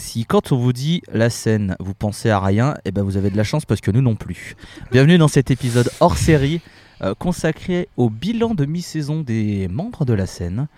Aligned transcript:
Si 0.00 0.24
quand 0.24 0.50
on 0.50 0.56
vous 0.56 0.72
dit 0.72 1.02
la 1.12 1.28
scène, 1.28 1.76
vous 1.78 1.92
pensez 1.92 2.30
à 2.30 2.40
rien, 2.40 2.74
eh 2.86 2.90
ben 2.90 3.02
vous 3.02 3.18
avez 3.18 3.28
de 3.28 3.36
la 3.36 3.44
chance 3.44 3.66
parce 3.66 3.82
que 3.82 3.90
nous 3.90 4.00
non 4.00 4.16
plus. 4.16 4.56
Bienvenue 4.90 5.18
dans 5.18 5.28
cet 5.28 5.50
épisode 5.50 5.90
hors 6.00 6.16
série 6.16 6.62
euh, 7.02 7.14
consacré 7.14 7.86
au 7.98 8.08
bilan 8.08 8.54
de 8.54 8.64
mi-saison 8.64 9.20
des 9.20 9.68
membres 9.68 10.06
de 10.06 10.14
la 10.14 10.24
scène. 10.24 10.68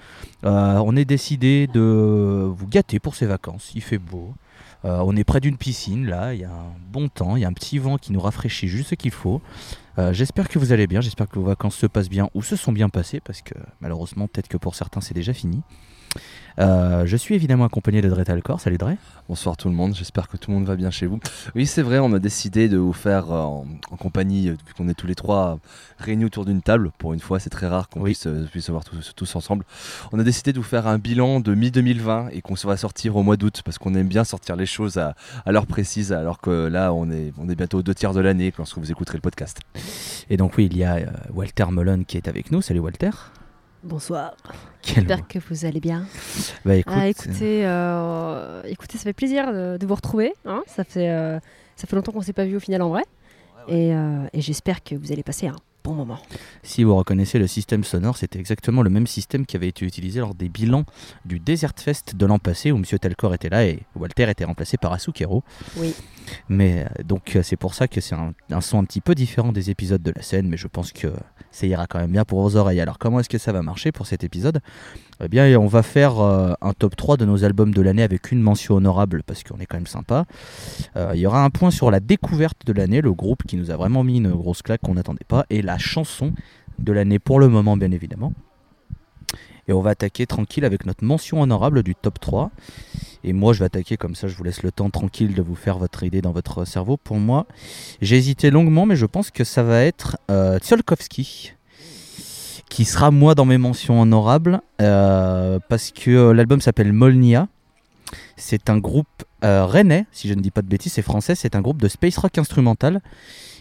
Euh, 0.44 0.82
on 0.84 0.96
est 0.96 1.04
décidé 1.04 1.68
de 1.68 2.52
vous 2.52 2.66
gâter 2.66 2.98
pour 2.98 3.14
ces 3.14 3.26
vacances. 3.26 3.70
Il 3.76 3.80
fait 3.80 3.96
beau. 3.96 4.34
Euh, 4.84 4.98
on 5.06 5.14
est 5.14 5.24
près 5.24 5.38
d'une 5.38 5.56
piscine 5.56 6.04
là, 6.06 6.34
il 6.34 6.40
y 6.40 6.44
a 6.44 6.50
un 6.50 6.74
bon 6.90 7.08
temps, 7.08 7.36
il 7.36 7.42
y 7.42 7.44
a 7.44 7.48
un 7.48 7.52
petit 7.52 7.78
vent 7.78 7.98
qui 7.98 8.12
nous 8.12 8.20
rafraîchit 8.20 8.66
juste 8.66 8.90
ce 8.90 8.94
qu'il 8.96 9.12
faut. 9.12 9.40
J'espère 10.10 10.48
que 10.48 10.58
vous 10.58 10.72
allez 10.72 10.88
bien, 10.88 11.00
j'espère 11.00 11.28
que 11.28 11.38
vos 11.38 11.44
vacances 11.44 11.76
se 11.76 11.86
passent 11.86 12.08
bien 12.08 12.28
ou 12.34 12.42
se 12.42 12.56
sont 12.56 12.72
bien 12.72 12.88
passées 12.88 13.20
parce 13.20 13.40
que 13.40 13.54
malheureusement 13.80 14.26
peut-être 14.26 14.48
que 14.48 14.56
pour 14.56 14.74
certains 14.74 15.00
c'est 15.00 15.14
déjà 15.14 15.32
fini. 15.32 15.62
Euh, 16.58 17.06
je 17.06 17.16
suis 17.16 17.34
évidemment 17.34 17.64
accompagné 17.64 18.02
de 18.02 18.08
Dre 18.10 18.24
Talcor. 18.24 18.60
Salut 18.60 18.76
Dre. 18.76 18.90
Bonsoir 19.26 19.56
tout 19.56 19.70
le 19.70 19.74
monde, 19.74 19.94
j'espère 19.94 20.28
que 20.28 20.36
tout 20.36 20.50
le 20.50 20.58
monde 20.58 20.66
va 20.66 20.76
bien 20.76 20.90
chez 20.90 21.06
vous. 21.06 21.18
Oui, 21.54 21.64
c'est 21.64 21.80
vrai, 21.80 21.98
on 21.98 22.12
a 22.12 22.18
décidé 22.18 22.68
de 22.68 22.76
vous 22.76 22.92
faire 22.92 23.32
euh, 23.32 23.40
en, 23.40 23.64
en 23.90 23.96
compagnie, 23.96 24.50
euh, 24.50 24.56
qu'on 24.76 24.86
est 24.88 24.94
tous 24.94 25.06
les 25.06 25.14
trois 25.14 25.58
réunis 25.96 26.26
autour 26.26 26.44
d'une 26.44 26.60
table. 26.60 26.90
Pour 26.98 27.14
une 27.14 27.20
fois, 27.20 27.40
c'est 27.40 27.48
très 27.48 27.68
rare 27.68 27.88
qu'on 27.88 28.00
Oui. 28.00 28.10
puisse, 28.10 28.26
euh, 28.26 28.44
puisse 28.50 28.66
se 28.66 28.70
voir 28.72 28.84
tous, 28.84 29.14
tous 29.16 29.34
ensemble. 29.36 29.64
On 30.12 30.18
a 30.18 30.24
décidé 30.24 30.52
de 30.52 30.58
vous 30.58 30.62
faire 30.64 30.86
un 30.86 30.98
bilan 30.98 31.40
de 31.40 31.54
mi-2020 31.54 32.28
et 32.32 32.42
qu'on 32.42 32.56
se 32.56 32.66
va 32.66 32.76
sortir 32.76 33.16
au 33.16 33.22
mois 33.22 33.38
d'août 33.38 33.62
parce 33.64 33.78
qu'on 33.78 33.94
aime 33.94 34.08
bien 34.08 34.24
sortir 34.24 34.54
les 34.56 34.66
choses 34.66 34.98
à, 34.98 35.14
à 35.46 35.52
l'heure 35.52 35.66
précise, 35.66 36.12
alors 36.12 36.38
que 36.40 36.50
là, 36.66 36.92
on 36.92 37.10
est, 37.10 37.32
on 37.38 37.48
est 37.48 37.54
bientôt 37.54 37.78
aux 37.78 37.82
deux 37.82 37.94
tiers 37.94 38.12
de 38.12 38.20
l'année 38.20 38.52
lorsque 38.58 38.76
vous 38.76 38.90
écouterez 38.90 39.16
le 39.16 39.22
podcast. 39.22 39.60
Et 40.28 40.36
donc 40.36 40.58
oui, 40.58 40.68
il 40.70 40.76
y 40.76 40.84
a 40.84 40.96
euh, 40.96 41.06
Walter 41.32 41.64
Mullen 41.70 42.04
qui 42.04 42.18
est 42.18 42.28
avec 42.28 42.50
nous. 42.52 42.60
Salut 42.60 42.80
Walter. 42.80 43.10
Bonsoir. 43.82 44.36
J'espère 44.82 45.26
que 45.26 45.38
vous 45.48 45.64
allez 45.64 45.80
bien. 45.80 46.06
Bah 46.64 46.76
écoute, 46.76 46.92
ah, 46.96 47.08
écoutez, 47.08 47.66
euh, 47.66 48.62
écoutez, 48.64 48.96
ça 48.98 49.04
fait 49.04 49.12
plaisir 49.12 49.52
de, 49.52 49.76
de 49.76 49.86
vous 49.86 49.94
retrouver. 49.94 50.32
hein. 50.44 50.62
Ça, 50.66 50.84
fait, 50.84 51.10
euh, 51.10 51.38
ça 51.76 51.86
fait 51.86 51.96
longtemps 51.96 52.12
qu'on 52.12 52.20
ne 52.20 52.24
s'est 52.24 52.32
pas 52.32 52.44
vu 52.44 52.56
au 52.56 52.60
final 52.60 52.82
en 52.82 52.90
vrai. 52.90 53.02
Et, 53.68 53.94
euh, 53.94 54.26
et 54.32 54.40
j'espère 54.40 54.82
que 54.82 54.94
vous 54.94 55.12
allez 55.12 55.22
passer 55.22 55.46
un 55.48 55.56
bon 55.84 55.94
moment. 55.94 56.18
Si 56.62 56.84
vous 56.84 56.94
reconnaissez 56.94 57.38
le 57.38 57.46
système 57.46 57.84
sonore, 57.84 58.16
c'était 58.16 58.38
exactement 58.38 58.82
le 58.82 58.90
même 58.90 59.06
système 59.06 59.46
qui 59.46 59.56
avait 59.56 59.68
été 59.68 59.84
utilisé 59.84 60.20
lors 60.20 60.34
des 60.34 60.48
bilans 60.48 60.84
du 61.24 61.40
Desert 61.40 61.72
Fest 61.76 62.14
de 62.16 62.26
l'an 62.26 62.38
passé 62.38 62.72
où 62.72 62.78
Monsieur 62.78 62.98
Telcor 62.98 63.34
était 63.34 63.48
là 63.48 63.64
et 63.66 63.80
Walter 63.96 64.30
était 64.30 64.44
remplacé 64.44 64.76
par 64.76 64.92
Asukero. 64.92 65.42
Oui. 65.76 65.94
Mais 66.48 66.84
euh, 66.84 67.02
donc 67.02 67.34
euh, 67.34 67.42
c'est 67.42 67.56
pour 67.56 67.74
ça 67.74 67.88
que 67.88 68.00
c'est 68.00 68.14
un, 68.14 68.32
un 68.50 68.60
son 68.60 68.78
un 68.78 68.84
petit 68.84 69.00
peu 69.00 69.14
différent 69.14 69.52
des 69.52 69.70
épisodes 69.70 70.02
de 70.02 70.12
la 70.14 70.22
scène, 70.22 70.48
mais 70.48 70.56
je 70.56 70.68
pense 70.68 70.92
que 70.92 71.08
ça 71.50 71.66
ira 71.66 71.86
quand 71.86 71.98
même 71.98 72.12
bien 72.12 72.24
pour 72.24 72.40
vos 72.42 72.56
oreilles. 72.56 72.80
Alors 72.80 72.98
comment 72.98 73.20
est-ce 73.20 73.28
que 73.28 73.38
ça 73.38 73.52
va 73.52 73.62
marcher 73.62 73.92
pour 73.92 74.06
cet 74.06 74.24
épisode? 74.24 74.60
Eh 75.22 75.28
bien 75.28 75.58
on 75.58 75.66
va 75.66 75.82
faire 75.82 76.20
euh, 76.20 76.52
un 76.60 76.72
top 76.72 76.96
3 76.96 77.16
de 77.16 77.24
nos 77.24 77.44
albums 77.44 77.74
de 77.74 77.82
l'année 77.82 78.02
avec 78.02 78.32
une 78.32 78.40
mention 78.40 78.76
honorable 78.76 79.22
parce 79.24 79.42
qu'on 79.42 79.58
est 79.58 79.66
quand 79.66 79.76
même 79.76 79.86
sympa. 79.86 80.24
Euh, 80.96 81.12
Il 81.14 81.20
y 81.20 81.26
aura 81.26 81.44
un 81.44 81.50
point 81.50 81.70
sur 81.70 81.90
la 81.90 82.00
découverte 82.00 82.64
de 82.64 82.72
l'année, 82.72 83.00
le 83.00 83.12
groupe 83.12 83.42
qui 83.46 83.56
nous 83.56 83.70
a 83.70 83.76
vraiment 83.76 84.04
mis 84.04 84.18
une 84.18 84.30
grosse 84.30 84.62
claque 84.62 84.80
qu'on 84.80 84.94
n'attendait 84.94 85.26
pas, 85.26 85.44
et 85.50 85.62
la 85.62 85.71
chanson 85.78 86.32
de 86.78 86.92
l'année 86.92 87.18
pour 87.18 87.40
le 87.40 87.48
moment 87.48 87.76
bien 87.76 87.90
évidemment. 87.92 88.32
Et 89.68 89.72
on 89.72 89.80
va 89.80 89.90
attaquer 89.90 90.26
tranquille 90.26 90.64
avec 90.64 90.86
notre 90.86 91.04
mention 91.04 91.40
honorable 91.40 91.82
du 91.82 91.94
top 91.94 92.18
3. 92.18 92.50
Et 93.24 93.32
moi 93.32 93.52
je 93.52 93.60
vais 93.60 93.66
attaquer 93.66 93.96
comme 93.96 94.14
ça, 94.14 94.26
je 94.26 94.36
vous 94.36 94.42
laisse 94.42 94.62
le 94.62 94.72
temps 94.72 94.90
tranquille 94.90 95.34
de 95.34 95.42
vous 95.42 95.54
faire 95.54 95.78
votre 95.78 96.02
idée 96.02 96.20
dans 96.20 96.32
votre 96.32 96.64
cerveau. 96.64 96.96
Pour 96.96 97.18
moi, 97.18 97.46
j'ai 98.00 98.16
hésité 98.16 98.50
longuement, 98.50 98.86
mais 98.86 98.96
je 98.96 99.06
pense 99.06 99.30
que 99.30 99.44
ça 99.44 99.62
va 99.62 99.82
être 99.82 100.18
euh, 100.30 100.58
qui 102.72 102.86
sera 102.86 103.10
moi 103.10 103.34
dans 103.34 103.44
mes 103.44 103.58
mentions 103.58 104.00
honorables, 104.00 104.62
euh, 104.80 105.58
parce 105.68 105.90
que 105.90 106.10
euh, 106.10 106.32
l'album 106.32 106.62
s'appelle 106.62 106.94
Molnia. 106.94 107.48
C'est 108.38 108.70
un 108.70 108.78
groupe 108.78 109.24
euh, 109.44 109.66
rennais, 109.66 110.06
si 110.10 110.26
je 110.26 110.32
ne 110.32 110.40
dis 110.40 110.50
pas 110.50 110.62
de 110.62 110.68
bêtises, 110.68 110.94
c'est 110.94 111.02
français, 111.02 111.34
c'est 111.34 111.54
un 111.54 111.60
groupe 111.60 111.82
de 111.82 111.88
space 111.88 112.16
rock 112.16 112.38
instrumental. 112.38 113.02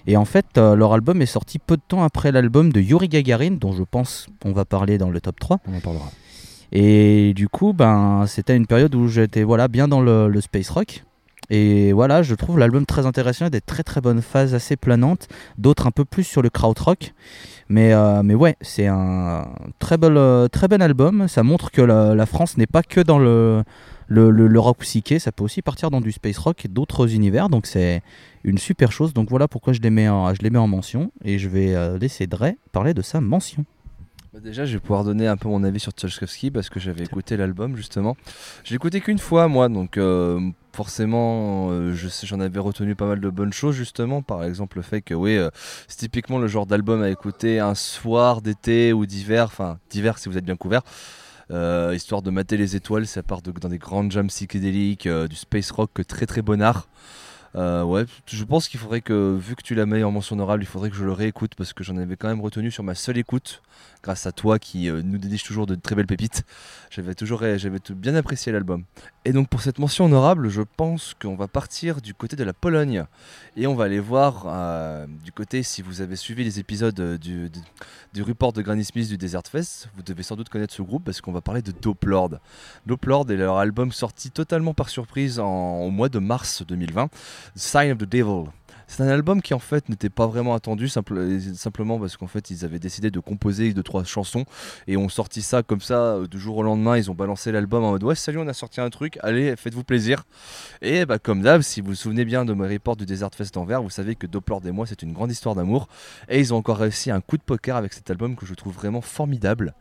Et 0.08 0.18
en 0.18 0.26
fait, 0.26 0.58
euh, 0.58 0.76
leur 0.76 0.94
album 0.94 1.22
est 1.22 1.28
sorti 1.28 1.60
peu 1.60 1.78
de 1.78 1.82
temps 1.88 2.04
après 2.04 2.32
l'album 2.32 2.72
de 2.72 2.82
Yuri 2.82 3.08
Gagarin, 3.08 3.52
dont 3.52 3.72
je 3.72 3.84
pense 3.84 4.28
on 4.46 4.52
va 4.52 4.66
parler 4.66 4.98
dans 4.98 5.10
le 5.10 5.22
top 5.22 5.40
3. 5.40 5.60
On 5.68 5.76
en 5.76 5.80
parlera. 5.80 6.12
Et 6.72 7.34
du 7.36 7.50
coup, 7.50 7.74
ben, 7.74 8.26
c'était 8.28 8.56
une 8.56 8.68
période 8.68 8.96
où 8.96 9.08
j'étais 9.08 9.44
voilà, 9.44 9.68
bien 9.68 9.88
dans 9.88 10.02
le, 10.02 10.28
le 10.28 10.42
space 10.42 10.70
rock. 10.70 11.04
Et 11.50 11.92
voilà, 11.92 12.24
je 12.24 12.34
trouve 12.34 12.58
l'album 12.58 12.86
très 12.86 13.06
intéressant, 13.06 13.44
il 13.44 13.48
y 13.48 13.48
a 13.48 13.50
des 13.50 13.62
très 13.62 13.84
très 13.84 14.00
bonnes 14.00 14.22
phases 14.22 14.56
assez 14.56 14.78
planantes, 14.78 15.28
d'autres 15.58 15.86
un 15.86 15.92
peu 15.92 16.06
plus 16.06 16.24
sur 16.24 16.42
le 16.42 16.50
krautrock. 16.50 17.14
Mais, 17.68 17.94
euh, 17.94 18.24
mais 18.24 18.36
ouais, 18.36 18.56
c'est 18.62 18.88
un 18.88 19.48
très 19.80 19.98
bel, 19.98 20.16
euh, 20.16 20.48
très 20.48 20.70
bel 20.70 20.82
album. 20.82 21.28
Ça 21.28 21.44
montre 21.44 21.70
que 21.72 21.82
la, 21.82 22.16
la 22.16 22.26
France 22.26 22.58
n'est 22.58 22.68
pas 22.68 22.84
que 22.84 23.02
dans 23.02 23.20
le, 23.20 23.64
le, 24.12 24.30
le- 24.30 24.48
le 24.48 24.60
rock 24.60 24.80
psyché, 24.80 25.20
ça 25.20 25.32
peut 25.32 25.44
aussi 25.44 25.62
partir 25.62 25.90
dans 25.90 26.02
du 26.02 26.12
space 26.12 26.38
rock 26.38 26.66
et 26.66 26.68
d'autres 26.68 27.14
univers. 27.14 27.48
Donc 27.50 27.66
c'est 27.66 28.02
une 28.44 28.58
super 28.58 28.92
chose. 28.92 29.14
Donc 29.14 29.30
voilà 29.30 29.48
pourquoi 29.48 29.72
je 29.74 29.80
les 29.80 29.90
mets 29.90 30.10
en, 30.10 30.34
je 30.34 30.42
les 30.42 30.50
mets 30.50 30.60
en 30.60 30.68
mention. 30.68 31.12
Et 31.24 31.40
je 31.40 31.48
vais 31.48 31.74
euh, 31.76 31.98
laisser 31.98 32.28
Dre 32.28 32.52
parler 32.72 32.94
de 32.94 33.02
sa 33.02 33.22
mention. 33.22 33.64
Bah 34.34 34.40
déjà, 34.42 34.64
je 34.66 34.74
vais 34.74 34.80
pouvoir 34.80 35.04
donner 35.04 35.28
un 35.28 35.36
peu 35.36 35.50
mon 35.50 35.62
avis 35.64 35.80
sur 35.82 35.92
Tchaikovsky 35.92 36.52
parce 36.52 36.70
que 36.70 36.80
j'avais 36.80 37.04
écouté 37.04 37.36
l'album 37.36 37.76
justement. 37.76 38.16
Je 38.64 38.70
l'ai 38.70 38.76
écouté 38.78 39.02
qu'une 39.02 39.20
fois, 39.20 39.50
moi, 39.50 39.68
donc 39.68 39.98
euh, 39.98 40.40
forcément, 40.74 41.70
euh, 41.72 41.94
je 41.94 42.08
sais, 42.08 42.26
j'en 42.28 42.40
avais 42.40 42.60
retenu 42.60 42.96
pas 42.96 43.06
mal 43.08 43.20
de 43.20 43.30
bonnes 43.30 43.52
choses 43.52 43.76
justement. 43.76 44.22
Par 44.22 44.44
exemple, 44.46 44.78
le 44.78 44.84
fait 44.84 45.02
que, 45.02 45.14
oui, 45.14 45.36
euh, 45.36 45.50
c'est 45.90 45.98
typiquement 45.98 46.40
le 46.40 46.48
genre 46.48 46.66
d'album 46.66 47.02
à 47.02 47.10
écouter 47.10 47.60
un 47.60 47.76
soir 47.76 48.42
d'été 48.42 48.94
ou 48.94 49.06
d'hiver, 49.06 49.46
enfin 49.46 49.80
d'hiver 49.90 50.18
si 50.18 50.30
vous 50.30 50.38
êtes 50.38 50.46
bien 50.46 50.56
couvert. 50.56 50.82
Euh, 51.52 51.94
histoire 51.94 52.22
de 52.22 52.32
mater 52.32 52.58
les 52.58 52.76
étoiles, 52.76 53.06
ça 53.08 53.24
part 53.24 53.42
dans 53.42 53.70
des 53.70 53.78
grandes 53.78 54.12
jams 54.12 54.28
psychédéliques, 54.28 55.08
euh, 55.08 55.28
du 55.28 55.36
space 55.36 55.72
rock, 55.72 55.92
très 56.08 56.26
très 56.26 56.42
bon 56.42 56.62
art. 56.62 56.88
Euh, 57.56 57.84
ouais, 57.84 58.06
je 58.28 58.44
pense 58.46 58.70
qu'il 58.70 58.80
faudrait 58.80 59.02
que, 59.02 59.36
vu 59.38 59.56
que 59.56 59.62
tu 59.62 59.76
l'as 59.76 59.86
mis 59.86 60.04
en 60.04 60.12
mention 60.12 60.36
honorable, 60.36 60.64
il 60.64 60.68
faudrait 60.68 60.90
que 60.90 60.96
je 60.96 61.04
le 61.04 61.12
réécoute 61.12 61.56
parce 61.56 61.74
que 61.74 61.84
j'en 61.84 61.98
avais 61.98 62.16
quand 62.16 62.30
même 62.30 62.40
retenu 62.40 62.72
sur 62.72 62.84
ma 62.84 62.96
seule 62.96 63.18
écoute, 63.18 63.62
grâce 64.04 64.26
à 64.26 64.32
toi 64.32 64.60
qui 64.60 64.90
euh, 64.90 65.02
nous 65.04 65.18
déniche 65.18 65.44
toujours 65.44 65.66
de 65.66 65.76
très 65.76 65.96
belles 65.96 66.08
pépites. 66.08 66.44
J'avais 66.90 67.16
toujours 67.16 67.42
j'avais 67.58 67.80
bien 67.96 68.16
apprécié 68.16 68.52
l'album. 68.52 68.84
Et 69.24 69.34
donc 69.34 69.48
pour 69.50 69.62
cette 69.62 69.80
mention 69.80 70.06
honorable, 70.06 70.50
je 70.50 70.62
pense 70.62 71.14
qu'on 71.22 71.36
va 71.36 71.48
partir 71.48 72.02
du 72.02 72.14
côté 72.14 72.36
de 72.36 72.44
la 72.44 72.54
Pologne 72.54 73.06
et 73.56 73.68
on 73.68 73.76
va 73.76 73.86
aller 73.86 74.00
voir 74.00 74.46
euh, 74.48 75.06
du 75.24 75.32
côté, 75.32 75.64
si 75.64 75.82
vous 75.82 76.02
avez 76.02 76.16
suivi 76.16 76.44
les 76.44 76.60
épisodes 76.60 77.00
euh, 77.00 77.18
du, 77.18 77.50
du, 78.14 78.22
report 78.24 78.54
de 78.54 78.62
Granny 78.62 78.84
Smith 78.84 79.08
du 79.08 79.18
Desert 79.18 79.44
Fest, 79.50 79.90
vous 79.96 80.02
devez 80.04 80.24
sans 80.24 80.36
doute 80.36 80.50
connaître 80.50 80.74
ce 80.74 80.82
groupe 80.82 81.04
parce 81.04 81.22
qu'on 81.22 81.32
va 81.32 81.42
parler 81.42 81.62
de 81.62 81.72
Dope 81.72 82.06
Lord. 82.06 82.40
Dope 82.88 83.06
Lord 83.06 83.32
est 83.32 83.38
leur 83.38 83.58
album 83.58 83.92
sorti 83.92 84.32
totalement 84.32 84.74
par 84.74 84.90
surprise 84.90 85.40
en- 85.40 85.80
au 85.82 85.92
mois 85.92 86.10
de 86.10 86.20
mars 86.20 86.64
2020. 86.68 87.10
Sign 87.56 87.92
of 87.92 87.98
the 88.00 88.06
Devil. 88.06 88.50
C'est 88.92 89.04
un 89.04 89.08
album 89.08 89.42
qui 89.42 89.54
en 89.54 89.60
fait 89.60 89.88
n'était 89.88 90.10
pas 90.10 90.28
vraiment 90.28 90.54
attendu, 90.54 90.90
simple- 90.90 91.40
simplement 91.56 91.98
parce 91.98 92.18
qu'en 92.18 92.28
fait 92.28 92.50
ils 92.52 92.66
avaient 92.66 92.78
décidé 92.78 93.10
de 93.10 93.22
composer 93.22 93.72
deux 93.72 93.84
trois 93.84 94.04
chansons 94.04 94.44
et 94.86 94.98
ont 94.98 95.08
sorti 95.08 95.42
ça 95.42 95.64
comme 95.64 95.80
ça 95.80 96.16
euh, 96.16 96.28
du 96.28 96.38
jour 96.38 96.58
au 96.58 96.64
lendemain. 96.64 96.98
Ils 96.98 97.10
ont 97.10 97.14
balancé 97.14 97.54
l'album 97.54 97.86
en 97.86 97.92
mode 97.92 98.04
ouais 98.04 98.16
salut 98.16 98.40
on 98.40 98.48
a 98.50 98.54
sorti 98.54 98.82
un 98.82 98.90
truc, 98.90 99.18
allez 99.24 99.56
faites-vous 99.56 99.86
plaisir. 99.86 100.26
Et 100.82 101.06
bah 101.06 101.20
comme 101.20 101.42
d'hab, 101.42 101.62
si 101.62 101.80
vous 101.80 101.92
vous 101.92 101.96
souvenez 101.96 102.26
bien 102.26 102.44
de 102.44 102.54
mes 102.54 102.68
reports 102.68 102.98
du 102.98 103.06
Desert 103.06 103.30
Fest 103.34 103.54
d'Anvers, 103.54 103.82
vous 103.82 103.90
savez 103.90 104.16
que 104.16 104.28
Doppler 104.28 104.58
et 104.66 104.72
moi 104.72 104.86
c'est 104.86 105.02
une 105.04 105.14
grande 105.14 105.32
histoire 105.32 105.56
d'amour 105.56 105.88
et 106.28 106.42
ils 106.42 106.54
ont 106.54 106.58
encore 106.58 106.80
réussi 106.80 107.12
un 107.12 107.22
coup 107.22 107.38
de 107.38 107.44
poker 107.44 107.78
avec 107.78 107.94
cet 107.94 108.10
album 108.10 108.36
que 108.36 108.46
je 108.46 108.54
trouve 108.56 108.74
vraiment 108.74 109.00
formidable. 109.00 109.74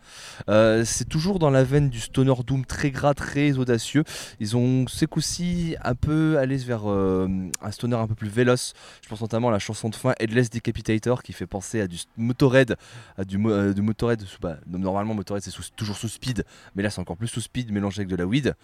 Euh, 0.48 0.84
c'est 0.84 1.08
toujours 1.08 1.40
dans 1.40 1.50
la 1.50 1.64
veine 1.64 1.90
du 1.90 1.98
stoner 1.98 2.34
doom 2.46 2.64
très 2.64 2.92
gras, 2.92 3.14
très 3.14 3.58
audacieux. 3.58 4.04
Ils 4.38 4.56
ont 4.56 4.86
ces 4.86 5.08
coup-ci 5.08 5.74
un 5.82 5.96
peu 5.96 6.38
allé 6.38 6.58
vers 6.58 6.88
euh, 6.88 7.26
un 7.60 7.70
stoner 7.72 7.96
un 7.96 8.06
peu 8.06 8.14
plus 8.14 8.28
véloce. 8.28 8.72
Je 9.02 9.08
pense 9.08 9.20
notamment 9.20 9.48
à 9.48 9.52
la 9.52 9.58
chanson 9.58 9.88
de 9.88 9.94
fin 9.96 10.12
Headless 10.20 10.50
Decapitator 10.50 11.22
qui 11.22 11.32
fait 11.32 11.46
penser 11.46 11.80
à 11.80 11.86
du 11.86 11.96
Motorhead, 12.16 12.76
à 13.18 13.24
du, 13.24 13.38
mo- 13.38 13.50
euh, 13.50 13.72
du 13.72 13.82
Motorhead. 13.82 14.22
sous- 14.22 14.38
bah, 14.40 14.56
normalement 14.68 15.14
Motorhead 15.14 15.42
c'est 15.42 15.52
toujours 15.76 15.96
sous 15.96 16.08
speed, 16.08 16.44
mais 16.76 16.82
là 16.82 16.90
c'est 16.90 17.00
encore 17.00 17.16
plus 17.16 17.28
sous 17.28 17.40
speed 17.40 17.72
mélangé 17.72 18.00
avec 18.00 18.08
de 18.08 18.16
la 18.16 18.26
weed. 18.26 18.54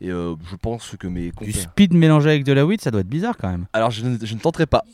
Et 0.00 0.10
euh, 0.10 0.34
je 0.50 0.56
pense 0.56 0.94
que 0.98 1.06
mes 1.06 1.32
Du 1.40 1.52
speed 1.52 1.94
mélangé 1.94 2.30
avec 2.30 2.44
de 2.44 2.52
la 2.52 2.64
weed, 2.64 2.80
ça 2.80 2.90
doit 2.90 3.00
être 3.00 3.08
bizarre 3.08 3.36
quand 3.36 3.50
même. 3.50 3.66
Alors 3.72 3.90
je 3.90 4.04
ne, 4.04 4.18
je 4.24 4.34
ne 4.34 4.38
tenterai 4.40 4.66
pas. 4.66 4.84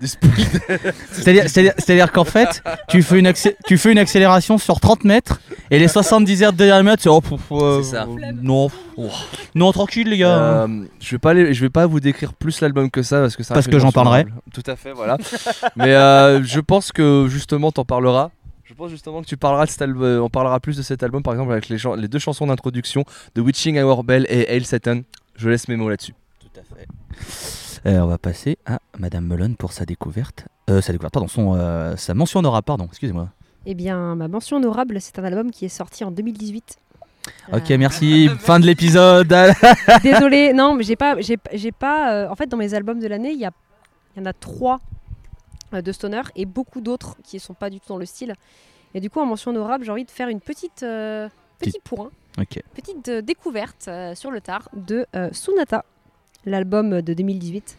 Du 0.00 0.08
speed. 0.08 0.30
C'est-à-dire, 1.12 2.10
qu'en 2.12 2.24
fait, 2.24 2.62
tu 2.88 3.02
fais, 3.02 3.18
une 3.18 3.26
accé- 3.26 3.54
tu 3.66 3.78
fais 3.78 3.92
une 3.92 3.98
accélération 3.98 4.58
sur 4.58 4.80
30 4.80 5.04
mètres 5.04 5.40
et 5.70 5.78
les 5.78 5.88
70 5.88 6.42
heures 6.42 6.52
de 6.52 6.58
dernier 6.58 6.82
mètres, 6.82 7.02
c'est 7.02 7.08
oh, 7.08 7.22
euh, 7.52 7.82
C'est 7.82 7.90
ça. 7.92 8.06
non, 8.42 8.68
oh. 8.96 9.08
non, 9.54 9.70
tranquille 9.72 10.08
les 10.08 10.18
gars. 10.18 10.36
Euh, 10.64 10.84
je 11.00 11.10
vais 11.12 11.18
pas 11.18 11.30
aller- 11.30 11.54
je 11.54 11.60
vais 11.60 11.70
pas 11.70 11.86
vous 11.86 12.00
décrire 12.00 12.34
plus 12.34 12.60
l'album 12.60 12.90
que 12.90 13.02
ça 13.02 13.20
parce 13.20 13.36
que 13.36 13.42
ça 13.44 13.54
Parce 13.54 13.68
que 13.68 13.78
j'en 13.78 13.92
parlerai. 13.92 14.26
Tout 14.54 14.62
à 14.66 14.76
fait, 14.76 14.92
voilà. 14.92 15.16
Mais 15.76 15.94
euh, 15.94 16.42
je 16.42 16.60
pense 16.60 16.92
que 16.92 17.26
justement 17.28 17.72
t'en 17.72 17.84
parleras. 17.84 18.30
Je 18.64 18.74
pense 18.74 18.90
justement 18.90 19.20
que 19.20 19.26
tu 19.26 19.36
parleras 19.36 19.66
de 19.66 19.70
cet 19.70 19.82
album, 19.82 20.22
on 20.22 20.30
parlera 20.30 20.58
plus 20.60 20.76
de 20.76 20.82
cet 20.82 21.02
album 21.02 21.22
par 21.22 21.34
exemple 21.34 21.52
avec 21.52 21.68
les, 21.68 22.08
deux 22.08 22.18
chansons 22.18 22.46
d'introduction 22.46 23.04
de 23.34 23.40
Witching 23.42 23.78
Hour 23.80 24.02
Bell 24.04 24.24
et 24.30 24.48
Hail 24.48 24.64
Satan. 24.64 25.00
Je 25.36 25.48
laisse 25.50 25.68
mes 25.68 25.76
mots 25.76 25.90
là-dessus. 25.90 26.14
Tout 26.40 26.60
à 26.60 26.62
fait. 26.62 26.86
Euh, 27.86 28.00
on 28.00 28.06
va 28.06 28.16
passer 28.18 28.58
à 28.64 28.78
Madame 28.98 29.26
Mullen 29.26 29.56
pour 29.56 29.72
sa 29.72 29.84
découverte. 29.84 30.46
Euh, 30.70 30.80
sa 30.80 30.92
découverte, 30.92 31.12
pardon, 31.12 31.28
son, 31.28 31.54
euh, 31.56 31.96
sa 31.96 32.14
mention 32.14 32.38
honorable, 32.38 32.64
pardon, 32.64 32.86
excusez-moi. 32.88 33.28
Eh 33.66 33.74
bien, 33.74 34.14
ma 34.14 34.28
mention 34.28 34.56
honorable, 34.56 35.00
c'est 35.00 35.18
un 35.18 35.24
album 35.24 35.50
qui 35.50 35.64
est 35.66 35.68
sorti 35.68 36.04
en 36.04 36.10
2018 36.10 36.76
Ok, 37.52 37.70
Euh, 37.70 37.78
merci. 37.78 38.28
fin 38.38 38.58
de 38.58 38.66
l'épisode. 38.66 39.32
Désolée, 40.02 40.52
non, 40.52 40.74
mais 40.74 40.82
j'ai 40.84 40.96
pas, 40.96 41.20
j'ai, 41.20 41.36
j'ai 41.52 41.72
pas. 41.72 42.12
euh, 42.12 42.28
en 42.28 42.34
fait, 42.36 42.46
dans 42.46 42.56
mes 42.56 42.72
albums 42.74 42.98
de 43.00 43.06
l'année, 43.06 43.32
il 43.32 43.38
y, 43.40 43.44
a- 43.44 43.52
il 44.16 44.20
y 44.20 44.22
en 44.22 44.26
a 44.26 44.32
trois 44.32 44.80
euh, 45.74 45.82
de 45.82 45.92
stoner 45.92 46.22
et 46.36 46.44
beaucoup 46.44 46.80
d'autres 46.80 47.16
qui 47.22 47.38
sont 47.40 47.54
pas 47.54 47.70
du 47.70 47.80
tout 47.80 47.88
dans 47.88 47.98
le 47.98 48.06
style. 48.06 48.34
Et 48.94 49.00
du 49.00 49.08
coup, 49.10 49.20
en 49.20 49.26
mention 49.26 49.50
honorable, 49.52 49.84
j'ai 49.84 49.90
envie 49.92 50.04
de 50.04 50.10
faire 50.10 50.28
une 50.28 50.40
petite, 50.40 50.82
euh, 50.82 51.28
petit 51.58 51.80
point, 51.82 52.10
petite 52.74 53.08
euh, 53.08 53.22
découverte 53.22 53.86
euh, 53.88 54.14
sur 54.14 54.30
le 54.30 54.40
tard 54.40 54.68
de 54.74 55.06
euh, 55.16 55.30
Sunata, 55.32 55.84
l'album 56.44 57.00
de 57.00 57.14
2018, 57.14 57.78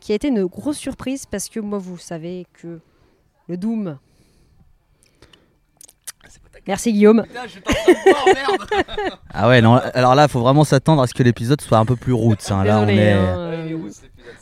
qui 0.00 0.12
a 0.12 0.14
été 0.14 0.28
une 0.28 0.44
grosse 0.46 0.76
surprise 0.78 1.26
parce 1.26 1.48
que 1.48 1.58
moi, 1.60 1.78
vous 1.78 1.98
savez 1.98 2.46
que 2.52 2.78
le 3.48 3.56
Doom. 3.56 3.98
Merci 6.66 6.92
Guillaume. 6.92 7.24
Ah 9.34 9.48
ouais, 9.48 9.60
non. 9.60 9.80
Alors 9.94 10.14
là, 10.14 10.28
faut 10.28 10.40
vraiment 10.40 10.62
s'attendre 10.62 11.02
à 11.02 11.06
ce 11.08 11.14
que 11.14 11.22
l'épisode 11.24 11.60
soit 11.60 11.78
un 11.78 11.84
peu 11.84 11.96
plus 11.96 12.12
roots. 12.12 12.50
hein. 12.50 12.62
Là, 12.62 12.78
on 12.80 12.86
est. 12.88 13.14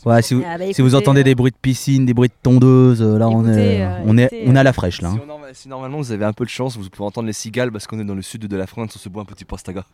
hein, 0.05 0.11
Ouais, 0.11 0.23
si 0.23 0.35
vous, 0.35 0.43
ah 0.47 0.57
bah 0.59 0.65
si 0.73 0.81
vous 0.83 0.89
écoutez, 0.89 0.97
entendez 0.97 1.21
euh, 1.21 1.25
des 1.25 1.35
bruits 1.35 1.51
de 1.53 1.57
piscine, 1.61 2.07
des 2.07 2.15
bruits 2.15 2.29
de 2.29 2.35
tondeuse, 2.43 3.03
euh, 3.03 3.19
là, 3.19 3.29
on 3.29 3.47
est, 3.47 3.83
euh, 3.83 3.99
on 4.05 4.17
est, 4.19 4.25
écoutez, 4.25 4.45
on 4.47 4.57
est 4.57 4.59
à 4.59 4.63
la 4.63 4.73
fraîche 4.73 5.01
là. 5.03 5.11
Si, 5.11 5.17
hein. 5.17 5.21
on 5.29 5.41
si 5.55 5.69
normalement 5.69 5.99
vous 5.99 6.13
avez 6.13 6.25
un 6.25 6.33
peu 6.33 6.45
de 6.45 6.51
chance, 6.51 6.77
vous 6.77 6.89
pouvez 6.89 7.07
entendre 7.07 7.27
les 7.27 7.33
cigales 7.33 7.71
parce 7.73 7.87
qu'on 7.87 7.99
est 8.01 8.05
dans 8.05 8.15
le 8.15 8.23
sud 8.23 8.47
de 8.47 8.57
la 8.57 8.67
France, 8.67 8.93
on 8.97 8.99
se 8.99 9.09
boit 9.09 9.23
un 9.23 9.27
petit 9.27 9.45
pastaga. 9.45 9.85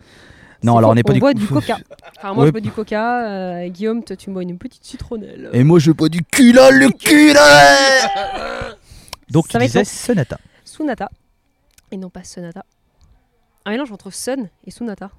Non, 0.63 0.79
alors 0.79 0.91
on 0.91 0.95
n'est 0.95 1.03
pas 1.03 1.13
du 1.13 1.21
boit 1.21 1.35
du 1.35 1.47
coca. 1.47 1.77
Enfin, 2.19 2.33
moi, 2.33 2.45
Ouais. 2.45 2.47
je 2.49 2.53
bois 2.53 2.61
du 2.63 2.71
coca. 2.71 3.29
euh, 3.29 3.69
Guillaume, 3.69 4.03
toi, 4.03 4.17
tu 4.17 4.31
bois 4.31 4.43
une 4.43 4.57
petite 4.57 4.85
citronnelle. 4.85 5.51
Et 5.53 5.63
moi, 5.65 5.79
je 5.79 5.93
bois 5.93 6.09
du 6.09 6.23
culot, 6.23 6.71
le 6.71 6.89
culot 6.91 7.39
Donc, 9.31 9.47
Ça 9.47 9.53
tu 9.53 9.59
va 9.59 9.65
être 9.65 9.71
disais. 9.73 9.85
Sonata. 9.85 10.39
Sunata. 10.65 11.11
Et 11.91 11.97
non 11.97 12.09
pas 12.11 12.25
Sonata. 12.25 12.65
Un 13.67 13.71
mélange 13.73 13.93
entre 13.93 14.11
Sun 14.11 14.49
et 14.67 14.71
Sunata. 14.71 15.11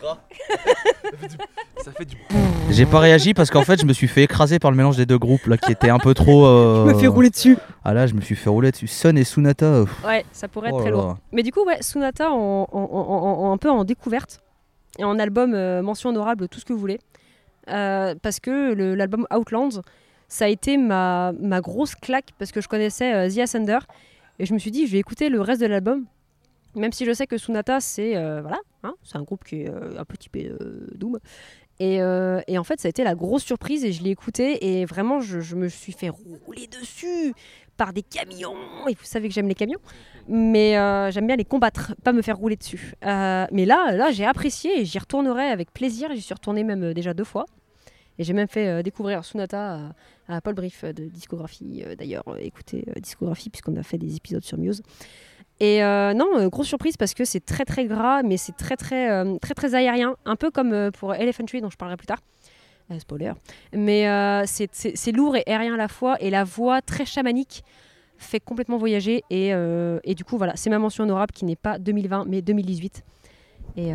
Ça 1.84 1.92
fait 1.92 2.04
du 2.04 2.16
J'ai 2.70 2.86
pas 2.86 2.98
réagi 3.00 3.34
parce 3.34 3.50
qu'en 3.50 3.62
fait, 3.64 3.80
je 3.80 3.86
me 3.86 3.92
suis 3.92 4.06
fait 4.08 4.22
écraser 4.24 4.58
par 4.58 4.70
le 4.70 4.76
mélange 4.76 4.96
des 4.96 5.06
deux 5.06 5.18
groupes 5.18 5.46
là 5.46 5.56
qui 5.56 5.72
était 5.72 5.88
un 5.90 5.98
peu 5.98 6.14
trop. 6.14 6.46
euh, 6.46 6.92
dessus. 7.30 7.56
Ah 7.84 7.94
là, 7.94 8.06
je 8.06 8.14
me 8.14 8.20
suis 8.20 8.36
fait 8.36 8.50
rouler 8.50 8.70
dessus. 8.70 8.86
Sun 8.86 9.16
et 9.18 9.24
Sunata. 9.24 9.66
euh, 9.66 9.86
Ouais, 10.06 10.24
ça 10.32 10.48
pourrait 10.48 10.68
être 10.68 10.76
oh 10.76 10.80
très 10.80 10.90
là 10.90 10.96
lourd. 10.96 11.06
là. 11.08 11.16
Mais 11.32 11.42
du 11.42 11.52
coup, 11.52 11.64
ouais, 11.64 11.80
Sunata 11.82 12.30
en, 12.30 12.68
en- 12.70 12.78
en- 12.78 13.44
en- 13.48 13.52
un 13.52 13.56
peu 13.56 13.70
en 13.70 13.84
découverte. 13.84 14.40
Et 14.98 15.04
en 15.04 15.18
album 15.18 15.54
euh, 15.54 15.82
mention 15.82 16.10
honorable, 16.10 16.48
tout 16.48 16.60
ce 16.60 16.64
que 16.64 16.72
vous 16.72 16.78
voulez. 16.78 16.98
Euh, 17.68 18.14
parce 18.22 18.40
que 18.40 18.72
le- 18.74 18.94
l'album 18.94 19.26
Outlands, 19.34 19.80
ça 20.28 20.44
a 20.44 20.48
été 20.48 20.76
ma, 20.76 21.32
ma 21.40 21.60
grosse 21.60 21.94
claque 21.94 22.30
parce 22.38 22.52
que 22.52 22.60
je 22.60 22.68
connaissais 22.68 23.14
euh, 23.14 23.28
The 23.30 23.38
Ascender. 23.38 23.78
Et 24.38 24.46
je 24.46 24.54
me 24.54 24.58
suis 24.58 24.70
dit, 24.70 24.86
je 24.86 24.92
vais 24.92 24.98
écouter 24.98 25.28
le 25.28 25.40
reste 25.40 25.60
de 25.60 25.66
l'album. 25.66 26.04
Même 26.74 26.92
si 26.92 27.04
je 27.04 27.12
sais 27.12 27.26
que 27.26 27.36
Sunata, 27.36 27.80
c'est 27.80 28.16
euh, 28.16 28.40
voilà, 28.42 28.58
hein, 28.84 28.94
c'est 29.02 29.16
un 29.16 29.22
groupe 29.22 29.44
qui 29.44 29.62
est 29.62 29.70
euh, 29.70 29.98
un 29.98 30.04
peu 30.04 30.16
typé 30.16 30.48
euh, 30.48 30.86
Doom. 30.94 31.18
Et, 31.82 31.94
et 31.94 32.58
en 32.58 32.64
fait, 32.64 32.78
ça 32.78 32.88
a 32.88 32.90
été 32.90 33.04
la 33.04 33.14
grosse 33.14 33.42
surprise 33.42 33.86
et 33.86 33.92
je 33.92 34.02
l'ai 34.02 34.10
écouté 34.10 34.80
et 34.80 34.84
vraiment, 34.84 35.20
je, 35.20 35.56
me 35.56 35.66
suis 35.66 35.92
fait 35.92 36.10
rouler 36.10 36.66
dessus 36.66 37.32
par 37.78 37.94
des 37.94 38.02
camions. 38.02 38.54
Et 38.86 38.92
vous 38.92 39.04
savez 39.04 39.28
que 39.28 39.34
j'aime 39.34 39.48
les 39.48 39.54
camions, 39.54 39.78
mais 40.28 40.72
j'aime 41.10 41.26
bien 41.26 41.36
les 41.36 41.46
combattre, 41.46 41.94
pas 42.04 42.12
me 42.12 42.20
faire 42.20 42.36
rouler 42.36 42.56
dessus. 42.56 42.92
Mais 43.02 43.64
là, 43.64 43.92
là, 43.92 44.10
j'ai 44.10 44.26
apprécié 44.26 44.82
et 44.82 44.84
j'y 44.84 44.98
retournerai 44.98 45.44
avec 45.44 45.72
plaisir. 45.72 46.10
J'y 46.12 46.20
suis 46.20 46.34
retournée 46.34 46.64
même 46.64 46.92
déjà 46.92 47.14
deux 47.14 47.24
fois. 47.24 47.46
Et 48.18 48.24
j'ai 48.24 48.34
même 48.34 48.48
fait 48.48 48.82
découvrir 48.82 49.24
Sunata 49.24 49.92
à, 50.28 50.36
à 50.36 50.40
Paul 50.42 50.52
Brief 50.52 50.84
de 50.84 51.06
Discographie. 51.06 51.82
D'ailleurs, 51.98 52.24
écoutez 52.40 52.84
Discographie 52.96 53.48
puisqu'on 53.48 53.76
a 53.76 53.82
fait 53.82 53.96
des 53.96 54.16
épisodes 54.16 54.44
sur 54.44 54.58
Muse. 54.58 54.82
Et 55.60 55.84
euh, 55.84 56.14
non, 56.14 56.26
euh, 56.36 56.48
grosse 56.48 56.68
surprise 56.68 56.96
parce 56.96 57.12
que 57.14 57.24
c'est 57.24 57.44
très 57.44 57.64
très 57.66 57.84
gras, 57.84 58.22
mais 58.22 58.38
c'est 58.38 58.56
très 58.56 58.76
très, 58.76 59.10
euh, 59.10 59.36
très 59.38 59.52
très 59.54 59.74
aérien, 59.74 60.16
un 60.24 60.36
peu 60.36 60.50
comme 60.50 60.90
pour 60.98 61.14
Elephant 61.14 61.44
Tree 61.44 61.60
dont 61.60 61.68
je 61.70 61.76
parlerai 61.76 61.96
plus 61.98 62.06
tard. 62.06 62.18
Spoiler. 62.98 63.32
Mais 63.72 64.04
c'est- 64.46 65.12
lourd 65.12 65.36
et 65.36 65.44
aérien 65.46 65.74
à 65.74 65.76
la 65.76 65.86
fois, 65.86 66.16
et 66.20 66.28
la 66.30 66.42
voix 66.42 66.82
très 66.82 67.04
chamanique 67.06 67.62
fait 68.18 68.40
complètement 68.40 68.78
voyager. 68.78 69.22
Et, 69.30 69.52
du 70.16 70.24
coup, 70.24 70.36
voilà, 70.38 70.54
c'est 70.56 70.70
ma 70.70 70.80
mention 70.80 71.04
honorable 71.04 71.32
qui 71.32 71.44
n'est 71.44 71.54
pas 71.56 71.78
2020 71.78 72.24
mais 72.26 72.42
2018. 72.42 73.04
Et 73.76 73.92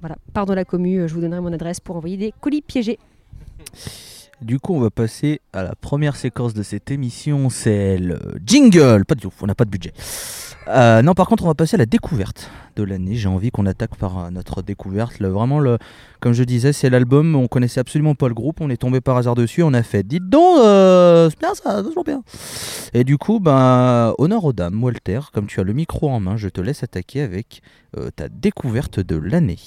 voilà, 0.00 0.16
pardon 0.34 0.54
la 0.54 0.64
commu, 0.64 1.06
je 1.06 1.14
vous 1.14 1.20
donnerai 1.20 1.40
mon 1.40 1.52
adresse 1.52 1.78
pour 1.78 1.94
envoyer 1.94 2.16
des 2.16 2.32
colis 2.40 2.62
piégés. 2.62 2.98
Du 4.42 4.60
coup, 4.60 4.74
on 4.74 4.80
va 4.80 4.90
passer 4.90 5.40
à 5.54 5.62
la 5.62 5.74
première 5.74 6.14
séquence 6.14 6.52
de 6.52 6.62
cette 6.62 6.90
émission. 6.90 7.48
C'est 7.48 7.96
le 7.96 8.18
jingle. 8.44 9.06
Pas 9.06 9.14
du 9.14 9.22
tout, 9.22 9.32
on 9.40 9.46
n'a 9.46 9.54
pas 9.54 9.64
de 9.64 9.70
budget. 9.70 9.94
Euh, 10.68 11.00
non, 11.00 11.14
par 11.14 11.26
contre, 11.26 11.44
on 11.44 11.46
va 11.46 11.54
passer 11.54 11.76
à 11.76 11.78
la 11.78 11.86
découverte 11.86 12.50
de 12.76 12.82
l'année. 12.82 13.14
J'ai 13.14 13.28
envie 13.28 13.50
qu'on 13.50 13.64
attaque 13.64 13.96
par 13.96 14.18
euh, 14.18 14.30
notre 14.30 14.60
découverte. 14.60 15.18
Vraiment, 15.22 15.78
comme 16.20 16.34
je 16.34 16.44
disais, 16.44 16.74
c'est 16.74 16.90
l'album. 16.90 17.34
On 17.34 17.48
connaissait 17.48 17.80
absolument 17.80 18.14
pas 18.14 18.28
le 18.28 18.34
groupe. 18.34 18.60
On 18.60 18.68
est 18.68 18.76
tombé 18.76 19.00
par 19.00 19.16
hasard 19.16 19.36
dessus. 19.36 19.62
On 19.62 19.72
a 19.72 19.82
fait, 19.82 20.02
dites 20.02 20.28
donc, 20.28 20.58
euh, 20.58 21.30
c'est 21.30 21.38
bien 21.38 21.54
ça, 21.54 21.82
toujours 21.82 22.04
bien. 22.04 22.22
Et 22.92 23.04
du 23.04 23.16
coup, 23.16 23.40
ben, 23.40 24.12
honneur 24.18 24.44
aux 24.44 24.52
dames, 24.52 24.82
Walter. 24.84 25.20
Comme 25.32 25.46
tu 25.46 25.60
as 25.60 25.64
le 25.64 25.72
micro 25.72 26.10
en 26.10 26.20
main, 26.20 26.36
je 26.36 26.48
te 26.48 26.60
laisse 26.60 26.82
attaquer 26.82 27.22
avec 27.22 27.62
ta 28.16 28.28
découverte 28.28 29.00
de 29.00 29.16
l'année. 29.16 29.58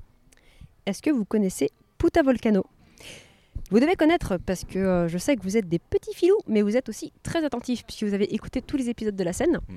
Est-ce 0.86 1.02
que 1.02 1.10
vous 1.10 1.26
connaissez 1.26 1.70
Puta 1.98 2.22
Volcano? 2.22 2.64
Vous 3.70 3.78
devez 3.80 3.94
connaître 3.94 4.36
parce 4.38 4.64
que 4.64 4.78
euh, 4.78 5.08
je 5.08 5.16
sais 5.18 5.36
que 5.36 5.42
vous 5.42 5.56
êtes 5.56 5.68
des 5.68 5.78
petits 5.78 6.14
filous, 6.14 6.38
mais 6.48 6.62
vous 6.62 6.76
êtes 6.76 6.88
aussi 6.88 7.12
très 7.22 7.44
attentifs 7.44 7.84
puisque 7.84 8.02
vous 8.04 8.14
avez 8.14 8.34
écouté 8.34 8.62
tous 8.62 8.76
les 8.76 8.88
épisodes 8.88 9.14
de 9.14 9.24
la 9.24 9.32
scène. 9.32 9.60
Mm. 9.68 9.74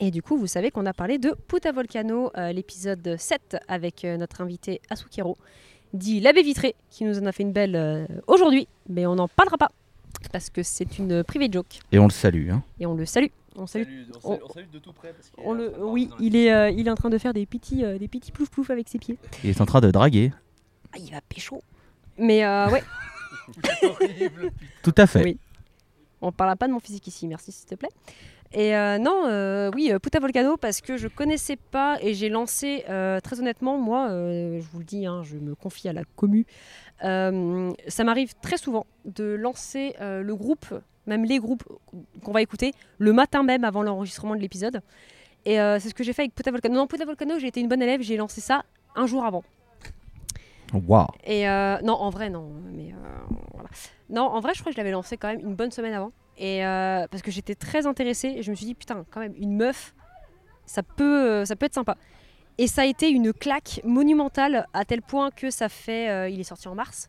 Et 0.00 0.10
du 0.10 0.22
coup, 0.22 0.36
vous 0.36 0.48
savez 0.48 0.72
qu'on 0.72 0.86
a 0.86 0.92
parlé 0.92 1.18
de 1.18 1.34
Puta 1.46 1.70
Volcano, 1.70 2.30
euh, 2.36 2.52
l'épisode 2.52 3.14
7 3.16 3.56
avec 3.68 4.04
euh, 4.04 4.16
notre 4.16 4.40
invité 4.40 4.80
Asukero, 4.90 5.36
dit 5.92 6.18
l'abbé 6.18 6.42
Vitré, 6.42 6.74
qui 6.90 7.04
nous 7.04 7.20
en 7.20 7.26
a 7.26 7.32
fait 7.32 7.44
une 7.44 7.52
belle 7.52 7.76
euh, 7.76 8.04
aujourd'hui, 8.26 8.66
mais 8.88 9.06
on 9.06 9.14
n'en 9.14 9.28
parlera 9.28 9.56
pas 9.58 9.70
parce 10.32 10.50
que 10.50 10.62
c'est 10.64 10.98
une 10.98 11.22
private 11.22 11.52
joke 11.52 11.78
Et 11.92 11.98
on 12.00 12.04
le 12.06 12.10
salue. 12.10 12.50
hein. 12.50 12.62
et 12.80 12.86
on 12.86 12.94
le 12.94 13.04
salue. 13.06 13.26
On 13.56 13.68
salue. 13.68 13.84
on- 14.24 14.32
de 14.72 14.78
tout 14.80 14.92
près 14.92 15.12
parce 15.12 15.30
On 15.38 15.52
le, 15.52 15.72
oui, 15.80 16.10
il 16.18 16.34
est, 16.34 16.52
euh, 16.52 16.70
il 16.70 16.88
est 16.88 16.90
en 16.90 16.96
train 16.96 17.10
de 17.10 17.18
faire 17.18 17.32
des 17.32 17.46
petits, 17.46 17.84
euh, 17.84 17.98
des 17.98 18.08
petits 18.08 18.32
plouf 18.32 18.50
plouf 18.50 18.70
avec 18.70 18.88
ses 18.88 18.98
pieds. 18.98 19.16
Il 19.44 19.50
est 19.50 19.60
en 19.60 19.66
train 19.66 19.80
de 19.80 19.92
draguer. 19.92 20.32
Ah, 20.92 20.96
il 20.98 21.12
va 21.12 21.20
pécho. 21.28 21.62
Mais 22.18 22.44
euh, 22.44 22.68
ouais, 22.70 22.82
Tout 24.82 24.94
à 24.96 25.06
fait. 25.06 25.22
Oui. 25.22 25.38
On 26.20 26.32
parlera 26.32 26.56
pas 26.56 26.66
de 26.66 26.72
mon 26.72 26.80
physique 26.80 27.06
ici, 27.06 27.26
merci 27.28 27.52
s'il 27.52 27.66
te 27.66 27.74
plaît. 27.74 27.90
Et 28.52 28.76
euh, 28.76 28.98
non, 28.98 29.24
euh, 29.26 29.70
oui, 29.74 29.90
euh, 29.92 29.98
Puta 29.98 30.20
Volcano, 30.20 30.56
parce 30.56 30.80
que 30.80 30.96
je 30.96 31.08
connaissais 31.08 31.56
pas 31.56 31.98
et 32.00 32.14
j'ai 32.14 32.28
lancé, 32.28 32.84
euh, 32.88 33.18
très 33.20 33.40
honnêtement, 33.40 33.78
moi, 33.78 34.08
je 34.10 34.64
vous 34.72 34.78
le 34.78 34.84
dis, 34.84 35.06
hein, 35.06 35.22
je 35.24 35.36
me 35.36 35.54
confie 35.56 35.88
à 35.88 35.92
la 35.92 36.02
commu, 36.16 36.46
ça 37.00 38.04
m'arrive 38.04 38.34
très 38.40 38.56
souvent 38.56 38.86
de 39.04 39.24
lancer 39.24 39.96
le 40.00 40.34
groupe, 40.34 40.66
même 41.06 41.24
les 41.24 41.38
groupes 41.38 41.64
qu'on 42.22 42.32
va 42.32 42.42
écouter, 42.42 42.72
le 42.98 43.12
matin 43.12 43.42
même 43.42 43.64
avant 43.64 43.82
l'enregistrement 43.82 44.36
de 44.36 44.40
l'épisode. 44.40 44.80
Et 45.46 45.56
c'est 45.56 45.88
ce 45.88 45.94
que 45.94 46.04
j'ai 46.04 46.12
fait 46.12 46.22
avec 46.22 46.34
Puta 46.34 46.52
Volcano. 46.52 46.76
Non, 46.76 46.86
Puta 46.86 47.04
Volcano, 47.04 47.38
j'ai 47.38 47.48
été 47.48 47.60
une 47.60 47.68
bonne 47.68 47.82
élève, 47.82 48.00
j'ai 48.02 48.16
lancé 48.16 48.40
ça 48.40 48.64
un 48.94 49.06
jour 49.06 49.24
avant. 49.24 49.42
Waouh. 50.72 51.06
Et 51.24 51.48
euh, 51.48 51.78
non, 51.82 51.94
en 51.94 52.10
vrai, 52.10 52.30
non. 52.30 52.50
Mais 52.72 52.92
euh, 52.92 53.34
voilà. 53.52 53.68
Non, 54.10 54.22
en 54.22 54.40
vrai, 54.40 54.52
je 54.54 54.60
crois 54.60 54.70
que 54.70 54.74
je 54.74 54.80
l'avais 54.80 54.90
lancé 54.90 55.16
quand 55.16 55.28
même 55.28 55.40
une 55.40 55.54
bonne 55.54 55.70
semaine 55.70 55.92
avant. 55.92 56.12
Et 56.36 56.64
euh, 56.64 57.06
parce 57.10 57.22
que 57.22 57.30
j'étais 57.30 57.54
très 57.54 57.86
intéressée 57.86 58.28
et 58.28 58.42
je 58.42 58.50
me 58.50 58.56
suis 58.56 58.66
dit, 58.66 58.74
putain, 58.74 59.04
quand 59.10 59.20
même, 59.20 59.34
une 59.36 59.56
meuf, 59.56 59.94
ça 60.66 60.82
peut, 60.82 61.44
ça 61.44 61.56
peut 61.56 61.66
être 61.66 61.74
sympa. 61.74 61.96
Et 62.58 62.66
ça 62.66 62.82
a 62.82 62.84
été 62.84 63.10
une 63.10 63.32
claque 63.32 63.80
monumentale 63.84 64.66
à 64.72 64.84
tel 64.84 65.02
point 65.02 65.30
que 65.30 65.50
ça 65.50 65.68
fait. 65.68 66.32
il 66.32 66.40
est 66.40 66.44
sorti 66.44 66.68
en 66.68 66.74
mars. 66.74 67.08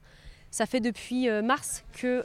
Ça 0.52 0.66
fait 0.66 0.80
depuis 0.80 1.30
mars 1.44 1.84
que 1.94 2.24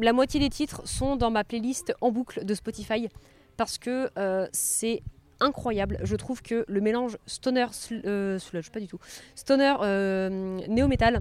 la 0.00 0.12
moitié 0.12 0.40
des 0.40 0.48
titres 0.48 0.82
sont 0.86 1.16
dans 1.16 1.30
ma 1.30 1.44
playlist 1.44 1.94
en 2.00 2.10
boucle 2.10 2.44
de 2.44 2.54
Spotify 2.54 3.08
parce 3.56 3.78
que 3.78 4.10
c'est 4.52 5.02
incroyable. 5.40 5.98
Je 6.02 6.16
trouve 6.16 6.42
que 6.42 6.64
le 6.68 6.80
mélange 6.80 7.16
stoner, 7.26 7.66
sl- 7.72 8.02
euh, 8.06 8.38
sludge, 8.38 8.70
pas 8.70 8.80
du 8.80 8.86
tout, 8.88 8.98
stoner, 9.34 9.74
euh, 9.82 10.58
néo-metal, 10.68 11.20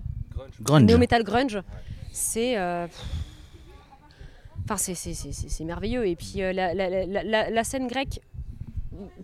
Grunge. 0.62 0.84
néo-metal 0.84 1.24
grunge, 1.24 1.60
c'est. 2.12 2.58
euh, 2.58 2.88
Enfin, 4.66 4.76
c'est- 4.78 4.96
c'est- 4.96 5.14
c'est 5.14 5.32
c'est- 5.32 5.48
c'est 5.50 5.64
merveilleux. 5.64 6.06
Et 6.06 6.16
puis, 6.18 6.42
euh, 6.42 6.52
la, 6.52 6.74
la- 6.74 6.90
la- 6.90 7.24
la- 7.24 7.50
la 7.50 7.64
scène 7.64 7.88
grecque 7.88 8.20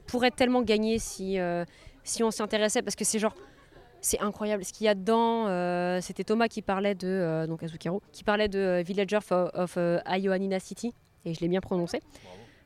pourrait 0.07 0.31
tellement 0.31 0.61
gagner 0.61 0.99
si, 0.99 1.37
euh, 1.37 1.65
si 2.05 2.23
on 2.23 2.31
s'y 2.31 2.41
intéressait, 2.41 2.81
parce 2.81 2.95
que 2.95 3.03
c'est 3.03 3.19
genre. 3.19 3.35
C'est 3.99 4.19
incroyable. 4.21 4.63
Ce 4.65 4.71
qu'il 4.73 4.85
y 4.85 4.89
a 4.89 4.95
dedans, 4.95 5.47
euh, 5.47 5.99
c'était 6.01 6.23
Thomas 6.25 6.47
qui 6.49 6.61
parlait 6.61 6.95
de. 6.95 7.07
euh, 7.07 7.47
donc 7.47 7.61
qui 8.11 8.23
parlait 8.23 8.47
de 8.49 8.81
Villager 8.85 9.17
of, 9.17 9.31
of 9.53 9.77
Ioannina 10.07 10.59
City. 10.59 10.93
Et 11.25 11.33
je 11.33 11.39
l'ai 11.41 11.47
bien 11.49 11.61
prononcé. 11.61 12.01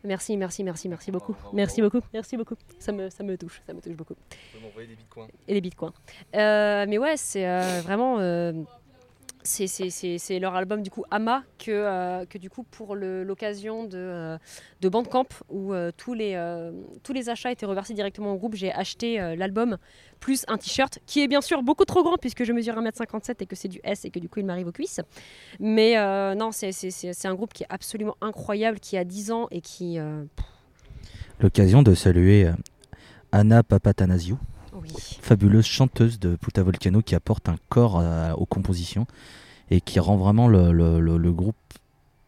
Merci, 0.04 0.38
merci, 0.38 0.64
merci, 0.64 0.90
merci 0.90 1.12
beaucoup. 1.12 1.34
Bravo, 1.34 1.56
merci 1.56 1.82
bravo. 1.82 1.98
beaucoup, 2.00 2.08
merci 2.14 2.38
beaucoup. 2.38 2.56
Ça 2.80 2.92
me, 2.92 3.10
ça 3.10 3.24
me 3.24 3.38
touche, 3.38 3.62
ça 3.66 3.74
me 3.74 3.82
touche 3.82 3.96
beaucoup 3.96 4.16
m'envoyer 4.62 4.88
des 4.88 4.96
bitcoins. 4.96 5.30
et 5.48 5.54
les 5.54 5.62
bitcoins. 5.62 5.94
Euh, 6.36 6.86
mais 6.88 6.98
ouais, 6.98 7.18
c'est 7.18 7.48
euh, 7.48 7.82
vraiment. 7.82 8.18
C'est- 9.48 10.40
leur 10.40 10.56
album 10.56 10.82
du 10.82 10.90
coup 10.90 11.04
Ama 11.12 11.44
que, 11.58 11.72
euh, 11.72 12.26
du 12.40 12.50
coup 12.50 12.64
pour 12.64 12.96
l'occasion 12.96 13.86
de, 13.86 13.98
euh, 13.98 14.38
de 14.82 14.90
Bandcamp 14.90 15.28
où 15.50 15.74
euh, 15.74 15.92
tous, 15.96 16.14
les, 16.14 16.36
tous 17.04 17.14
les 17.14 17.30
achats 17.30 17.52
étaient 17.52 17.66
reversés 17.66 17.94
directement 17.94 18.34
au 18.34 18.38
groupe, 18.38 18.56
j'ai 18.56 18.72
acheté 18.72 19.18
l'album 19.36 19.78
plus 20.20 20.46
un 20.48 20.58
t-shirt 20.58 21.00
qui 21.06 21.22
est 21.22 21.28
bien 21.28 21.42
sûr 21.42 21.64
beaucoup 21.64 21.86
trop 21.86 22.04
grand 22.04 22.18
puisque 22.18 22.44
je 22.44 22.52
mesure 22.54 22.76
1m57 22.76 23.36
et 23.42 23.46
que 23.46 23.56
c'est 23.56 23.68
du 23.68 23.80
S 23.84 24.06
et 24.06 24.10
que 24.10 24.20
du 24.20 24.30
coup 24.30 24.40
il 24.40 24.46
m'arrive 24.46 24.68
aux 24.68 24.72
cuisses. 24.72 25.00
Mais 25.60 25.96
non, 26.36 26.52
c'est- 26.52 27.26
un 27.26 27.36
groupe 27.36 27.54
qui 27.54 27.64
est 27.64 27.68
absolument 27.70 28.16
incroyable, 28.22 28.80
qui 28.80 28.98
a 28.98 29.04
10 29.04 29.32
ans 29.32 29.48
et 29.52 29.62
qui... 29.62 29.98
L'occasion 31.40 31.84
de 31.84 31.94
saluer 31.94 32.50
Anna 33.32 33.62
Papatanasiou, 33.64 34.38
oui. 34.82 34.92
fabuleuse 35.22 35.66
chanteuse 35.66 36.20
de 36.20 36.36
Puta 36.36 36.64
Volcano 36.64 37.02
qui 37.02 37.16
apporte 37.16 37.50
un 37.50 37.58
corps 37.70 38.00
euh, 38.00 38.34
aux 38.34 38.46
compositions 38.46 39.06
et 39.70 39.82
qui 39.82 40.00
rend 40.00 40.18
vraiment 40.18 40.48
le, 40.48 40.72
le- 40.72 41.00
le- 41.00 41.18
le 41.18 41.32
groupe, 41.34 41.56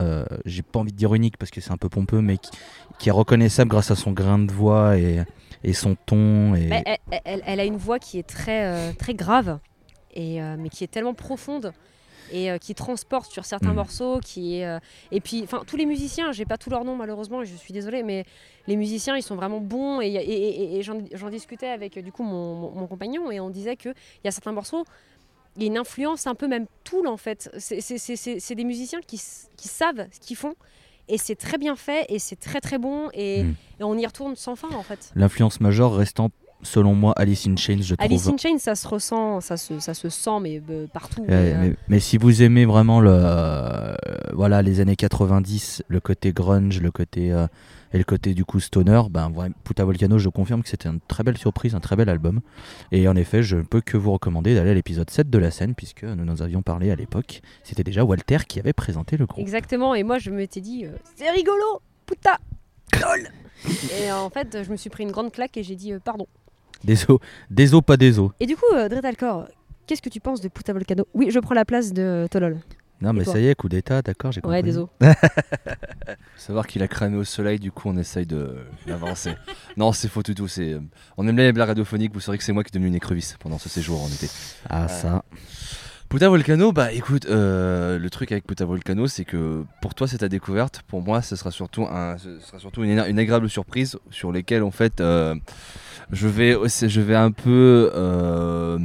euh, 0.01 0.25
j'ai 0.45 0.61
pas 0.61 0.79
envie 0.79 0.91
de 0.91 0.97
dire 0.97 1.13
unique 1.13 1.37
parce 1.37 1.51
que 1.51 1.61
c'est 1.61 1.71
un 1.71 1.77
peu 1.77 1.89
pompeux, 1.89 2.21
mais 2.21 2.37
qui, 2.37 2.51
qui 2.99 3.09
est 3.09 3.13
reconnaissable 3.13 3.69
grâce 3.69 3.91
à 3.91 3.95
son 3.95 4.11
grain 4.11 4.39
de 4.39 4.51
voix 4.51 4.97
et, 4.97 5.23
et 5.63 5.73
son 5.73 5.95
ton. 6.05 6.55
Et... 6.55 6.69
Elle, 6.85 6.97
elle- 7.25 7.43
elle 7.45 7.59
a 7.59 7.65
une 7.65 7.77
voix 7.77 7.99
qui 7.99 8.19
est 8.19 8.27
très, 8.27 8.65
euh, 8.65 8.93
très 8.93 9.13
grave, 9.13 9.59
et, 10.13 10.41
euh, 10.41 10.55
mais 10.57 10.69
qui 10.69 10.83
est 10.83 10.87
tellement 10.87 11.13
profonde 11.13 11.73
et 12.31 12.51
euh, 12.51 12.57
qui 12.57 12.75
transporte 12.75 13.31
sur 13.31 13.45
certains 13.45 13.69
Mhm. 13.69 13.75
morceaux. 13.75 14.19
Qui 14.19 14.57
est, 14.59 14.65
euh, 14.65 14.79
et 15.11 15.21
puis, 15.21 15.41
enfin, 15.43 15.63
tous 15.65 15.77
les 15.77 15.85
musiciens, 15.85 16.31
j'ai 16.31 16.45
pas 16.45 16.57
tous 16.57 16.69
leurs 16.69 16.83
noms 16.85 16.95
malheureusement, 16.95 17.41
et 17.41 17.45
je 17.45 17.55
suis 17.55 17.73
désolée, 17.73 18.03
mais 18.03 18.25
les 18.67 18.75
musiciens, 18.75 19.15
ils 19.17 19.23
sont 19.23 19.35
vraiment 19.35 19.59
bons. 19.59 20.01
Et, 20.01 20.07
et- 20.07 20.17
et- 20.17 20.77
et 20.79 20.83
j'en 20.83 20.99
j'en 21.13 21.29
discutais 21.29 21.67
avec 21.69 21.97
euh, 21.97 22.01
du 22.01 22.11
coup 22.11 22.23
mon, 22.23 22.55
mon- 22.55 22.71
mon 22.71 22.87
compagnon, 22.87 23.31
et 23.31 23.39
on 23.39 23.49
disait 23.49 23.75
qu'il 23.75 23.93
y 24.23 24.27
a 24.27 24.31
certains 24.31 24.51
morceaux. 24.51 24.85
Il 25.55 25.63
y 25.63 25.65
a 25.65 25.67
une 25.67 25.77
influence 25.77 26.27
un 26.27 26.35
peu 26.35 26.47
même 26.47 26.67
Tool 26.83 27.07
en 27.07 27.17
fait. 27.17 27.49
C'est- 27.57 28.55
des 28.55 28.63
musiciens 28.63 28.99
qui 29.01 29.17
savent 29.17 30.07
ce 30.11 30.19
qu'ils 30.19 30.37
font 30.37 30.53
et 31.07 31.17
c'est 31.17 31.35
très 31.35 31.57
bien 31.57 31.75
fait 31.75 32.05
et 32.07 32.19
c'est 32.19 32.35
très 32.35 32.61
très 32.61 32.77
bon 32.77 33.09
et, 33.13 33.43
Mm. 33.43 33.55
et 33.79 33.83
on 33.83 33.97
y 33.97 34.05
retourne 34.05 34.35
sans 34.35 34.55
fin 34.55 34.69
en 34.73 34.83
fait. 34.83 35.11
L'influence 35.15 35.59
majeure 35.59 35.95
restant, 35.95 36.29
selon 36.61 36.93
moi, 36.93 37.13
Alice 37.17 37.47
in 37.47 37.55
Chains, 37.55 37.81
je 37.81 37.95
Alice 37.99 38.23
trouve. 38.23 38.33
in 38.33 38.37
Chains, 38.37 38.57
ça 38.59 38.75
se 38.75 38.87
ressent, 38.87 39.41
ça 39.41 39.57
se, 39.57 39.79
ça 39.79 39.93
se 39.93 40.09
sent, 40.09 40.39
mais 40.41 40.61
euh, 40.69 40.87
partout. 40.87 41.23
Euh, 41.23 41.59
mais, 41.61 41.69
euh, 41.69 41.73
mais, 41.87 41.99
si 41.99 42.17
vous 42.17 42.41
aimez 42.41 42.65
vraiment 42.65 42.99
le, 42.99 43.11
euh, 43.11 43.95
voilà, 44.33 44.61
les 44.61 44.79
années 44.79 44.95
90, 44.95 45.83
le 45.87 45.99
côté 45.99 46.31
grunge, 46.33 46.81
le 46.81 46.91
côté, 46.91 47.27
et 47.91 47.97
le 47.97 48.03
côté 48.03 48.33
du 48.33 48.45
coup 48.45 48.59
stoner, 48.59 49.01
ben, 49.09 49.31
Puta 49.63 49.83
Volcano, 49.83 50.19
je 50.19 50.29
confirme 50.29 50.61
que 50.63 50.69
c'était 50.69 50.89
une 50.89 50.99
très 51.07 51.23
belle 51.23 51.37
surprise, 51.37 51.75
un 51.75 51.79
très 51.79 51.95
bel 51.95 52.09
album. 52.09 52.41
Et 52.91 53.07
en 53.07 53.15
effet, 53.15 53.41
je 53.41 53.57
ne 53.57 53.63
peux 53.63 53.81
que 53.81 53.97
vous 53.97 54.11
recommander 54.11 54.55
d'aller 54.55 54.71
à 54.71 54.75
l'épisode 54.75 55.09
7 55.09 55.29
de 55.29 55.37
la 55.37 55.51
scène, 55.51 55.75
puisque 55.75 56.03
nous 56.03 56.25
nous 56.25 56.41
avions 56.41 56.61
parlé 56.61 56.91
à 56.91 56.95
l'époque. 56.95 57.41
C'était 57.63 57.83
déjà 57.83 58.03
Walter 58.03 58.37
qui 58.47 58.59
avait 58.59 58.73
présenté 58.73 59.17
le 59.17 59.25
groupe. 59.25 59.41
Exactement, 59.41 59.95
et 59.95 60.03
moi 60.03 60.19
je 60.19 60.29
m'étais 60.29 60.61
dit, 60.61 60.85
c'est 61.15 61.29
rigolo, 61.31 61.81
putain, 62.05 62.37
lol. 63.01 63.29
Et 64.01 64.11
en 64.11 64.29
fait, 64.29 64.63
je 64.63 64.71
me 64.71 64.77
suis 64.77 64.89
pris 64.89 65.03
une 65.03 65.11
grande 65.11 65.31
claque 65.31 65.57
et 65.57 65.63
j'ai 65.63 65.75
dit, 65.75 65.93
euh, 65.93 65.99
pardon. 65.99 66.27
Désolé, 66.83 67.19
désolé, 67.49 67.81
pas 67.81 67.97
désolé. 67.97 68.29
Et 68.39 68.45
du 68.45 68.55
coup, 68.55 68.73
euh, 68.73 68.89
Dretalcor, 68.89 69.47
qu'est-ce 69.87 70.01
que 70.01 70.09
tu 70.09 70.19
penses 70.19 70.41
de 70.41 70.47
Puta 70.47 70.73
Volcano? 70.73 71.07
Oui, 71.13 71.29
je 71.31 71.39
prends 71.39 71.55
la 71.55 71.65
place 71.65 71.93
de 71.93 72.01
euh, 72.01 72.27
Tolol. 72.27 72.57
Non, 73.01 73.13
mais 73.13 73.23
ça 73.23 73.39
y 73.39 73.47
est, 73.47 73.55
coup 73.55 73.69
d'état, 73.69 74.01
d'accord, 74.01 74.33
j'ai 74.33 74.41
compris. 74.41 74.57
Ouais, 74.57 74.63
désolé. 74.63 74.87
Faut 75.01 75.07
savoir 76.35 76.67
qu'il 76.67 76.83
a 76.83 76.87
cramé 76.89 77.15
au 77.15 77.23
soleil, 77.23 77.57
du 77.57 77.71
coup 77.71 77.87
on 77.87 77.95
essaye 77.97 78.25
de 78.25 78.57
d'avancer. 78.87 79.35
non, 79.77 79.93
c'est 79.93 80.09
faux 80.09 80.21
du 80.21 80.35
tout. 80.35 80.49
C'est, 80.49 80.73
euh, 80.73 80.81
on 81.15 81.25
aime 81.25 81.35
bien 81.35 81.45
les 81.45 81.53
blagues 81.53 81.69
radiophoniques. 81.69 82.13
Vous 82.13 82.19
saurez 82.19 82.37
que 82.37 82.43
c'est 82.43 82.51
moi 82.51 82.63
qui 82.63 82.71
ai 82.71 82.73
devenu 82.73 82.87
une 82.87 82.95
écrevisse 82.95 83.37
pendant 83.39 83.57
ce 83.57 83.69
séjour 83.69 84.03
en 84.03 84.07
été. 84.07 84.27
Ah, 84.69 84.89
ça. 84.89 85.23
Puta 86.09 86.27
Volcano, 86.27 86.71
bah 86.71 86.91
écoute, 86.91 87.27
euh, 87.27 87.99
le 87.99 88.09
truc 88.09 88.31
avec 88.31 88.47
Puta 88.47 88.65
Volcano, 88.65 89.05
c'est 89.05 89.25
que 89.25 89.63
pour 89.79 89.93
toi 89.93 90.07
c'est 90.07 90.17
ta 90.17 90.27
découverte. 90.27 90.81
Pour 90.87 91.03
moi, 91.03 91.21
ce 91.21 91.35
sera 91.35 91.51
surtout, 91.51 91.83
un, 91.83 92.17
sera 92.17 92.57
surtout 92.57 92.83
une, 92.83 92.97
agréable 92.97 93.47
surprise 93.47 93.99
sur 94.09 94.31
lesquelles 94.31 94.63
en 94.63 94.71
fait 94.71 95.01
euh, 95.01 95.35
je 96.11 96.27
vais, 96.27 96.55
aussi- 96.55 96.89
je 96.89 96.99
vais 96.99 97.15
un 97.15 97.29
peu 97.29 97.91
euh, 97.93 98.79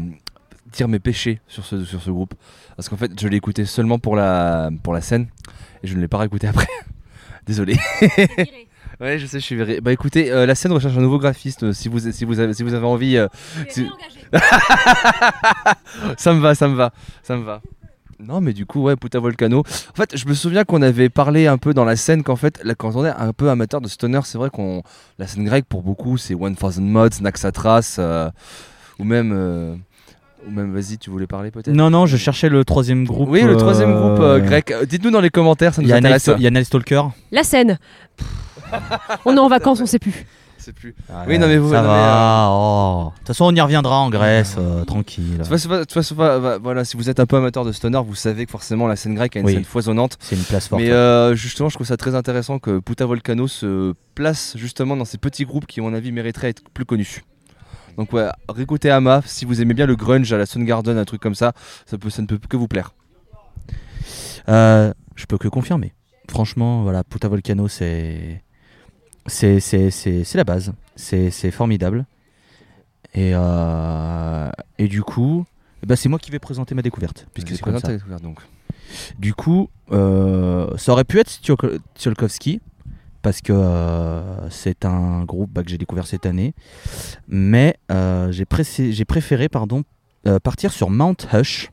mes 0.86 0.98
péchés 0.98 1.40
sur 1.48 1.64
ce, 1.64 1.82
sur 1.86 2.02
ce 2.02 2.10
groupe. 2.10 2.34
Parce 2.76 2.90
qu'en 2.90 2.98
fait, 2.98 3.18
je 3.18 3.26
l'ai 3.26 3.38
écouté 3.38 3.64
seulement 3.64 3.98
pour 3.98 4.16
la, 4.16 4.68
pour 4.82 4.92
la 4.92 5.00
scène 5.00 5.28
et 5.82 5.86
je 5.86 5.96
ne 5.96 6.02
l'ai 6.02 6.08
pas 6.08 6.18
réécouté 6.18 6.46
après. 6.46 6.68
Désolé. 7.46 7.78
Ouais, 9.00 9.18
je 9.18 9.26
sais, 9.26 9.40
je 9.40 9.44
suis 9.44 9.56
viré. 9.56 9.80
Bah 9.80 9.92
écoutez, 9.92 10.30
euh, 10.30 10.46
la 10.46 10.54
scène 10.54 10.72
recherche 10.72 10.96
un 10.96 11.00
nouveau 11.00 11.18
graphiste. 11.18 11.64
euh, 11.64 11.72
si, 11.72 11.88
vous, 11.88 11.98
si, 12.12 12.24
vous 12.24 12.38
avez, 12.40 12.54
si 12.54 12.62
vous 12.62 12.74
avez 12.74 12.86
envie, 12.86 13.16
euh, 13.16 13.26
si- 13.68 13.88
ça 16.16 16.32
me 16.32 16.40
va, 16.40 16.54
ça 16.54 16.68
me 16.68 16.74
va, 16.74 16.92
ça 17.22 17.36
me 17.36 17.42
va. 17.42 17.60
Non, 18.20 18.40
mais 18.40 18.52
du 18.52 18.64
coup, 18.64 18.82
ouais, 18.82 18.94
Puta 18.96 19.18
Volcano. 19.18 19.58
En 19.60 19.94
fait, 19.96 20.16
je 20.16 20.26
me 20.28 20.34
souviens 20.34 20.64
qu'on 20.64 20.80
avait 20.82 21.08
parlé 21.08 21.46
un 21.48 21.58
peu 21.58 21.74
dans 21.74 21.84
la 21.84 21.96
scène 21.96 22.22
qu'en 22.22 22.36
fait, 22.36 22.60
là, 22.64 22.74
quand 22.74 22.94
on 22.94 23.04
est 23.04 23.10
un 23.10 23.32
peu 23.32 23.50
amateur 23.50 23.80
de 23.80 23.88
stoner, 23.88 24.20
c'est 24.24 24.38
vrai 24.38 24.50
qu'on. 24.50 24.82
La 25.18 25.26
scène 25.26 25.44
grecque, 25.44 25.66
pour 25.68 25.82
beaucoup, 25.82 26.16
c'est 26.16 26.34
One 26.34 26.54
Thousand 26.56 26.82
Mods, 26.82 27.20
Naxatras, 27.20 27.96
euh, 27.98 28.30
ou 28.98 29.04
même. 29.04 29.32
euh, 29.34 29.74
ou 30.46 30.50
même, 30.50 30.72
vas-y, 30.74 30.98
tu 30.98 31.08
voulais 31.10 31.26
parler 31.26 31.50
peut-être? 31.50 31.68
Non, 31.74 31.88
non, 31.90 32.04
je 32.06 32.16
cherchais 32.18 32.50
le 32.50 32.64
troisième 32.66 33.04
groupe. 33.04 33.30
Oui, 33.30 33.42
le 33.42 33.56
troisième 33.56 33.90
euh, 33.90 34.00
groupe 34.00 34.20
euh, 34.22 34.38
grec. 34.40 34.70
Euh, 34.70 34.84
Dites-nous 34.84 35.10
dans 35.10 35.22
les 35.22 35.30
commentaires, 35.30 35.72
ça 35.74 35.80
Il 35.82 35.86
nous 35.88 35.90
y 35.90 35.96
a 35.96 36.00
Night 36.00 36.14
intéresse. 36.14 36.30
il 36.38 36.44
y 36.44 36.46
a 36.46 36.50
Night 36.50 36.66
Stalker. 36.66 37.02
La 37.32 37.42
scène. 37.42 37.78
On 39.24 39.36
est 39.36 39.40
en 39.40 39.48
vacances, 39.48 39.80
on 39.80 39.86
sait 39.86 39.98
plus. 39.98 40.26
C'est 40.56 40.72
plus. 40.72 40.94
Oui, 41.28 41.38
non, 41.38 41.46
mais 41.46 41.58
vous- 41.58 41.72
Ça 41.72 41.82
non, 41.82 41.88
va. 41.88 42.48
oh. 42.50 43.10
De 43.12 43.18
toute 43.18 43.26
façon, 43.26 43.44
on 43.44 43.54
y 43.54 43.60
reviendra 43.60 43.98
en 43.98 44.08
Grèce, 44.08 44.56
euh, 44.58 44.82
tranquille. 44.84 45.36
De 45.36 45.44
toute 45.82 45.92
façon, 45.92 46.14
voilà, 46.62 46.84
si 46.86 46.96
vous 46.96 47.10
êtes 47.10 47.20
un 47.20 47.26
peu 47.26 47.36
amateur 47.36 47.66
de 47.66 47.72
stoner, 47.72 48.00
vous 48.02 48.14
savez 48.14 48.46
que 48.46 48.50
forcément 48.50 48.86
la 48.86 48.96
scène 48.96 49.14
grecque 49.14 49.36
a 49.36 49.40
une 49.40 49.46
Oui. 49.46 49.52
scène 49.52 49.64
foisonnante. 49.64 50.16
C'est 50.20 50.36
une 50.36 50.42
place 50.44 50.68
forte. 50.68 50.80
Mais 50.80 50.90
euh, 50.90 51.34
justement, 51.34 51.68
je 51.68 51.74
trouve 51.74 51.86
ça 51.86 51.98
très 51.98 52.14
intéressant 52.14 52.58
que 52.58 52.78
Puta 52.78 53.04
Volcano 53.04 53.46
se 53.46 53.92
place 54.14 54.54
justement 54.56 54.96
dans 54.96 55.04
ces 55.04 55.18
petits 55.18 55.44
groupes 55.44 55.66
qui, 55.66 55.80
à 55.80 55.82
mon 55.82 55.92
avis, 55.92 56.12
mériteraient 56.12 56.54
d'être 56.54 56.70
plus 56.70 56.86
connus. 56.86 57.24
Donc 57.98 58.14
ouais, 58.14 58.26
réécoutez 58.48 58.90
Ama, 58.90 59.20
si 59.26 59.44
vous 59.44 59.60
aimez 59.60 59.74
bien 59.74 59.84
le 59.84 59.96
grunge 59.96 60.32
à 60.32 60.38
la 60.38 60.46
Soundgarden, 60.46 60.96
un 60.96 61.04
truc 61.04 61.20
comme 61.20 61.34
ça, 61.34 61.52
ça, 61.84 61.98
peut, 61.98 62.08
ça 62.08 62.22
ne 62.22 62.26
peut 62.26 62.38
que 62.48 62.56
vous 62.56 62.68
plaire. 62.68 62.94
Euh, 64.48 64.92
je 65.14 65.26
peux 65.26 65.36
que 65.36 65.48
confirmer. 65.48 65.92
Franchement, 66.30 66.82
voilà, 66.82 67.04
Puta 67.04 67.28
Volcano, 67.28 67.68
c'est. 67.68 68.42
C'est 69.26 69.60
c'est- 69.60 69.90
c'est- 69.90 70.24
c'est 70.24 70.38
la 70.38 70.44
base. 70.44 70.72
C'est 70.96 71.30
c'est 71.30 71.50
formidable. 71.50 72.04
Et, 73.14 73.30
euh, 73.34 74.50
et 74.78 74.88
du 74.88 75.02
coup, 75.02 75.44
ben, 75.86 75.94
c'est 75.96 76.08
moi 76.08 76.18
qui 76.18 76.30
vais 76.30 76.38
présenter 76.40 76.74
ma 76.74 76.82
découverte. 76.82 77.26
Puisque 77.32 77.50
c'est 77.50 77.60
comme 77.62 77.78
ça. 77.78 77.88
découverte, 77.88 78.22
donc. 78.22 78.40
Du 79.18 79.34
coup, 79.34 79.70
euh, 79.92 80.76
ça 80.76 80.92
aurait 80.92 81.04
pu 81.04 81.18
être 81.20 81.30
Tsiolko- 81.30 81.78
Tsiolkovsky, 81.96 82.60
parce 83.22 83.40
que 83.40 83.52
euh, 83.52 84.50
c'est 84.50 84.84
un 84.84 85.24
groupe 85.24 85.50
bah, 85.52 85.62
que 85.62 85.70
j'ai 85.70 85.78
découvert 85.78 86.06
cette 86.06 86.26
année. 86.26 86.54
Mais 87.28 87.76
euh, 87.92 88.30
j'ai 88.32 88.44
préféré 89.04 89.48
pardon, 89.48 89.84
euh, 90.26 90.38
partir 90.40 90.72
sur 90.72 90.90
Mount 90.90 91.16
Hush. 91.32 91.70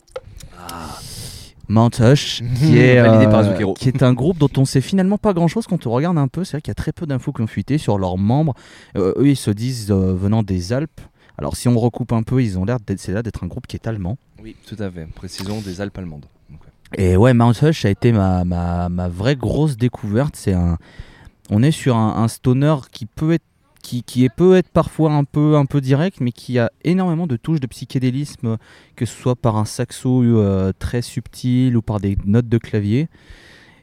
Mount 1.72 1.90
Hush, 2.02 2.44
qui 2.60 2.78
est, 2.78 3.02
Validé 3.02 3.26
par 3.32 3.48
euh, 3.48 3.74
qui 3.74 3.88
est 3.88 4.04
un 4.04 4.14
groupe 4.14 4.38
dont 4.38 4.50
on 4.58 4.66
sait 4.66 4.82
finalement 4.82 5.18
pas 5.18 5.34
grand 5.34 5.48
chose 5.48 5.68
quand 5.68 5.88
on 5.88 5.92
regarde 5.92 6.18
un 6.18 6.28
peu. 6.28 6.44
C'est 6.44 6.58
vrai 6.58 6.62
qu'il 6.62 6.70
y 6.70 6.72
a 6.72 6.76
très 6.76 6.92
peu 6.92 7.06
d'infos 7.06 7.32
qui 7.32 7.42
ont 7.42 7.48
fuité 7.48 7.78
sur 7.78 7.98
leurs 7.98 8.18
membres. 8.18 8.54
Euh, 8.98 9.14
eux, 9.18 9.30
ils 9.30 9.38
se 9.38 9.52
disent 9.52 9.90
euh, 9.90 10.14
venant 10.14 10.44
des 10.44 10.74
Alpes. 10.74 11.00
Alors, 11.38 11.56
si 11.56 11.70
on 11.70 11.80
recoupe 11.80 12.12
un 12.12 12.24
peu, 12.24 12.44
ils 12.44 12.60
ont 12.60 12.66
l'air 12.66 12.78
d'être 12.80 13.44
un 13.44 13.48
groupe 13.48 13.68
qui 13.68 13.78
est 13.78 13.88
allemand. 13.88 14.18
Oui, 14.44 14.56
tout 14.68 14.76
à 14.80 14.92
fait. 14.92 15.08
Précisons 15.16 15.62
des 15.62 15.80
Alpes 15.80 15.98
allemandes. 15.98 16.26
Donc, 16.50 16.60
ouais. 16.62 17.04
Et 17.04 17.16
ouais, 17.16 17.34
Mount 17.34 17.54
Hush 17.62 17.86
a 17.86 17.90
été 17.90 18.12
ma, 18.12 18.44
ma, 18.44 18.90
ma 18.90 19.08
vraie 19.08 19.38
grosse 19.38 19.78
découverte. 19.78 20.36
C'est 20.36 20.54
un, 20.54 20.78
on 21.50 21.64
est 21.64 21.72
sur 21.72 21.96
un, 21.96 22.22
un 22.22 22.28
stoner 22.28 22.76
qui 22.92 23.06
peut 23.06 23.32
être, 23.32 23.46
qui, 23.82 24.24
est, 24.24 24.30
peut 24.30 24.56
être 24.56 24.70
parfois 24.70 25.12
un 25.12 25.24
peu, 25.24 25.82
direct, 25.82 26.20
mais 26.22 26.32
qui 26.32 26.60
a 26.60 26.72
énormément 26.84 27.28
de 27.28 27.36
touches 27.36 27.60
de 27.60 27.68
psychédélisme, 27.68 28.58
que 28.96 29.06
ce 29.06 29.14
soit 29.14 29.36
par 29.36 29.58
un 29.58 29.66
saxo 29.66 30.24
euh, 30.24 30.72
très 30.78 31.02
subtil 31.02 31.76
ou 31.76 31.82
par 31.82 32.00
des 32.00 32.18
notes 32.26 32.50
de 32.50 32.58
clavier. 32.58 33.08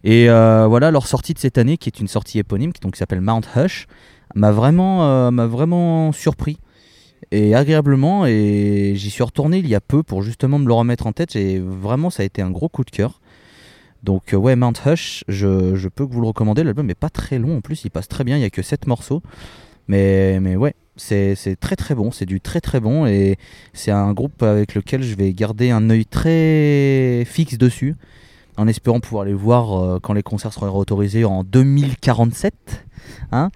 Et 0.04 0.30
euh, 0.30 0.66
voilà, 0.68 0.90
leur 0.90 1.06
sortie 1.06 1.34
de 1.34 1.38
cette 1.38 1.58
année, 1.58 1.76
qui 1.76 1.88
est 1.88 2.00
une 2.00 2.08
sortie 2.08 2.38
éponyme, 2.38 2.72
qui 2.72 2.80
s'appelle 2.94 3.20
Mount 3.20 3.42
Hush, 3.56 3.86
m'a 4.34 4.52
vraiment, 4.52 5.04
euh, 5.04 5.30
m'a 5.30 5.46
vraiment 5.46 6.12
surpris. 6.12 6.58
Et 7.30 7.54
agréablement 7.54 8.26
et 8.26 8.92
j'y 8.94 9.10
suis 9.10 9.22
retourné 9.22 9.58
il 9.58 9.66
y 9.66 9.74
a 9.74 9.80
peu 9.80 10.02
pour 10.02 10.22
justement 10.22 10.58
me 10.58 10.66
le 10.66 10.72
remettre 10.72 11.06
en 11.06 11.12
tête 11.12 11.36
et 11.36 11.58
vraiment 11.58 12.10
ça 12.10 12.22
a 12.22 12.26
été 12.26 12.40
un 12.40 12.50
gros 12.50 12.68
coup 12.68 12.84
de 12.84 12.90
cœur. 12.90 13.20
Donc 14.02 14.32
ouais 14.32 14.56
Mount 14.56 14.72
Hush 14.86 15.24
je, 15.28 15.74
je 15.74 15.88
peux 15.88 16.04
vous 16.04 16.20
le 16.20 16.28
recommander 16.28 16.62
l'album 16.62 16.86
n'est 16.86 16.94
pas 16.94 17.10
très 17.10 17.38
long 17.38 17.58
en 17.58 17.60
plus 17.60 17.84
il 17.84 17.90
passe 17.90 18.06
très 18.06 18.22
bien 18.22 18.36
il 18.36 18.40
y 18.40 18.44
a 18.44 18.50
que 18.50 18.62
7 18.62 18.86
morceaux 18.86 19.22
mais, 19.88 20.38
mais 20.40 20.56
ouais 20.56 20.74
c'est 20.96 21.34
c'est 21.36 21.54
très 21.54 21.76
très 21.76 21.94
bon 21.94 22.10
c'est 22.10 22.26
du 22.26 22.40
très 22.40 22.60
très 22.60 22.80
bon 22.80 23.06
et 23.06 23.36
c'est 23.72 23.92
un 23.92 24.12
groupe 24.12 24.42
avec 24.42 24.74
lequel 24.74 25.02
je 25.02 25.14
vais 25.14 25.32
garder 25.32 25.70
un 25.70 25.90
œil 25.90 26.04
très 26.04 27.24
fixe 27.24 27.56
dessus 27.56 27.94
en 28.56 28.66
espérant 28.66 28.98
pouvoir 28.98 29.24
les 29.24 29.34
voir 29.34 29.78
euh, 29.78 29.98
quand 30.02 30.12
les 30.12 30.24
concerts 30.24 30.52
seront 30.52 30.76
autorisés 30.76 31.24
en 31.24 31.44
2047 31.44 32.54
hein. 33.30 33.50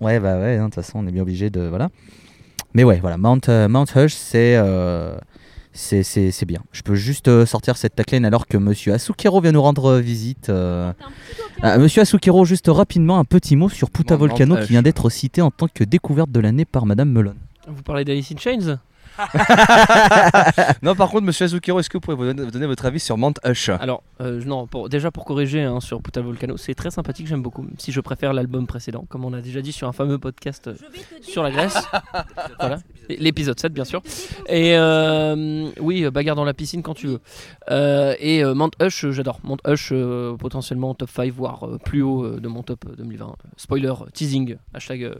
Ouais 0.00 0.20
bah 0.20 0.38
ouais 0.38 0.56
hein, 0.56 0.60
de 0.60 0.64
toute 0.66 0.76
façon 0.76 1.00
on 1.00 1.08
est 1.08 1.12
bien 1.12 1.22
obligé 1.22 1.50
de 1.50 1.62
voilà. 1.62 1.88
Mais 2.72 2.84
ouais, 2.84 3.00
voilà, 3.00 3.18
Mount, 3.18 3.40
euh, 3.48 3.68
Mount 3.68 3.86
Hush, 3.96 4.14
c'est 4.14 4.54
euh, 4.56 5.16
C'est- 5.80 6.02
C'est 6.02 6.30
c'est 6.30 6.46
bien. 6.46 6.60
Je 6.72 6.82
peux 6.82 6.94
juste 6.94 7.28
euh, 7.28 7.46
sortir 7.46 7.76
cette 7.76 7.94
tagline 7.96 8.24
alors 8.26 8.46
que 8.46 8.56
Monsieur 8.58 8.92
Asukero 8.92 9.40
vient 9.40 9.52
nous 9.52 9.62
rendre 9.62 9.86
euh, 9.86 10.00
visite. 10.00 10.48
euh. 10.50 10.92
Ah, 11.62 11.78
Monsieur 11.78 12.02
Asukero, 12.02 12.44
juste 12.44 12.66
rapidement 12.68 13.18
un 13.18 13.24
petit 13.24 13.56
mot 13.56 13.68
sur 13.68 13.90
Puta 13.90 14.14
Volcano 14.16 14.56
qui 14.66 14.68
vient 14.68 14.82
d'être 14.82 15.08
cité 15.10 15.40
en 15.42 15.50
tant 15.50 15.68
que 15.72 15.82
découverte 15.84 16.30
de 16.30 16.40
l'année 16.40 16.64
par 16.66 16.84
Madame 16.86 17.10
Melon. 17.10 17.34
Vous 17.66 17.82
parlez 17.82 18.04
d'Alice 18.04 18.30
in 18.32 18.36
Chains? 18.36 18.78
Non, 20.82 20.94
par 20.94 21.08
contre, 21.10 21.24
monsieur 21.24 21.44
Azukiro, 21.44 21.78
est-ce 21.80 21.90
que 21.90 21.96
vous 21.96 22.00
pourriez 22.00 22.16
vous 22.18 22.24
donner, 22.24 22.42
vous 22.44 22.50
donner 22.50 22.66
votre 22.66 22.84
avis 22.86 23.00
sur 23.00 23.16
Mount 23.18 23.34
Hush? 23.44 23.68
Alors, 23.68 24.02
euh, 24.20 24.42
non, 24.44 24.66
pour- 24.66 24.88
déjà 24.88 25.10
pour 25.10 25.24
corriger 25.24 25.62
hein, 25.62 25.80
sur 25.80 26.02
Puta 26.02 26.20
Volcano, 26.20 26.56
c'est 26.56 26.74
très 26.74 26.90
sympathique, 26.90 27.26
j'aime 27.26 27.42
beaucoup. 27.42 27.62
même 27.62 27.74
Si 27.78 27.92
je 27.92 28.00
préfère 28.00 28.32
l'album 28.32 28.66
précédent, 28.66 29.04
comme 29.08 29.24
on 29.24 29.32
a 29.32 29.40
déjà 29.40 29.60
dit 29.62 29.72
sur 29.72 29.88
un 29.88 29.92
fameux 29.92 30.18
podcast 30.18 30.68
euh, 30.68 30.74
sur 31.22 31.42
la 31.42 31.50
glace. 31.50 31.82
voilà. 32.60 32.78
L'épisode 33.08 33.58
7, 33.58 33.72
bien 33.72 33.84
sûr. 33.84 34.02
Et 34.48 34.76
euh, 34.76 35.68
oui, 35.80 36.08
bagarre 36.10 36.36
dans 36.36 36.44
la 36.44 36.54
piscine 36.54 36.82
quand 36.82 36.94
tu 36.94 37.08
veux. 37.08 37.20
Euh, 37.70 38.14
et 38.18 38.44
euh, 38.44 38.54
Mount 38.54 38.70
Hush, 38.80 39.06
j'adore. 39.10 39.40
Mount 39.42 39.58
Hush, 39.66 39.90
euh, 39.92 40.36
potentiellement 40.36 40.94
top 40.94 41.10
5, 41.10 41.32
voire 41.32 41.64
euh, 41.66 41.78
plus 41.78 42.02
haut 42.02 42.24
euh, 42.24 42.40
de 42.40 42.48
mon 42.48 42.62
top 42.62 42.84
euh, 42.88 42.94
2020. 42.96 43.34
Spoiler, 43.56 43.94
teasing, 44.14 44.56
hashtag, 44.74 45.04
euh, 45.04 45.14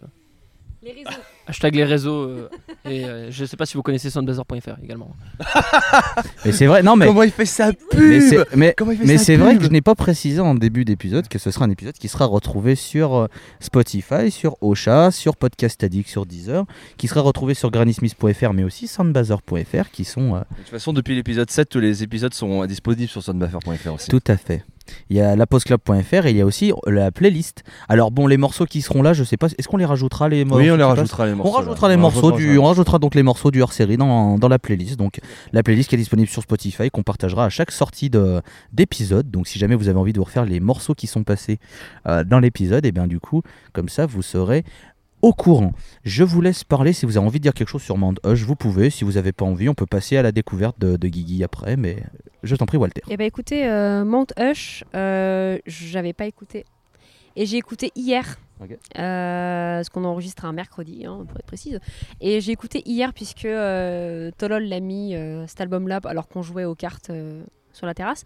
Les 0.83 0.93
réseaux. 0.93 1.11
hashtag 1.47 1.75
les 1.75 1.85
réseaux. 1.85 2.23
euh, 2.23 2.49
et 2.87 3.05
euh, 3.05 3.31
je 3.31 3.45
sais 3.45 3.57
pas 3.57 3.67
si 3.67 3.75
vous 3.75 3.83
connaissez 3.83 4.09
soundblazer.fr 4.11 4.83
également. 4.83 5.15
Mais 6.45 6.53
c'est 6.53 6.67
vrai, 6.67 6.83
non 6.83 6.97
mais. 6.97 7.07
Comment 7.07 7.23
il 7.23 7.31
fait 7.31 7.45
sa 7.45 7.73
pub 7.73 8.01
Mais 8.01 8.21
c'est- 8.21 8.57
mais 8.57 8.75
Comment 8.77 8.93
il 8.93 8.99
fait 8.99 9.05
Mais 9.05 9.19
sa 9.19 9.25
c'est 9.25 9.37
vrai 9.37 9.51
pub 9.53 9.59
que 9.59 9.65
je 9.67 9.71
n'ai 9.71 9.83
pas 9.83 9.95
précisé 9.95 10.41
en 10.41 10.55
début 10.55 10.85
d'épisode 10.85 11.29
que 11.29 11.39
ce 11.39 11.51
sera 11.51 11.65
un 11.67 11.71
épisode 11.71 11.95
qui 11.95 12.09
sera 12.09 12.25
retrouvé 12.25 12.75
sur 12.77 13.15
euh, 13.15 13.27
Spotify, 13.61 14.31
sur 14.31 14.57
Ocha, 14.63 15.11
sur 15.11 15.37
Podcast 15.37 15.83
Addict, 15.85 16.09
sur 16.09 16.25
Deezer, 16.27 16.65
qui 16.97 17.09
sera 17.09 17.21
retrouvé 17.21 17.55
sur 17.55 17.71
granny.smith.fr 17.71 18.53
mais 18.55 18.65
aussi 18.65 18.89
soundbazer.fr 18.89 19.91
qui 19.93 20.05
sont 20.05 20.35
euh, 20.37 20.39
De 20.41 20.57
toute 20.63 20.69
façon, 20.69 20.93
depuis 20.93 21.15
l'épisode 21.15 21.51
7, 21.51 21.69
tous 21.69 21.81
les 21.81 22.03
épisodes 22.03 22.33
sont 22.35 22.65
disponibles 22.67 23.11
sur 23.11 23.23
soundbuffer.fr 23.23 23.93
aussi. 23.95 24.09
tout 24.09 24.23
à 24.27 24.37
fait. 24.37 24.65
Il 25.11 25.17
y 25.17 25.21
a 25.21 25.37
lapostclub.fr 25.37 26.27
et 26.27 26.31
il 26.31 26.37
y 26.37 26.41
a 26.41 26.47
aussi 26.47 26.73
la 26.87 27.11
playlist. 27.11 27.65
Alors 27.89 28.11
bon, 28.11 28.27
les 28.27 28.37
morceaux 28.37 28.65
qui 28.67 28.83
seront 28.83 29.03
là, 29.03 29.13
je 29.13 29.25
sais 29.25 29.37
pas, 29.37 29.49
est-ce 29.59 29.69
qu'on 29.69 29.77
les 29.77 29.85
rajoutera 29.85 30.29
les 30.29 30.45
morceaux 30.45 30.63
Oui, 30.63 30.71
on 30.71 30.77
les 30.77 30.85
rajoutera 30.85 31.27
les 31.27 31.33
On 31.33 31.37
morceaux. 31.37 31.53
rajoutera 31.53 31.89
là. 31.89 31.95
les 31.95 31.99
On 31.99 32.03
morceaux 32.03 32.31
rajoutera 32.31 32.39
du, 32.53 32.59
on 32.59 32.65
rajoutera 32.65 32.99
donc 32.99 33.15
les 33.15 33.23
morceaux 33.23 33.51
du 33.51 33.63
hors-série 33.63 33.97
dans, 33.97 34.39
dans 34.39 34.49
la 34.49 34.59
playlist. 34.59 34.97
Donc 34.99 35.21
la 35.53 35.63
playlist 35.63 35.89
qui 35.89 35.95
est 35.97 35.99
disponible 35.99 36.29
sur 36.29 36.43
Spotify 36.43 36.91
qu'on 36.91 37.03
partagera 37.03 37.45
à 37.45 37.49
chaque 37.49 37.71
sortie 37.71 38.11
de 38.11 38.41
d'épisode. 38.73 39.31
Donc 39.31 39.47
si 39.49 39.59
jamais 39.59 39.75
vous 39.75 39.89
avez 39.89 39.99
envie 39.99 40.13
de 40.13 40.19
vous 40.19 40.25
refaire 40.25 40.45
les 40.45 40.61
morceaux 40.61 40.95
qui 40.95 41.07
sont 41.07 41.25
passés 41.25 41.59
euh, 42.07 42.25
dans 42.25 42.39
l'épisode, 42.41 42.85
et 42.87 42.93
bien 42.93 43.07
du 43.07 43.21
coup 43.21 43.43
comme 43.73 43.89
ça 43.89 44.07
vous 44.07 44.23
serez 44.23 44.65
au 45.23 45.33
courant. 45.33 45.73
Je 46.05 46.25
vous 46.25 46.41
laisse 46.41 46.65
parler 46.65 46.93
si 46.93 47.07
vous 47.07 47.17
avez 47.17 47.27
envie 47.27 47.39
de 47.39 47.43
dire 47.43 47.55
quelque 47.55 47.69
chose 47.69 47.83
sur 47.83 47.97
Mount 47.97 48.17
Hush, 48.25 48.43
vous 48.43 48.57
pouvez. 48.57 48.91
Si 48.91 49.05
vous 49.05 49.13
n'avez 49.13 49.33
pas 49.33 49.45
envie, 49.45 49.69
on 49.69 49.75
peut 49.75 49.87
passer 49.87 50.17
à 50.17 50.23
la 50.23 50.33
découverte 50.33 50.79
de, 50.79 50.97
de 50.97 51.09
Guigui 51.09 51.45
après. 51.45 51.77
Mais 51.77 52.03
je 52.43 52.57
t'en 52.57 52.67
prie 52.67 52.77
Walter. 52.77 53.03
Eh 53.09 53.17
ben 53.17 53.27
écoutez, 53.27 53.67
euh, 53.67 54.05
Mount 54.05 54.27
Hush, 54.39 54.85
euh, 54.95 55.59
j'avais 55.67 56.13
pas 56.13 56.27
écouté. 56.27 56.65
Et 57.37 57.47
j'ai 57.47 57.57
écouté 57.57 57.91
hier. 57.95 58.39
Euh, 58.99 59.83
ce 59.83 59.89
qu'on 59.89 60.05
enregistre 60.05 60.45
un 60.45 60.53
mercredi, 60.53 61.07
hein, 61.07 61.25
pour 61.27 61.39
être 61.39 61.47
précise. 61.47 61.81
Et 62.21 62.43
j'ai 62.43 62.53
écouté 62.53 62.83
hier 62.85 63.15
puisque 63.15 63.47
euh, 63.47 64.31
Tolol 64.37 64.65
l'a 64.65 64.81
mis 64.81 65.15
euh, 65.15 65.47
cet 65.47 65.63
album-là 65.63 66.01
alors 66.05 66.29
qu'on 66.29 66.43
jouait 66.43 66.67
aux 66.67 66.75
cartes 66.75 67.11
sur 67.73 67.87
la 67.87 67.95
terrasse. 67.95 68.25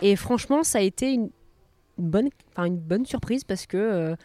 Et 0.00 0.16
franchement, 0.16 0.62
ça 0.62 0.78
a 0.78 0.80
été 0.80 1.12
une, 1.12 1.28
bonne, 1.98 2.30
une 2.56 2.78
bonne 2.78 3.04
surprise 3.04 3.44
parce 3.44 3.66
que 3.66 4.16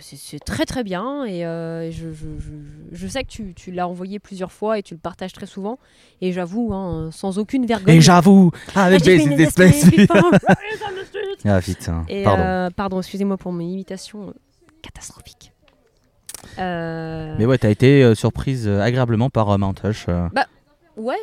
c'est 0.00 0.16
c'est 0.16 0.38
très 0.38 0.64
très 0.66 0.84
bien 0.84 1.24
et 1.24 1.44
euh, 1.44 1.90
je, 1.90 2.12
je- 2.12 2.38
je- 2.38 2.52
je 2.96 3.06
sais 3.08 3.24
que 3.24 3.28
tu, 3.28 3.54
tu 3.54 3.72
l'as 3.72 3.88
envoyé 3.88 4.18
plusieurs 4.20 4.52
fois 4.52 4.78
et 4.78 4.82
tu 4.82 4.94
le 4.94 5.00
partages 5.00 5.32
très 5.32 5.46
souvent. 5.46 5.78
Et 6.20 6.32
j'avoue, 6.32 6.72
hein, 6.72 7.10
sans 7.12 7.38
aucune 7.38 7.66
vergogne. 7.66 7.96
Et 7.96 8.00
j'avoue, 8.00 8.50
Ah, 8.74 8.84
avec 8.84 9.04
une 9.06 9.34
des 9.36 9.42
espèce 9.44 9.84
espèces. 9.88 10.08
Ah 11.46 11.60
putain, 11.60 12.04
Et, 12.08 12.22
pardon. 12.24 12.42
euh, 12.42 12.70
pardon, 12.70 12.98
excusez-moi 13.00 13.36
pour 13.36 13.52
mon 13.52 13.60
imitation 13.60 14.28
euh, 14.28 14.32
catastrophique. 14.82 15.52
Euh, 16.58 17.34
Mais 17.38 17.46
ouais, 17.46 17.58
t'as 17.58 17.70
été 17.70 18.02
euh, 18.02 18.14
surprise 18.14 18.66
euh, 18.68 18.80
agréablement 18.80 19.28
par 19.30 19.50
euh, 19.50 19.58
Mount 19.58 19.74
Hush. 19.84 20.06
euh. 20.08 20.28
Ouais. 20.96 21.16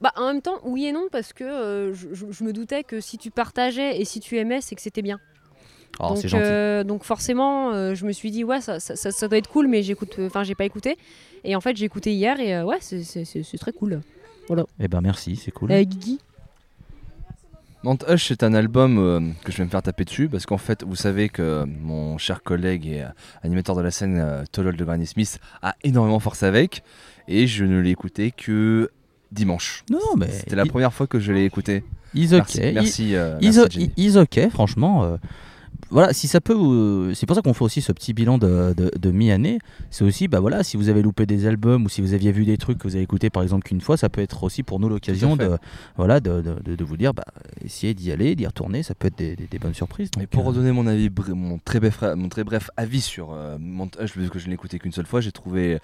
Bah, 0.00 0.12
en 0.16 0.26
même 0.28 0.40
temps, 0.40 0.58
oui 0.64 0.86
et 0.86 0.92
non, 0.92 1.08
parce 1.12 1.32
que 1.32 1.44
euh, 1.44 1.92
je, 1.94 2.08
je- 2.14 2.30
je 2.30 2.44
me 2.44 2.52
doutais 2.52 2.84
que 2.84 3.00
si 3.00 3.18
tu 3.18 3.30
partageais 3.30 4.00
et 4.00 4.04
si 4.04 4.20
tu 4.20 4.38
aimais, 4.38 4.60
c'est 4.62 4.74
que 4.74 4.80
c'était 4.82 5.02
bien. 5.02 5.18
Oh, 6.02 6.08
donc, 6.08 6.18
c'est 6.22 6.28
gentil. 6.28 6.42
euh, 6.46 6.84
donc 6.84 7.04
forcément, 7.04 7.72
euh, 7.72 7.94
je 7.94 8.04
me 8.06 8.12
suis 8.12 8.30
dit, 8.30 8.42
ouais, 8.44 8.60
ça, 8.60 8.80
ça, 8.80 8.96
ça- 8.96 9.10
ça 9.12 9.28
doit 9.28 9.38
être 9.38 9.48
cool, 9.48 9.68
mais 9.68 9.82
j'écoute, 9.82 10.16
enfin, 10.20 10.42
j'ai 10.44 10.54
pas 10.54 10.64
écouté. 10.64 10.96
Et 11.44 11.54
en 11.56 11.60
fait, 11.60 11.76
j'ai 11.76 11.84
écouté 11.86 12.12
hier 12.12 12.38
et 12.40 12.54
euh, 12.54 12.64
ouais, 12.64 12.78
c'est- 12.80 13.04
très 13.58 13.72
cool. 13.72 14.00
Eh 14.80 14.88
ben 14.88 15.00
merci, 15.00 15.36
c'est 15.36 15.50
cool. 15.52 15.70
Euh, 15.72 15.82
Guigui 15.84 16.18
Mount 17.82 17.96
Hush, 18.08 18.28
c'est 18.28 18.42
un 18.42 18.52
album 18.52 18.98
euh, 18.98 19.20
que 19.42 19.52
je 19.52 19.58
vais 19.58 19.64
me 19.64 19.70
faire 19.70 19.82
taper 19.82 20.04
dessus 20.04 20.28
parce 20.28 20.44
qu'en 20.44 20.58
fait, 20.58 20.82
vous 20.84 20.96
savez 20.96 21.30
que 21.30 21.64
mon 21.64 22.18
cher 22.18 22.42
collègue 22.42 22.86
et 22.86 23.02
euh, 23.02 23.06
animateur 23.42 23.74
de 23.74 23.80
la 23.80 23.90
scène, 23.90 24.18
euh, 24.18 24.44
Tolol 24.52 24.76
de 24.76 24.84
Granny 24.84 25.06
Smith, 25.06 25.38
a 25.62 25.74
énormément 25.82 26.20
force 26.20 26.42
avec 26.42 26.82
et 27.26 27.46
je 27.46 27.64
ne 27.64 27.80
l'ai 27.80 27.90
écouté 27.90 28.32
que 28.32 28.90
dimanche. 29.32 29.84
Non, 29.90 29.98
mais 30.18 30.30
C'était 30.30 30.56
la 30.56 30.66
première 30.66 30.92
fois 30.92 31.06
que 31.06 31.20
je 31.20 31.32
l'ai 31.32 31.44
écouté. 31.44 31.82
He's 32.14 32.32
ok. 32.34 32.38
Merci, 32.56 32.72
merci, 32.74 33.14
euh, 33.14 33.38
franchement. 34.50 35.16
Voilà, 35.90 36.12
si 36.12 36.28
ça 36.28 36.40
peut, 36.40 36.52
vous- 36.52 37.14
c'est 37.14 37.26
pour 37.26 37.34
ça 37.36 37.42
qu'on 37.42 37.54
fait 37.54 37.64
aussi 37.64 37.80
ce 37.80 37.92
petit 37.92 38.12
bilan 38.12 38.38
de, 38.38 38.74
de- 38.76 38.90
de 38.98 39.10
mi-année. 39.10 39.58
C'est 39.90 40.04
aussi, 40.04 40.28
bah 40.28 40.40
voilà, 40.40 40.62
si 40.62 40.76
vous 40.76 40.88
avez 40.88 41.02
loupé 41.02 41.26
des 41.26 41.46
albums 41.46 41.84
ou 41.84 41.88
si 41.88 42.00
vous 42.00 42.12
aviez 42.14 42.32
vu 42.32 42.44
des 42.44 42.56
trucs 42.58 42.78
que 42.78 42.86
vous 42.88 42.94
avez 42.96 43.04
écoutés 43.04 43.30
par 43.30 43.42
exemple 43.42 43.64
qu'une 43.64 43.80
fois, 43.80 43.96
ça 43.96 44.08
peut 44.08 44.20
être 44.20 44.44
aussi 44.44 44.62
pour 44.62 44.80
nous 44.80 44.88
l'occasion 44.88 45.36
de, 45.36 45.56
voilà, 45.96 46.20
de, 46.20 46.42
de- 46.42 46.84
vous 46.84 46.96
dire, 46.96 47.14
bah, 47.14 47.24
essayez 47.64 47.94
d'y 47.94 48.10
aller, 48.10 48.34
d'y 48.34 48.46
retourner, 48.46 48.82
ça 48.82 48.94
peut 48.94 49.08
être 49.08 49.18
des, 49.18 49.36
des- 49.36 49.46
des 49.46 49.58
bonnes 49.58 49.74
surprises. 49.74 50.08
Et 50.16 50.20
donc, 50.20 50.28
pour 50.30 50.42
euh, 50.44 50.48
redonner 50.48 50.72
mon 50.72 50.86
avis, 50.86 51.10
mon 51.28 51.58
très 51.58 51.78
bref, 51.80 52.02
mon 52.16 52.28
très 52.28 52.42
bref 52.44 52.70
avis 52.76 53.00
sur 53.00 53.32
euh, 53.32 53.58
Hush, 54.00 54.16
vu 54.16 54.28
que 54.28 54.38
je 54.38 54.44
ne 54.46 54.50
l'ai 54.50 54.54
écouté 54.54 54.78
qu'une 54.78 54.92
seule 54.92 55.06
fois, 55.06 55.20
j'ai 55.20 55.32
trouvé, 55.32 55.78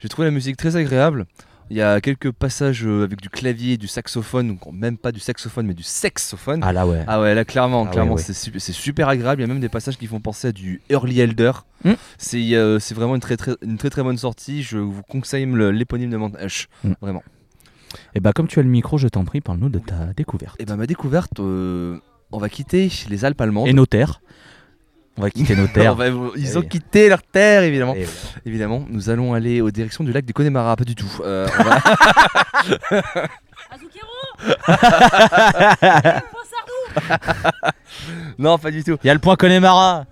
j'ai 0.00 0.08
trouvé 0.08 0.26
la 0.26 0.32
musique 0.32 0.56
très 0.56 0.76
agréable. 0.76 1.26
Il 1.70 1.76
y 1.76 1.80
a 1.82 2.00
quelques 2.02 2.30
passages 2.32 2.84
euh, 2.86 3.04
avec 3.04 3.20
du 3.22 3.30
clavier, 3.30 3.78
du 3.78 3.86
saxophone, 3.88 4.48
donc 4.48 4.60
même 4.72 4.98
pas 4.98 5.10
du 5.12 5.20
saxophone, 5.20 5.66
mais 5.66 5.74
du 5.74 5.82
sexophone. 5.82 6.60
Ah 6.62 6.72
là 6.72 6.86
ouais. 6.86 7.02
Ah 7.06 7.20
ouais, 7.20 7.34
là 7.34 7.44
clairement, 7.44 7.86
Ah 7.88 7.90
clairement, 7.92 8.14
ouais. 8.14 8.20
c'est 8.22 8.34
su- 8.34 8.52
c'est 8.58 8.72
super 8.72 9.08
agréable. 9.08 9.40
Il 9.40 9.44
y 9.44 9.50
a 9.50 9.52
même 9.52 9.60
des 9.60 9.68
passages 9.70 9.96
qui 9.96 10.06
font 10.06 10.20
penser 10.20 10.48
à 10.48 10.52
du 10.52 10.82
Early 10.90 11.20
Elder. 11.20 11.52
Mm. 11.84 11.92
C'est 12.18 12.54
euh, 12.54 12.78
c'est 12.78 12.94
vraiment 12.94 13.14
une 13.14 13.20
très, 13.22 13.36
très, 13.38 13.52
une 13.62 13.78
très 13.78 13.88
très 13.90 14.02
bonne 14.02 14.18
sortie. 14.18 14.62
Je 14.62 14.76
vous 14.78 15.02
conseille 15.02 15.46
le- 15.46 15.70
l'éponyme 15.70 16.10
de 16.10 16.16
Mount 16.18 16.32
Hush, 16.42 16.68
Mm. 16.84 16.92
vraiment. 17.00 17.22
Et 18.14 18.20
bah 18.20 18.32
comme 18.32 18.48
tu 18.48 18.58
as 18.58 18.62
le 18.62 18.68
micro, 18.68 18.98
je 18.98 19.08
t'en 19.08 19.24
prie, 19.24 19.40
parle-nous 19.40 19.68
de 19.70 19.78
ta 19.78 20.12
découverte. 20.16 20.56
Et 20.60 20.64
ben 20.66 20.76
ma 20.76 20.86
découverte, 20.86 21.40
euh, 21.40 21.98
on 22.32 22.38
va 22.38 22.48
quitter 22.48 22.90
les 23.08 23.24
Alpes 23.24 23.40
allemandes. 23.40 23.68
Et 23.68 23.72
nos 23.72 23.86
terres. 23.86 24.20
On 25.18 25.22
va 25.22 25.30
quitter 25.30 25.54
nos 25.56 25.66
terres. 25.66 25.94
Va- 25.94 26.06
ils 26.36 26.58
ont 26.58 26.62
quitté 26.62 27.08
leur 27.08 27.22
terre 27.22 27.62
évidemment. 27.64 27.94
Évidemment, 28.46 28.84
nous 28.88 29.10
allons 29.10 29.34
aller 29.34 29.60
aux 29.60 29.70
directions 29.70 30.04
du 30.04 30.12
lac 30.12 30.24
des 30.24 30.32
Connemara, 30.32 30.76
pas 30.76 30.84
du 30.84 30.94
tout. 30.94 31.10
Euh, 31.24 31.46
on 31.58 31.62
va- 31.64 31.82
non, 38.38 38.58
pas 38.58 38.70
du 38.70 38.82
tout. 38.84 38.96
Il 39.02 39.06
y 39.06 39.10
a 39.10 39.14
le 39.14 39.20
point 39.20 39.36
Connemara 39.36 40.04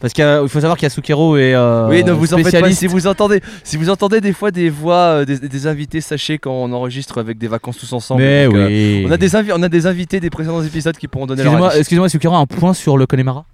Parce 0.00 0.12
qu'il 0.12 0.24
faut 0.48 0.60
savoir 0.60 0.76
qu'il 0.76 0.84
y 0.84 0.86
a 0.86 0.90
Sukero 0.90 1.36
et 1.36 1.54
euh, 1.54 1.88
oui, 1.88 2.04
ne 2.04 2.12
vous 2.12 2.32
en 2.34 2.38
faites 2.38 2.44
pas. 2.44 2.50
spécialiste. 2.50 2.80
Si 2.80 2.86
vous 2.86 3.06
entendez, 3.06 3.40
si 3.62 3.76
vous 3.76 3.90
entendez 3.90 4.20
des 4.20 4.32
fois 4.32 4.50
des 4.50 4.70
voix 4.70 5.20
euh, 5.20 5.24
des, 5.24 5.38
des 5.38 5.66
invités, 5.66 6.00
sachez 6.00 6.38
qu'on 6.38 6.72
enregistre 6.72 7.18
avec 7.18 7.38
des 7.38 7.48
vacances 7.48 7.78
tous 7.78 7.92
ensemble. 7.92 8.22
Mais 8.22 8.46
donc, 8.46 8.54
euh, 8.56 8.66
oui. 8.66 9.04
on 9.06 9.10
a 9.12 9.16
des 9.16 9.34
invi- 9.36 9.52
on 9.54 9.62
a 9.62 9.68
des 9.68 9.86
invités 9.86 10.20
des 10.20 10.30
précédents 10.30 10.62
épisodes 10.62 10.96
qui 10.96 11.08
pourront 11.08 11.26
donner 11.26 11.42
leur 11.42 11.52
Excusez-moi, 11.52 11.70
avis. 11.70 11.78
excusez-moi, 11.80 12.08
Sukero, 12.08 12.34
un 12.34 12.46
point 12.46 12.74
sur 12.74 12.96
le 12.96 13.06
Connemara? 13.06 13.44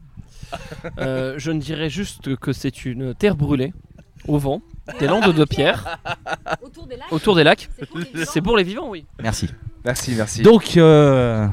Euh, 0.99 1.35
je 1.39 1.51
ne 1.51 1.61
dirais 1.61 1.91
juste 1.91 2.37
que 2.37 2.53
c'est 2.53 2.85
une 2.85 3.15
terre 3.15 3.37
brûlée 3.37 3.73
au 4.27 4.39
vent, 4.39 4.63
des 5.01 5.07
landes 5.07 5.33
de 5.33 5.45
pierre 5.45 5.99
Autour 6.63 6.87
des 6.87 6.97
lacs, 6.97 7.13
autour 7.13 7.37
des 7.37 7.45
lacs. 7.45 7.69
c'est 7.79 7.87
pour 7.87 7.99
les 7.99 8.05
vivants. 8.13 8.27
C'est 8.33 8.41
pour 8.43 8.57
les 8.57 8.65
vivants, 8.65 8.89
oui. 8.91 9.07
Merci. 9.23 9.49
Merci, 9.85 10.15
merci. 10.17 10.43
Donc, 10.43 10.77
euh, 10.77 11.47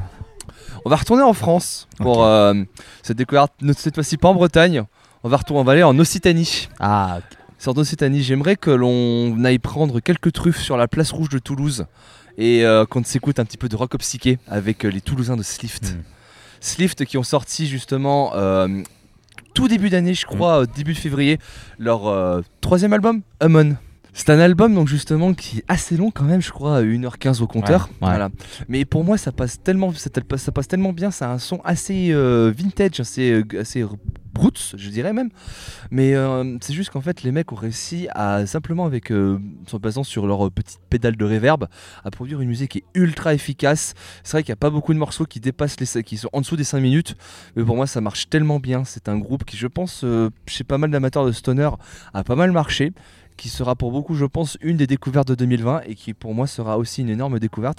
on 0.84 0.90
va 0.90 0.96
retourner 0.96 1.22
en 1.22 1.32
France 1.32 1.88
pour 1.98 2.18
Ok. 2.18 2.24
euh, 2.26 2.64
cette 3.02 3.16
découverte. 3.16 3.52
Cette 3.76 3.94
fois-ci 3.94 4.16
pas 4.16 4.28
en 4.28 4.34
Bretagne. 4.34 4.84
On 5.22 5.28
va 5.28 5.36
retourner, 5.38 5.60
on 5.60 5.64
va 5.64 5.72
aller 5.72 5.82
en 5.82 5.98
Occitanie. 5.98 6.68
ah, 6.80 7.20
C'est 7.58 7.68
en 7.68 7.72
Occitanie. 7.76 8.22
J'aimerais 8.22 8.56
que 8.56 8.70
l'on 8.70 9.42
aille 9.44 9.58
prendre 9.58 10.00
quelques 10.00 10.32
truffes 10.32 10.60
sur 10.60 10.76
la 10.76 10.86
place 10.88 11.10
rouge 11.12 11.28
de 11.30 11.38
Toulouse 11.38 11.86
et 12.38 12.64
euh, 12.64 12.84
qu'on 12.84 13.02
s'écoute 13.02 13.38
un 13.38 13.44
petit 13.44 13.56
peu 13.56 13.68
de 13.68 13.76
rock 13.76 13.96
psyché 13.98 14.38
avec 14.46 14.84
euh, 14.84 14.88
les 14.88 15.00
Toulousains 15.00 15.36
de 15.36 15.42
Slift. 15.42 15.94
Mm. 15.94 16.02
Slift 16.60 17.04
qui 17.06 17.16
ont 17.18 17.22
sorti 17.22 17.66
justement 17.66 18.32
euh, 18.34 18.68
tout 19.56 19.68
début 19.68 19.88
d'année, 19.88 20.12
je 20.12 20.26
crois, 20.26 20.60
euh, 20.60 20.66
début 20.66 20.92
de 20.92 20.98
février, 20.98 21.38
leur 21.78 22.06
euh, 22.08 22.42
troisième 22.60 22.92
album, 22.92 23.22
Amon. 23.40 23.76
C'est 24.16 24.30
un 24.30 24.38
album 24.38 24.74
donc 24.74 24.88
justement 24.88 25.34
qui 25.34 25.58
est 25.58 25.64
assez 25.68 25.94
long 25.98 26.10
quand 26.10 26.24
même, 26.24 26.40
je 26.40 26.50
crois, 26.50 26.82
1h15 26.82 27.42
au 27.42 27.46
compteur. 27.46 27.90
Ouais, 28.00 28.08
ouais. 28.08 28.14
Voilà. 28.14 28.30
Mais 28.66 28.86
pour 28.86 29.04
moi, 29.04 29.18
ça 29.18 29.30
passe 29.30 29.62
tellement, 29.62 29.92
ça, 29.92 30.08
ça 30.38 30.52
passe 30.52 30.68
tellement 30.68 30.94
bien. 30.94 31.10
C'est 31.10 31.26
un 31.26 31.38
son 31.38 31.60
assez 31.64 32.12
euh, 32.12 32.50
vintage, 32.56 32.98
assez, 32.98 33.30
euh, 33.30 33.60
assez 33.60 33.84
roots, 34.34 34.74
je 34.74 34.88
dirais 34.88 35.12
même. 35.12 35.28
Mais 35.90 36.14
euh, 36.14 36.56
c'est 36.62 36.72
juste 36.72 36.88
qu'en 36.88 37.02
fait, 37.02 37.24
les 37.24 37.30
mecs 37.30 37.52
ont 37.52 37.56
réussi 37.56 38.08
à 38.10 38.46
simplement 38.46 38.86
avec, 38.86 39.12
euh, 39.12 39.38
en 39.70 39.76
basant 39.76 40.02
sur 40.02 40.26
leur 40.26 40.50
petite 40.50 40.80
pédale 40.88 41.16
de 41.16 41.24
reverb, 41.26 41.66
à 42.02 42.10
produire 42.10 42.40
une 42.40 42.48
musique 42.48 42.70
qui 42.70 42.78
est 42.78 42.84
ultra 42.94 43.34
efficace. 43.34 43.92
C'est 44.24 44.32
vrai 44.32 44.42
qu'il 44.42 44.50
n'y 44.52 44.56
a 44.56 44.56
pas 44.56 44.70
beaucoup 44.70 44.94
de 44.94 44.98
morceaux 44.98 45.26
qui 45.26 45.40
dépassent 45.40 45.78
les, 45.78 46.02
qui 46.02 46.16
sont 46.16 46.30
en 46.32 46.40
dessous 46.40 46.56
des 46.56 46.64
5 46.64 46.80
minutes, 46.80 47.16
mais 47.54 47.64
pour 47.64 47.76
moi, 47.76 47.86
ça 47.86 48.00
marche 48.00 48.30
tellement 48.30 48.60
bien. 48.60 48.84
C'est 48.86 49.10
un 49.10 49.18
groupe 49.18 49.44
qui, 49.44 49.58
je 49.58 49.66
pense, 49.66 50.06
chez 50.46 50.64
pas 50.64 50.78
mal 50.78 50.90
d'amateurs 50.90 51.26
de 51.26 51.32
stoner, 51.32 51.68
a 52.14 52.24
pas 52.24 52.34
mal 52.34 52.50
marché 52.50 52.94
qui 53.36 53.48
sera 53.48 53.74
pour 53.74 53.92
beaucoup, 53.92 54.14
je 54.14 54.24
pense, 54.24 54.58
une 54.60 54.76
des 54.76 54.86
découvertes 54.86 55.28
de 55.28 55.34
2020 55.34 55.82
et 55.86 55.94
qui 55.94 56.14
pour 56.14 56.34
moi 56.34 56.46
sera 56.46 56.78
aussi 56.78 57.02
une 57.02 57.08
énorme 57.08 57.38
découverte 57.38 57.78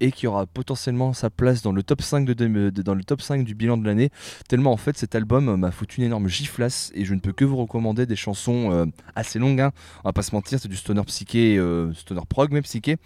et 0.00 0.12
qui 0.12 0.26
aura 0.26 0.46
potentiellement 0.46 1.12
sa 1.12 1.30
place 1.30 1.62
dans 1.62 1.72
le 1.72 1.82
top 1.82 2.02
5, 2.02 2.26
de, 2.26 2.70
dans 2.70 2.94
le 2.94 3.04
top 3.04 3.22
5 3.22 3.44
du 3.44 3.54
bilan 3.54 3.76
de 3.76 3.86
l'année. 3.86 4.10
Tellement 4.48 4.72
en 4.72 4.76
fait 4.76 4.96
cet 4.96 5.14
album 5.14 5.56
m'a 5.56 5.70
foutu 5.70 6.00
une 6.00 6.06
énorme 6.06 6.28
giflasse 6.28 6.90
et 6.94 7.04
je 7.04 7.14
ne 7.14 7.20
peux 7.20 7.32
que 7.32 7.44
vous 7.44 7.56
recommander 7.56 8.06
des 8.06 8.16
chansons 8.16 8.72
euh, 8.72 8.86
assez 9.14 9.38
longues. 9.38 9.60
hein. 9.60 9.72
On 10.04 10.08
va 10.08 10.12
pas 10.12 10.22
se 10.22 10.34
mentir, 10.34 10.58
c'est 10.60 10.68
du 10.68 10.76
stoner 10.76 11.02
psyché, 11.04 11.56
euh, 11.58 11.92
stoner 11.94 12.22
prog 12.28 12.52
mais 12.52 12.62
psyché. 12.62 12.96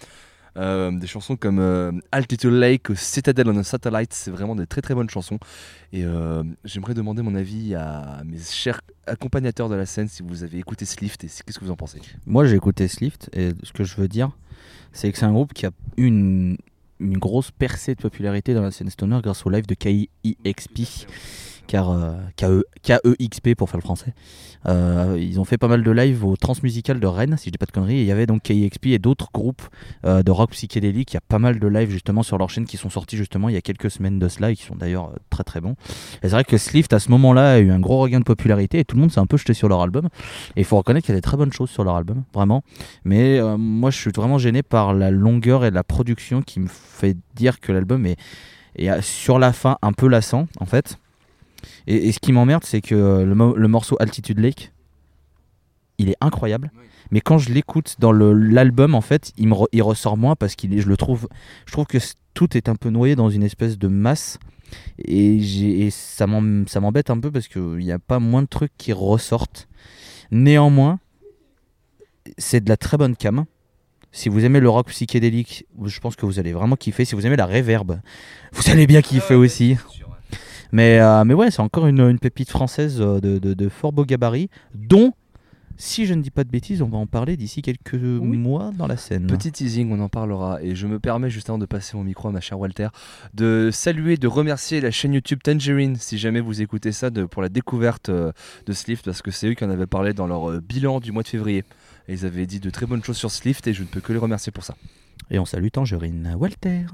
Euh, 0.61 0.90
des 0.90 1.07
chansons 1.07 1.37
comme 1.37 1.59
euh, 1.59 1.90
Altitude 2.12 2.53
Lake, 2.53 2.88
Citadel 2.94 3.49
on 3.49 3.57
a 3.57 3.62
Satellite, 3.62 4.12
c'est 4.12 4.31
vraiment 4.31 4.55
des 4.55 4.66
très 4.66 4.83
très 4.83 4.94
bonnes 4.94 5.09
chansons. 5.09 5.38
Et 5.92 6.05
euh, 6.05 6.42
j'aimerais 6.64 6.92
demander 6.92 7.23
mon 7.23 7.35
avis 7.35 7.75
à 7.75 8.23
mes 8.27 8.38
chers 8.38 8.83
accompagnateurs 9.07 9.70
de 9.70 9.75
la 9.75 9.87
scène 9.87 10.09
si 10.09 10.23
vous 10.23 10.44
avez 10.44 10.59
écouté 10.59 10.85
Slift 10.85 11.25
et 11.25 11.29
qu'est-ce 11.29 11.59
que 11.59 11.64
vous 11.64 11.70
en 11.70 11.77
pensez? 11.77 12.01
Moi, 12.27 12.44
j'ai 12.44 12.57
écouté 12.57 12.88
Slift 12.88 13.31
et 13.33 13.53
ce 13.62 13.73
que 13.73 13.85
je 13.85 13.96
veux 13.96 14.09
dire, 14.09 14.31
c'est 14.92 15.11
que 15.11 15.18
c'est 15.18 15.25
un 15.25 15.33
groupe 15.33 15.55
qui 15.55 15.64
a 15.64 15.70
une, 15.96 16.59
une 17.01 17.16
grosse 17.16 17.51
percée 17.51 17.94
de 17.94 18.01
popularité 18.03 18.53
dans 18.53 18.62
la 18.62 18.70
scène 18.70 18.90
stoner 18.90 19.20
grâce 19.23 19.46
au 19.46 19.51
live 19.51 19.66
de 19.66 19.75
KIXP, 19.75 21.07
car 21.70 21.94
KE 22.37 22.64
KEXP 22.83 23.54
pour 23.54 23.70
faire 23.70 23.78
le 23.78 23.83
français. 23.83 24.12
Euh, 24.68 25.16
ils 25.18 25.40
ont 25.40 25.44
fait 25.44 25.56
pas 25.56 25.68
mal 25.68 25.83
de 25.83 25.90
lives 25.90 26.24
au 26.24 26.37
Transmusical 26.37 27.00
de 27.00 27.06
Rennes, 27.06 27.37
si 27.38 27.46
je 27.46 27.52
dis 27.52 27.59
pas 27.59 27.66
de 27.66 27.70
conneries. 27.70 27.98
Et 27.98 28.00
il 28.02 28.06
y 28.06 28.12
avait 28.12 28.26
donc 28.26 28.42
KIXP 28.42 28.87
et 28.87 28.98
d'autres 28.98 29.30
groupes 29.33 29.62
euh, 30.04 30.22
de 30.22 30.30
rock 30.30 30.50
psychédélique. 30.50 31.12
Il 31.12 31.14
y 31.14 31.18
a 31.18 31.22
pas 31.22 31.38
mal 31.38 31.59
de 31.59 31.68
lives 31.68 31.90
justement 31.90 32.22
sur 32.22 32.38
leur 32.38 32.50
chaîne 32.50 32.66
qui 32.66 32.76
sont 32.76 32.90
sortis 32.90 33.16
justement 33.16 33.48
il 33.48 33.54
y 33.54 33.59
a 33.59 33.61
quelques 33.61 33.90
semaines 33.90 34.18
de 34.18 34.28
cela 34.28 34.50
et 34.50 34.56
qui 34.56 34.64
sont 34.64 34.76
d'ailleurs 34.76 35.11
euh, 35.11 35.18
très 35.30 35.44
très 35.44 35.61
bons. 35.61 35.76
Et 36.22 36.28
c'est 36.28 36.30
vrai 36.30 36.44
que 36.44 36.59
Slift 36.59 36.92
à 36.92 36.98
ce 36.98 37.11
moment-là 37.11 37.52
a 37.52 37.59
eu 37.59 37.70
un 37.70 37.80
gros 37.80 37.98
regain 38.00 38.18
de 38.18 38.24
popularité 38.24 38.80
et 38.80 38.85
tout 38.85 38.96
le 38.96 39.02
monde 39.02 39.12
s'est 39.12 39.20
un 39.20 39.26
peu 39.26 39.37
jeté 39.37 39.54
sur 39.54 39.68
leur 39.68 39.80
album. 39.80 40.09
Et 40.56 40.61
il 40.61 40.64
faut 40.64 40.76
reconnaître 40.76 41.06
qu'il 41.06 41.14
y 41.14 41.16
a 41.16 41.20
des 41.20 41.22
très 41.22 41.37
bonnes 41.37 41.52
choses 41.52 41.70
sur 41.70 41.85
leur 41.85 41.96
album, 41.96 42.24
vraiment. 42.35 42.62
Mais 43.04 43.40
moi, 43.59 43.90
je 43.90 43.98
suis 43.98 44.11
vraiment 44.11 44.38
gêné 44.38 44.62
par 44.62 44.94
la 44.94 45.11
longueur 45.11 45.64
et 45.64 45.70
la 45.70 45.85
production 45.85 46.42
qui 46.42 46.61
me 46.61 46.68
fait 46.68 47.16
dire 47.35 47.61
que 47.61 47.72
l'album 47.72 48.06
est, 48.06 48.16
sur 49.00 49.38
la 49.38 49.52
fin 49.52 49.78
un 49.83 49.92
peu 49.92 50.09
lassant, 50.09 50.46
en 50.59 50.66
fait. 50.66 50.98
Et, 51.87 52.09
et 52.09 52.12
ce 52.12 52.18
qui 52.18 52.33
m'emmerde, 52.33 52.64
c'est 52.64 52.81
que 52.81 52.94
euh, 52.94 53.25
le, 53.25 53.35
mo- 53.35 53.57
le 53.57 53.68
morceau 53.68 53.96
Altitude 54.01 54.38
Lake, 54.38 54.73
il 55.99 56.09
est 56.09 56.16
incroyable. 56.20 56.70
Mais 57.11 57.20
quand 57.20 57.38
je 57.38 57.53
l'écoute 57.53 57.96
dans 57.99 58.12
l'album, 58.12 58.94
en 58.94 59.01
fait, 59.01 59.33
il, 59.37 59.49
me 59.49 59.55
re- 59.55 59.66
il 59.73 59.83
ressort 59.83 60.16
moins 60.16 60.37
parce 60.37 60.55
est- 60.73 60.79
je 60.81 60.88
le 60.88 60.96
trouve, 60.96 61.29
je 61.66 61.73
trouve 61.73 61.87
que 61.87 61.99
tout 62.35 62.57
est 62.57 62.68
un 62.68 62.77
peu 62.77 62.90
noyé 62.90 63.16
dans 63.16 63.29
une 63.31 63.42
espèce 63.42 63.79
de 63.79 63.88
masse. 63.88 64.38
Et, 65.05 65.40
j'ai- 65.40 65.87
et 65.87 65.90
ça 65.90 66.27
m'embête 66.81 67.11
un 67.11 67.18
peu 67.18 67.31
parce 67.33 67.49
qu'il 67.49 67.79
n'y 67.79 67.90
a 67.92 67.99
pas 67.99 68.20
moins 68.20 68.42
de 68.42 68.46
trucs 68.46 68.73
qui 68.79 68.92
ressortent. 68.92 69.68
Néanmoins, 70.31 71.01
c'est 72.38 72.62
de 72.62 72.68
la 72.68 72.77
très 72.77 72.96
bonne 72.96 73.16
cam. 73.16 73.44
Si 74.12 74.29
vous 74.29 74.44
aimez 74.44 74.61
le 74.61 74.68
rock 74.68 74.88
psychédélique, 74.88 75.66
je 75.85 76.01
pense 76.01 76.16
que 76.16 76.27
vous 76.27 76.38
allez 76.38 76.53
vraiment 76.53 76.77
kiffer. 76.77 77.05
Si 77.05 77.14
vous 77.14 77.27
aimez 77.27 77.37
la 77.37 77.46
réverb, 77.46 78.01
vous 78.53 78.70
allez 78.70 78.87
bien 78.87 79.03
kiffer 79.03 79.35
aussi. 79.35 79.77
Mais, 80.72 81.00
euh, 81.00 81.24
mais 81.24 81.35
ouais, 81.35 81.50
c'est 81.50 81.61
encore 81.61 81.87
une, 81.87 82.00
une 82.00 82.18
pépite 82.18 82.50
française 82.50 83.00
euh, 83.00 83.20
de, 83.20 83.38
de- 83.38 83.54
de 83.54 83.68
fort 83.68 83.92
beau 83.92 84.04
gabarit, 84.04 84.48
dont, 84.74 85.12
si 85.76 86.04
je 86.06 86.12
ne 86.14 86.20
dis 86.22 86.30
pas 86.30 86.44
de 86.44 86.50
bêtises, 86.50 86.83
on 86.83 86.88
va 86.88 86.98
en 86.98 87.06
parler 87.06 87.37
d'ici 87.37 87.62
quelques 87.62 87.94
mois 87.94 88.70
dans 88.76 88.87
la 88.87 88.96
scène. 88.98 89.26
Petit 89.26 89.50
teasing, 89.50 89.90
on 89.90 90.00
en 90.00 90.09
parlera. 90.11 90.62
Et 90.62 90.74
je 90.74 90.87
me 90.87 90.98
permets, 91.00 91.30
juste 91.30 91.48
avant 91.48 91.59
de 91.59 91.64
passer 91.66 91.96
mon 91.96 92.04
micro 92.04 92.28
à 92.28 92.33
ma 92.33 92.40
chère 92.40 92.59
Walter, 92.61 92.88
de 93.35 93.70
saluer, 93.72 94.16
de 94.18 94.28
remercier 94.28 94.80
la 94.83 94.90
chaîne 94.90 95.14
YouTube 95.14 95.40
Tangerine, 95.42 95.96
si 95.96 96.18
jamais 96.18 96.40
vous 96.40 96.61
écoutez 96.61 96.92
ça, 96.92 97.09
de, 97.11 97.24
pour 97.24 97.40
la 97.42 97.48
découverte 97.48 98.11
euh, 98.11 98.30
de 98.66 98.72
Slift, 98.72 99.04
parce 99.06 99.22
que 99.22 99.30
c'est 99.30 99.48
eux 99.48 99.54
qui 99.54 99.64
en 99.64 99.70
avaient 99.70 99.87
parlé 99.87 100.12
dans 100.12 100.26
leur 100.26 100.61
bilan 100.61 101.00
du 101.00 101.12
mois 101.12 101.22
de 101.22 101.28
février. 101.28 101.64
Et 102.09 102.12
ils 102.14 102.26
avaient 102.26 102.46
dit 102.46 102.61
de 102.61 102.68
très 102.70 102.85
bonnes 102.87 103.02
choses 103.02 103.16
sur 103.16 103.30
Slift, 103.30 103.66
et 103.66 103.72
je 103.72 103.83
ne 103.83 103.88
peux 103.88 104.00
que 104.00 104.12
les 104.12 104.18
remercier 104.18 104.52
pour 104.52 104.64
ça. 104.64 104.74
Et 105.30 105.38
on 105.38 105.44
salue 105.46 105.68
Tangerine. 105.72 106.35
Walter. 106.38 106.87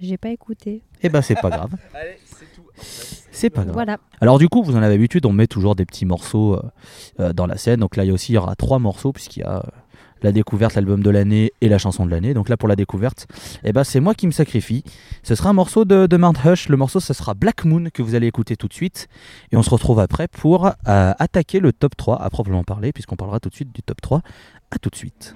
J'ai 0.00 0.16
pas 0.16 0.30
écouté. 0.30 0.82
Eh 1.02 1.08
ben, 1.08 1.20
c'est 1.22 1.34
pas 1.40 1.50
grave. 1.50 1.70
Allez, 1.94 2.16
c'est 2.76 3.50
pas 3.50 3.62
grave. 3.62 3.74
Voilà. 3.74 3.98
Alors 4.20 4.38
du 4.38 4.48
coup, 4.48 4.62
vous 4.62 4.76
en 4.76 4.82
avez 4.82 4.94
l'habitude, 4.94 5.26
on 5.26 5.32
met 5.32 5.46
toujours 5.46 5.74
des 5.74 5.84
petits 5.84 6.06
morceaux 6.06 6.54
euh, 6.54 6.62
euh, 7.20 7.32
dans 7.32 7.46
la 7.46 7.56
scène. 7.56 7.80
Donc 7.80 7.96
là, 7.96 8.04
il 8.04 8.08
y 8.08 8.10
a 8.10 8.14
aussi, 8.14 8.32
il 8.32 8.34
y 8.36 8.38
aura 8.38 8.54
trois 8.56 8.78
morceaux 8.78 9.12
puisqu'il 9.12 9.40
y 9.40 9.44
a 9.44 9.56
euh, 9.56 9.70
la 10.22 10.32
découverte, 10.32 10.74
l'album 10.74 11.02
de 11.02 11.10
l'année 11.10 11.52
et 11.60 11.68
la 11.68 11.78
chanson 11.78 12.06
de 12.06 12.10
l'année. 12.10 12.34
Donc 12.34 12.48
là, 12.48 12.56
pour 12.56 12.68
la 12.68 12.76
découverte, 12.76 13.26
eh 13.64 13.72
ben, 13.72 13.84
c'est 13.84 14.00
moi 14.00 14.14
qui 14.14 14.26
me 14.26 14.32
sacrifie. 14.32 14.84
Ce 15.22 15.34
sera 15.34 15.50
un 15.50 15.54
morceau 15.54 15.84
de, 15.84 16.06
de 16.06 16.16
Mount 16.16 16.34
Hush. 16.44 16.68
Le 16.68 16.76
morceau, 16.76 17.00
ce 17.00 17.12
sera 17.12 17.34
Black 17.34 17.64
Moon 17.64 17.88
que 17.92 18.02
vous 18.02 18.14
allez 18.14 18.26
écouter 18.26 18.56
tout 18.56 18.68
de 18.68 18.74
suite. 18.74 19.08
Et 19.50 19.56
on 19.56 19.62
se 19.62 19.70
retrouve 19.70 20.00
après 20.00 20.28
pour 20.28 20.66
euh, 20.66 20.72
attaquer 21.18 21.60
le 21.60 21.72
top 21.72 21.96
3 21.96 22.20
à 22.20 22.30
proprement 22.30 22.64
parler, 22.64 22.92
puisqu'on 22.92 23.16
parlera 23.16 23.40
tout 23.40 23.48
de 23.48 23.54
suite 23.54 23.72
du 23.72 23.82
top 23.82 24.00
3. 24.00 24.22
À 24.70 24.78
tout 24.78 24.90
de 24.90 24.96
suite. 24.96 25.34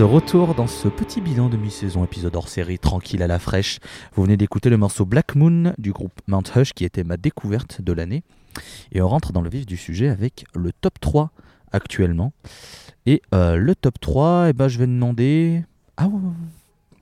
De 0.00 0.04
retour 0.04 0.54
dans 0.54 0.66
ce 0.66 0.88
petit 0.88 1.20
bilan 1.20 1.50
de 1.50 1.58
mi-saison, 1.58 2.02
épisode 2.04 2.34
hors 2.34 2.48
série, 2.48 2.78
tranquille 2.78 3.22
à 3.22 3.26
la 3.26 3.38
fraîche. 3.38 3.80
Vous 4.14 4.22
venez 4.22 4.38
d'écouter 4.38 4.70
le 4.70 4.78
morceau 4.78 5.04
Black 5.04 5.34
Moon 5.34 5.74
du 5.76 5.92
groupe 5.92 6.18
Mount 6.26 6.44
Hush 6.56 6.72
qui 6.72 6.86
était 6.86 7.04
ma 7.04 7.18
découverte 7.18 7.82
de 7.82 7.92
l'année. 7.92 8.22
Et 8.92 9.02
on 9.02 9.08
rentre 9.08 9.34
dans 9.34 9.42
le 9.42 9.50
vif 9.50 9.66
du 9.66 9.76
sujet 9.76 10.08
avec 10.08 10.46
le 10.54 10.72
top 10.72 10.98
3 11.00 11.32
actuellement. 11.70 12.32
Et 13.04 13.20
euh, 13.34 13.56
le 13.56 13.74
top 13.74 14.00
3, 14.00 14.46
eh 14.48 14.54
ben, 14.54 14.68
je 14.68 14.78
vais 14.78 14.86
demander 14.86 15.64
ouais. 16.00 16.06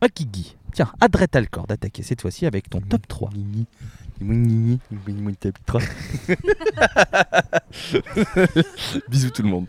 à 0.01 0.09
Kiki. 0.09 0.57
Tiens, 0.73 0.91
à 1.01 1.07
Dretalcor 1.07 1.69
d'attaquer 1.69 2.03
cette 2.03 2.21
fois-ci 2.21 2.47
avec 2.47 2.69
ton 2.69 2.81
top 2.81 3.07
3. 3.07 3.31
Bisous 9.09 9.31
tout 9.31 9.43
le 9.43 9.51
monde. 9.51 9.69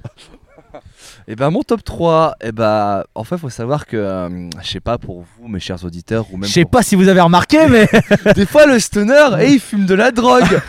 Et 1.32 1.36
ben 1.36 1.52
mon 1.52 1.62
top 1.62 1.84
3, 1.84 2.38
et 2.42 2.52
ben 2.52 3.04
en 3.13 3.24
fait 3.24 3.38
faut 3.38 3.52
savoir 3.52 3.86
que 3.86 3.96
euh, 3.96 4.50
je 4.63 4.68
sais 4.68 4.80
pas 4.80 4.98
pour 4.98 5.22
vous 5.38 5.48
mes 5.48 5.60
chers 5.60 5.86
auditeurs 5.86 6.26
ou 6.34 6.38
même 6.38 6.48
Je 6.50 6.54
sais 6.54 6.62
pour- 6.63 6.72
pas 6.72 6.82
si 6.82 6.96
vous 6.96 7.08
avez 7.08 7.22
remarqué, 7.22 7.68
mais 7.68 7.88
des 8.34 8.48
fois 8.48 8.65
le 8.65 8.80
stoner 8.80 9.28
et 9.39 9.52
il 9.52 9.60
fume 9.60 9.86
de 9.86 9.94
la 9.94 10.10
drogue. 10.12 10.60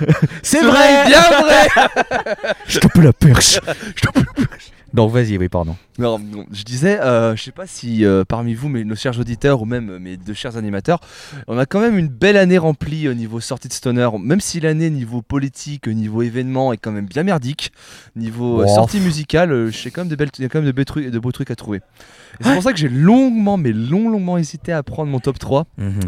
c'est 0.42 0.60
Ce 0.60 0.64
vrai 0.66 1.06
bien 1.06 1.22
vrai. 1.40 2.52
Je 2.66 2.78
tape 2.78 2.94
la 2.96 3.12
perche 3.14 3.58
Je 3.96 4.02
tape 4.02 4.16
la 4.18 4.44
perche 4.44 4.70
Donc 4.92 5.12
vas-y, 5.12 5.38
oui, 5.38 5.48
pardon. 5.48 5.76
Non, 5.98 6.18
non, 6.18 6.46
je 6.50 6.64
disais, 6.64 7.00
euh, 7.00 7.36
je 7.36 7.42
sais 7.42 7.52
pas 7.52 7.66
si 7.66 8.04
euh, 8.04 8.24
parmi 8.24 8.54
vous, 8.54 8.68
mes, 8.68 8.84
nos 8.84 8.96
chers 8.96 9.18
auditeurs 9.20 9.62
ou 9.62 9.64
même 9.64 9.90
euh, 9.90 9.98
mes 9.98 10.16
deux 10.16 10.34
chers 10.34 10.56
animateurs, 10.56 11.00
on 11.46 11.58
a 11.58 11.66
quand 11.66 11.80
même 11.80 11.96
une 11.96 12.08
belle 12.08 12.36
année 12.36 12.58
remplie 12.58 13.08
au 13.08 13.14
niveau 13.14 13.40
sortie 13.40 13.68
de 13.68 13.72
Stoner, 13.72 14.08
même 14.18 14.40
si 14.40 14.58
l'année 14.58 14.90
niveau 14.90 15.22
politique, 15.22 15.86
au 15.86 15.92
niveau 15.92 16.22
événement 16.22 16.72
est 16.72 16.76
quand 16.76 16.92
même 16.92 17.06
bien 17.06 17.22
merdique, 17.22 17.72
niveau 18.16 18.62
euh, 18.62 18.66
Oh. 18.70 18.74
sortie 18.74 19.00
musicale, 19.00 19.52
euh, 19.52 19.70
je 19.70 19.78
sais 19.78 19.90
quand 19.90 20.02
même 20.02 20.08
de 20.08 20.16
belles, 20.16 20.30
il 20.38 20.42
y 20.42 20.44
a 20.44 20.48
quand 20.48 20.58
même 20.58 20.66
de, 20.66 20.72
belles 20.72 20.84
trucs, 20.84 21.10
de 21.10 21.18
beaux 21.18 21.32
trucs 21.32 21.50
à 21.50 21.56
trouver. 21.56 21.78
Et 22.40 22.44
c'est 22.44 22.54
pour 22.54 22.62
ça 22.62 22.72
que 22.72 22.78
j'ai 22.78 22.88
longuement, 22.88 23.56
mais 23.56 23.72
long, 23.72 24.08
longuement 24.08 24.38
hésité 24.38 24.72
à 24.72 24.82
prendre 24.82 25.10
mon 25.10 25.20
top 25.20 25.38
3. 25.38 25.66
Mhm. 25.78 26.00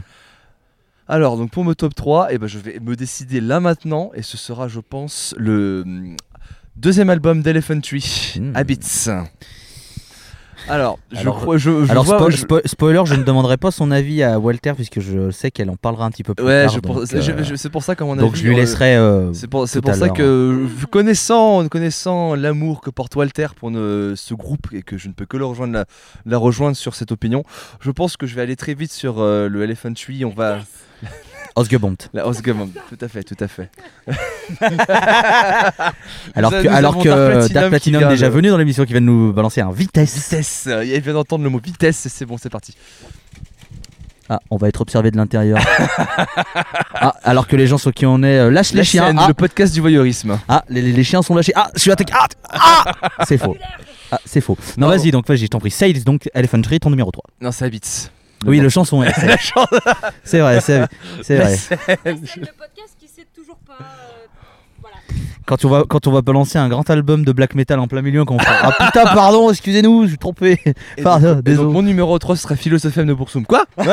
Alors, 1.08 1.36
donc 1.36 1.50
pour 1.50 1.64
mon 1.64 1.74
top 1.74 1.94
3, 1.94 2.28
eh 2.30 2.38
ben, 2.38 2.46
je 2.46 2.58
vais 2.58 2.78
me 2.80 2.96
décider 2.96 3.40
là 3.40 3.60
maintenant, 3.60 4.10
et 4.14 4.22
ce 4.22 4.36
sera, 4.36 4.68
je 4.68 4.80
pense, 4.80 5.34
le 5.36 5.84
deuxième 6.76 7.10
album 7.10 7.42
d'Elephant 7.42 7.80
Tree, 7.80 8.34
Hmm. 8.38 8.52
Habits. 8.54 9.08
Alors, 10.68 11.00
je 11.10 11.18
Alors, 11.18 11.40
crois, 11.40 11.56
je, 11.58 11.84
je 11.84 11.90
Alors, 11.90 12.04
vois- 12.04 12.20
spo- 12.20 12.30
je- 12.30 12.36
spo- 12.36 12.60
spoiler, 12.64 13.02
je 13.04 13.14
ne 13.14 13.24
demanderai 13.24 13.56
pas 13.56 13.72
son 13.72 13.90
avis 13.90 14.22
à 14.22 14.38
Walter 14.38 14.74
puisque 14.76 15.00
je 15.00 15.32
sais 15.32 15.50
qu'elle 15.50 15.68
en 15.70 15.74
parlera 15.74 16.04
un 16.04 16.10
petit 16.12 16.22
peu 16.22 16.34
plus 16.36 16.46
ouais, 16.46 16.66
tard. 16.66 16.80
donc, 16.80 16.98
c'est 17.04 17.20
je- 17.20 17.32
euh, 17.32 17.56
c'est 17.56 17.68
pour 17.68 17.82
ça 17.82 17.96
qu'à 17.96 18.04
mon 18.04 18.14
donc 18.14 18.34
avis, 18.34 18.42
je 18.42 18.46
lui 18.46 18.54
euh, 18.54 18.60
laisserai. 18.60 18.94
euh, 18.94 19.32
C'est 19.32 19.48
pour, 19.48 19.66
ça 19.66 20.08
que, 20.10 20.64
vu- 20.64 20.86
connaissant, 20.86 21.66
connaissant 21.66 22.36
l'amour 22.36 22.80
que 22.80 22.90
porte 22.90 23.16
Walter 23.16 23.48
pour 23.56 23.72
ne- 23.72 24.12
ce 24.16 24.34
groupe 24.34 24.68
et 24.72 24.82
que 24.82 24.96
je 24.98 25.08
ne 25.08 25.14
peux 25.14 25.26
que 25.26 25.36
le 25.36 25.46
rejoindre, 25.46 25.72
la, 25.72 25.84
la 26.26 26.38
rejoindre 26.38 26.76
sur 26.76 26.94
cette 26.94 27.10
opinion, 27.10 27.42
je 27.80 27.90
pense 27.90 28.16
que 28.16 28.28
je 28.28 28.36
vais 28.36 28.42
aller 28.42 28.54
très 28.56 28.74
vite 28.74 28.92
sur 28.92 29.16
euh, 29.18 29.48
le 29.48 29.64
Elephant 29.64 29.92
Tree. 29.94 30.24
On 30.24 30.30
va. 30.30 30.60
Osgebont. 31.54 31.96
La 32.14 32.26
Osgum, 32.26 32.70
tout 32.88 32.98
à 33.04 33.08
fait, 33.08 33.22
tout 33.22 33.36
à 33.38 33.48
fait. 33.48 33.70
Alors 36.34 36.50
que, 36.50 36.68
alors 36.68 36.96
que 36.98 37.02
Platinum 37.08 37.48
Dark 37.52 37.68
Platinum, 37.68 37.98
vient 38.00 38.08
déjà 38.08 38.28
venu 38.28 38.48
dans 38.48 38.56
l'émission, 38.56 38.84
qui 38.84 38.92
va 38.92 39.00
nous 39.00 39.32
balancer 39.32 39.60
un 39.60 39.70
vitesse. 39.72 40.14
Vitesse, 40.14 40.64
euh, 40.66 40.84
il 40.84 41.00
vient 41.00 41.12
d'entendre 41.12 41.44
le 41.44 41.50
mot 41.50 41.60
vitesse, 41.62 42.08
c'est 42.08 42.24
bon, 42.24 42.36
c'est 42.38 42.48
parti. 42.50 42.74
Ah, 44.28 44.40
on 44.50 44.56
va 44.56 44.68
être 44.68 44.80
observé 44.80 45.10
de 45.10 45.16
l'intérieur. 45.16 45.58
ah, 46.94 47.14
alors 47.22 47.46
que 47.46 47.56
les 47.56 47.66
gens 47.66 47.76
sur 47.76 47.92
qui 47.92 48.06
on 48.06 48.22
est 48.22 48.38
euh, 48.38 48.50
lâchent 48.50 48.72
les 48.72 48.78
La 48.78 48.84
chiens. 48.84 49.06
scène, 49.08 49.18
Ah, 49.20 49.28
le 49.28 49.34
podcast 49.34 49.74
du 49.74 49.80
voyeurisme. 49.80 50.38
ah, 50.48 50.64
les, 50.68 50.80
les 50.80 51.04
chiens 51.04 51.22
sont 51.22 51.34
lâchés. 51.34 51.52
Ah, 51.54 51.70
je 51.74 51.80
suis 51.80 51.90
attaqué. 51.90 52.12
Ah, 52.14 52.28
ah 52.48 53.24
c'est 53.26 53.36
faux. 53.36 53.56
Ah, 54.10 54.20
c'est 54.24 54.40
faux. 54.40 54.56
Non, 54.78 54.86
Non. 54.88 54.96
vas-y, 54.96 55.10
donc 55.10 55.26
vas-y, 55.28 55.38
je 55.38 55.46
t'en 55.48 55.58
prie. 55.58 55.70
Sales, 55.70 56.02
donc 56.04 56.30
Elephant 56.34 56.62
Tree, 56.62 56.80
ton 56.80 56.90
numéro 56.90 57.10
3. 57.10 57.24
Non, 57.40 57.52
c'est 57.52 57.64
Habits. 57.66 58.08
Oui, 58.46 58.58
le 58.60 58.68
chanson. 58.68 59.00
ouais, 59.00 59.12
c'est- 59.14 59.26
La 59.32 59.36
chance. 59.36 59.66
c'est 60.24 60.40
vrai, 60.40 60.60
c'est 60.60 60.84
c'est 61.22 61.36
vrai. 61.36 61.56
le 62.04 62.10
podcast 62.12 62.96
qui 62.98 63.08
sait 63.08 63.26
toujours 63.34 63.58
pas. 63.66 63.74
euh, 63.80 64.26
voilà. 64.80 64.96
Quand 65.46 65.64
on, 65.64 65.68
va, 65.68 65.84
quand 65.88 66.06
on 66.06 66.12
va 66.12 66.22
balancer 66.22 66.58
un 66.58 66.68
grand 66.68 66.88
album 66.90 67.24
de 67.24 67.32
black 67.32 67.54
metal 67.54 67.78
en 67.80 67.86
plein 67.88 68.02
milieu, 68.02 68.24
qu'on 68.24 68.38
fera 68.38 68.54
Ah 68.78 68.86
putain, 68.86 69.04
pardon, 69.14 69.50
excusez-nous, 69.50 70.04
je 70.04 70.08
suis 70.10 70.18
trompé. 70.18 70.60
Pardon, 71.02 71.34
donc- 71.34 71.44
donc, 71.56 71.72
mon 71.72 71.82
numéro 71.82 72.18
3 72.18 72.36
sera 72.36 72.56
Philosophe 72.56 72.96
M 72.98 73.06
de 73.06 73.14
Boursoum. 73.14 73.44
Quoi 73.46 73.64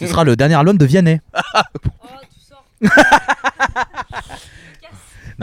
Ce 0.00 0.06
sera 0.06 0.24
le 0.24 0.36
dernier 0.36 0.54
album 0.54 0.76
de 0.78 0.84
Vianney. 0.86 1.20
Oh, 1.34 1.40
tu 2.32 2.40
sors. 2.48 2.64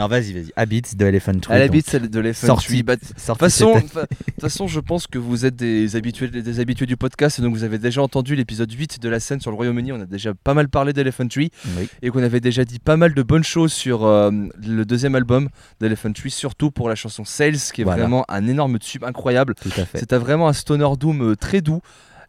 Non, 0.00 0.08
vas-y, 0.08 0.32
vas-y. 0.32 0.50
Habits 0.56 0.82
de 0.96 1.04
Elephant 1.06 1.38
Tree. 1.38 1.54
À 1.54 1.58
la 1.58 1.66
donc, 1.66 1.76
bite, 1.76 1.88
celle 1.90 2.08
de 2.08 2.20
l'Elephant 2.20 2.46
sorti- 2.46 2.66
Tree. 2.68 2.82
Bah, 2.82 2.96
De 2.96 3.00
toute 3.02 3.18
façon, 3.38 3.74
fa- 3.86 4.06
façon, 4.40 4.66
je 4.66 4.80
pense 4.80 5.06
que 5.06 5.18
vous 5.18 5.44
êtes 5.44 5.56
des 5.56 5.94
habitués, 5.94 6.28
des 6.28 6.58
habitués 6.58 6.86
du 6.86 6.96
podcast, 6.96 7.38
et 7.38 7.42
donc 7.42 7.54
vous 7.54 7.64
avez 7.64 7.78
déjà 7.78 8.00
entendu 8.02 8.34
l'épisode 8.34 8.72
8 8.72 8.98
de 9.00 9.08
la 9.10 9.20
scène 9.20 9.40
sur 9.40 9.50
le 9.50 9.56
Royaume-Uni. 9.56 9.92
On 9.92 10.00
a 10.00 10.06
déjà 10.06 10.32
pas 10.32 10.54
mal 10.54 10.68
parlé 10.70 10.92
d'Elephant 10.94 11.28
Tree 11.28 11.50
Oui. 11.76 11.88
et 12.02 12.08
qu'on 12.10 12.22
avait 12.22 12.40
déjà 12.40 12.64
dit 12.64 12.78
pas 12.78 12.96
mal 12.96 13.12
de 13.14 13.22
bonnes 13.22 13.44
choses 13.44 13.72
sur 13.74 14.04
euh, 14.06 14.30
le 14.66 14.84
deuxième 14.84 15.14
album 15.14 15.48
d'Elephant 15.80 16.12
Tree, 16.12 16.30
surtout 16.30 16.70
pour 16.70 16.88
la 16.88 16.94
chanson 16.94 17.24
Sales, 17.26 17.56
qui 17.72 17.82
est 17.82 17.84
Voilà. 17.84 18.00
vraiment 18.00 18.24
un 18.30 18.46
énorme 18.48 18.78
tube 18.78 19.04
incroyable. 19.04 19.54
Tout 19.60 19.68
à 19.76 19.84
fait. 19.84 19.98
C'est 19.98 20.14
vraiment 20.14 20.48
un 20.48 20.54
stoner 20.54 20.88
doom 20.98 21.22
euh, 21.32 21.36
très 21.36 21.60
doux. 21.60 21.80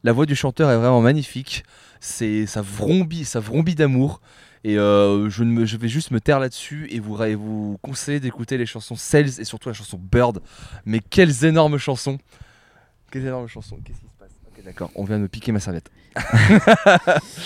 La 0.03 0.11
voix 0.11 0.25
du 0.25 0.35
chanteur 0.35 0.69
est 0.71 0.77
vraiment 0.77 0.99
magnifique. 1.01 1.63
C'est 1.99 2.47
ça 2.47 2.61
vrombit, 2.61 3.23
ça 3.23 3.39
vrombit 3.39 3.75
d'amour. 3.75 4.19
Et 4.63 4.77
euh, 4.77 5.29
je, 5.29 5.43
ne 5.43 5.51
me- 5.51 5.65
je 5.65 5.75
vais 5.77 5.87
juste 5.87 6.11
me 6.11 6.19
taire 6.19 6.39
là-dessus 6.39 6.87
et 6.91 6.99
vous, 6.99 7.21
et 7.23 7.35
vous 7.35 7.77
conseiller 7.81 8.19
d'écouter 8.19 8.57
les 8.57 8.65
chansons 8.67 8.95
Sales 8.95 9.39
et 9.39 9.43
surtout 9.43 9.69
la 9.69 9.73
chanson 9.73 9.99
Bird. 9.99 10.39
Mais 10.85 10.99
quelles 10.99 11.45
énormes 11.45 11.77
chansons 11.77 12.19
Quelles 13.11 13.25
énormes 13.25 13.47
chansons 13.47 13.77
Qu'est-ce 13.83 13.99
qui 13.99 14.05
se 14.07 14.17
passe? 14.19 14.29
Ok, 14.47 14.63
d'accord, 14.63 14.91
on 14.95 15.03
vient 15.03 15.17
de 15.17 15.23
me 15.23 15.27
piquer 15.27 15.51
ma 15.51 15.59
serviette. 15.59 15.89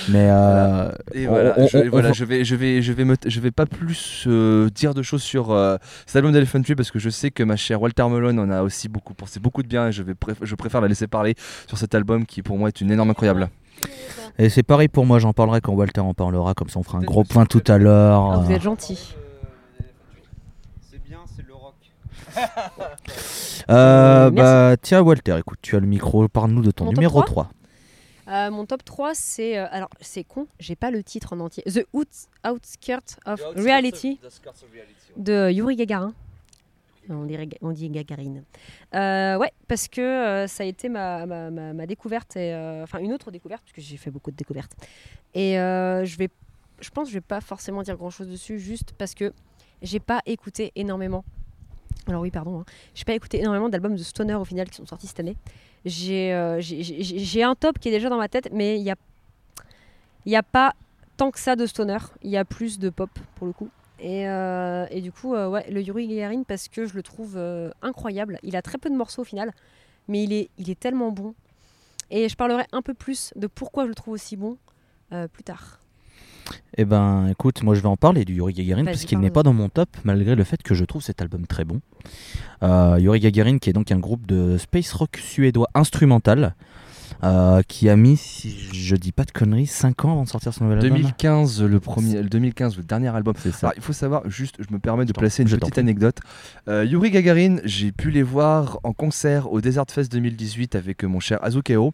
Mais 0.09 0.27
euh, 0.29 0.91
Et 1.13 1.27
voilà, 1.27 1.53
on- 1.57 1.67
je, 1.67 1.77
on- 1.77 1.89
voilà, 1.89 2.09
on- 2.09 2.13
je 2.13 2.25
vais, 2.25 2.43
je 2.43 2.55
vais, 2.55 2.81
je 2.81 2.91
vais, 2.93 3.05
me, 3.05 3.15
je 3.25 3.39
vais 3.39 3.51
pas 3.51 3.65
plus 3.65 4.25
euh, 4.27 4.69
dire 4.69 4.93
de 4.93 5.01
choses 5.01 5.23
sur 5.23 5.51
euh, 5.51 5.77
cet 6.05 6.17
album 6.17 6.31
d'Elephant 6.33 6.61
Tree 6.61 6.75
parce 6.75 6.91
que 6.91 6.99
je 6.99 7.09
sais 7.09 7.31
que 7.31 7.43
ma 7.43 7.55
chère 7.55 7.81
Walter 7.81 8.07
Malone 8.09 8.39
en 8.39 8.49
a 8.49 8.61
aussi 8.63 8.89
beaucoup 8.89 9.13
pensé 9.13 9.39
beaucoup 9.39 9.63
de 9.63 9.67
bien 9.67 9.87
et 9.87 9.91
je 9.91 10.03
vais, 10.03 10.13
préf- 10.13 10.35
je 10.41 10.55
préfère 10.55 10.81
la 10.81 10.87
laisser 10.87 11.07
parler 11.07 11.35
sur 11.67 11.77
cet 11.77 11.95
album 11.95 12.25
qui 12.25 12.41
pour 12.41 12.57
moi 12.57 12.67
est 12.69 12.81
une 12.81 12.91
énorme 12.91 13.11
incroyable. 13.11 13.49
Et 14.37 14.49
c'est 14.49 14.63
pareil 14.63 14.87
pour 14.87 15.05
moi, 15.05 15.19
j'en 15.19 15.33
parlerai 15.33 15.61
quand 15.61 15.73
Walter 15.73 16.01
en 16.01 16.13
parlera, 16.13 16.53
comme 16.53 16.69
ça 16.69 16.79
on 16.79 16.83
fera 16.83 16.97
un 16.97 17.01
gros 17.03 17.23
point 17.23 17.45
tout 17.45 17.63
à 17.67 17.77
l'heure. 17.77 18.31
Ah, 18.33 18.37
vous 18.37 18.51
euh. 18.51 18.55
êtes 18.55 18.61
gentil. 18.61 19.15
C'est 20.81 21.03
bien, 21.03 21.19
c'est 21.35 21.45
le 21.45 21.53
rock. 21.53 21.75
Euh, 23.69 24.29
bah 24.31 24.75
tiens 24.81 25.01
Walter, 25.01 25.37
écoute, 25.39 25.59
tu 25.61 25.75
as 25.75 25.79
le 25.79 25.87
micro, 25.87 26.27
parle-nous 26.27 26.61
de 26.61 26.71
ton 26.71 26.85
Mon 26.85 26.91
numéro 26.91 27.21
3? 27.21 27.25
3. 27.25 27.49
Euh, 28.27 28.49
mon 28.49 28.65
top 28.65 28.83
3, 28.83 29.11
c'est. 29.13 29.57
euh, 29.57 29.67
alors, 29.69 29.89
c'est 30.01 30.23
con, 30.23 30.47
j'ai 30.59 30.75
pas 30.75 30.89
le 30.89 31.03
titre 31.03 31.33
en 31.33 31.39
entier. 31.39 31.63
The 31.63 31.85
Out- 31.93 32.27
Outskirts 32.47 33.17
of 33.25 33.39
Reality 33.55 34.19
de 35.17 35.51
Yuri 35.51 35.75
Gagarin. 35.75 36.13
On 37.09 37.71
dit, 37.71 37.89
Gagarine. 37.89 38.43
Euh, 38.93 39.37
ouais, 39.37 39.51
parce 39.67 39.87
que 39.87 40.01
euh, 40.01 40.47
ça 40.47 40.63
a 40.63 40.65
été 40.65 40.89
ma, 40.89 41.85
découverte, 41.85 42.37
euh, 42.37 42.83
enfin 42.83 42.99
une 42.99 43.13
autre 43.13 43.31
découverte, 43.31 43.63
puisque 43.63 43.87
j'ai 43.87 43.97
fait 43.97 44.11
beaucoup 44.11 44.31
de 44.31 44.35
découvertes. 44.35 44.75
Et 45.33 45.53
je 45.55 46.17
vais, 46.17 46.29
je 46.79 46.89
pense 46.89 47.07
que 47.07 47.11
je 47.11 47.17
vais 47.17 47.21
pas 47.21 47.41
forcément 47.41 47.83
dire 47.83 47.97
grand 47.97 48.09
chose 48.09 48.27
dessus, 48.27 48.59
juste 48.59 48.93
parce 48.97 49.13
que 49.13 49.33
j'ai 49.81 49.99
pas 49.99 50.21
écouté 50.25 50.71
énormément. 50.75 51.23
Alors 52.07 52.21
oui, 52.21 52.31
pardon, 52.31 52.59
hein. 52.59 52.65
j'ai 52.93 53.03
pas 53.03 53.13
écouté 53.13 53.39
énormément 53.39 53.67
d'albums 53.67 53.95
de 53.95 54.03
stoner 54.03 54.35
au 54.35 54.45
final 54.45 54.69
qui 54.69 54.75
sont 54.75 54.85
sortis 54.85 55.07
cette 55.07 55.19
année. 55.19 55.37
J'ai 55.85 56.33
un 56.33 57.55
top 57.55 57.79
qui 57.79 57.89
est 57.89 57.91
déjà 57.91 58.09
dans 58.09 58.17
ma 58.17 58.27
tête, 58.29 58.49
mais 58.51 58.77
il 58.79 58.83
y 58.83 58.91
a, 58.91 58.95
y 60.25 60.35
a 60.35 60.43
pas 60.43 60.73
tant 61.17 61.31
que 61.31 61.39
ça 61.39 61.55
de 61.55 61.65
stoner. 61.65 61.97
Il 62.23 62.29
y 62.29 62.37
a 62.37 62.45
plus 62.45 62.79
de 62.79 62.89
pop 62.89 63.09
pour 63.35 63.47
le 63.47 63.53
coup. 63.53 63.69
Et, 63.99 64.27
euh, 64.27 64.85
et 64.91 65.01
du 65.01 65.11
coup, 65.11 65.35
euh, 65.35 65.47
ouais, 65.47 65.65
le 65.71 65.81
Yuri 65.81 66.07
Gagarin 66.07 66.43
parce 66.43 66.67
que 66.67 66.85
je 66.85 66.93
le 66.95 67.03
trouve 67.03 67.35
euh, 67.37 67.71
incroyable. 67.81 68.39
Il 68.43 68.55
a 68.55 68.61
très 68.61 68.77
peu 68.77 68.89
de 68.89 68.95
morceaux 68.95 69.21
au 69.21 69.25
final, 69.25 69.51
mais 70.07 70.23
il 70.23 70.33
est, 70.33 70.49
il 70.57 70.69
est 70.69 70.79
tellement 70.79 71.11
bon. 71.11 71.33
Et 72.11 72.29
je 72.29 72.35
parlerai 72.35 72.63
un 72.71 72.81
peu 72.81 72.93
plus 72.93 73.33
de 73.35 73.47
pourquoi 73.47 73.83
je 73.83 73.89
le 73.89 73.95
trouve 73.95 74.13
aussi 74.13 74.35
bon 74.35 74.57
plus 75.31 75.43
tard. 75.43 75.79
Eh 76.77 76.83
ben 76.83 77.27
écoute, 77.29 77.63
moi 77.63 77.73
je 77.73 77.79
vais 77.79 77.87
en 77.87 77.95
parler 77.95 78.25
du 78.25 78.33
Yuri 78.33 78.53
Gagarin 78.53 78.83
parce 78.83 79.05
qu'il 79.05 79.19
n'est 79.19 79.31
pas 79.31 79.43
dans 79.43 79.53
mon 79.53 79.69
top 79.69 79.89
malgré 80.03 80.35
le 80.35 80.43
fait 80.43 80.61
que 80.61 80.75
je 80.75 80.83
trouve 80.83 81.01
cet 81.01 81.21
album 81.21 81.47
très 81.47 81.63
bon. 81.63 81.79
Yuri 82.61 83.19
Gagarin 83.21 83.57
qui 83.57 83.69
est 83.69 83.73
donc 83.73 83.91
un 83.91 83.97
groupe 83.97 84.27
de 84.27 84.57
space 84.57 84.91
rock 84.93 85.17
suédois 85.17 85.69
instrumental. 85.73 86.55
Euh, 87.23 87.61
qui 87.67 87.89
a 87.89 87.95
mis, 87.95 88.17
si 88.17 88.55
je 88.73 88.95
dis 88.95 89.11
pas 89.11 89.23
de 89.23 89.31
conneries, 89.31 89.67
5 89.67 90.05
ans 90.05 90.11
avant 90.11 90.23
de 90.23 90.29
sortir 90.29 90.53
son 90.53 90.65
nouvel 90.65 90.79
album. 90.79 90.97
2015, 90.97 91.63
le 91.63 91.79
premier, 91.79 92.21
le 92.21 92.29
2015, 92.29 92.77
le 92.77 92.83
dernier 92.83 93.07
album. 93.15 93.33
C'est 93.37 93.51
ça. 93.51 93.67
Alors, 93.67 93.73
il 93.77 93.81
faut 93.81 93.93
savoir, 93.93 94.29
juste, 94.29 94.55
je 94.59 94.73
me 94.73 94.79
permets 94.79 95.05
de 95.05 95.13
placer 95.19 95.43
une 95.43 95.49
petite 95.65 95.77
anecdote. 95.79 96.17
Euh, 96.67 96.85
Yuri 96.85 97.11
Gagarin, 97.11 97.57
j'ai 97.63 97.91
pu 97.91 98.11
les 98.11 98.23
voir 98.23 98.79
en 98.83 98.93
concert 98.93 99.51
au 99.51 99.61
Desert 99.61 99.85
Fest 99.89 100.11
2018 100.11 100.75
avec 100.75 101.03
euh, 101.03 101.07
mon 101.07 101.19
cher 101.19 101.39
Azukeo. 101.43 101.93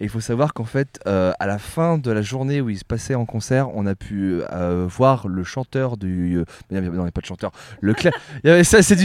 Et 0.00 0.04
il 0.04 0.08
faut 0.08 0.20
savoir 0.20 0.54
qu'en 0.54 0.64
fait, 0.64 1.00
euh, 1.06 1.32
à 1.38 1.46
la 1.46 1.58
fin 1.58 1.98
de 1.98 2.10
la 2.10 2.22
journée 2.22 2.60
où 2.60 2.70
il 2.70 2.78
se 2.78 2.84
passait 2.84 3.14
en 3.14 3.26
concert, 3.26 3.68
on 3.74 3.86
a 3.86 3.94
pu 3.94 4.40
voir 4.88 5.28
le 5.28 5.44
chanteur 5.44 5.96
du. 5.96 6.36
non, 6.70 6.80
il 6.82 6.90
n'y 6.90 6.98
a 7.08 7.10
pas 7.10 7.20
de 7.20 7.26
chanteur. 7.26 7.52
Le 7.80 7.92
cla- 7.92 8.12
ça, 8.64 8.82
c'est 8.82 8.96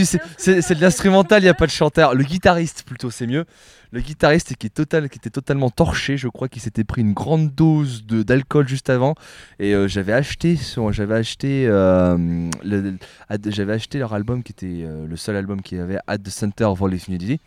de 0.75 0.81
l'instrumental, 0.81 1.41
il 1.41 1.45
n'y 1.45 1.49
a 1.49 1.53
pas 1.53 1.65
de 1.65 1.71
chanteur. 1.71 2.15
Le 2.15 2.23
guitariste, 2.23 2.83
plutôt, 2.83 3.11
c'est 3.11 3.27
mieux. 3.27 3.45
Le 3.91 4.01
guitariste 4.01 4.55
qui, 4.55 4.67
est 4.67 4.69
total, 4.69 5.09
qui 5.09 5.17
était 5.17 5.31
totalement 5.31 5.71
torché, 5.71 6.15
je 6.15 6.27
crois 6.27 6.47
qu'il 6.47 6.61
s'était 6.61 6.83
pris 6.83 7.01
une 7.01 7.13
grande 7.13 7.53
dose 7.55 8.05
d'alcool 8.05 8.67
juste 8.67 8.89
avant. 8.91 9.15
Et 9.57 9.73
euh, 9.73 9.87
j'avais 9.87 10.13
acheté, 10.13 10.55
sur- 10.57 10.91
j'avais 10.93 11.15
acheté, 11.15 11.65
euh, 11.67 12.49
j'avais 13.47 13.73
acheté 13.73 13.97
leur 13.97 14.13
album 14.13 14.43
qui 14.43 14.51
était 14.51 14.83
euh, 14.85 15.07
le 15.07 15.15
seul 15.17 15.35
album 15.35 15.61
qu'il 15.63 15.79
y 15.79 15.81
avait 15.81 15.97
At 16.05 16.19
the 16.19 16.29
Center 16.29 16.65
of 16.65 16.81
All 16.83 16.93
Infinity, 16.93 17.39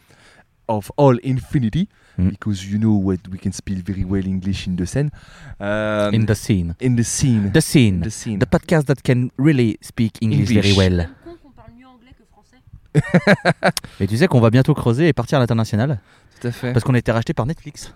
of 0.68 0.90
All 0.96 1.18
Infinity, 1.24 1.88
Mm. 2.18 2.28
because 2.28 2.66
you 2.66 2.76
know 2.76 2.92
what 2.94 3.16
we 3.32 3.38
can 3.42 3.52
speak 3.52 3.78
very 3.86 4.04
well 4.04 4.26
English 4.26 4.68
in 4.68 4.76
the 4.76 4.84
scene. 4.84 5.08
Um, 5.58 6.12
In 6.12 6.26
the 6.26 6.34
scene. 6.34 6.74
in 6.82 6.94
the 6.94 7.02
scene. 7.04 7.50
The 7.50 7.60
scene. 7.62 8.00
The 8.02 8.10
scene. 8.10 8.38
The 8.38 8.44
podcast 8.44 8.84
that 8.88 8.96
can 9.02 9.28
really 9.38 9.78
speak 9.80 10.18
English, 10.20 10.50
very 10.52 10.74
well. 10.76 11.08
Et 13.98 14.06
tu 14.08 14.18
sais 14.18 14.26
qu'on 14.28 14.40
va 14.40 14.50
bientôt 14.50 14.74
creuser 14.74 15.08
et 15.08 15.12
partir 15.14 15.38
à 15.38 15.40
l'international? 15.40 16.00
Tout 16.42 16.48
à 16.48 16.52
fait. 16.52 16.72
parce 16.72 16.84
qu'on 16.84 16.94
a 16.94 16.98
été 16.98 17.12
racheté 17.12 17.34
par 17.34 17.46
Netflix. 17.46 17.94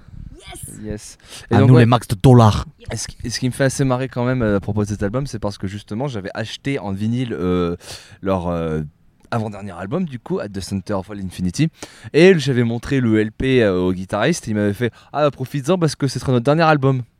Yes. 0.80 1.18
À 1.50 1.59
donc, 1.59 1.68
nous 1.68 1.74
ouais, 1.74 1.80
les 1.82 1.87
max 1.87 2.06
de 2.06 2.14
dollars. 2.14 2.66
Et 2.92 2.96
ce, 2.96 3.09
qui, 3.09 3.16
et 3.24 3.30
ce 3.30 3.40
qui 3.40 3.46
me 3.46 3.52
fait 3.52 3.64
assez 3.64 3.85
marrer 3.85 4.09
quand 4.09 4.24
même 4.24 4.42
euh, 4.42 4.59
à 4.59 4.61
propos 4.61 4.85
de 4.85 4.88
cet 4.88 5.02
album, 5.02 5.26
c'est 5.26 5.40
parce 5.40 5.59
que 5.59 5.66
justement 5.66 6.06
j'avais 6.06 6.30
acheté 6.35 6.78
en 6.78 6.92
vinyle 6.92 7.32
euh, 7.32 7.76
leur 8.22 8.46
euh, 8.46 8.82
avant-dernier 9.30 9.72
album, 9.72 10.04
du 10.04 10.18
coup, 10.18 10.38
At 10.38 10.48
the 10.48 10.61
Center 10.61 10.94
of 10.94 11.11
All 11.11 11.20
Infinity. 11.20 11.68
Et 12.12 12.38
j'avais 12.38 12.64
montré 12.64 13.00
le 13.00 13.22
LP 13.22 13.61
euh, 13.61 13.78
au 13.78 13.92
guitariste, 13.92 14.48
et 14.48 14.52
il 14.52 14.54
m'avait 14.54 14.72
fait 14.72 14.92
Ah, 15.12 15.30
profites-en 15.30 15.78
parce 15.78 15.96
que 15.96 16.06
ce 16.06 16.18
sera 16.18 16.32
notre 16.32 16.44
dernier 16.44 16.62
album. 16.62 17.02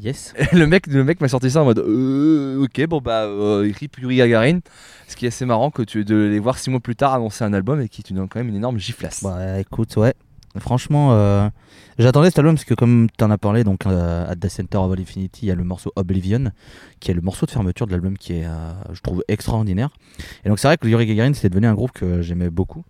Yes. 0.00 0.32
Et 0.38 0.54
le 0.54 0.68
mec, 0.68 0.86
le 0.86 1.02
mec 1.02 1.20
m'a 1.20 1.26
sorti 1.26 1.50
ça 1.50 1.60
en 1.60 1.64
mode 1.64 1.80
euh, 1.80 2.62
Ok, 2.62 2.86
bon 2.86 3.00
bah, 3.00 3.24
euh, 3.24 3.68
rip 3.74 3.98
Yuri 3.98 4.18
Gagarin. 4.18 4.60
Ce 5.08 5.16
qui 5.16 5.24
est 5.24 5.28
assez 5.28 5.44
marrant 5.44 5.72
que 5.72 5.82
tu 5.82 6.04
de 6.04 6.14
les 6.14 6.38
voir 6.38 6.56
six 6.56 6.70
mois 6.70 6.78
plus 6.78 6.94
tard 6.94 7.14
annoncer 7.14 7.42
un 7.42 7.52
album 7.52 7.80
et 7.80 7.88
qui 7.88 8.04
te 8.04 8.14
donne 8.14 8.28
quand 8.28 8.38
même 8.38 8.48
une 8.48 8.54
énorme 8.54 8.78
giflasse. 8.78 9.24
Bah 9.24 9.58
écoute, 9.58 9.96
ouais. 9.96 10.14
Franchement, 10.60 11.12
euh, 11.12 11.48
j'attendais 11.98 12.28
cet 12.28 12.38
album 12.38 12.54
parce 12.54 12.64
que 12.64 12.74
comme 12.74 13.08
tu 13.16 13.24
en 13.24 13.30
as 13.30 13.38
parlé, 13.38 13.64
donc 13.64 13.86
euh, 13.86 14.30
At 14.30 14.36
the 14.36 14.48
Center 14.48 14.78
of 14.78 14.92
All 14.92 15.00
Infinity, 15.00 15.46
il 15.46 15.48
y 15.48 15.52
a 15.52 15.54
le 15.54 15.64
morceau 15.64 15.92
Oblivion, 15.96 16.52
qui 17.00 17.10
est 17.10 17.14
le 17.14 17.20
morceau 17.20 17.46
de 17.46 17.50
fermeture 17.50 17.86
de 17.86 17.92
l'album 17.92 18.16
qui 18.16 18.34
est, 18.34 18.46
euh, 18.46 18.72
je 18.92 19.00
trouve, 19.00 19.22
extraordinaire. 19.28 19.90
Et 20.44 20.48
donc 20.48 20.58
c'est 20.58 20.68
vrai 20.68 20.76
que 20.76 20.88
Yuri 20.88 21.06
Gagarin, 21.06 21.34
c'était 21.34 21.48
devenu 21.48 21.66
un 21.66 21.74
groupe 21.74 21.92
que 21.92 22.22
j'aimais 22.22 22.50
beaucoup. 22.50 22.84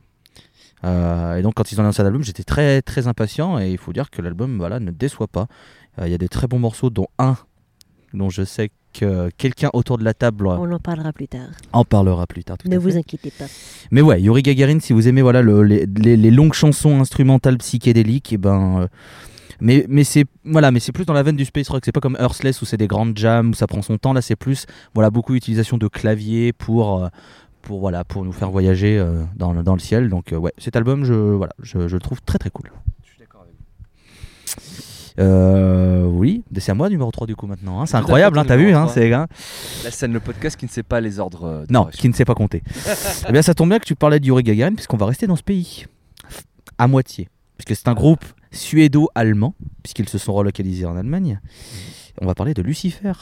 Euh, 0.85 1.37
et 1.37 1.42
donc 1.42 1.54
quand 1.54 1.72
ils 1.72 1.81
ont 1.81 1.85
lancé 1.85 2.02
l'album, 2.02 2.22
j'étais 2.22 2.44
très 2.44 2.83
très 2.83 3.09
impatient 3.09 3.59
et 3.59 3.70
il 3.70 3.78
faut 3.78 3.92
dire 3.92 4.11
que 4.11 4.22
l'album 4.22 4.59
voilà, 4.59 4.78
ne 4.78 4.90
déçoit 4.90 5.28
pas. 5.28 5.46
Il 6.00 6.11
y 6.11 6.14
a 6.14 6.18
des 6.18 6.28
très 6.28 6.46
bons 6.46 6.61
morceaux, 6.61 6.90
dont 6.90 7.09
un 7.18 7.37
dont 8.14 8.31
je 8.31 8.44
sais 8.44 8.70
que 8.92 9.31
quelqu'un 9.37 9.70
autour 9.72 9.98
de 9.98 10.05
la 10.05 10.14
table 10.14 10.46
On 10.46 10.70
en 10.72 10.79
parlera 10.79 11.12
plus 11.12 11.29
tard. 11.29 11.48
en 11.72 11.85
parlera 11.85 12.27
plus 12.27 12.44
tard. 12.44 12.59
tout 12.59 12.68
ne 12.68 12.77
à 12.77 12.79
vous 12.79 12.90
fait. 12.90 12.96
inquiétez 12.98 13.31
pas. 13.31 13.46
Mais 13.90 14.01
ouais, 14.03 14.20
Yuri 14.20 14.42
Gagarin, 14.42 14.81
si 14.81 14.92
vous 14.92 15.07
aimez 15.09 15.22
voilà 15.22 15.42
le- 15.42 15.62
les, 15.62 15.87
les- 15.87 16.16
les 16.16 16.31
longues 16.31 16.55
chansons 16.55 17.01
instrumentales 17.01 17.59
psychédéliques, 17.59 18.33
et 18.33 18.38
ben, 18.38 18.81
euh, 18.83 18.87
mais 19.61 19.85
mais 19.88 20.05
c'est 20.05 20.24
voilà, 20.44 20.70
mais 20.70 20.81
c'est 20.81 20.92
plus 20.92 21.05
dans 21.05 21.12
la 21.12 21.22
veine 21.22 21.37
du 21.37 21.44
space 21.44 21.68
rock. 21.68 21.83
C'est 21.85 21.92
pas 21.92 22.01
comme 22.01 22.16
Earthless 22.18 22.62
où 22.62 22.64
c'est 22.64 22.77
des 22.77 22.87
grandes 22.87 23.16
jams 23.18 23.51
où 23.51 23.55
ça 23.55 23.66
prend 23.66 23.83
son 23.83 23.98
temps. 23.98 24.12
Là, 24.12 24.22
c'est 24.22 24.37
plus 24.37 24.66
voilà 24.94 25.11
beaucoup 25.11 25.35
utilisation 25.35 25.79
de 25.79 25.88
clavier 25.88 26.53
pour 26.53 27.03
euh, 27.05 27.09
pour 27.62 27.81
voilà 27.81 28.05
pour 28.05 28.24
nous 28.24 28.33
faire 28.33 28.51
voyager 28.51 28.98
euh, 28.98 29.24
dans, 29.37 29.53
le- 29.53 29.62
dans 29.62 29.74
le 29.74 29.81
ciel. 29.81 30.09
Donc 30.09 30.33
euh, 30.33 30.37
ouais, 30.37 30.53
cet 30.59 30.77
album, 30.77 31.05
je 31.05 31.12
voilà, 31.14 31.53
je, 31.62 31.88
je 31.88 31.94
le 31.94 32.01
trouve 32.01 32.22
très 32.22 32.38
très 32.38 32.51
cool. 32.51 32.70
Je 33.05 33.11
suis 33.11 33.18
d'accord 33.18 33.42
avec 33.42 33.55
Euh, 35.18 36.04
oui, 36.04 36.44
c'est 36.59 36.70
à 36.70 36.74
moi 36.74 36.88
numéro 36.88 37.11
3 37.11 37.26
du 37.26 37.35
coup 37.35 37.46
maintenant. 37.46 37.81
hein. 37.81 37.87
C'est 37.87 37.96
incroyable, 37.96 38.38
hein, 38.38 38.44
t'as 38.46 38.57
vu, 38.57 38.72
hein, 38.72 38.83
3. 38.85 38.94
c'est 38.94 39.12
hein. 39.12 39.26
La 39.85 39.90
scène, 39.90 40.12
le 40.12 40.20
podcast 40.20 40.57
qui 40.57 40.64
ne 40.64 40.70
sait 40.70 40.83
pas 40.85 41.00
les 41.00 41.18
ordres. 41.18 41.44
euh, 41.44 41.64
Non, 41.70 41.87
qui 41.87 42.09
ne 42.09 42.14
sait 42.14 42.24
pas 42.24 42.35
compter. 42.35 42.62
eh 43.28 43.33
bien, 43.33 43.42
ça 43.42 43.54
tombe 43.54 43.68
bien 43.70 43.78
que 43.78 43.85
tu 43.85 43.96
parlais 43.96 44.20
de 44.20 44.26
Yuri 44.26 44.42
Gagarin, 44.44 44.74
puisqu'on 44.74 44.96
va 44.96 45.07
rester 45.07 45.26
dans 45.26 45.37
ce 45.37 45.42
pays. 45.42 45.87
À 46.78 46.87
moitié. 46.87 47.28
Puisque 47.57 47.76
c'est 47.78 47.88
un 47.88 47.94
groupe 47.94 48.24
suédo-allemand, 48.52 49.54
puisqu'ils 49.83 50.09
se 50.09 50.18
sont 50.18 50.33
relocalisés 50.33 50.87
en 50.87 50.96
Allemagne. 50.96 51.40
On 52.21 52.27
va 52.27 52.35
parler 52.35 52.54
de 52.54 52.62
Lucifer, 52.62 53.12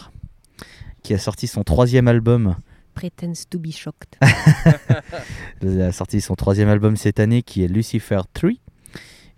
qui 1.03 1.14
a 1.14 1.18
sorti 1.18 1.47
son 1.47 1.62
troisième 1.64 2.09
album. 2.09 2.57
Pretends 2.94 3.32
to 3.51 3.59
be 3.59 3.70
shocked. 3.72 4.18
Il 5.62 5.80
a 5.82 5.92
sorti 5.92 6.20
son 6.20 6.34
troisième 6.34 6.68
album 6.68 6.97
cette 6.97 7.20
année, 7.20 7.42
qui 7.42 7.62
est 7.64 7.68
Lucifer 7.68 8.20
3. 8.34 8.51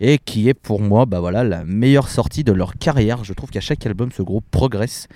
Et 0.01 0.17
qui 0.17 0.47
est 0.47 0.53
pour 0.53 0.79
moi 0.81 1.05
bah 1.05 1.19
voilà, 1.19 1.43
la 1.43 1.65
meilleure 1.65 2.09
sortie 2.09 2.43
de 2.43 2.53
leur 2.53 2.75
carrière. 2.75 3.23
Je 3.23 3.33
trouve 3.33 3.49
qu'à 3.49 3.59
chaque 3.59 3.85
album, 3.85 4.11
ce 4.11 4.21
groupe 4.21 4.45
progresse 4.49 5.07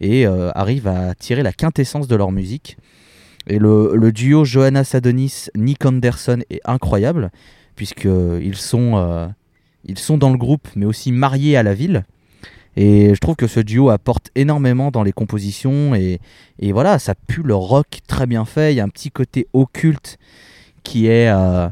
et 0.00 0.26
euh, 0.26 0.50
arrive 0.54 0.88
à 0.88 1.14
tirer 1.14 1.42
la 1.42 1.52
quintessence 1.52 2.08
de 2.08 2.16
leur 2.16 2.32
musique. 2.32 2.76
Et 3.46 3.58
le, 3.58 4.10
duo 4.12 4.44
Johanna 4.44 4.84
Sadonis, 4.84 5.48
Nick 5.56 5.84
Anderson 5.84 6.40
est 6.50 6.60
incroyable, 6.64 7.30
puisqu'ils 7.74 8.56
sont, 8.56 8.96
euh, 8.96 9.28
sont 9.96 10.18
dans 10.18 10.30
le 10.30 10.38
groupe, 10.38 10.68
mais 10.76 10.86
aussi 10.86 11.10
mariés 11.12 11.56
à 11.56 11.62
la 11.62 11.74
ville. 11.74 12.04
Et 12.76 13.14
je 13.14 13.18
trouve 13.18 13.36
que 13.36 13.46
ce 13.46 13.60
duo 13.60 13.90
apporte 13.90 14.30
énormément 14.34 14.90
dans 14.90 15.02
les 15.02 15.12
compositions. 15.12 15.94
Et, 15.94 16.20
et 16.58 16.72
voilà, 16.72 16.98
ça 16.98 17.14
pue 17.14 17.42
le 17.42 17.54
rock 17.54 17.98
très 18.06 18.26
bien 18.26 18.44
fait. 18.44 18.72
Il 18.72 18.76
y 18.76 18.80
a 18.80 18.84
un 18.84 18.88
petit 18.88 19.10
côté 19.10 19.46
occulte 19.52 20.18
qui 20.82 21.06
est, 21.06 21.28
euh, 21.28 21.68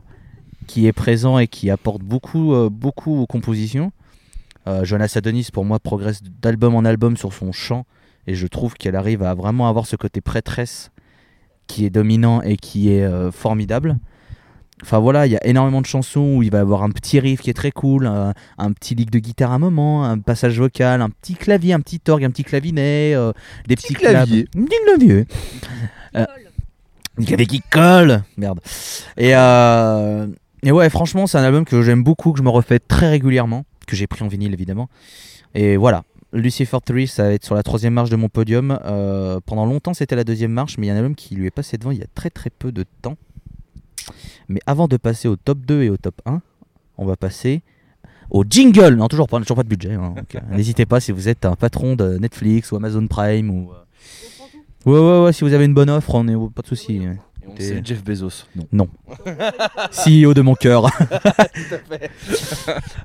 qui 0.71 0.87
est 0.87 0.93
présent 0.93 1.41
et 1.41 1.49
qui 1.49 1.69
apporte 1.69 2.01
beaucoup, 2.03 2.55
euh, 2.55 2.71
beaucoup 2.71 3.21
aux 3.21 3.27
compositions. 3.27 3.91
Euh, 4.69 4.85
Johanna 4.85 5.07
Adonis, 5.13 5.49
pour 5.53 5.65
moi, 5.65 5.81
progresse 5.81 6.23
d'album 6.23 6.77
en 6.77 6.85
album 6.85 7.17
sur 7.17 7.33
son 7.33 7.51
chant. 7.51 7.87
Et 8.29 8.37
je 8.37 8.47
trouve 8.47 8.75
qu'elle 8.75 8.95
arrive 8.95 9.25
à 9.25 9.35
vraiment 9.35 9.69
avoir 9.69 9.87
ce 9.87 9.97
côté 9.97 10.21
prêtresse 10.21 10.93
qui 11.67 11.85
est 11.85 11.91
dominant 11.91 12.41
et 12.43 12.57
qui 12.57 12.93
est 12.93 13.03
euh, 13.03 13.33
formidable. 13.33 13.99
Enfin 14.83 15.01
voilà, 15.01 15.27
il 15.27 15.33
y 15.33 15.37
a 15.37 15.45
énormément 15.45 15.81
de 15.81 15.87
chansons 15.87 16.37
où 16.37 16.43
il 16.45 16.53
va 16.53 16.59
y 16.59 16.61
avoir 16.61 16.85
un 16.85 16.91
petit 16.91 17.19
riff 17.19 17.41
qui 17.41 17.51
est 17.51 17.55
très 17.55 17.73
cool, 17.73 18.07
un, 18.07 18.33
un 18.57 18.73
petit 18.73 18.95
lick 18.95 19.11
de 19.11 19.19
guitare 19.19 19.51
à 19.51 19.57
un 19.57 19.59
moment, 19.59 20.05
un 20.05 20.21
passage 20.21 20.57
vocal, 20.59 21.03
un 21.03 21.11
petit 21.11 21.35
clavier, 21.35 21.73
un 21.73 21.81
petit 21.81 22.01
orgue, 22.09 22.25
un 22.25 22.31
petit 22.31 22.45
clavinet, 22.45 23.13
euh, 23.15 23.33
des 23.67 23.75
petits, 23.75 23.95
claps. 23.95 24.13
clavier. 24.13 24.47
Un 24.57 24.65
petit 24.65 24.77
clavier. 24.85 25.27
Un 26.15 27.25
clavier 27.25 27.47
qui 27.47 27.61
colle 27.61 28.23
Merde. 28.37 28.61
Et, 29.17 29.35
euh, 29.35 30.29
et 30.63 30.73
ouais, 30.73 30.89
franchement, 30.91 31.27
c'est 31.27 31.39
un 31.39 31.43
album 31.45 31.65
que 31.65 31.83
j'aime 31.83 32.03
beaucoup, 32.03 32.33
que 32.33 32.39
je 32.39 32.43
me 32.43 32.51
refais 32.51 32.79
très 32.79 33.09
régulièrement, 33.11 33.65
que 33.87 33.97
j'ai 33.97 34.07
pris 34.07 34.23
en 34.25 34.29
vinyle 34.29 34.53
évidemment. 34.53 34.89
Et 35.55 35.77
voilà, 35.77 36.05
Lucifer 36.33 36.79
3, 36.85 37.07
ça 37.07 37.25
va 37.25 37.33
être 37.33 37.45
sur 37.45 37.55
la 37.55 37.63
troisième 37.63 37.95
marche 37.95 38.11
de 38.11 38.17
mon 38.17 38.29
podium. 38.29 38.79
Euh, 38.85 39.41
pendant 39.45 39.67
longtemps, 39.67 39.95
c'était 39.95 40.17
la 40.17 40.25
deuxième 40.25 40.53
marche, 40.53 40.79
mais 40.79 40.87
il 40.87 40.89
y 40.89 40.93
a 40.93 40.95
un 40.95 40.99
album 40.99 41.15
qui 41.15 41.35
lui 41.35 41.47
est 41.47 41.51
passé 41.51 41.77
devant 41.79 41.91
il 41.91 41.99
y 41.99 42.03
a 42.03 42.07
très 42.15 42.31
très 42.31 42.51
peu 42.51 42.71
de 42.73 42.85
temps. 43.03 43.17
Mais 44.49 44.61
avant 44.67 44.87
de 44.89 44.97
passer 44.97 45.29
au 45.29 45.37
top 45.37 45.59
2 45.67 45.83
et 45.83 45.91
au 45.91 45.97
top 45.97 46.21
1, 46.27 46.41
on 46.99 47.05
va 47.07 47.17
passer 47.17 47.63
au 48.31 48.45
jingle. 48.49 48.95
Non, 48.95 49.09
toujours 49.09 49.29
pas, 49.29 49.39
toujours 49.41 49.57
pas 49.57 49.63
de 49.63 49.69
budget. 49.69 49.95
hein, 49.95 50.15
euh, 50.17 50.41
N'hésitez 50.57 50.87
pas 50.87 51.01
si 51.01 51.11
vous 51.13 51.29
êtes 51.29 51.45
un 51.45 51.57
patron 51.57 51.97
de 51.97 52.19
Netflix 52.19 52.71
ou 52.73 52.77
Amazon 52.77 53.07
Prime 53.07 53.51
ou. 53.51 53.71
euh, 53.73 53.75
Ouais, 54.87 54.99
ouais, 54.99 55.25
ouais, 55.25 55.33
si 55.35 55.45
vous 55.45 55.53
avez 55.53 55.67
une 55.67 55.75
bonne 55.75 55.91
offre, 55.91 56.15
on 56.15 56.27
est 56.27 56.53
pas 56.55 56.63
de 56.63 56.67
souci. 56.67 57.01
Et 57.43 57.47
on 57.49 57.55
T'es- 57.55 57.63
sait 57.65 57.81
Jeff 57.85 58.05
Bezos. 58.05 58.45
Non. 58.73 58.89
CEO 59.91 60.35
de 60.35 60.41
mon 60.43 60.55
cœur. 60.55 60.87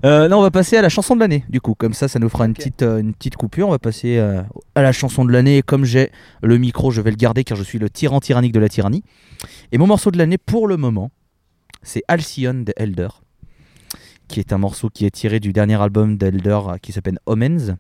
Euh, 0.04 0.28
non, 0.28 0.38
on 0.40 0.42
va 0.42 0.52
passer 0.52 0.78
à 0.78 0.82
la 0.84 0.90
chanson 0.90 1.16
de 1.16 1.20
l'année. 1.22 1.44
Du 1.50 1.60
coup, 1.62 1.74
comme 1.74 1.94
ça, 1.94 2.08
ça 2.08 2.20
nous 2.20 2.30
fera 2.30 2.46
une 2.46 2.54
petite, 2.54 2.84
euh, 2.84 3.00
une 3.00 3.14
petite 3.14 3.36
coupure. 3.38 3.68
On 3.68 3.72
va 3.72 3.80
passer 3.80 4.18
euh, 4.18 4.42
à 4.76 4.82
la 4.84 4.92
chanson 4.92 5.26
de 5.26 5.32
l'année. 5.32 5.58
Et 5.58 5.62
comme 5.64 5.84
j'ai 5.86 6.12
le 6.44 6.58
micro, 6.60 6.92
je 6.92 7.02
vais 7.02 7.10
le 7.10 7.16
garder 7.16 7.44
car 7.44 7.58
je 7.58 7.64
suis 7.64 7.80
le 7.80 7.90
tyran 7.90 8.20
tyrannique 8.20 8.52
de 8.52 8.60
la 8.60 8.70
tyrannie. 8.70 9.04
Et 9.72 9.78
mon 9.80 9.88
morceau 9.88 10.12
de 10.12 10.18
l'année, 10.18 10.38
pour 10.38 10.68
le 10.68 10.78
moment, 10.78 11.10
c'est 11.82 12.04
Alcyon 12.08 12.54
de 12.66 12.74
Elder, 12.78 13.08
qui 14.28 14.40
est 14.40 14.54
un 14.54 14.58
morceau 14.60 14.90
qui 14.90 15.06
est 15.06 15.12
tiré 15.12 15.40
du 15.40 15.54
dernier 15.54 15.82
album 15.82 16.18
d'Elder 16.18 16.60
euh, 16.68 16.78
qui 16.82 16.92
s'appelle 16.92 17.18
Omens. 17.26 17.76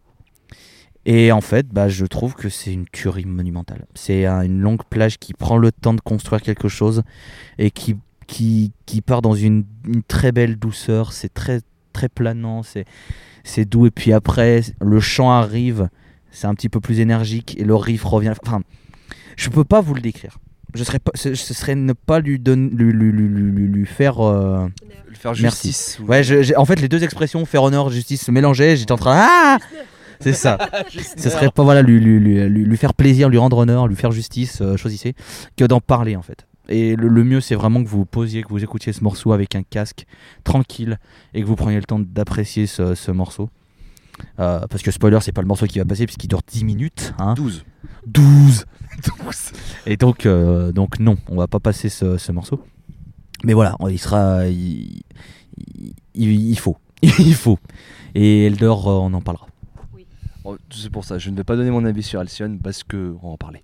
Et 1.05 1.31
en 1.31 1.41
fait, 1.41 1.67
bah, 1.67 1.87
je 1.87 2.05
trouve 2.05 2.33
que 2.33 2.49
c'est 2.49 2.73
une 2.73 2.85
tuerie 2.91 3.25
monumentale. 3.25 3.85
C'est 3.93 4.25
une 4.25 4.59
longue 4.61 4.83
plage 4.89 5.19
qui 5.19 5.33
prend 5.33 5.57
le 5.57 5.71
temps 5.71 5.93
de 5.93 6.01
construire 6.01 6.41
quelque 6.41 6.67
chose 6.67 7.03
et 7.59 7.69
qui, 7.71 7.95
qui, 8.27 8.71
qui 8.87 9.01
part 9.01 9.21
dans 9.21 9.35
une, 9.35 9.65
une 9.87 10.01
très 10.01 10.31
belle 10.31 10.55
douceur. 10.57 11.13
C'est 11.13 11.31
très, 11.33 11.61
très 11.93 12.09
planant, 12.09 12.63
c'est, 12.63 12.85
c'est 13.43 13.65
doux. 13.65 13.85
Et 13.85 13.91
puis 13.91 14.13
après, 14.13 14.61
le 14.81 14.99
chant 14.99 15.29
arrive, 15.31 15.89
c'est 16.31 16.47
un 16.47 16.55
petit 16.55 16.69
peu 16.69 16.79
plus 16.79 16.99
énergique 16.99 17.55
et 17.59 17.63
le 17.63 17.75
riff 17.75 18.03
revient. 18.03 18.33
Enfin, 18.43 18.61
je 19.35 19.49
peux 19.49 19.63
pas 19.63 19.81
vous 19.81 19.93
le 19.93 20.01
décrire. 20.01 20.39
je 20.73 20.83
serais 20.83 20.99
pas, 20.99 21.11
ce, 21.13 21.35
serait 21.35 21.75
ne 21.75 21.93
pas 21.93 22.19
lui, 22.19 22.39
donner, 22.39 22.69
lui, 22.73 22.91
lui, 22.91 23.11
lui, 23.11 23.27
lui- 23.29 23.67
lui 23.67 23.85
faire. 23.85 24.19
euh, 24.25 24.67
Le 25.07 25.15
faire 25.15 25.33
Merci. 25.39 25.67
justice. 25.67 25.99
ou- 26.01 26.07
Ouais, 26.07 26.23
je- 26.23 26.55
en 26.57 26.65
fait, 26.65 26.81
les 26.81 26.89
deux 26.89 27.03
expressions, 27.03 27.45
faire 27.45 27.61
honneur, 27.61 27.89
justice, 27.91 28.23
se 28.25 28.31
mélangeaient. 28.31 28.75
J'étais 28.75 28.91
en 28.91 28.97
train. 28.97 29.15
Ah 29.17 29.57
C'est 30.19 30.33
ça. 30.33 30.57
Ce 31.17 31.29
serait 31.29 31.49
pas 31.49 31.63
voilà 31.63 31.81
lui, 31.81 31.99
lui, 31.99 32.19
lui, 32.19 32.47
lui- 32.49 32.77
faire 32.77 32.93
plaisir, 32.93 33.29
lui 33.29 33.37
rendre 33.37 33.57
honneur, 33.57 33.87
lui 33.87 33.95
faire 33.95 34.11
justice, 34.11 34.59
euh, 34.61 34.77
choisissez, 34.77 35.13
que 35.57 35.65
d'en 35.65 35.79
parler 35.81 36.15
en 36.15 36.21
fait. 36.21 36.47
Et 36.67 36.95
le, 36.95 37.07
le 37.07 37.23
mieux, 37.23 37.41
c'est 37.41 37.55
vraiment 37.55 37.83
que 37.83 37.87
vous 37.87 37.99
vous 37.99 38.05
posiez, 38.05 38.41
que 38.41 38.49
vous 38.49 38.63
écoutiez 38.63 38.91
ce 38.91 39.03
morceau 39.03 39.33
avec 39.33 39.55
un 39.55 39.61
casque 39.63 40.05
tranquille 40.43 40.97
et 41.33 41.41
que 41.41 41.45
vous 41.45 41.55
preniez 41.55 41.77
le 41.77 41.83
temps 41.83 41.99
d'apprécier 41.99 42.65
ce, 42.65 42.95
ce 42.95 43.11
morceau. 43.11 43.49
Euh, 44.39 44.61
parce 44.69 44.81
que 44.81 44.91
spoiler, 44.91 45.19
c'est 45.21 45.31
pas 45.33 45.41
le 45.41 45.47
morceau 45.47 45.67
qui 45.67 45.77
va 45.77 45.85
passer 45.85 46.05
puisqu'il 46.05 46.27
dure 46.29 46.41
10 46.47 46.63
minutes. 46.63 47.13
Hein 47.19 47.33
12. 47.35 47.65
12 48.07 48.65
Et 49.85 49.97
donc, 49.97 50.25
euh, 50.25 50.71
donc 50.71 50.99
non, 50.99 51.17
on 51.29 51.35
va 51.35 51.47
pas 51.47 51.59
passer 51.59 51.89
ce, 51.89 52.17
ce 52.17 52.31
morceau. 52.31 52.63
Mais 53.43 53.53
voilà, 53.53 53.75
il 53.89 53.99
sera. 53.99 54.47
Il, 54.47 55.01
il- 56.15 56.49
il 56.49 56.57
faut. 56.59 56.77
il 57.01 57.35
faut. 57.35 57.59
Et 58.15 58.45
Eldor, 58.45 58.87
on 58.87 59.13
en 59.13 59.21
parlera. 59.21 59.47
Oh, 60.45 60.57
C'est 60.69 60.91
pour 60.91 61.03
ça, 61.05 61.17
je 61.17 61.29
ne 61.31 61.35
vais 61.35 61.43
pas 61.43 61.55
donner 61.55 61.71
mon 61.71 61.85
avis 61.85 62.03
sur 62.03 62.19
Alcyon 62.19 62.59
parce 62.61 62.83
que 62.83 63.15
on 63.21 63.27
va 63.27 63.33
en 63.33 63.37
parler. 63.37 63.63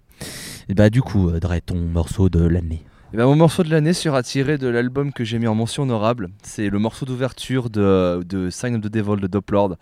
Et 0.68 0.74
bah, 0.74 0.90
du 0.90 1.02
coup, 1.02 1.30
euh, 1.30 1.40
Dre, 1.40 1.56
ton 1.66 1.76
morceau 1.78 2.30
de 2.30 2.44
l'année. 2.44 2.84
Et 3.14 3.18
ben, 3.18 3.26
mon 3.26 3.36
morceau 3.36 3.64
de 3.64 3.70
l'année 3.70 3.94
sera 3.94 4.24
tiré 4.24 4.58
de 4.58 4.68
l'album 4.68 5.12
que 5.14 5.24
j'ai 5.24 5.38
mis 5.38 5.48
en 5.48 5.54
mention 5.56 5.84
honorable. 5.84 6.30
C'est 6.44 6.70
le 6.70 6.80
morceau 6.80 7.06
d'ouverture 7.06 7.70
de, 7.70 8.24
de 8.24 8.50
Sign 8.50 8.76
of 8.76 8.82
the 8.82 8.88
Devil 8.88 9.22
de 9.22 9.28
Doplord, 9.28 9.76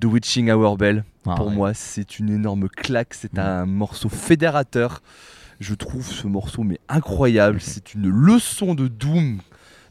The 0.00 0.04
Witching 0.06 0.50
Hour 0.50 0.76
Bell. 0.76 1.04
Ah, 1.26 1.34
Pour 1.34 1.48
ouais. 1.48 1.54
moi, 1.54 1.74
c'est 1.74 2.18
une 2.18 2.30
énorme 2.30 2.68
claque. 2.68 3.14
C'est 3.14 3.38
un 3.38 3.66
morceau 3.66 4.08
fédérateur. 4.08 5.02
Je 5.60 5.74
trouve 5.74 6.06
ce 6.06 6.26
morceau 6.26 6.64
mais 6.64 6.80
incroyable. 6.88 7.60
C'est 7.60 7.94
une 7.94 8.08
leçon 8.08 8.74
de 8.74 8.88
Doom, 8.88 9.40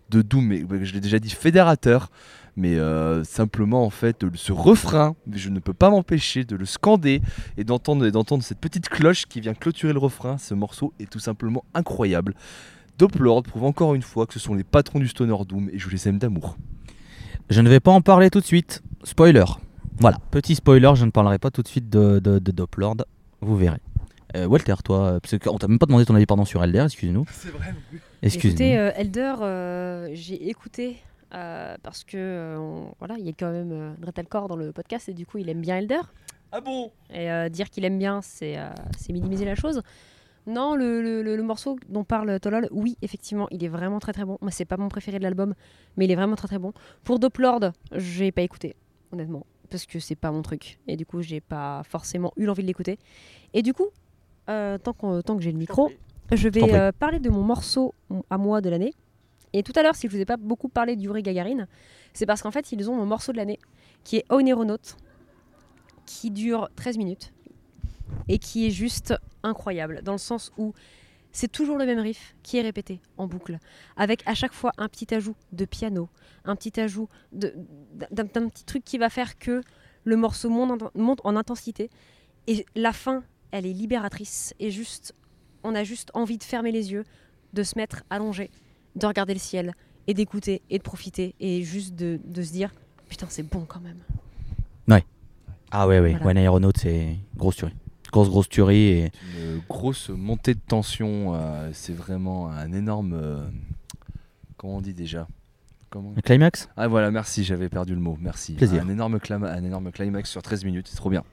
de 0.10 0.22
Doom. 0.22 0.46
Mais 0.48 0.86
je 0.86 0.94
l'ai 0.94 1.02
déjà 1.02 1.20
dit 1.20 1.30
fédérateur. 1.30 2.10
Mais 2.58 2.76
euh, 2.76 3.24
simplement 3.26 3.84
en 3.86 3.90
fait, 3.90 4.24
le- 4.24 4.32
ce 4.36 4.54
refrain, 4.54 5.16
je 5.32 5.50
ne 5.50 5.60
peux 5.60 5.74
pas 5.74 5.90
m'empêcher 5.90 6.46
de 6.46 6.56
le 6.56 6.66
scander 6.66 7.22
et 7.58 7.64
d'entendre 7.66 8.06
et 8.06 8.12
d'entendre 8.12 8.44
cette 8.44 8.60
petite 8.60 8.88
cloche 8.88 9.26
qui 9.26 9.42
vient 9.42 9.54
clôturer 9.54 9.92
le 9.92 10.00
refrain. 10.00 10.38
Ce 10.38 10.54
morceau 10.54 10.94
est 11.00 11.10
tout 11.10 11.20
simplement 11.20 11.66
incroyable. 11.74 12.34
Doplord 12.98 13.44
prouve 13.44 13.66
encore 13.66 13.94
une 13.94 14.02
fois 14.02 14.26
que 14.26 14.34
ce 14.34 14.40
sont 14.40 14.54
les 14.54 14.64
patrons 14.64 15.00
du 15.00 15.08
stoner 15.10 15.36
Doom 15.48 15.70
et 15.74 15.78
je 15.80 15.90
les 15.90 16.08
aime 16.08 16.18
d'amour. 16.18 16.56
Je 17.50 17.60
ne 17.60 17.70
vais 17.70 17.82
pas 17.82 17.92
en 17.92 18.00
parler 18.02 18.30
tout 18.30 18.40
de 18.40 18.46
suite. 18.46 18.82
Spoiler. 19.04 19.44
Voilà, 20.00 20.18
petit 20.32 20.56
spoiler, 20.56 20.92
je 20.96 21.04
ne 21.06 21.12
parlerai 21.12 21.38
pas 21.40 21.52
tout 21.52 21.62
de 21.62 21.68
suite 21.68 21.90
de, 21.90 22.20
de, 22.20 22.40
de 22.40 22.52
Doplord. 22.52 22.98
Vous 23.42 23.58
verrez. 23.58 23.80
Euh, 24.36 24.46
Walter, 24.48 24.76
toi, 24.84 25.00
euh, 25.06 25.20
parce 25.20 25.38
qu'on 25.38 25.58
t'a 25.58 25.68
même 25.68 25.78
pas 25.80 25.86
demandé 25.86 26.06
ton 26.06 26.16
avis 26.16 26.26
pardon 26.26 26.44
sur 26.46 26.64
Elder, 26.64 26.84
excuse-nous. 26.86 27.26
C'est 27.32 27.50
vrai. 27.50 27.74
Excuse-nous. 28.22 28.50
Écoutez, 28.56 28.78
euh, 28.78 28.92
Elder, 28.96 29.36
euh, 29.42 30.10
j'ai 30.14 30.50
écouté 30.50 30.98
euh, 31.36 31.76
parce 31.84 32.04
que 32.04 32.18
euh, 32.18 32.58
on- 32.60 32.94
voilà, 33.00 33.16
il 33.18 33.26
y 33.26 33.30
a 33.30 33.34
quand 33.34 33.52
même 33.52 33.72
euh, 33.72 33.94
Dretelcore 34.00 34.48
dans 34.48 34.56
le 34.56 34.72
podcast 34.72 35.10
et 35.10 35.14
du 35.14 35.26
coup, 35.26 35.38
il 35.38 35.50
aime 35.50 35.62
bien 35.62 35.78
Elder. 35.78 36.02
Ah 36.52 36.62
bon? 36.62 36.92
Et 37.14 37.30
euh, 37.32 37.50
dire 37.50 37.70
qu'il 37.70 37.84
aime 37.86 37.98
bien, 38.00 38.22
c'est 38.22 38.58
euh, 38.58 38.70
c'est 38.98 39.12
minimiser 39.14 39.46
la 39.46 39.56
chose. 39.56 39.82
Non, 40.48 40.76
le, 40.76 41.02
le- 41.02 41.24
le- 41.24 41.36
le 41.36 41.44
morceau 41.44 41.76
dont 41.90 42.04
parle 42.04 42.40
Tolol, 42.40 42.68
oui, 42.72 42.98
effectivement, 43.02 43.48
il 43.50 43.64
est 43.64 43.68
vraiment 43.68 43.98
très 44.00 44.14
très 44.14 44.26
bon. 44.26 44.38
Moi, 44.42 44.52
c'est 44.52 44.64
pas 44.66 44.78
mon 44.78 44.90
préféré 44.90 45.18
de 45.18 45.24
l'album, 45.24 45.56
mais 45.98 46.06
il 46.06 46.12
est 46.12 46.16
vraiment 46.16 46.36
très 46.36 46.48
très 46.48 46.60
bon. 46.60 46.72
Pour 47.04 47.18
Doplord, 47.20 47.72
j'ai 47.92 48.32
pas 48.32 48.44
écouté, 48.44 48.76
honnêtement, 49.12 49.46
parce 49.72 49.88
que 49.88 50.00
c'est 50.00 50.16
pas 50.16 50.32
mon 50.32 50.44
truc. 50.44 50.78
Et 50.88 50.98
du 50.98 51.06
coup, 51.06 51.22
j'ai 51.24 51.42
pas 51.42 51.82
forcément 51.90 52.32
eu 52.38 52.46
l'envie 52.46 52.62
de 52.62 52.68
l'écouter. 52.68 53.00
Et 53.56 53.64
du 53.64 53.74
coup, 53.74 53.88
euh, 54.50 54.78
tant, 54.78 54.94
qu'on- 54.94 55.22
tant 55.24 55.36
que 55.36 55.42
j'ai 55.42 55.52
le 55.52 55.58
micro, 55.58 55.90
je 56.32 56.48
vais 56.50 56.62
prie. 56.62 56.72
euh, 56.76 56.92
parler 56.92 57.20
de 57.20 57.30
mon 57.32 57.42
morceau 57.42 57.96
à 58.30 58.38
moi 58.38 58.62
de 58.62 58.70
l'année. 58.70 58.94
Et 59.56 59.64
tout 59.64 59.72
à 59.78 59.84
l'heure, 59.84 59.96
si 59.96 60.08
je 60.08 60.12
vous 60.12 60.20
ai 60.20 60.26
pas 60.26 60.36
beaucoup 60.36 60.68
parlé 60.68 60.98
d'Yuri 60.98 61.24
Gagarin, 61.24 61.66
c'est 62.12 62.26
parce 62.26 62.42
qu'en 62.42 62.52
fait, 62.52 62.74
ils 62.74 62.90
ont 62.90 62.96
mon 62.96 63.06
morceau 63.06 63.32
de 63.32 63.38
l'année, 63.38 63.58
qui 64.04 64.18
est 64.18 64.26
Oneronaut, 64.30 64.98
qui 66.06 66.30
dure 66.30 66.68
13 66.76 66.98
minutes 66.98 67.32
et 68.28 68.38
qui 68.38 68.68
est 68.68 68.70
juste 68.70 69.16
incroyable, 69.44 70.02
dans 70.04 70.12
le 70.12 70.18
sens 70.18 70.52
où 70.58 70.74
c'est 71.32 71.50
toujours 71.50 71.78
le 71.78 71.86
même 71.86 72.00
riff 72.00 72.36
qui 72.44 72.58
est 72.58 72.62
répété 72.62 73.00
en 73.18 73.28
boucle, 73.28 73.58
avec 73.96 74.24
à 74.26 74.34
chaque 74.34 74.52
fois 74.52 74.74
un 74.78 74.90
petit 74.90 75.14
ajout 75.14 75.38
de 75.54 75.64
piano, 75.64 76.10
un 76.44 76.58
petit 76.58 76.78
ajout 76.78 77.08
d'un 77.32 78.50
petit 78.50 78.66
truc 78.66 78.84
qui 78.84 78.98
va 78.98 79.10
faire 79.10 79.38
que 79.38 79.62
le 80.04 80.18
morceau 80.18 80.50
monte 80.50 80.82
en, 80.82 80.92
monte 80.96 81.22
en 81.24 81.38
intensité. 81.38 81.90
Et 82.48 82.66
la 82.76 82.92
fin, 82.92 83.24
elle 83.52 83.66
est 83.66 83.74
libératrice. 83.74 84.54
Et 84.60 84.70
juste, 84.70 85.16
on 85.64 85.76
a 85.76 85.86
juste 85.86 86.12
envie 86.14 86.38
de 86.38 86.44
fermer 86.44 86.74
les 86.74 86.92
yeux, 86.92 87.06
de 87.54 87.64
se 87.64 87.78
mettre 87.78 88.04
allongé, 88.10 88.52
de 88.96 89.06
regarder 89.06 89.34
le 89.34 89.40
ciel, 89.40 89.74
et 90.08 90.14
d'écouter, 90.14 90.62
et 90.70 90.78
de 90.78 90.84
profiter, 90.84 91.36
et 91.40 91.64
juste 91.64 91.96
de, 91.96 92.20
de 92.24 92.42
se 92.42 92.52
dire 92.52 92.72
Putain, 93.10 93.28
c'est 93.30 93.44
bon 93.44 93.66
quand 93.68 93.80
même. 93.82 93.98
Ah 95.72 95.88
ouais, 95.88 96.00
ouais, 96.00 96.12
Voilà. 96.12 96.26
One 96.28 96.38
Aeronaut, 96.38 96.72
c'est 96.78 97.18
grosse 97.36 97.58
tuerie. 97.58 97.74
Grosse, 98.12 98.30
grosse 98.30 98.48
tuerie. 98.48 98.78
Et... 98.88 99.12
Une 99.38 99.62
grosse 99.68 100.10
montée 100.10 100.54
de 100.54 100.60
tension. 100.60 101.34
euh, 101.36 101.70
c'est 101.74 101.92
vraiment 101.92 102.50
un 102.50 102.72
énorme. 102.72 103.14
euh, 103.14 103.46
comment 104.56 104.78
on 104.78 104.82
dit 104.82 104.94
déjà? 104.94 105.28
Comment? 105.90 106.14
Le 106.16 106.22
climax? 106.22 106.70
Ah 106.78 106.88
voilà, 106.88 107.12
merci, 107.12 107.44
j'avais 107.44 107.68
perdu 107.68 107.94
le 107.94 108.00
mot. 108.00 108.18
Merci. 108.22 108.54
Plaisir. 108.54 108.84
Un 108.84 108.90
énorme, 108.90 109.20
un 109.30 109.64
énorme 109.64 109.92
climax 109.92 110.30
sur 110.30 110.42
13 110.42 110.64
minutes, 110.64 110.88
c'est 110.88 110.96
trop 110.96 111.10
bien. 111.10 111.24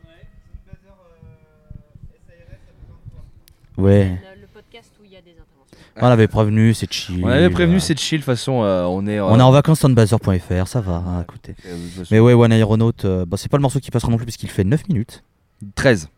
Ouais. 3.76 4.18
Le 4.40 4.46
podcast 4.48 4.92
où 5.00 5.04
il 5.04 5.12
y 5.12 5.16
a 5.16 5.20
des 5.22 5.32
interventions. 5.32 5.78
On 6.00 6.08
l'avait 6.08 6.28
prévenu, 6.28 6.72
c'est 6.74 6.90
chill. 6.92 7.22
On 7.24 7.28
avait 7.28 7.50
prévenu, 7.50 7.76
euh, 7.76 7.80
c'est 7.80 7.98
chill. 7.98 8.18
De 8.20 8.24
toute 8.24 8.34
façon, 8.34 8.62
euh, 8.64 8.84
on 8.84 9.06
est. 9.06 9.20
On 9.20 9.38
est 9.38 9.42
en 9.42 9.50
vacances 9.50 9.80
sur 9.80 9.88
buzzer.fr, 9.88 10.66
ça 10.66 10.80
va, 10.80 10.94
hein, 11.06 11.22
écoutez. 11.22 11.54
euh, 11.66 11.76
Mais 12.10 12.18
ouais, 12.20 12.32
One 12.32 12.50
Aeronaut, 12.52 12.92
euh, 13.04 13.24
bah, 13.26 13.36
c'est 13.36 13.50
pas 13.50 13.58
le 13.58 13.62
morceau 13.62 13.78
qui 13.80 13.90
passera 13.90 14.10
non 14.10 14.16
plus 14.16 14.24
puisqu'il 14.26 14.48
fait 14.50 14.64
9 14.64 14.88
minutes. 14.88 15.22
13. 15.74 16.08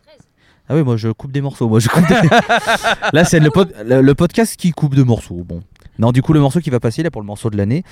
Ah 0.68 0.74
oui, 0.74 0.82
moi 0.82 0.96
je 0.96 1.08
coupe 1.10 1.30
des 1.32 1.42
morceaux. 1.42 1.68
Moi 1.68 1.78
je 1.80 1.88
coupe 1.88 2.06
des- 2.08 2.14
Là, 3.12 3.24
c'est 3.26 3.38
le, 3.40 3.50
pod- 3.50 3.74
le, 3.84 4.00
le 4.00 4.14
podcast 4.14 4.56
qui 4.56 4.70
coupe 4.70 4.94
de 4.94 5.02
morceaux. 5.02 5.42
Bon. 5.44 5.62
Non, 5.98 6.10
du 6.12 6.22
coup, 6.22 6.32
le 6.32 6.40
morceau 6.40 6.60
qui 6.60 6.70
va 6.70 6.80
passer 6.80 7.02
là 7.02 7.10
pour 7.10 7.20
le 7.22 7.26
morceau 7.26 7.50
de 7.50 7.56
l'année, 7.56 7.84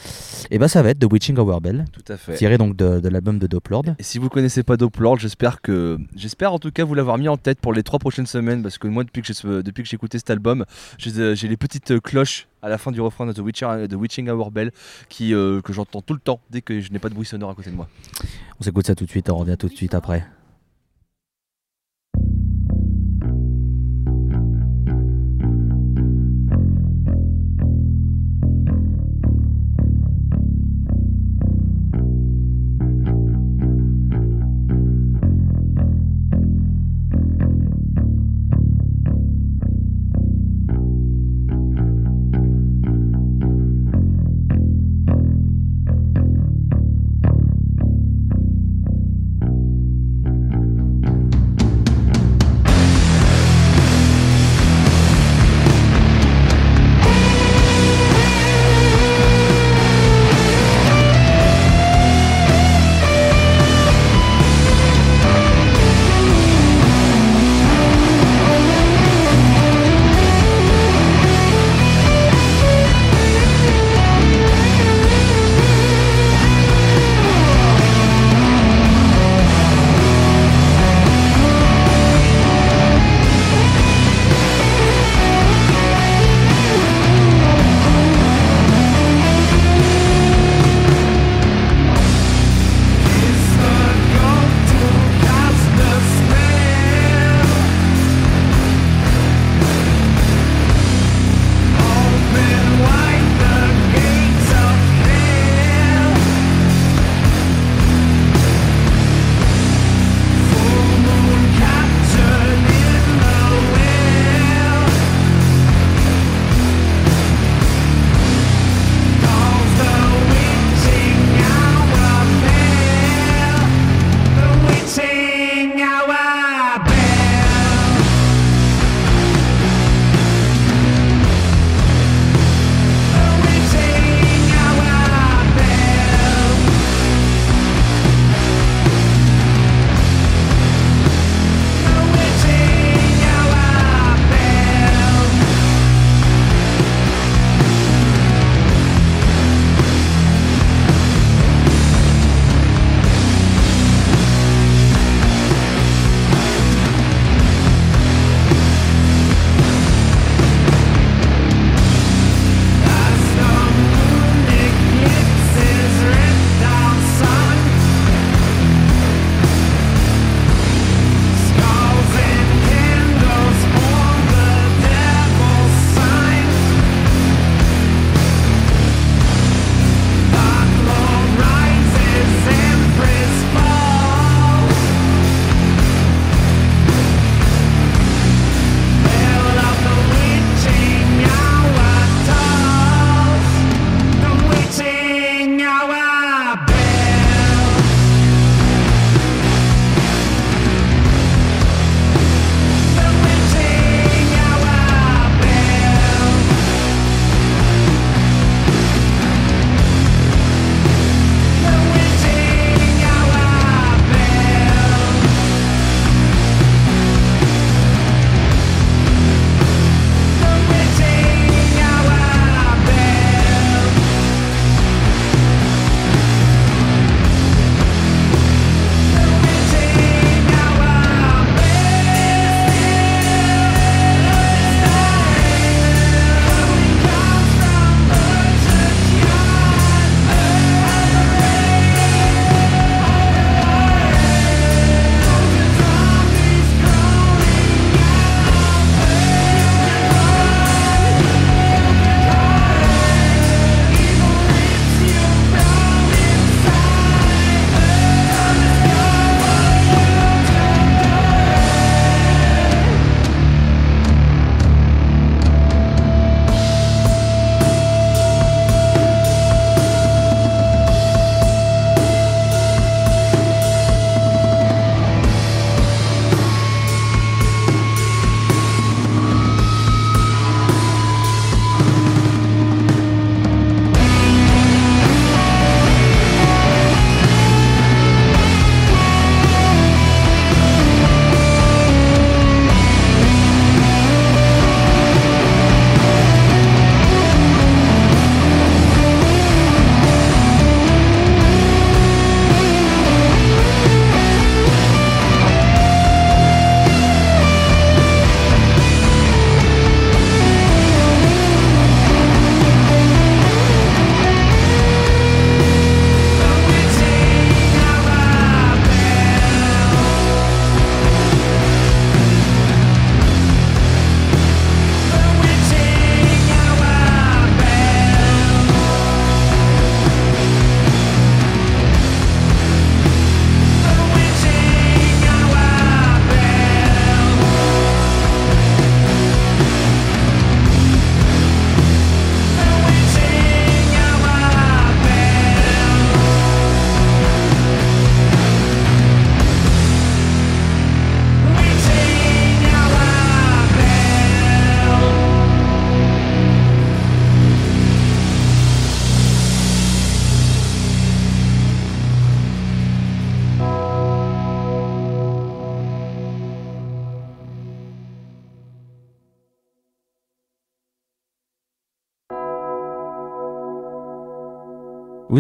et 0.51 0.59
bah 0.59 0.69
ça 0.69 0.83
va 0.83 0.91
être 0.91 0.99
The 0.99 1.13
Witching 1.13 1.39
Hour 1.39 1.61
Bell, 1.61 1.85
Tout 1.93 2.13
à 2.13 2.17
fait. 2.17 2.35
tiré 2.35 2.59
donc 2.59 2.77
de, 2.77 3.01
de 3.01 3.09
l'album 3.09 3.39
de 3.39 3.47
Doplord. 3.47 3.85
Et 3.99 4.03
si 4.03 4.19
vous 4.19 4.29
connaissez 4.29 4.63
pas 4.63 4.77
Doplord, 4.77 5.19
j'espère 5.19 5.61
que 5.61 5.99
j'espère 6.17 6.53
en 6.53 6.59
tout 6.59 6.71
cas 6.71 6.85
vous 6.85 6.95
l'avoir 6.95 7.19
mis 7.19 7.29
en 7.29 7.37
tête 7.37 7.61
pour 7.61 7.73
les 7.73 7.83
trois 7.83 7.99
prochaines 7.99 8.27
semaines 8.27 8.63
parce 8.63 8.79
que 8.79 8.89
moi 8.89 9.05
depuis 9.05 9.23
que 9.23 9.29
j'ai 9.29 9.63
depuis 9.63 9.83
que 9.83 9.89
j'ai 9.89 9.95
écouté 9.95 10.19
cet 10.19 10.31
album, 10.31 10.65
j'ai 10.99 11.35
les 11.49 11.57
petites 11.57 11.93
euh, 11.93 12.01
cloches 12.01 12.49
à 12.61 12.69
la 12.69 12.79
fin 12.79 12.91
du 12.93 13.01
refrain 13.01 13.27
de 13.27 13.33
The, 13.33 13.39
Witcher, 13.39 13.87
The 13.89 13.95
Witching 13.95 14.29
Hour 14.31 14.51
Bell 14.51 14.73
qui 15.09 15.35
euh, 15.35 15.61
que 15.61 15.73
j'entends 15.73 16.01
tout 16.01 16.15
le 16.15 16.21
temps 16.21 16.41
dès 16.51 16.61
que 16.61 16.81
je 16.81 16.93
n'ai 16.93 16.99
pas 16.99 17.09
de 17.09 17.15
bruit 17.15 17.27
sonore 17.27 17.51
à 17.51 17.55
côté 17.55 17.71
de 17.71 17.77
moi. 17.77 17.89
On 18.61 18.65
s'écoute 18.65 18.87
ça 18.87 18.95
tout 18.95 19.05
de 19.05 19.11
suite, 19.11 19.31
on 19.31 19.37
revient 19.37 19.57
tout 19.59 19.69
de 19.69 19.75
suite 19.75 19.95
après. 19.95 20.27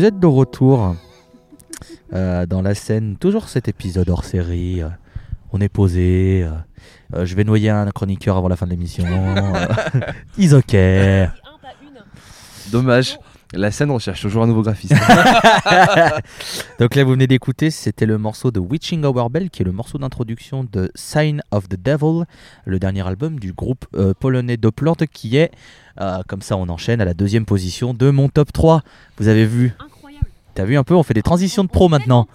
Vous 0.02 0.08
êtes 0.08 0.18
de 0.18 0.26
retour 0.26 0.96
euh, 2.12 2.44
dans 2.46 2.60
la 2.60 2.74
scène, 2.74 3.16
toujours 3.16 3.48
cet 3.48 3.68
épisode 3.68 4.10
hors 4.10 4.24
série. 4.24 4.82
euh, 4.82 4.88
on 5.52 5.60
est 5.60 5.68
posé. 5.68 6.44
euh, 7.14 7.24
je 7.24 7.36
vais 7.36 7.44
noyer 7.44 7.70
un 7.70 7.88
chroniqueur 7.92 8.36
avant 8.36 8.48
la 8.48 8.56
fin 8.56 8.66
de 8.66 8.72
l'émission. 8.72 9.04
euh, 9.06 9.66
Is 10.38 10.54
ok. 10.54 10.76
Dommage. 12.72 13.16
La 13.54 13.70
scène 13.70 13.92
recherche 13.92 14.22
toujours 14.22 14.42
un 14.42 14.46
nouveau 14.48 14.62
graphiste. 14.62 14.92
Donc 16.80 16.94
là, 16.96 17.04
vous 17.04 17.10
venez 17.10 17.28
d'écouter, 17.28 17.70
c'était 17.70 18.06
le 18.06 18.18
morceau 18.18 18.50
de 18.50 18.58
Witching 18.58 19.04
Hour 19.04 19.30
Bell, 19.30 19.50
qui 19.50 19.62
est 19.62 19.64
le 19.64 19.72
morceau 19.72 19.98
d'introduction 19.98 20.64
de 20.64 20.90
Sign 20.96 21.42
of 21.52 21.68
the 21.68 21.76
Devil, 21.80 22.24
le 22.64 22.78
dernier 22.80 23.06
album 23.06 23.38
du 23.38 23.52
groupe 23.52 23.84
euh, 23.94 24.14
polonais 24.18 24.56
Doppler, 24.56 24.94
qui 25.12 25.36
est, 25.36 25.52
euh, 26.00 26.22
comme 26.26 26.40
ça 26.42 26.56
on 26.56 26.68
enchaîne, 26.70 27.00
à 27.02 27.04
la 27.04 27.14
deuxième 27.14 27.44
position 27.44 27.94
de 27.94 28.10
mon 28.10 28.28
top 28.30 28.52
3. 28.52 28.80
Vous 29.18 29.28
avez 29.28 29.44
vu. 29.44 29.74
T'as 30.54 30.64
vu 30.64 30.76
un 30.76 30.84
peu 30.84 30.94
On 30.94 31.02
fait 31.02 31.14
des 31.14 31.22
transitions 31.22 31.64
de 31.64 31.68
pro 31.68 31.88
maintenant. 31.88 32.26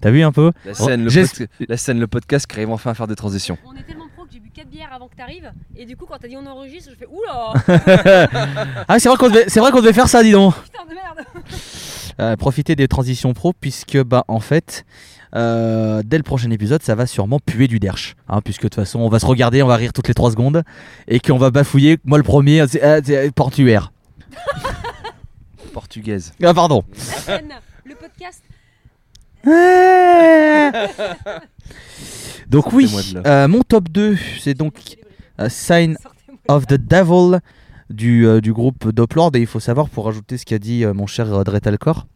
T'as 0.00 0.10
vu 0.10 0.22
un 0.22 0.32
peu 0.32 0.52
La 0.64 0.74
scène, 0.74 1.04
le, 1.04 1.10
J'ai- 1.10 1.22
pod- 1.26 1.48
la 1.68 1.76
scène, 1.76 1.98
le 2.00 2.06
podcast 2.06 2.46
qui 2.46 2.54
arrive 2.56 2.70
enfin 2.70 2.90
à 2.90 2.94
faire 2.94 3.06
des 3.06 3.16
transitions. 3.16 3.56
On 3.66 3.72
est 3.74 3.82
tellement 3.82 4.04
pro 4.14 4.24
que 4.26 4.32
j'ai 4.32 4.40
bu 4.40 4.50
4 4.50 4.68
bières 4.68 4.90
avant 4.94 5.08
que 5.08 5.16
t'arrives. 5.16 5.50
Et 5.74 5.86
du 5.86 5.96
coup, 5.96 6.04
quand 6.06 6.16
t'as 6.20 6.28
dit 6.28 6.36
on 6.36 6.46
enregistre, 6.46 6.90
je 6.92 6.96
fais 6.96 7.06
oula 7.06 7.54
Ah, 8.88 8.98
c'est 8.98 9.08
vrai 9.08 9.16
qu'on 9.16 9.28
devait, 9.30 9.44
c'est 9.48 9.60
vrai 9.60 9.70
qu'on 9.72 9.80
devait 9.80 9.92
faire 9.94 10.08
ça, 10.08 10.22
dis 10.22 10.32
donc 10.32 10.54
Putain 10.64 10.84
de 10.88 10.94
merde 10.94 11.26
Euh, 12.20 12.36
Profiter 12.36 12.76
des 12.76 12.88
transitions 12.88 13.32
pro, 13.34 13.52
puisque, 13.58 14.02
bah, 14.02 14.24
en 14.28 14.40
fait, 14.40 14.84
euh, 15.34 16.02
dès 16.04 16.16
le 16.18 16.22
prochain 16.22 16.50
épisode, 16.50 16.82
ça 16.82 16.94
va 16.94 17.06
sûrement 17.06 17.38
puer 17.44 17.66
du 17.68 17.78
derche. 17.78 18.16
hein, 18.28 18.40
puisque 18.42 18.62
de 18.64 18.68
toute 18.68 18.74
façon, 18.76 19.00
on 19.00 19.08
va 19.08 19.18
se 19.18 19.26
regarder, 19.26 19.62
on 19.62 19.66
va 19.66 19.76
rire 19.76 19.92
toutes 19.92 20.08
les 20.08 20.14
3 20.14 20.30
secondes, 20.30 20.62
et 21.08 21.20
qu'on 21.20 21.36
va 21.38 21.50
bafouiller. 21.50 21.98
Moi, 22.04 22.16
le 22.18 22.24
premier, 22.24 22.66
c'est 22.68 22.82
ah, 22.82 23.00
c'est 23.04 23.30
portuaire. 23.34 23.92
Portugaise. 25.76 26.32
Ah, 26.42 26.54
pardon. 26.54 26.84
La 26.88 27.18
scène, 27.18 27.52
le 27.84 27.94
podcast. 27.96 28.42
donc 32.48 32.72
oui, 32.72 32.90
euh, 33.26 33.46
mon 33.46 33.60
top 33.60 33.90
2, 33.90 34.16
c'est 34.40 34.54
donc 34.54 34.96
euh, 35.38 35.50
Sign 35.50 35.98
of 36.48 36.66
the 36.66 36.78
Devil 36.78 37.40
du, 37.90 38.26
euh, 38.26 38.40
du 38.40 38.54
groupe 38.54 38.88
Doplord. 38.88 39.32
Et 39.34 39.40
il 39.40 39.46
faut 39.46 39.60
savoir, 39.60 39.90
pour 39.90 40.06
rajouter 40.06 40.38
ce 40.38 40.46
qu'a 40.46 40.58
dit 40.58 40.82
euh, 40.82 40.94
mon 40.94 41.06
cher 41.06 41.30
euh, 41.30 41.44
Dretalcor, 41.44 42.06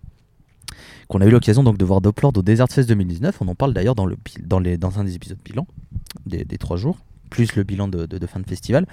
qu'on 1.08 1.20
a 1.20 1.26
eu 1.26 1.30
l'occasion 1.30 1.62
donc 1.62 1.76
de 1.76 1.84
voir 1.84 2.00
Doplord 2.00 2.32
au 2.38 2.42
Desert 2.42 2.68
Fest 2.70 2.88
2019. 2.88 3.42
On 3.42 3.48
en 3.48 3.54
parle 3.54 3.74
d'ailleurs 3.74 3.94
dans, 3.94 4.06
le, 4.06 4.16
dans, 4.42 4.58
les, 4.58 4.78
dans 4.78 4.98
un 4.98 5.04
des 5.04 5.16
épisodes 5.16 5.38
bilan 5.44 5.66
des, 6.24 6.46
des 6.46 6.56
trois 6.56 6.78
jours, 6.78 6.96
plus 7.30 7.54
le 7.56 7.62
bilan 7.62 7.88
de, 7.88 8.04
de- 8.06 8.18
de 8.18 8.26
fin 8.26 8.40
de 8.40 8.46
festival. 8.46 8.84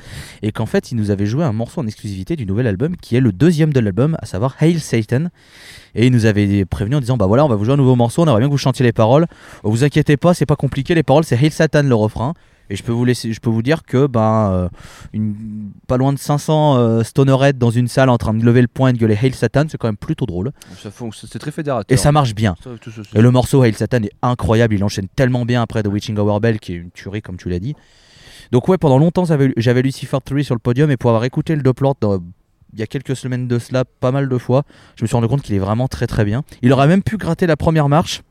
Et 0.41 0.51
qu'en 0.53 0.65
fait, 0.65 0.91
ils 0.91 0.95
nous 0.95 1.11
avaient 1.11 1.25
joué 1.25 1.43
un 1.43 1.51
morceau 1.51 1.81
en 1.81 1.87
exclusivité 1.87 2.35
du 2.37 2.45
nouvel 2.45 2.67
album 2.67 2.95
qui 2.95 3.15
est 3.17 3.19
le 3.19 3.31
deuxième 3.33 3.73
de 3.73 3.79
l'album, 3.81 4.15
à 4.21 4.25
savoir 4.25 4.55
Hail 4.59 4.79
Satan. 4.79 5.25
Et 5.95 6.05
ils 6.07 6.11
nous 6.13 6.25
avaient 6.25 6.63
prévenu 6.65 6.95
en 6.95 6.99
disant 7.01 7.17
Bah 7.17 7.25
voilà, 7.25 7.43
on 7.43 7.49
va 7.49 7.55
vous 7.55 7.65
jouer 7.65 7.73
un 7.73 7.77
nouveau 7.77 7.95
morceau, 7.95 8.21
on 8.21 8.25
aimerait 8.25 8.39
bien 8.39 8.47
que 8.47 8.51
vous 8.53 8.57
chantiez 8.57 8.85
les 8.85 8.93
paroles. 8.93 9.25
Oh, 9.63 9.71
vous 9.71 9.83
inquiétez 9.83 10.15
pas, 10.15 10.33
c'est 10.33 10.45
pas 10.45 10.55
compliqué, 10.55 10.95
les 10.95 11.03
paroles, 11.03 11.23
c'est 11.25 11.35
Hail 11.35 11.51
Satan 11.51 11.83
le 11.83 11.95
refrain. 11.95 12.33
Et 12.69 12.75
je 12.75 12.83
peux 12.83 12.91
vous, 12.91 13.05
laisser, 13.05 13.31
je 13.31 13.39
peux 13.39 13.49
vous 13.49 13.61
dire 13.61 13.83
que 13.83 14.07
ben, 14.07 14.49
euh, 14.51 14.69
une, 15.13 15.35
pas 15.87 15.95
loin 15.95 16.11
de 16.11 16.19
500 16.19 16.77
euh, 16.77 17.01
stonerettes 17.03 17.57
dans 17.57 17.69
une 17.71 17.87
salle 17.87 18.09
en 18.09 18.17
train 18.17 18.33
de 18.33 18.43
lever 18.43 18.59
le 18.61 18.67
poing 18.67 18.89
et 18.89 18.93
de 18.93 18.97
gueuler 18.97 19.17
Hail 19.23 19.31
Satan, 19.31 19.63
c'est 19.69 19.77
quand 19.77 19.87
même 19.87 19.95
plutôt 19.95 20.25
drôle. 20.25 20.51
C'est 21.13 21.39
très 21.39 21.51
fédérateur. 21.51 21.85
Et 21.87 21.95
ça 21.95 22.11
marche 22.11 22.35
bien. 22.35 22.55
Ça, 22.61 22.71
tout 22.81 22.91
ça, 22.91 23.03
ça. 23.05 23.17
Et 23.17 23.21
le 23.21 23.31
morceau 23.31 23.63
Hail 23.63 23.73
Satan 23.73 24.03
est 24.03 24.11
incroyable, 24.21 24.75
il 24.75 24.83
enchaîne 24.83 25.07
tellement 25.15 25.45
bien 25.45 25.61
après 25.61 25.81
The 25.81 25.87
Witching 25.87 26.17
Hour 26.19 26.41
Bell, 26.41 26.59
qui 26.59 26.73
est 26.73 26.75
une 26.75 26.91
tuerie 26.91 27.21
comme 27.21 27.37
tu 27.37 27.47
l'as 27.47 27.59
dit. 27.59 27.73
Donc 28.51 28.67
ouais, 28.67 28.77
pendant 28.77 28.97
longtemps 28.97 29.25
j'avais 29.25 29.81
Lucifer 29.81 30.17
3 30.23 30.43
sur 30.43 30.55
le 30.55 30.59
podium 30.59 30.89
et 30.91 30.97
pour 30.97 31.09
avoir 31.09 31.23
écouté 31.23 31.55
le 31.55 31.61
Doppler 31.61 31.91
il 32.73 32.79
y 32.79 32.83
a 32.83 32.87
quelques 32.87 33.15
semaines 33.15 33.47
de 33.47 33.59
cela, 33.59 33.85
pas 33.85 34.11
mal 34.11 34.27
de 34.29 34.37
fois, 34.37 34.63
je 34.97 35.03
me 35.03 35.07
suis 35.07 35.15
rendu 35.15 35.27
compte 35.27 35.41
qu'il 35.41 35.55
est 35.55 35.59
vraiment 35.59 35.87
très 35.87 36.05
très 36.05 36.25
bien. 36.25 36.43
Il 36.61 36.71
aurait 36.73 36.87
même 36.87 37.01
pu 37.01 37.17
gratter 37.17 37.47
la 37.47 37.55
première 37.55 37.87
marche, 37.87 38.21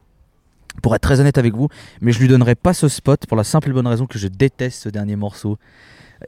pour 0.82 0.94
être 0.94 1.02
très 1.02 1.20
honnête 1.20 1.38
avec 1.38 1.54
vous, 1.54 1.68
mais 2.00 2.12
je 2.12 2.20
lui 2.20 2.28
donnerai 2.28 2.54
pas 2.54 2.74
ce 2.74 2.88
spot 2.88 3.26
pour 3.26 3.36
la 3.36 3.44
simple 3.44 3.70
et 3.70 3.72
bonne 3.72 3.86
raison 3.86 4.06
que 4.06 4.18
je 4.18 4.28
déteste 4.28 4.82
ce 4.82 4.88
dernier 4.88 5.16
morceau, 5.16 5.58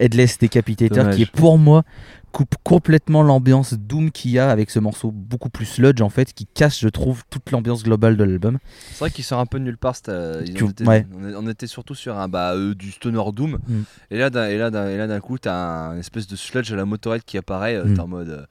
Headless 0.00 0.38
Decapitator, 0.38 0.98
Dommage. 0.98 1.16
qui 1.16 1.22
est 1.22 1.30
pour 1.30 1.58
moi 1.58 1.82
coupe 2.30 2.56
complètement 2.62 3.22
l'ambiance 3.22 3.72
Doom 3.72 4.10
qu'il 4.10 4.30
y 4.32 4.38
a 4.38 4.50
avec 4.50 4.68
ce 4.70 4.78
morceau 4.78 5.10
beaucoup 5.10 5.48
plus 5.48 5.64
sludge 5.64 6.02
en 6.02 6.10
fait, 6.10 6.34
qui 6.34 6.44
casse 6.46 6.78
je 6.78 6.88
trouve 6.88 7.22
toute 7.30 7.50
l'ambiance 7.50 7.82
globale 7.82 8.18
de 8.18 8.24
l'album. 8.24 8.58
C'est 8.90 8.98
vrai 8.98 9.10
qu'il 9.10 9.24
sort 9.24 9.40
un 9.40 9.46
peu 9.46 9.58
de 9.58 9.64
nulle 9.64 9.78
part. 9.78 9.94
euh, 10.08 10.42
ils 10.46 10.52
Tu- 10.52 10.64
ont 10.64 10.68
été- 10.68 10.84
ouais. 10.84 11.06
on, 11.36 11.48
était 11.48 11.66
surtout 11.66 11.94
sur 11.94 12.18
un 12.18 12.28
bah, 12.28 12.52
euh, 12.54 12.74
du 12.74 12.90
stoner 12.92 13.22
doom. 13.32 13.58
Mm. 13.66 13.80
Et 14.10 14.18
là, 14.18 14.28
d'un- 14.28 14.46
et 14.48 14.58
là, 14.58 14.70
d'un- 14.70 14.88
et 14.88 14.98
là, 14.98 15.06
d'un 15.06 15.20
coup, 15.20 15.38
t'as 15.38 15.54
un 15.54 15.92
une 15.94 16.00
espèce 16.00 16.26
de 16.26 16.36
sludge 16.36 16.70
à 16.70 16.76
la 16.76 16.84
motorette 16.84 17.24
qui 17.24 17.38
apparaît. 17.38 17.76
euh, 17.76 17.84
Mm. 17.86 17.94
T'es 17.94 18.00
en 18.00 18.08
mode. 18.08 18.46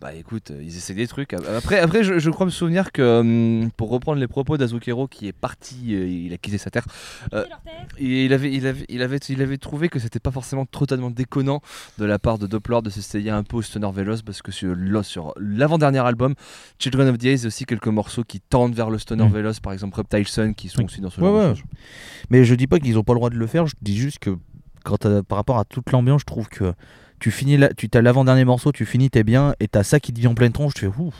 Bah 0.00 0.14
écoute, 0.14 0.52
euh, 0.52 0.62
ils 0.62 0.76
essaient 0.76 0.94
des 0.94 1.08
trucs. 1.08 1.32
Après, 1.32 1.80
après 1.80 2.04
je, 2.04 2.20
je 2.20 2.30
crois 2.30 2.46
me 2.46 2.52
souvenir 2.52 2.92
que, 2.92 3.18
hum, 3.20 3.70
pour 3.76 3.90
reprendre 3.90 4.20
les 4.20 4.28
propos 4.28 4.56
d'Azukero 4.56 5.08
qui 5.08 5.26
est 5.26 5.32
parti, 5.32 5.92
euh, 5.94 6.06
il 6.06 6.32
a 6.32 6.36
quitté 6.38 6.56
sa 6.56 6.70
terre, 6.70 6.84
Euh, 7.32 7.44
et 7.98 8.24
il 8.26 8.32
avait, 8.32 8.52
il 8.52 8.64
avait, 8.66 8.84
il 8.88 9.02
avait, 9.02 9.18
il 9.28 9.42
avait 9.42 9.58
trouvé 9.58 9.88
que 9.88 9.98
c'était 9.98 10.20
pas 10.20 10.30
forcément 10.30 10.66
totalement 10.66 11.10
déconnant 11.10 11.60
de 11.98 12.04
la 12.04 12.20
part 12.20 12.38
de 12.38 12.46
Doppler 12.46 12.80
de 12.82 12.90
s'essayer 12.90 13.30
un 13.30 13.42
peu 13.42 13.56
au 13.56 13.62
stoner 13.62 13.90
véloce 13.92 14.22
parce 14.22 14.40
que 14.40 14.52
sur, 14.52 14.76
sur 15.02 15.34
l'avant-dernier 15.40 15.98
album, 15.98 16.34
Children 16.78 17.08
of 17.08 17.18
the 17.18 17.24
Ace, 17.24 17.44
aussi 17.44 17.64
quelques 17.64 17.88
morceaux 17.88 18.22
qui 18.22 18.38
tendent 18.40 18.74
vers 18.74 18.90
le 18.90 18.98
stoner 18.98 19.24
Mm. 19.24 19.32
véloce, 19.32 19.58
par 19.58 19.72
exemple 19.72 19.96
Reptile 19.96 20.28
Sun, 20.28 20.54
qui 20.54 20.68
sont 20.68 20.78
Oui. 20.78 20.84
aussi 20.84 21.00
dans 21.00 21.10
ce 21.10 21.20
Ouais, 21.20 21.26
genre 21.26 21.54
de. 21.54 21.60
Mais 22.30 22.44
je 22.44 22.54
dis 22.54 22.68
pas 22.68 22.78
qu'ils 22.78 22.96
ont 22.98 23.02
pas 23.04 23.14
le 23.14 23.18
droit 23.18 23.30
de 23.30 23.36
le 23.36 23.46
faire, 23.48 23.66
je 23.66 23.74
dis 23.82 23.96
juste 23.96 24.20
que 24.20 24.30
quand 24.84 25.06
par 25.24 25.36
rapport 25.36 25.58
à 25.58 25.64
toute 25.64 25.90
l'ambiance, 25.90 26.20
je 26.20 26.26
trouve 26.26 26.48
que 26.48 26.72
tu 27.18 27.30
finis 27.30 27.56
la- 27.56 27.72
tu 27.74 27.88
as 27.94 28.02
l'avant-dernier 28.02 28.44
morceau, 28.44 28.72
tu 28.72 28.84
finis, 28.86 29.10
t'es 29.10 29.24
bien, 29.24 29.54
et 29.60 29.68
t'as 29.68 29.82
ça 29.82 30.00
qui 30.00 30.12
te 30.12 30.20
vient 30.20 30.30
en 30.30 30.34
pleine 30.34 30.52
tronche, 30.52 30.74
tu 30.74 30.80
fais 30.90 30.92
ouf, 31.00 31.14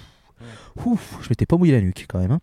ouf, 0.84 1.18
je 1.22 1.28
m'étais 1.30 1.46
pas 1.46 1.56
mouillé 1.56 1.72
la 1.72 1.80
nuque 1.80 2.06
quand 2.08 2.18
même. 2.18 2.30
hein. 2.32 2.40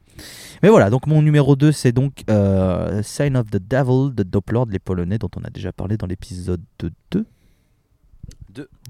Mais 0.64 0.70
voilà, 0.70 0.90
donc 0.90 1.08
mon 1.08 1.22
numéro 1.22 1.56
2, 1.56 1.72
c'est 1.72 1.92
donc 1.92 2.24
euh, 2.30 3.02
Sign 3.04 3.38
of 3.38 3.50
the 3.50 3.58
Devil 3.58 4.14
de 4.16 4.24
Doppler, 4.24 4.64
les 4.70 4.80
Polonais, 4.80 5.18
dont 5.18 5.30
on 5.38 5.44
a 5.44 5.50
déjà 5.50 5.72
parlé 5.72 5.98
dans 5.98 6.08
l'épisode 6.08 6.62
2. 6.80 6.92
Deux. 7.12 7.26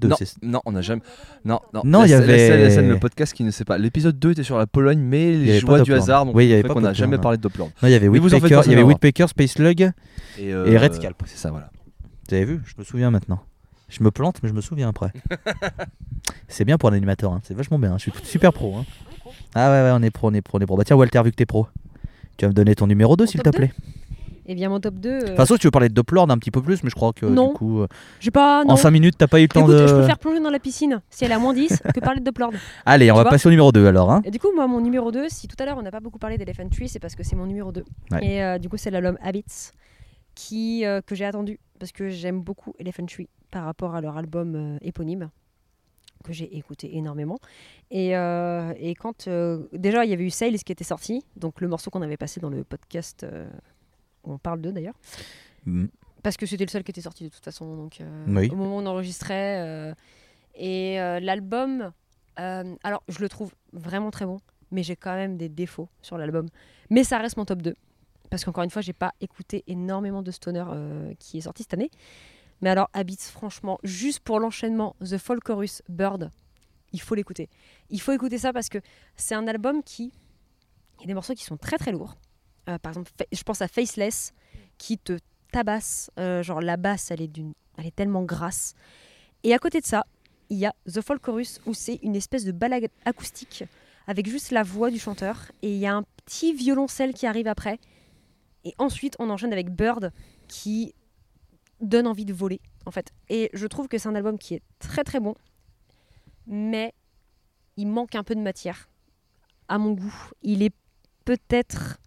Deux, 0.00 0.10
non, 0.42 0.60
on 0.64 0.70
n'a 0.72 0.80
jamais. 0.80 1.02
Non, 1.44 1.58
non. 1.74 1.82
Non, 1.84 2.00
La 2.02 2.06
il 2.06 2.10
y 2.10 2.12
la 2.12 2.18
avait- 2.18 2.38
scène- 2.38 2.60
la 2.62 2.70
scène, 2.70 2.88
le 2.88 3.00
podcast 3.00 3.32
qui 3.32 3.42
ne 3.42 3.50
sait 3.50 3.64
pas. 3.64 3.78
L'épisode 3.78 4.16
2 4.16 4.30
était 4.30 4.44
sur 4.44 4.58
la 4.58 4.68
Pologne, 4.68 5.00
mais 5.00 5.32
les 5.32 5.58
joies 5.58 5.78
pas 5.78 5.82
du 5.84 5.92
hasard. 5.92 6.24
Donc 6.24 6.36
Oui, 6.36 6.44
il 6.46 6.50
y 6.50 6.52
avait 6.52 6.62
pas 6.62 6.72
qu'on 6.74 6.82
n'a 6.82 6.92
jamais 6.92 7.16
non. 7.16 7.22
parlé 7.22 7.36
de 7.36 7.42
Doppler. 7.42 7.64
Non, 7.64 7.70
il 7.82 7.90
y 7.90 7.94
avait 7.94 8.06
en 8.08 8.12
Whitpaker, 8.12 8.60
c'est 8.64 8.80
Whitpaker, 8.82 9.26
Space 9.26 9.50
Slug, 9.52 9.90
Et, 10.38 10.48
Et 10.50 10.78
Red 10.78 10.94
Scalp. 10.94 11.20
C'est 11.26 11.36
ça, 11.38 11.50
voilà. 11.50 11.70
vous 12.28 12.34
avez 12.36 12.44
vu, 12.44 12.60
je 12.64 12.74
me 12.78 12.84
souviens 12.84 13.10
maintenant. 13.10 13.40
Je 13.88 14.02
me 14.02 14.10
plante, 14.10 14.38
mais 14.42 14.48
je 14.48 14.54
me 14.54 14.60
souviens 14.60 14.88
après. 14.88 15.12
c'est 16.48 16.64
bien 16.64 16.76
pour 16.78 16.88
un 16.88 16.92
animateur, 16.92 17.32
hein, 17.32 17.40
c'est 17.44 17.54
vachement 17.54 17.78
bien, 17.78 17.92
hein, 17.92 17.98
je 17.98 18.10
suis 18.10 18.12
super 18.24 18.52
pro. 18.52 18.76
hein. 18.76 18.84
Ah 19.54 19.70
ouais, 19.70 19.82
ouais, 19.82 19.90
on 19.94 20.02
est 20.02 20.10
pro, 20.10 20.28
on 20.30 20.34
est 20.34 20.42
pro, 20.42 20.58
on 20.58 20.60
est 20.60 20.66
pro. 20.66 20.76
Bah 20.76 20.84
tiens, 20.84 20.96
Walter, 20.96 21.22
vu 21.22 21.30
que 21.30 21.36
t'es 21.36 21.46
pro, 21.46 21.66
tu 22.36 22.44
vas 22.44 22.48
me 22.48 22.54
donner 22.54 22.74
ton 22.74 22.86
numéro 22.86 23.16
2 23.16 23.24
Mon 23.24 23.30
s'il 23.30 23.42
te 23.42 23.50
plaît. 23.50 23.72
Eh 24.48 24.54
bien, 24.54 24.68
mon 24.68 24.78
top 24.78 24.94
2. 24.94 25.08
euh, 25.08 25.20
De 25.22 25.26
toute 25.26 25.36
façon, 25.36 25.54
si 25.54 25.60
tu 25.60 25.66
veux 25.66 25.72
parler 25.72 25.88
de 25.88 25.94
Doppler 25.94 26.20
un 26.28 26.38
petit 26.38 26.52
peu 26.52 26.62
plus, 26.62 26.84
mais 26.84 26.90
je 26.90 26.94
crois 26.94 27.12
que 27.12 27.26
Non. 27.26 27.48
du 27.48 27.54
coup, 27.54 27.80
euh, 27.80 27.88
j'ai 28.20 28.30
pas. 28.30 28.64
Non. 28.64 28.72
en 28.74 28.76
5 28.76 28.90
minutes, 28.92 29.14
t'as 29.18 29.26
pas 29.26 29.40
eu 29.40 29.42
le 29.42 29.48
temps 29.48 29.60
Écoute, 29.62 29.74
de. 29.74 29.86
je 29.88 29.94
préfère 29.94 30.18
plonger 30.18 30.40
dans 30.40 30.50
la 30.50 30.60
piscine 30.60 31.00
si 31.10 31.24
elle 31.24 31.32
est 31.32 31.34
à 31.34 31.38
moins 31.40 31.52
10 31.52 31.82
que 31.94 31.98
parler 32.00 32.20
de 32.20 32.24
Doppler. 32.24 32.46
Allez, 32.86 33.10
on 33.10 33.16
va 33.16 33.24
passer 33.24 33.48
au 33.48 33.50
numéro 33.50 33.72
2 33.72 33.86
alors. 33.88 34.12
Hein. 34.12 34.22
Et 34.24 34.30
du 34.30 34.38
coup, 34.38 34.48
moi, 34.54 34.68
mon 34.68 34.80
numéro 34.80 35.10
2, 35.10 35.28
si 35.28 35.48
tout 35.48 35.56
à 35.58 35.64
l'heure 35.66 35.76
on 35.78 35.82
n'a 35.82 35.90
pas 35.90 35.98
beaucoup 36.00 36.18
parlé 36.20 36.38
d'Elephant 36.38 36.68
Tree, 36.68 36.88
c'est 36.88 37.00
parce 37.00 37.16
que 37.16 37.24
c'est 37.24 37.34
mon 37.34 37.46
numéro 37.46 37.72
2. 37.72 37.84
Ouais. 38.12 38.24
Et 38.24 38.42
euh, 38.44 38.58
du 38.58 38.68
coup, 38.68 38.76
c'est 38.76 38.90
l'album 38.92 39.18
Habits 39.20 39.44
qui, 40.36 40.84
euh, 40.84 41.00
que 41.00 41.16
j'ai 41.16 41.24
attendu 41.24 41.58
parce 41.80 41.90
que 41.90 42.08
j'aime 42.10 42.40
beaucoup 42.40 42.74
Elephant 42.78 43.06
Tree 43.06 43.28
par 43.50 43.64
rapport 43.64 43.96
à 43.96 44.00
leur 44.00 44.16
album 44.16 44.54
euh, 44.54 44.78
éponyme 44.82 45.30
que 46.22 46.32
j'ai 46.32 46.56
écouté 46.56 46.96
énormément. 46.96 47.38
Et, 47.90 48.16
euh, 48.16 48.72
et 48.78 48.94
quand. 48.94 49.28
déjà, 49.72 50.04
il 50.04 50.10
y 50.10 50.12
avait 50.12 50.24
eu 50.24 50.30
Sales 50.30 50.58
qui 50.58 50.72
était 50.72 50.84
sorti, 50.84 51.24
donc 51.36 51.60
le 51.60 51.68
morceau 51.68 51.90
qu'on 51.90 52.02
avait 52.02 52.16
passé 52.16 52.40
dans 52.40 52.50
le 52.50 52.64
podcast 52.64 53.24
où 54.24 54.32
on 54.32 54.38
parle 54.38 54.60
d'eux 54.60 54.72
d'ailleurs. 54.72 54.98
Mm. 55.66 55.86
Parce 56.22 56.36
que 56.36 56.46
c'était 56.46 56.64
le 56.64 56.70
seul 56.70 56.82
qui 56.82 56.90
était 56.90 57.00
sorti 57.00 57.24
de 57.24 57.28
toute 57.28 57.44
façon. 57.44 57.76
Donc, 57.76 58.02
Oui. 58.26 58.48
Au 58.50 58.56
moment 58.56 58.76
où 58.76 58.80
on 58.80 58.86
enregistrait. 58.86 59.94
et 60.56 60.96
l'album, 61.20 61.92
alors 62.36 63.04
je 63.08 63.20
le 63.20 63.28
trouve 63.28 63.52
vraiment 63.72 64.10
très 64.10 64.26
bon, 64.26 64.40
mais 64.72 64.82
j'ai 64.82 64.96
quand 64.96 65.14
même 65.14 65.36
des 65.36 65.48
défauts 65.48 65.88
sur 66.02 66.18
l'album. 66.18 66.48
Mais 66.90 67.04
ça 67.04 67.18
reste 67.18 67.36
mon 67.36 67.44
top 67.44 67.62
2. 67.62 67.76
Parce 68.30 68.44
qu'encore 68.44 68.64
une 68.64 68.70
fois, 68.70 68.82
j'ai 68.82 68.92
pas 68.92 69.12
écouté 69.20 69.64
énormément 69.66 70.22
de 70.22 70.30
Stoner 70.30 70.64
euh, 70.68 71.14
qui 71.18 71.38
est 71.38 71.42
sorti 71.42 71.62
cette 71.62 71.74
année. 71.74 71.90
Mais 72.60 72.70
alors, 72.70 72.88
Habits, 72.92 73.18
franchement, 73.20 73.78
juste 73.82 74.20
pour 74.20 74.40
l'enchaînement 74.40 74.96
The 75.00 75.18
Folk 75.18 75.44
Chorus 75.44 75.82
Bird, 75.88 76.30
il 76.92 77.00
faut 77.00 77.14
l'écouter. 77.14 77.48
Il 77.90 78.00
faut 78.00 78.12
écouter 78.12 78.38
ça 78.38 78.52
parce 78.52 78.68
que 78.68 78.78
c'est 79.16 79.34
un 79.34 79.46
album 79.46 79.82
qui. 79.82 80.12
Il 80.98 81.02
y 81.02 81.04
a 81.04 81.06
des 81.08 81.14
morceaux 81.14 81.34
qui 81.34 81.44
sont 81.44 81.58
très 81.58 81.76
très 81.76 81.92
lourds. 81.92 82.16
Euh, 82.68 82.78
par 82.78 82.92
exemple, 82.92 83.10
je 83.30 83.42
pense 83.42 83.60
à 83.60 83.68
Faceless 83.68 84.32
qui 84.78 84.98
te 84.98 85.18
tabasse. 85.52 86.10
euh, 86.18 86.42
genre 86.42 86.60
la 86.60 86.76
basse, 86.76 87.10
elle 87.10 87.20
est, 87.20 87.28
d'une, 87.28 87.52
elle 87.76 87.86
est 87.86 87.94
tellement 87.94 88.22
grasse. 88.22 88.74
Et 89.44 89.52
à 89.52 89.58
côté 89.58 89.80
de 89.80 89.86
ça, 89.86 90.06
il 90.48 90.58
y 90.58 90.66
a 90.66 90.74
The 90.86 91.00
Folk 91.02 91.22
Chorus 91.22 91.60
où 91.66 91.74
c'est 91.74 91.98
une 92.02 92.16
espèce 92.16 92.44
de 92.44 92.52
balade 92.52 92.88
acoustique 93.04 93.64
avec 94.06 94.28
juste 94.28 94.50
la 94.50 94.62
voix 94.62 94.90
du 94.90 94.98
chanteur. 94.98 95.52
Et 95.62 95.72
il 95.72 95.78
y 95.78 95.86
a 95.86 95.94
un 95.94 96.04
petit 96.24 96.52
violoncelle 96.52 97.12
qui 97.12 97.26
arrive 97.26 97.46
après. 97.46 97.78
Et 98.66 98.74
ensuite, 98.78 99.14
on 99.20 99.30
enchaîne 99.30 99.52
avec 99.52 99.70
Bird 99.70 100.12
qui 100.48 100.92
donne 101.80 102.08
envie 102.08 102.24
de 102.24 102.34
voler, 102.34 102.60
en 102.84 102.90
fait. 102.90 103.12
Et 103.28 103.48
je 103.52 103.64
trouve 103.68 103.86
que 103.86 103.96
c'est 103.96 104.08
un 104.08 104.16
album 104.16 104.38
qui 104.38 104.54
est 104.54 104.62
très 104.80 105.04
très 105.04 105.20
bon, 105.20 105.36
mais 106.48 106.92
il 107.76 107.86
manque 107.86 108.16
un 108.16 108.24
peu 108.24 108.34
de 108.34 108.40
matière. 108.40 108.88
à 109.68 109.78
mon 109.78 109.92
goût. 109.92 110.14
Il 110.42 110.62
est 110.62 110.74
peut-être 111.24 111.98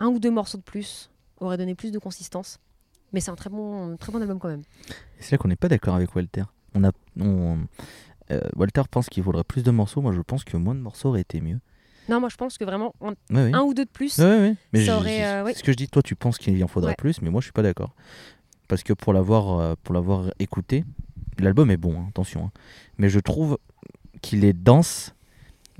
un 0.00 0.08
ou 0.08 0.18
deux 0.18 0.30
morceaux 0.30 0.58
de 0.58 0.62
plus, 0.62 1.08
aurait 1.38 1.56
donné 1.56 1.76
plus 1.76 1.92
de 1.92 1.98
consistance. 2.00 2.58
Mais 3.12 3.20
c'est 3.20 3.30
un 3.30 3.36
très 3.36 3.50
bon, 3.50 3.96
très 3.96 4.10
bon 4.10 4.20
album 4.20 4.40
quand 4.40 4.48
même. 4.48 4.62
C'est 5.20 5.32
là 5.32 5.38
qu'on 5.38 5.48
n'est 5.48 5.56
pas 5.56 5.68
d'accord 5.68 5.94
avec 5.94 6.14
Walter. 6.16 6.44
Euh, 6.76 8.40
Walter 8.56 8.82
pense 8.90 9.08
qu'il 9.08 9.22
faudrait 9.22 9.44
plus 9.44 9.62
de 9.62 9.70
morceaux. 9.70 10.00
Moi, 10.00 10.12
je 10.12 10.20
pense 10.20 10.44
que 10.44 10.56
moins 10.56 10.74
de 10.74 10.80
morceaux 10.80 11.10
aurait 11.10 11.20
été 11.20 11.40
mieux. 11.40 11.60
Non, 12.08 12.18
moi 12.20 12.28
je 12.28 12.36
pense 12.36 12.58
que 12.58 12.64
vraiment 12.64 12.94
un, 13.02 13.10
Ouais, 13.10 13.44
oui. 13.44 13.50
un 13.54 13.60
ou 13.62 13.74
deux 13.74 13.84
de 13.84 13.90
plus. 13.90 14.18
Ouais. 14.18 14.54
Mais 14.72 14.84
ça 14.86 14.96
aurait, 14.96 15.24
euh, 15.24 15.44
oui. 15.44 15.52
ce 15.54 15.62
que 15.62 15.70
je 15.72 15.76
dis, 15.76 15.88
toi, 15.88 16.02
tu 16.02 16.16
penses 16.16 16.38
qu'il 16.38 16.62
en 16.64 16.68
faudrait 16.68 16.90
Ouais. 16.92 16.96
plus, 16.98 17.22
mais 17.22 17.30
moi, 17.30 17.40
je 17.40 17.44
suis 17.46 17.52
pas 17.52 17.62
d'accord. 17.62 17.94
Parce 18.68 18.82
que 18.82 18.92
pour 18.92 19.12
l'avoir, 19.12 19.58
euh, 19.60 19.74
pour 19.82 19.94
l'avoir 19.94 20.32
écouté, 20.38 20.84
l'album 21.38 21.70
est 21.70 21.76
bon, 21.76 21.94
hein, 22.00 22.06
attention. 22.08 22.46
hein. 22.46 22.50
Mais 22.98 23.08
je 23.08 23.20
trouve 23.20 23.58
qu'il 24.22 24.44
est 24.44 24.52
dense 24.52 25.14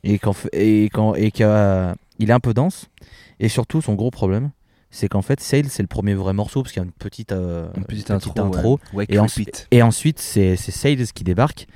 et 0.03 0.19
qu'en 0.19 0.33
fait- 0.33 0.49
et 0.53 0.85
quand 0.93 1.15
et 1.15 1.31
qu'il 1.31 1.45
est 1.47 2.31
un 2.33 2.41
peu 2.41 2.55
dense. 2.55 2.89
Et 3.39 3.49
surtout, 3.49 3.81
son 3.83 3.95
gros 3.95 4.11
problème, 4.11 4.51
c'est 4.91 5.09
qu'en 5.09 5.23
fait, 5.23 5.41
Sale, 5.41 5.69
c'est 5.69 5.83
le 5.83 5.89
premier 5.89 6.15
vrai 6.15 6.33
morceau 6.33 6.63
parce 6.63 6.73
qu'il 6.73 6.81
y 6.83 6.85
a 6.85 6.87
une 6.87 6.93
petite, 6.93 7.33
euh, 7.33 7.69
Une 7.77 7.85
petite, 7.85 8.09
petite 8.09 8.39
intro. 8.39 8.81
ouais. 8.93 9.07
Et, 9.09 9.19
ensuite- 9.19 9.67
et 9.71 9.83
ensuite, 9.83 10.19
c'est 10.19 10.57
c'est 10.57 10.73
Sales 10.73 11.07
qui 11.15 11.23
débarque. 11.25 11.67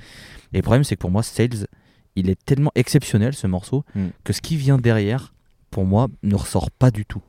Et 0.53 0.57
le 0.57 0.61
problème, 0.63 0.83
c'est 0.83 0.95
que 0.95 1.01
pour 1.01 1.11
moi, 1.11 1.23
Sales, 1.23 1.67
il 2.15 2.29
est 2.29 2.43
tellement 2.45 2.71
exceptionnel 2.75 3.33
ce 3.33 3.47
morceau 3.47 3.83
Mm. 3.95 4.07
que 4.23 4.33
ce 4.33 4.41
qui 4.41 4.55
vient 4.57 4.77
derrière, 4.77 5.33
pour 5.71 5.85
moi, 5.85 6.07
ne 6.23 6.35
ressort 6.35 6.71
pas 6.71 6.91
du 6.91 7.05
tout. 7.05 7.21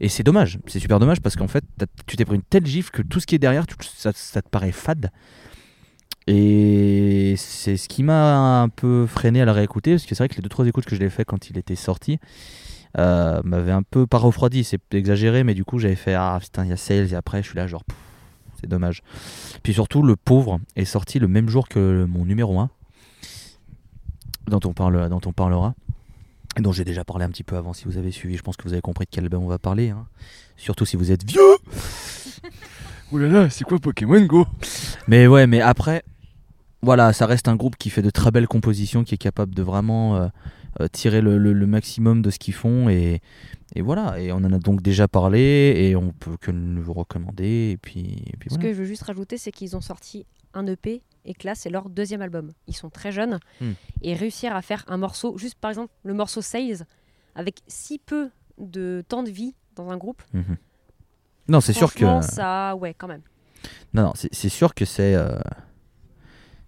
Et 0.00 0.08
c'est 0.08 0.22
dommage, 0.22 0.58
c'est 0.66 0.78
super 0.78 1.00
dommage 1.00 1.20
parce 1.20 1.34
qu'en 1.34 1.48
fait, 1.48 1.64
tu 2.06 2.16
t'es 2.16 2.24
pris 2.24 2.36
une 2.36 2.42
telle 2.42 2.64
gifle 2.66 2.90
que 2.92 3.02
tout 3.02 3.18
ce 3.18 3.26
qui 3.26 3.34
est 3.34 3.38
derrière, 3.40 3.66
tu- 3.66 3.74
ça, 3.82 4.12
ça 4.14 4.40
te 4.42 4.48
paraît 4.48 4.70
fade. 4.72 5.10
Et 6.26 7.34
c'est 7.38 7.76
ce 7.76 7.88
qui 7.88 8.02
m'a 8.02 8.60
un 8.62 8.68
peu 8.68 9.06
freiné 9.06 9.40
à 9.40 9.44
la 9.44 9.52
réécouter 9.54 9.92
parce 9.92 10.04
que 10.04 10.10
c'est 10.14 10.22
vrai 10.22 10.28
que 10.28 10.34
les 10.36 10.42
deux 10.42 10.48
trois 10.50 10.66
écoutes 10.66 10.84
que 10.84 10.94
je 10.94 11.00
l'ai 11.00 11.08
fait 11.10 11.24
quand 11.24 11.48
il 11.48 11.56
était 11.56 11.74
sorti 11.74 12.18
euh, 12.98 13.40
m'avaient 13.44 13.72
un 13.72 13.82
peu 13.82 14.06
pas 14.06 14.18
refroidi, 14.18 14.62
c'est 14.64 14.80
exagéré, 14.94 15.42
mais 15.42 15.54
du 15.54 15.64
coup 15.64 15.78
j'avais 15.78 15.96
fait 15.96 16.14
ah 16.14 16.38
putain 16.40 16.64
il 16.64 16.70
y 16.70 16.72
a 16.72 16.76
Sales 16.76 17.12
et 17.12 17.14
après 17.16 17.42
je 17.42 17.48
suis 17.48 17.56
là 17.56 17.66
genre 17.66 17.82
c'est 18.60 18.66
dommage. 18.68 19.02
Puis 19.62 19.72
surtout 19.72 20.02
le 20.02 20.16
pauvre 20.16 20.60
est 20.76 20.84
sorti 20.84 21.18
le 21.18 21.28
même 21.28 21.48
jour 21.48 21.66
que 21.68 22.04
mon 22.08 22.24
numéro 22.26 22.58
1 22.58 22.68
dont 24.48 24.60
on, 24.64 24.72
parle, 24.72 25.08
dont 25.08 25.20
on 25.26 25.32
parlera 25.32 25.74
dont 26.60 26.72
j'ai 26.72 26.84
déjà 26.84 27.04
parlé 27.04 27.24
un 27.24 27.28
petit 27.28 27.44
peu 27.44 27.56
avant 27.56 27.72
si 27.72 27.84
vous 27.84 27.98
avez 27.98 28.10
suivi, 28.10 28.36
je 28.36 28.42
pense 28.42 28.56
que 28.56 28.64
vous 28.64 28.72
avez 28.72 28.80
compris 28.82 29.04
de 29.04 29.10
quel 29.12 29.22
album 29.24 29.44
on 29.44 29.48
va 29.48 29.58
parler. 29.60 29.90
hein. 29.90 30.06
Surtout 30.56 30.84
si 30.86 30.96
vous 30.96 31.12
êtes 31.12 31.24
vieux. 31.24 31.40
Ouh 33.12 33.18
là 33.18 33.28
là, 33.28 33.50
c'est 33.50 33.64
quoi 33.64 33.78
Pokémon 33.78 34.20
Go? 34.26 34.46
Mais 35.06 35.26
ouais, 35.26 35.46
mais 35.46 35.60
après, 35.60 36.02
voilà, 36.82 37.12
ça 37.12 37.26
reste 37.26 37.48
un 37.48 37.56
groupe 37.56 37.76
qui 37.76 37.90
fait 37.90 38.02
de 38.02 38.10
très 38.10 38.30
belles 38.30 38.48
compositions, 38.48 39.04
qui 39.04 39.14
est 39.14 39.18
capable 39.18 39.54
de 39.54 39.62
vraiment 39.62 40.16
euh, 40.16 40.28
euh, 40.80 40.88
tirer 40.88 41.20
le, 41.20 41.38
le- 41.38 41.52
le 41.52 41.66
maximum 41.66 42.22
de 42.22 42.30
ce 42.30 42.38
qu'ils 42.38 42.54
font. 42.54 42.88
Et, 42.88 43.20
et 43.74 43.80
voilà, 43.82 44.18
et 44.20 44.32
on 44.32 44.36
en 44.36 44.52
a 44.52 44.58
donc 44.58 44.82
déjà 44.82 45.08
parlé, 45.08 45.74
et 45.76 45.96
on 45.96 46.10
peut 46.12 46.36
que 46.40 46.50
vous 46.50 46.92
recommander. 46.92 47.70
Et 47.72 47.76
puis, 47.80 48.22
et 48.26 48.36
puis 48.38 48.50
Ce 48.50 48.54
voilà. 48.56 48.68
que 48.70 48.74
je 48.74 48.80
veux 48.80 48.86
juste 48.86 49.02
rajouter, 49.04 49.38
c'est 49.38 49.52
qu'ils 49.52 49.76
ont 49.76 49.80
sorti 49.80 50.26
un 50.54 50.66
EP 50.66 51.02
et 51.28 51.34
que 51.34 51.46
là, 51.46 51.54
c'est 51.54 51.68
leur 51.70 51.88
deuxième 51.90 52.22
album. 52.22 52.52
Ils 52.66 52.74
sont 52.74 52.88
très 52.90 53.12
jeunes 53.12 53.38
Hmm. 53.60 53.72
et 54.02 54.14
réussir 54.14 54.56
à 54.56 54.62
faire 54.62 54.84
un 54.88 54.96
morceau, 54.96 55.36
juste 55.38 55.56
par 55.60 55.70
exemple 55.70 55.92
le 56.02 56.14
morceau 56.14 56.40
Sales, 56.42 56.86
avec 57.34 57.60
si 57.68 57.98
peu 57.98 58.30
de 58.58 59.04
temps 59.08 59.22
de 59.22 59.30
vie 59.30 59.54
dans 59.76 59.90
un 59.90 59.96
groupe. 59.96 60.22
Mhm. 60.32 60.56
Non, 61.48 61.60
c'est 61.60 61.72
sûr 61.72 61.94
que. 61.94 62.04
ça, 62.22 62.74
ouais, 62.76 62.94
quand 62.94 63.08
même. 63.08 63.22
Non, 63.94 64.02
non, 64.04 64.12
c'est 64.14 64.48
sûr 64.48 64.74
que 64.74 64.84
c'est 64.84 65.14
euh, 65.14 65.38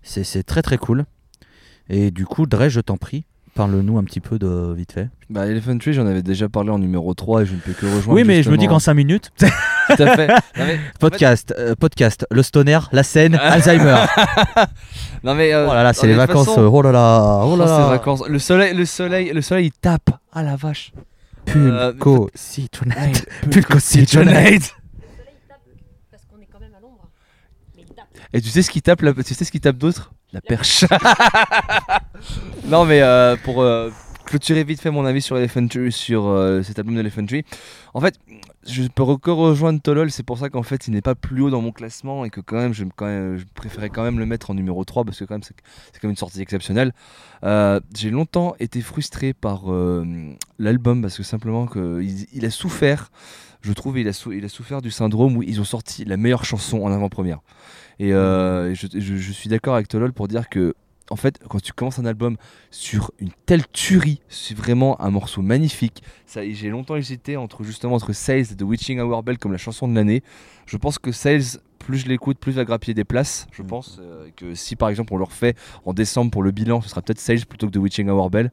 c'est 0.02 0.24
c'est 0.24 0.42
très 0.42 0.62
très 0.62 0.78
cool. 0.78 1.04
Et 1.88 2.10
du 2.10 2.24
coup, 2.26 2.46
Dre, 2.46 2.68
je 2.68 2.80
t'en 2.80 2.96
prie, 2.96 3.24
parle-nous 3.54 3.98
un 3.98 4.04
petit 4.04 4.20
peu 4.20 4.38
de 4.38 4.72
vite 4.72 4.92
fait. 4.92 5.08
Bah, 5.28 5.46
Elephant 5.46 5.76
Tree, 5.78 5.92
j'en 5.92 6.06
avais 6.06 6.22
déjà 6.22 6.48
parlé 6.48 6.70
en 6.70 6.78
numéro 6.78 7.12
3 7.14 7.42
et 7.42 7.46
je 7.46 7.54
ne 7.54 7.60
peux 7.60 7.72
que 7.72 7.86
rejoindre. 7.86 8.12
Oui, 8.12 8.24
mais 8.24 8.42
je 8.42 8.50
me 8.50 8.56
dis 8.56 8.66
qu'en 8.68 8.78
5 8.78 8.94
minutes, 8.94 9.32
Tout 9.96 10.02
à 10.02 10.16
fait. 10.16 10.28
Non, 10.28 10.66
mais- 10.66 10.80
podcast, 10.98 11.54
euh, 11.58 11.74
podcast, 11.74 12.26
le 12.30 12.42
stoner, 12.42 12.78
la 12.92 13.02
scène, 13.02 13.34
Alzheimer. 13.42 14.04
Non, 15.22 15.34
mais. 15.34 15.52
euh, 15.52 15.66
Oh 15.68 15.74
là 15.74 15.82
là, 15.82 15.92
c'est 15.92 16.06
les 16.06 16.14
vacances. 16.14 16.46
façon- 16.48 16.62
euh, 16.62 16.68
Oh 16.70 16.82
là 16.82 16.92
là, 16.92 17.40
oh 17.44 17.52
Oh, 17.52 17.56
là 17.56 17.66
ces 17.66 17.72
là. 17.72 17.86
vacances. 17.88 18.22
Le 18.28 18.38
soleil, 18.38 18.74
le 18.74 18.84
soleil, 18.84 19.32
le 19.32 19.42
soleil, 19.42 19.66
il 19.66 19.72
tape. 19.72 20.10
Ah 20.32 20.42
la 20.42 20.56
vache. 20.56 20.92
Euh, 21.56 21.92
Pulco 21.92 22.30
Citronate. 22.34 23.26
Pulco 23.42 23.50
Pulco 23.50 23.78
Citronate. 23.80 24.74
Parce 26.10 26.22
qu'on 26.30 26.40
est 26.40 26.48
quand 26.52 26.60
même 26.60 26.74
à 26.76 26.80
l'ombre. 26.80 27.08
Mais 27.76 27.82
il 27.88 27.94
tape. 27.94 28.06
Et 28.32 28.40
tu 28.40 28.48
sais 28.50 28.62
ce 28.62 28.70
qui 28.70 28.82
tape, 28.82 29.02
là, 29.02 29.12
tu 29.14 29.34
sais 29.34 29.44
ce 29.44 29.50
qui 29.50 29.60
tape 29.60 29.76
d'autre? 29.76 30.12
La 30.32 30.40
perche. 30.40 30.84
non 32.66 32.84
mais 32.84 33.00
euh, 33.02 33.36
pour 33.42 33.62
euh, 33.62 33.90
clôturer 34.26 34.62
vite 34.64 34.80
fait 34.80 34.90
mon 34.90 35.04
avis 35.04 35.22
sur 35.22 35.36
Elephant 35.36 35.66
Tree, 35.66 35.90
sur 35.90 36.26
euh, 36.28 36.62
cet 36.62 36.78
album 36.78 36.94
d'Elephant 36.94 37.26
Tree. 37.26 37.44
En 37.94 38.00
fait, 38.00 38.14
je 38.66 38.82
peux 38.88 39.02
encore 39.02 39.38
rejoindre 39.38 39.80
Tolol, 39.80 40.10
c'est 40.10 40.22
pour 40.22 40.38
ça 40.38 40.50
qu'en 40.50 40.62
fait 40.62 40.86
il 40.86 40.92
n'est 40.92 41.00
pas 41.00 41.14
plus 41.14 41.42
haut 41.42 41.50
dans 41.50 41.62
mon 41.62 41.72
classement 41.72 42.24
et 42.24 42.30
que 42.30 42.40
quand 42.40 42.56
même 42.56 42.74
je, 42.74 42.84
préférais 43.54 43.88
quand 43.88 44.02
même 44.02 44.18
le 44.18 44.26
mettre 44.26 44.50
en 44.50 44.54
numéro 44.54 44.84
3 44.84 45.04
parce 45.04 45.18
que 45.18 45.24
quand 45.24 45.34
même 45.34 45.42
c'est 45.42 45.54
quand 45.54 46.04
même 46.04 46.10
une 46.10 46.16
sortie 46.16 46.40
exceptionnelle. 46.42 46.92
Euh, 47.42 47.80
J'ai 47.96 48.10
longtemps 48.10 48.54
été 48.60 48.82
frustré 48.82 49.32
par 49.32 49.72
euh, 49.72 50.04
l'album 50.58 51.00
parce 51.00 51.16
que 51.16 51.22
simplement 51.22 51.66
que 51.66 52.02
il, 52.32 52.44
a 52.44 52.50
souffert, 52.50 53.10
je 53.62 53.72
trouve 53.72 53.98
il 53.98 54.08
a, 54.08 54.12
souffert 54.12 54.82
du 54.82 54.90
syndrome 54.90 55.36
où 55.38 55.42
ils 55.42 55.60
ont 55.60 55.64
sorti 55.64 56.04
la 56.04 56.16
meilleure 56.18 56.44
chanson 56.44 56.82
en 56.82 56.92
avant-première. 56.92 57.40
Et 57.98 58.12
euh, 58.12 58.74
je- 58.74 58.86
je 58.98 59.32
suis 59.32 59.48
d'accord 59.48 59.74
avec 59.74 59.88
Tolol 59.88 60.12
pour 60.12 60.28
dire 60.28 60.48
que, 60.48 60.74
en 61.10 61.16
fait, 61.16 61.40
quand 61.48 61.60
tu 61.60 61.72
commences 61.72 61.98
un 61.98 62.06
album 62.06 62.36
sur 62.70 63.10
une 63.18 63.30
telle 63.44 63.66
tuerie, 63.66 64.20
c'est 64.28 64.56
vraiment 64.56 65.00
un 65.02 65.10
morceau 65.10 65.42
magnifique. 65.42 66.02
Ça, 66.24 66.48
j'ai 66.48 66.70
longtemps 66.70 66.96
hésité 66.96 67.36
entre 67.36 67.64
justement 67.64 67.94
entre 67.94 68.12
Sales 68.12 68.46
et 68.52 68.56
The 68.56 68.62
Witching 68.62 69.00
Hour 69.00 69.22
Bell 69.24 69.36
comme 69.36 69.52
la 69.52 69.58
chanson 69.58 69.88
de 69.88 69.94
l'année. 69.94 70.22
Je 70.66 70.76
pense 70.76 70.98
que 70.98 71.10
Sales, 71.10 71.60
plus 71.80 71.98
je 71.98 72.06
l'écoute, 72.06 72.38
plus 72.38 72.52
va 72.52 72.64
grappiller 72.64 72.94
des 72.94 73.04
places. 73.04 73.48
Je 73.50 73.62
pense 73.62 73.98
euh, 74.00 74.28
que 74.36 74.54
si 74.54 74.76
par 74.76 74.88
exemple 74.88 75.12
on 75.12 75.18
le 75.18 75.24
refait 75.24 75.54
en 75.84 75.92
décembre 75.92 76.30
pour 76.30 76.44
le 76.44 76.52
bilan, 76.52 76.80
ce 76.80 76.88
sera 76.88 77.02
peut-être 77.02 77.18
Sales 77.18 77.44
plutôt 77.44 77.66
que 77.66 77.72
The 77.72 77.78
Witching 77.78 78.08
Hour 78.08 78.30
Bell. 78.30 78.52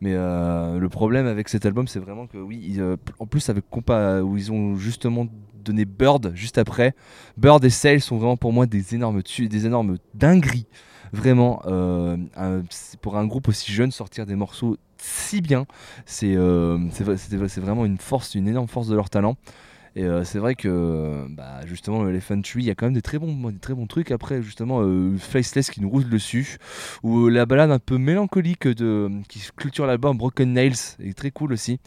Mais 0.00 0.12
euh, 0.14 0.80
le 0.80 0.88
problème 0.88 1.26
avec 1.26 1.48
cet 1.48 1.64
album, 1.64 1.86
c'est 1.86 2.00
vraiment 2.00 2.26
que 2.26 2.36
oui, 2.36 2.60
ils, 2.62 2.80
euh, 2.80 2.96
en 3.20 3.26
plus 3.26 3.48
avec 3.48 3.70
Compa, 3.70 4.20
où 4.20 4.36
ils 4.36 4.50
ont 4.50 4.74
justement 4.76 5.28
donné 5.64 5.84
Bird 5.84 6.32
juste 6.34 6.58
après, 6.58 6.94
Bird 7.38 7.64
et 7.64 7.70
Sale 7.70 8.00
sont 8.00 8.18
vraiment 8.18 8.36
pour 8.36 8.52
moi 8.52 8.66
des 8.66 8.94
énormes 8.94 9.22
tu 9.22 9.48
des 9.48 9.64
énormes 9.64 9.96
dingueries. 10.12 10.66
Vraiment, 11.14 11.62
euh, 11.66 12.16
pour 13.00 13.16
un 13.16 13.26
groupe 13.26 13.48
aussi 13.48 13.72
jeune, 13.72 13.92
sortir 13.92 14.26
des 14.26 14.34
morceaux 14.34 14.76
si 14.98 15.40
bien, 15.40 15.66
c'est 16.06 16.34
euh, 16.34 16.78
vraiment 17.58 17.84
une 17.84 17.98
force, 17.98 18.34
une 18.34 18.48
énorme 18.48 18.66
force 18.66 18.88
de 18.88 18.96
leur 18.96 19.10
talent. 19.10 19.36
Et 19.96 20.02
euh, 20.02 20.24
c'est 20.24 20.40
vrai 20.40 20.56
que 20.56 21.24
bah, 21.30 21.60
justement, 21.66 22.02
le 22.02 22.10
Elephant 22.10 22.40
Tree, 22.40 22.62
il 22.62 22.64
y 22.64 22.70
a 22.70 22.74
quand 22.74 22.86
même 22.86 22.94
des 22.94 23.02
très 23.02 23.20
bons, 23.20 23.50
des 23.50 23.58
très 23.60 23.74
bons 23.74 23.86
trucs. 23.86 24.10
Après, 24.10 24.42
justement, 24.42 24.82
Faceless 25.18 25.70
qui 25.70 25.80
nous 25.80 25.88
roule 25.88 26.08
dessus, 26.08 26.58
ou 27.04 27.28
la 27.28 27.46
balade 27.46 27.70
un 27.70 27.78
peu 27.78 27.96
mélancolique 27.96 28.66
de, 28.66 29.08
qui 29.28 29.40
clôture 29.54 29.86
l'album 29.86 30.16
Broken 30.16 30.52
Nails 30.52 30.96
est 30.98 31.16
très 31.16 31.30
cool 31.30 31.52
aussi. 31.52 31.78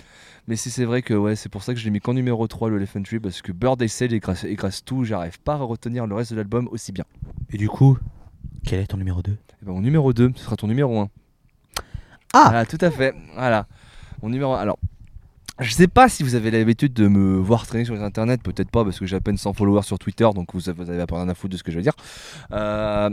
Mais 0.47 0.55
si 0.55 0.69
c'est 0.69 0.85
vrai 0.85 1.01
que 1.01 1.13
ouais, 1.13 1.35
c'est 1.35 1.49
pour 1.49 1.63
ça 1.63 1.73
que 1.73 1.79
je 1.81 1.83
l'ai 1.83 1.91
mis 1.91 1.99
qu'en 1.99 2.13
numéro 2.13 2.47
3 2.47 2.69
le 2.69 2.77
Elephant 2.77 3.03
Tree 3.03 3.19
parce 3.19 3.41
que 3.41 3.51
Bird 3.51 3.81
et 3.81 3.89
Sale 3.89 4.13
écrase, 4.13 4.45
écrase 4.45 4.85
tout, 4.85 5.03
j'arrive 5.03 5.41
pas 5.41 5.55
à 5.55 5.57
retenir 5.57 6.07
le 6.07 6.15
reste 6.15 6.31
de 6.31 6.37
l'album 6.37 6.69
aussi 6.71 6.93
bien. 6.93 7.03
Et 7.51 7.57
du 7.57 7.67
coup, 7.67 7.97
quel 8.67 8.81
est 8.81 8.87
ton 8.87 8.97
numéro 8.97 9.21
2 9.21 9.31
Et 9.31 9.35
ben, 9.65 9.71
mon 9.71 9.81
numéro 9.81 10.11
2, 10.11 10.33
ce 10.35 10.43
sera 10.43 10.57
ton 10.57 10.67
numéro 10.67 10.99
1. 10.99 11.09
Ah 12.33 12.43
Voilà, 12.49 12.65
tout 12.65 12.77
à 12.81 12.91
fait. 12.91 13.15
Voilà. 13.33 13.65
Mon 14.21 14.29
numéro 14.29 14.53
1. 14.53 14.59
Alors, 14.59 14.77
je 15.59 15.71
sais 15.71 15.87
pas 15.87 16.09
si 16.09 16.21
vous 16.21 16.35
avez 16.35 16.51
l'habitude 16.51 16.93
de 16.93 17.07
me 17.07 17.37
voir 17.37 17.65
traîner 17.65 17.85
sur 17.85 17.95
les 17.95 18.01
internets, 18.01 18.37
peut-être 18.37 18.69
pas 18.69 18.83
parce 18.83 18.99
que 18.99 19.05
j'ai 19.05 19.15
à 19.15 19.21
peine 19.21 19.37
100 19.37 19.53
followers 19.53 19.83
sur 19.83 19.97
Twitter, 19.97 20.27
donc 20.35 20.53
vous 20.53 20.67
avez, 20.67 20.83
vous 20.83 20.89
avez 20.89 21.01
à 21.01 21.05
rien 21.09 21.29
à 21.29 21.33
foutre 21.33 21.53
de 21.53 21.57
ce 21.57 21.63
que 21.63 21.71
je 21.71 21.77
veux 21.77 21.81
dire. 21.81 21.95
Euh, 22.51 23.09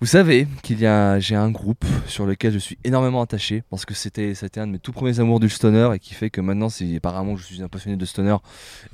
vous 0.00 0.06
savez 0.06 0.48
qu'il 0.62 0.80
y 0.80 0.86
a 0.86 1.20
j'ai 1.20 1.36
un 1.36 1.50
groupe 1.50 1.84
sur 2.06 2.26
lequel 2.26 2.52
je 2.52 2.58
suis 2.58 2.78
énormément 2.84 3.20
attaché 3.20 3.62
parce 3.68 3.84
que 3.84 3.92
c'était 3.92 4.34
c'était 4.34 4.58
un 4.58 4.66
de 4.66 4.72
mes 4.72 4.78
tout 4.78 4.92
premiers 4.92 5.20
amours 5.20 5.40
du 5.40 5.50
stoner 5.50 5.90
et 5.94 5.98
qui 5.98 6.14
fait 6.14 6.30
que 6.30 6.40
maintenant 6.40 6.70
c'est 6.70 6.96
apparemment 6.96 7.36
je 7.36 7.44
suis 7.44 7.62
un 7.62 7.68
passionné 7.68 7.98
de 7.98 8.04
stoner 8.06 8.36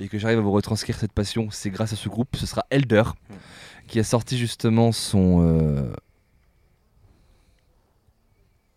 et 0.01 0.09
que 0.09 0.19
j'arrive 0.19 0.39
à 0.39 0.41
vous 0.41 0.51
retranscrire 0.51 0.99
cette 0.99 1.13
passion, 1.13 1.47
c'est 1.49 1.69
grâce 1.69 1.93
à 1.93 1.95
ce 1.95 2.09
groupe, 2.09 2.35
ce 2.35 2.45
sera 2.45 2.65
Elder 2.69 3.03
qui 3.87 3.99
a 3.99 4.03
sorti 4.03 4.37
justement 4.37 4.91
son 4.91 5.41
euh, 5.41 5.91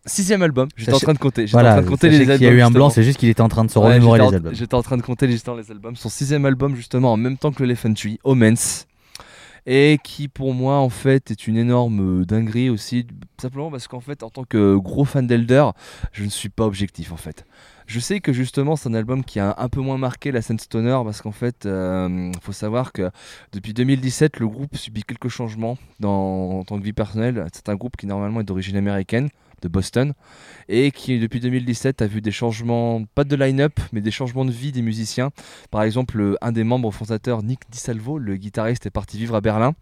sixième 0.05 0.41
album. 0.41 0.67
J'étais 0.75 0.93
en 0.93 0.99
train 0.99 1.13
de 1.13 1.19
compter. 1.19 1.41
J'étais 1.47 1.51
Voilà, 1.53 1.71
en 1.71 1.73
train 1.75 1.81
de 1.83 1.89
compter 1.89 2.09
les 2.09 2.21
albums. 2.21 2.41
y 2.41 2.47
a 2.47 2.51
eu 2.51 2.61
un 2.61 2.71
blanc, 2.71 2.89
c'est 2.89 3.03
juste 3.03 3.19
qu'il 3.19 3.29
était 3.29 3.41
en 3.41 3.49
train 3.49 3.65
de 3.65 3.69
se 3.71 3.77
Ouais, 3.79 3.85
remémorer 3.87 4.19
les 4.19 4.35
albums. 4.35 4.53
J'étais 4.53 4.75
en 4.75 4.83
train 4.83 4.97
de 4.97 5.01
compter 5.03 5.29
justement 5.29 5.57
les 5.57 5.69
albums. 5.71 5.95
Son 5.95 6.09
sixième 6.09 6.45
album 6.45 6.75
justement 6.75 7.13
en 7.13 7.17
même 7.17 7.37
temps 7.37 7.51
que 7.51 7.61
l'Elephant 7.63 7.93
Tree, 7.93 8.19
Omens. 8.23 8.85
Et 9.67 9.99
qui 10.03 10.27
pour 10.27 10.55
moi 10.55 10.77
en 10.77 10.89
fait 10.89 11.29
est 11.29 11.45
une 11.45 11.55
énorme 11.55 12.21
euh, 12.21 12.25
dinguerie 12.25 12.71
aussi. 12.71 13.05
Simplement 13.39 13.69
parce 13.69 13.87
qu'en 13.87 13.99
fait 13.99 14.23
en 14.23 14.31
tant 14.31 14.43
que 14.43 14.75
gros 14.75 15.05
fan 15.05 15.27
d'Elder, 15.27 15.65
je 16.13 16.23
ne 16.23 16.29
suis 16.29 16.49
pas 16.49 16.65
objectif 16.65 17.11
en 17.11 17.17
fait. 17.17 17.45
Je 17.91 17.99
sais 17.99 18.21
que 18.21 18.31
justement 18.31 18.77
c'est 18.77 18.87
un 18.87 18.93
album 18.93 19.21
qui 19.21 19.41
a 19.41 19.53
un 19.57 19.67
peu 19.67 19.81
moins 19.81 19.97
marqué 19.97 20.31
la 20.31 20.41
scène 20.41 20.59
stoner 20.59 20.97
parce 21.03 21.21
qu'en 21.21 21.33
fait, 21.33 21.65
il 21.65 22.31
faut 22.41 22.53
savoir 22.53 22.93
que 22.93 23.11
depuis 23.51 23.73
2017, 23.73 24.39
le 24.39 24.47
groupe 24.47 24.77
subit 24.77 25.03
quelques 25.03 25.27
changements 25.27 25.77
dans, 25.99 26.59
en 26.59 26.63
tant 26.63 26.79
que 26.79 26.85
vie 26.85 26.93
personnelle. 26.93 27.45
C'est 27.51 27.67
un 27.67 27.75
groupe 27.75 27.97
qui 27.97 28.07
normalement 28.07 28.39
est 28.39 28.45
d'origine 28.45 28.77
américaine, 28.77 29.27
de 29.61 29.67
Boston, 29.67 30.13
et 30.69 30.91
qui 30.91 31.19
depuis 31.19 31.41
2017 31.41 32.01
a 32.01 32.07
vu 32.07 32.21
des 32.21 32.31
changements, 32.31 33.03
pas 33.13 33.25
de 33.25 33.35
line-up, 33.35 33.77
mais 33.91 33.99
des 33.99 34.09
changements 34.09 34.45
de 34.45 34.51
vie 34.51 34.71
des 34.71 34.81
musiciens. 34.81 35.31
Par 35.69 35.83
exemple, 35.83 36.17
le- 36.17 36.37
un 36.41 36.53
des 36.53 36.63
membres 36.63 36.91
fondateurs, 36.91 37.43
Nick 37.43 37.59
DiSalvo, 37.69 38.17
le 38.19 38.37
guitariste, 38.37 38.85
est 38.85 38.89
parti 38.91 39.17
vivre 39.17 39.35
à 39.35 39.41
Berlin 39.41 39.73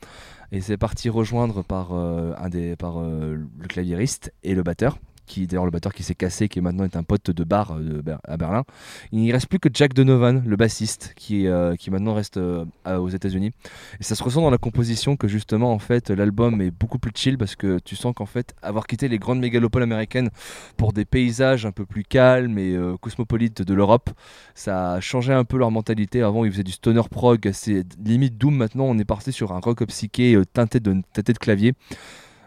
et 0.51 0.61
c'est 0.61 0.77
parti 0.77 1.09
rejoindre 1.09 1.63
par, 1.63 1.89
euh, 1.93 2.33
un 2.39 2.49
des, 2.49 2.75
par 2.75 2.99
euh, 2.99 3.35
le 3.59 3.67
claviériste 3.67 4.33
et 4.43 4.55
le 4.55 4.63
batteur. 4.63 4.97
Qui, 5.29 5.45
d'ailleurs, 5.45 5.65
le 5.65 5.69
batteur 5.69 5.93
qui 5.93 6.01
s'est 6.01 6.15
cassé, 6.15 6.49
qui 6.49 6.59
maintenant 6.59 6.85
est 6.85 6.95
un 6.95 7.03
pote 7.03 7.29
de 7.29 7.43
bar 7.43 7.77
euh, 7.77 8.01
à 8.23 8.35
Berlin. 8.35 8.63
Il 9.11 9.23
ne 9.23 9.31
reste 9.31 9.47
plus 9.47 9.59
que 9.59 9.69
Jack 9.71 9.93
Donovan, 9.93 10.41
le 10.43 10.55
bassiste, 10.55 11.13
qui, 11.15 11.45
euh, 11.45 11.75
qui 11.75 11.91
maintenant 11.91 12.15
reste 12.15 12.37
euh, 12.37 12.65
aux 12.87 13.09
États-Unis. 13.09 13.51
Et 13.99 14.03
ça 14.03 14.15
se 14.15 14.23
ressent 14.23 14.41
dans 14.41 14.49
la 14.49 14.57
composition 14.57 15.17
que 15.17 15.27
justement, 15.27 15.71
en 15.71 15.77
fait, 15.77 16.09
l'album 16.09 16.59
est 16.61 16.71
beaucoup 16.71 16.97
plus 16.97 17.11
chill 17.13 17.37
parce 17.37 17.55
que 17.55 17.77
tu 17.77 17.95
sens 17.95 18.15
qu'en 18.15 18.25
fait, 18.25 18.55
avoir 18.63 18.87
quitté 18.87 19.07
les 19.07 19.19
grandes 19.19 19.39
mégalopoles 19.39 19.83
américaines 19.83 20.31
pour 20.77 20.93
des 20.93 21.05
paysages 21.05 21.63
un 21.67 21.71
peu 21.71 21.85
plus 21.85 22.03
calmes 22.03 22.57
et 22.57 22.75
cosmopolites 22.99 23.61
de 23.61 23.73
l'Europe, 23.75 24.09
ça 24.55 24.93
a 24.93 24.99
changé 24.99 25.31
un 25.31 25.43
peu 25.43 25.59
leur 25.59 25.69
mentalité. 25.69 26.23
Avant, 26.23 26.43
ils 26.43 26.51
faisaient 26.51 26.63
du 26.63 26.71
stoner 26.71 27.03
prog, 27.11 27.51
c'est 27.53 27.85
limite 28.03 28.35
doom. 28.39 28.55
Maintenant, 28.55 28.85
on 28.85 28.97
est 28.97 29.05
parti 29.05 29.31
sur 29.31 29.51
un 29.51 29.59
rock 29.59 29.85
psyché 29.85 30.41
teinté 30.53 30.79
de 30.79 31.03
teinté 31.13 31.33
de 31.33 31.37
clavier. 31.37 31.75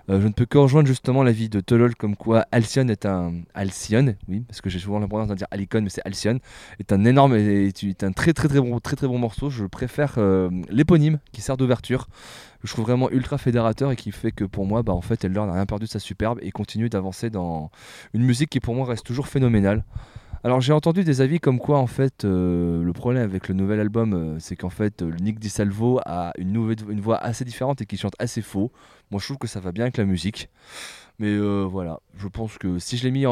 Euh, 0.09 0.21
je 0.21 0.27
ne 0.27 0.33
peux 0.33 0.47
que 0.47 0.59
rejoindre 0.59 0.89
justement 0.89 1.23
l'avis 1.23 1.49
de 1.49 1.61
Tolol 1.61 1.95
comme 1.95 2.17
quoi 2.17 2.47
Alcyon 2.51 2.89
est 2.89 3.07
un 3.07 3.35
Alcyon, 3.55 4.17
oui, 4.29 4.41
parce 4.41 4.61
que 4.61 4.69
j'ai 4.69 4.79
souvent 4.79 4.99
l'impression 4.99 5.27
de 5.27 5.35
dire 5.35 5.47
Alicon, 5.51 5.81
mais 5.83 5.91
c'est 5.91 6.05
Alcyon, 6.05 6.39
est 6.81 6.93
un 6.93 7.05
énorme, 7.05 7.35
est, 7.35 7.83
est 7.85 8.05
un 8.05 8.13
très 8.13 8.33
très 8.33 8.49
très 8.49 8.61
bon, 8.61 8.79
très 8.81 8.97
bon 9.07 9.19
morceau. 9.19 9.51
Je 9.51 9.65
préfère 9.65 10.15
euh, 10.19 10.51
l'éponyme 10.69 11.19
qui 11.33 11.41
sert 11.41 11.57
d'ouverture. 11.57 12.09
Je 12.65 12.73
trouve 12.73 12.85
vraiment 12.85 13.11
ultra 13.11 13.39
fédérateur 13.39 13.91
et 13.91 13.97
qui 13.97 14.13
fait 14.13 14.33
que 14.33 14.45
pour 14.45 14.67
moi, 14.67 14.83
bah, 14.83 14.93
en 14.93 15.01
fait, 15.01 15.25
Elder 15.25 15.41
n'a 15.41 15.55
rien 15.55 15.67
perdu 15.67 15.87
de 15.87 15.91
sa 15.91 15.99
superbe 15.99 16.39
et 16.43 16.53
continue 16.53 16.89
d'avancer 16.89 17.29
dans 17.29 17.71
une 18.15 18.23
musique 18.23 18.51
qui 18.51 18.61
pour 18.61 18.75
moi 18.75 18.87
reste 18.87 19.05
toujours 19.05 19.27
phénoménale. 19.27 19.85
Alors 20.45 20.61
j'ai 20.61 20.73
entendu 20.73 21.05
des 21.05 21.21
avis 21.21 21.39
comme 21.39 21.61
quoi 21.61 21.79
en 21.79 21.87
fait 21.87 22.25
euh, 22.25 22.83
le 22.83 22.93
problème 22.93 23.23
avec 23.23 23.47
le 23.47 23.55
nouvel 23.55 23.79
album 23.79 24.13
euh, 24.13 24.39
c'est 24.41 24.57
qu'en 24.57 24.71
fait 24.71 25.01
euh, 25.03 25.13
Nick 25.21 25.39
DiSalvo 25.39 26.01
a 26.05 26.33
une, 26.37 26.59
voix 27.01 27.17
assez 27.17 27.45
différente 27.45 27.81
et 27.81 27.87
qui 27.87 27.97
chante 27.97 28.15
assez 28.19 28.43
faux. 28.43 28.73
Moi 29.13 29.21
je 29.21 29.27
trouve 29.27 29.39
que 29.39 29.47
ça 29.47 29.61
va 29.61 29.71
bien 29.71 29.85
avec 29.85 29.99
la 29.99 30.05
musique. 30.05 30.49
Mais 31.21 31.29
euh, 31.29 31.63
voilà, 31.63 32.01
je 32.17 32.27
pense 32.27 32.59
que 32.59 32.81
si 32.81 32.97
je 32.97 33.05
l'ai 33.05 33.13
mis, 33.13 33.23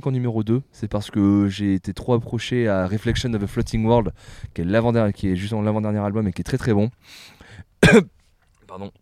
qu'en 0.00 0.12
numéro 0.12 0.44
2, 0.44 0.62
c'est 0.70 0.86
parce 0.86 1.10
que 1.10 1.48
j'ai 1.48 1.74
été 1.74 1.92
trop 1.92 2.14
approché 2.14 2.68
à 2.68 2.86
Reflection 2.86 3.32
of 3.34 3.42
a 3.42 3.46
Floating 3.48 3.84
World, 3.84 4.12
qui 4.54 4.62
est, 4.62 5.12
qui 5.12 5.28
est 5.28 5.36
justement 5.36 5.62
l'avant-dernier 5.62 5.98
album 5.98 6.28
et 6.28 6.32
qui 6.32 6.42
est 6.42 6.44
très 6.44 6.58
très 6.58 6.74
bon. 6.74 6.90
Pardon. 8.68 8.92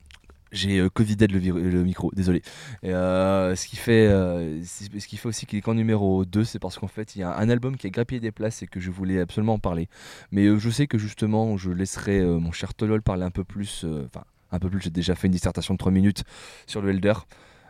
J'ai 0.53 0.79
euh, 0.79 0.89
Covidé 0.89 1.27
le, 1.27 1.85
micro, 1.85 2.11
désolé. 2.15 2.43
Euh, 2.85 3.55
ce, 3.55 3.67
qui 3.67 3.77
fait, 3.77 4.07
euh, 4.07 4.63
ce 4.63 5.07
qui 5.07 5.17
fait 5.17 5.29
aussi 5.29 5.47
qu'il 5.47 5.59
est 5.59 5.63
qu'en 5.63 5.75
numéro 5.75 6.25
2, 6.25 6.45
c'est 6.45 6.59
parce 6.59 6.79
qu'en 6.79 6.89
fait, 6.89 7.17
il 7.17 7.21
y 7.21 7.23
a 7.23 7.37
un 7.37 7.49
album 7.49 7.77
qui 7.77 7.87
a 7.87 7.91
grappillé 7.91 8.21
des 8.21 8.33
places 8.33 8.63
et 8.63 8.67
que 8.67 8.81
je 8.81 8.91
voulais 8.91 9.21
absolument 9.21 9.55
en 9.55 9.59
parler. 9.59 9.89
Mais 10.31 10.47
euh, 10.47 10.59
je 10.59 10.71
sais 10.71 10.87
que 10.87 10.99
justement, 10.99 11.57
je 11.57 11.71
laisserai 11.71 12.23
mon 12.23 12.53
cher 12.53 12.75
Tolol 12.75 13.03
parler 13.03 13.25
un 13.25 13.31
peu 13.31 13.45
plus. 13.45 13.85
Enfin, 14.07 14.25
un 14.51 14.59
peu 14.59 14.71
plus, 14.71 14.81
j'ai 14.81 14.91
déjà 14.91 15.15
fait 15.15 15.27
une 15.27 15.33
dissertation 15.33 15.75
de 15.75 15.79
3 15.79 15.93
minutes 15.93 16.25
sur 16.67 16.81
le 16.81 16.91
Elder. 16.91 17.15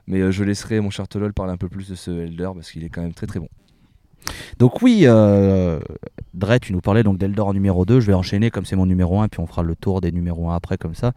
Mais 0.06 0.32
je 0.32 0.44
laisserai 0.44 0.80
mon 0.80 0.90
cher 0.90 1.06
Tolol 1.08 1.34
parler 1.34 1.52
un 1.52 1.58
peu 1.58 1.68
plus 1.68 1.88
de 1.88 1.94
ce 1.94 2.10
Elder 2.10 2.50
parce 2.54 2.70
qu'il 2.70 2.84
est 2.84 2.88
quand 2.88 3.02
même 3.02 3.14
très 3.14 3.26
très 3.26 3.40
bon. 3.40 3.48
Donc 4.58 4.82
oui, 4.82 5.02
euh, 5.04 5.80
Dre, 6.34 6.58
tu 6.60 6.72
nous 6.72 6.80
parlais 6.80 7.02
donc 7.02 7.18
d'Eldor 7.18 7.48
en 7.48 7.54
numéro 7.54 7.84
2. 7.84 8.00
Je 8.00 8.06
vais 8.06 8.14
enchaîner 8.14 8.50
comme 8.50 8.64
c'est 8.64 8.76
mon 8.76 8.86
numéro 8.86 9.20
1, 9.20 9.28
puis 9.28 9.40
on 9.40 9.46
fera 9.46 9.62
le 9.62 9.74
tour 9.74 10.00
des 10.00 10.12
numéros 10.12 10.50
1 10.50 10.56
après 10.56 10.76
comme 10.76 10.94
ça. 10.94 11.12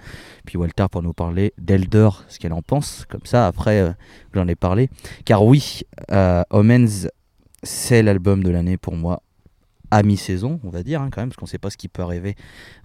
Puis 0.45 0.57
Walter 0.57 0.85
pour 0.91 1.01
nous 1.01 1.13
parler 1.13 1.53
d'Elder, 1.57 2.09
ce 2.27 2.39
qu'elle 2.39 2.53
en 2.53 2.61
pense, 2.61 3.05
comme 3.09 3.25
ça 3.25 3.47
après 3.47 3.81
euh, 3.81 3.91
j'en 4.33 4.47
ai 4.47 4.55
parlé. 4.55 4.89
Car 5.25 5.43
oui, 5.43 5.81
euh, 6.11 6.43
Omens, 6.49 7.07
c'est 7.63 8.03
l'album 8.03 8.43
de 8.43 8.49
l'année 8.49 8.77
pour 8.77 8.95
moi 8.95 9.21
à 9.91 10.03
mi-saison, 10.03 10.59
on 10.63 10.69
va 10.69 10.83
dire, 10.83 11.01
hein, 11.01 11.09
quand 11.11 11.21
même, 11.21 11.29
parce 11.29 11.37
qu'on 11.37 11.45
ne 11.45 11.49
sait 11.49 11.57
pas 11.57 11.69
ce 11.69 11.77
qui 11.77 11.89
peut 11.89 12.01
arriver 12.01 12.35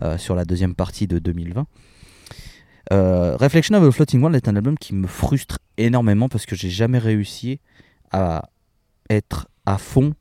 euh, 0.03 0.19
sur 0.19 0.35
la 0.35 0.45
deuxième 0.45 0.75
partie 0.75 1.07
de 1.07 1.21
2020. 1.21 1.67
Euh, 2.93 3.37
Reflection 3.37 3.77
of 3.77 3.85
a 3.85 3.93
Floating 3.93 4.21
World 4.21 4.37
est 4.37 4.49
un 4.49 4.57
album 4.57 4.77
qui 4.77 4.95
me 4.95 5.07
frustre 5.07 5.59
énormément 5.77 6.29
parce 6.29 6.47
que 6.47 6.55
j'ai 6.55 6.71
jamais 6.71 6.99
réussi 6.99 7.61
à 8.13 8.51
être 9.09 9.49
à 9.67 9.79
fond 9.79 10.15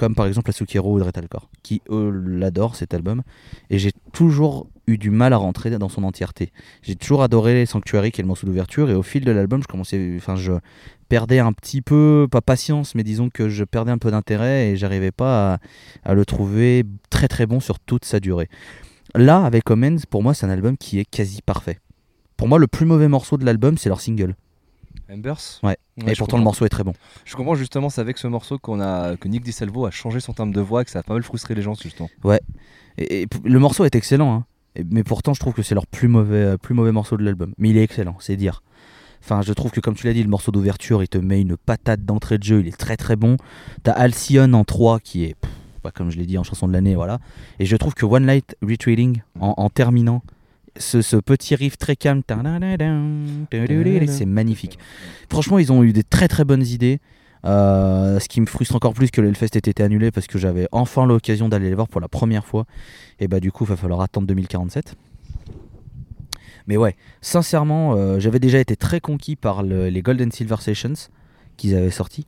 comme 0.00 0.14
par 0.14 0.26
exemple 0.26 0.48
Asukero 0.48 0.94
ou 0.94 0.98
Dretalcore, 0.98 1.50
qui 1.62 1.82
eux 1.90 2.10
l'adorent 2.10 2.74
cet 2.74 2.94
album, 2.94 3.20
et 3.68 3.78
j'ai 3.78 3.92
toujours 4.14 4.66
eu 4.86 4.96
du 4.96 5.10
mal 5.10 5.34
à 5.34 5.36
rentrer 5.36 5.68
dans 5.70 5.90
son 5.90 6.04
entièreté. 6.04 6.52
J'ai 6.80 6.96
toujours 6.96 7.22
adoré 7.22 7.66
Sanctuary, 7.66 8.10
qui 8.10 8.22
est 8.22 8.24
le 8.24 8.28
morceau 8.28 8.46
d'ouverture, 8.46 8.88
et 8.88 8.94
au 8.94 9.02
fil 9.02 9.26
de 9.26 9.30
l'album, 9.30 9.60
je 9.62 9.66
commençais, 9.66 10.14
enfin, 10.16 10.36
je 10.36 10.52
perdais 11.10 11.38
un 11.38 11.52
petit 11.52 11.82
peu, 11.82 12.26
pas 12.30 12.40
patience, 12.40 12.94
mais 12.94 13.02
disons 13.02 13.28
que 13.28 13.50
je 13.50 13.62
perdais 13.62 13.92
un 13.92 13.98
peu 13.98 14.10
d'intérêt 14.10 14.70
et 14.70 14.76
j'arrivais 14.76 15.10
pas 15.10 15.54
à, 15.54 15.58
à 16.02 16.14
le 16.14 16.24
trouver 16.24 16.84
très 17.10 17.28
très 17.28 17.44
bon 17.44 17.60
sur 17.60 17.78
toute 17.78 18.06
sa 18.06 18.20
durée. 18.20 18.48
Là, 19.14 19.44
avec 19.44 19.70
Omens, 19.70 20.06
pour 20.08 20.22
moi, 20.22 20.32
c'est 20.32 20.46
un 20.46 20.50
album 20.50 20.78
qui 20.78 20.98
est 20.98 21.04
quasi 21.04 21.42
parfait. 21.42 21.78
Pour 22.38 22.48
moi, 22.48 22.58
le 22.58 22.68
plus 22.68 22.86
mauvais 22.86 23.08
morceau 23.08 23.36
de 23.36 23.44
l'album, 23.44 23.76
c'est 23.76 23.90
leur 23.90 24.00
single. 24.00 24.34
Embers 25.12 25.60
Ouais. 25.62 25.76
et 26.06 26.14
pourtant, 26.16 26.38
le 26.38 26.44
morceau 26.44 26.64
est 26.64 26.68
très 26.70 26.84
bon. 26.84 26.92
Je 27.24 27.34
comprends 27.36 27.54
justement, 27.54 27.90
c'est 27.90 28.00
avec 28.00 28.18
ce 28.18 28.26
morceau 28.26 28.58
qu'on 28.58 28.80
a, 28.80 29.16
que 29.16 29.28
Nick 29.28 29.42
DiSalvo 29.42 29.86
a 29.86 29.90
changé 29.90 30.20
son 30.20 30.32
timbre 30.32 30.52
de 30.54 30.60
voix 30.60 30.82
et 30.82 30.84
que 30.84 30.90
ça 30.90 31.00
a 31.00 31.02
pas 31.02 31.14
mal 31.14 31.22
frustré 31.22 31.54
les 31.54 31.62
gens 31.62 31.74
justement. 31.74 32.08
Et, 32.98 33.22
et 33.22 33.26
le 33.44 33.58
morceau 33.58 33.84
est 33.84 33.94
excellent, 33.94 34.32
hein. 34.34 34.44
Et- 34.76 34.84
mais 34.84 35.02
pourtant 35.02 35.34
je 35.34 35.40
trouve 35.40 35.52
que 35.54 35.62
c'est 35.62 35.74
leur 35.74 35.86
plus 35.86 36.08
mauvais, 36.08 36.36
euh, 36.36 36.56
plus 36.56 36.74
mauvais 36.74 36.92
morceau 36.92 37.16
de 37.16 37.24
l'album. 37.24 37.52
Mais 37.58 37.70
il 37.70 37.76
est 37.76 37.82
excellent, 37.82 38.16
c'est 38.20 38.36
dire. 38.36 38.62
Enfin, 39.22 39.42
je 39.42 39.52
trouve 39.52 39.70
que 39.70 39.80
comme 39.80 39.94
tu 39.94 40.06
l'as 40.06 40.14
dit, 40.14 40.22
le 40.22 40.30
morceau 40.30 40.50
d'ouverture, 40.52 41.02
il 41.02 41.08
te 41.08 41.18
met 41.18 41.40
une 41.42 41.56
patate 41.56 42.04
d'entrée 42.04 42.38
de 42.38 42.42
jeu, 42.44 42.60
il 42.60 42.68
est 42.68 42.76
très 42.76 42.96
très 42.96 43.16
bon. 43.16 43.36
T'as 43.82 43.92
Alcyon 43.92 44.52
en 44.54 44.64
3 44.64 44.98
qui 45.00 45.24
est, 45.24 45.34
pff, 45.34 45.50
pas 45.82 45.90
comme 45.90 46.10
je 46.10 46.16
l'ai 46.18 46.24
dit, 46.24 46.38
en 46.38 46.42
chanson 46.44 46.66
de 46.68 46.72
l'année, 46.72 46.94
voilà. 46.94 47.18
Et 47.58 47.66
je 47.66 47.76
trouve 47.76 47.92
que 47.94 48.06
One 48.06 48.24
Light 48.24 48.56
Retreating, 48.62 49.20
en, 49.40 49.54
en 49.58 49.68
terminant, 49.68 50.22
ce, 50.76 51.02
ce 51.02 51.16
petit 51.16 51.54
riff 51.54 51.76
très 51.78 51.96
calme, 51.96 52.22
c'est 54.08 54.26
magnifique. 54.26 54.78
Franchement, 55.30 55.58
ils 55.58 55.72
ont 55.72 55.82
eu 55.82 55.92
des 55.92 56.02
très 56.04 56.28
très 56.28 56.44
bonnes 56.44 56.66
idées. 56.66 57.00
Euh, 57.46 58.18
ce 58.20 58.28
qui 58.28 58.40
me 58.42 58.46
frustre 58.46 58.74
encore 58.76 58.92
plus 58.92 59.10
que 59.10 59.22
le 59.22 59.28
Hellfest 59.28 59.56
ait 59.56 59.58
été 59.70 59.82
annulé 59.82 60.10
parce 60.10 60.26
que 60.26 60.38
j'avais 60.38 60.68
enfin 60.72 61.06
l'occasion 61.06 61.48
d'aller 61.48 61.70
les 61.70 61.74
voir 61.74 61.88
pour 61.88 62.00
la 62.02 62.08
première 62.08 62.44
fois. 62.44 62.66
Et 63.18 63.28
bah 63.28 63.40
du 63.40 63.50
coup, 63.50 63.64
il 63.64 63.68
va 63.68 63.76
falloir 63.76 64.00
attendre 64.02 64.26
2047. 64.26 64.94
Mais 66.66 66.76
ouais, 66.76 66.96
sincèrement, 67.20 67.94
euh, 67.94 68.20
j'avais 68.20 68.38
déjà 68.38 68.58
été 68.58 68.76
très 68.76 69.00
conquis 69.00 69.36
par 69.36 69.62
le- 69.62 69.88
les 69.88 70.02
Golden 70.02 70.30
Silver 70.30 70.56
Sessions 70.60 70.92
qu'ils 71.56 71.74
avaient 71.74 71.90
sortis. 71.90 72.26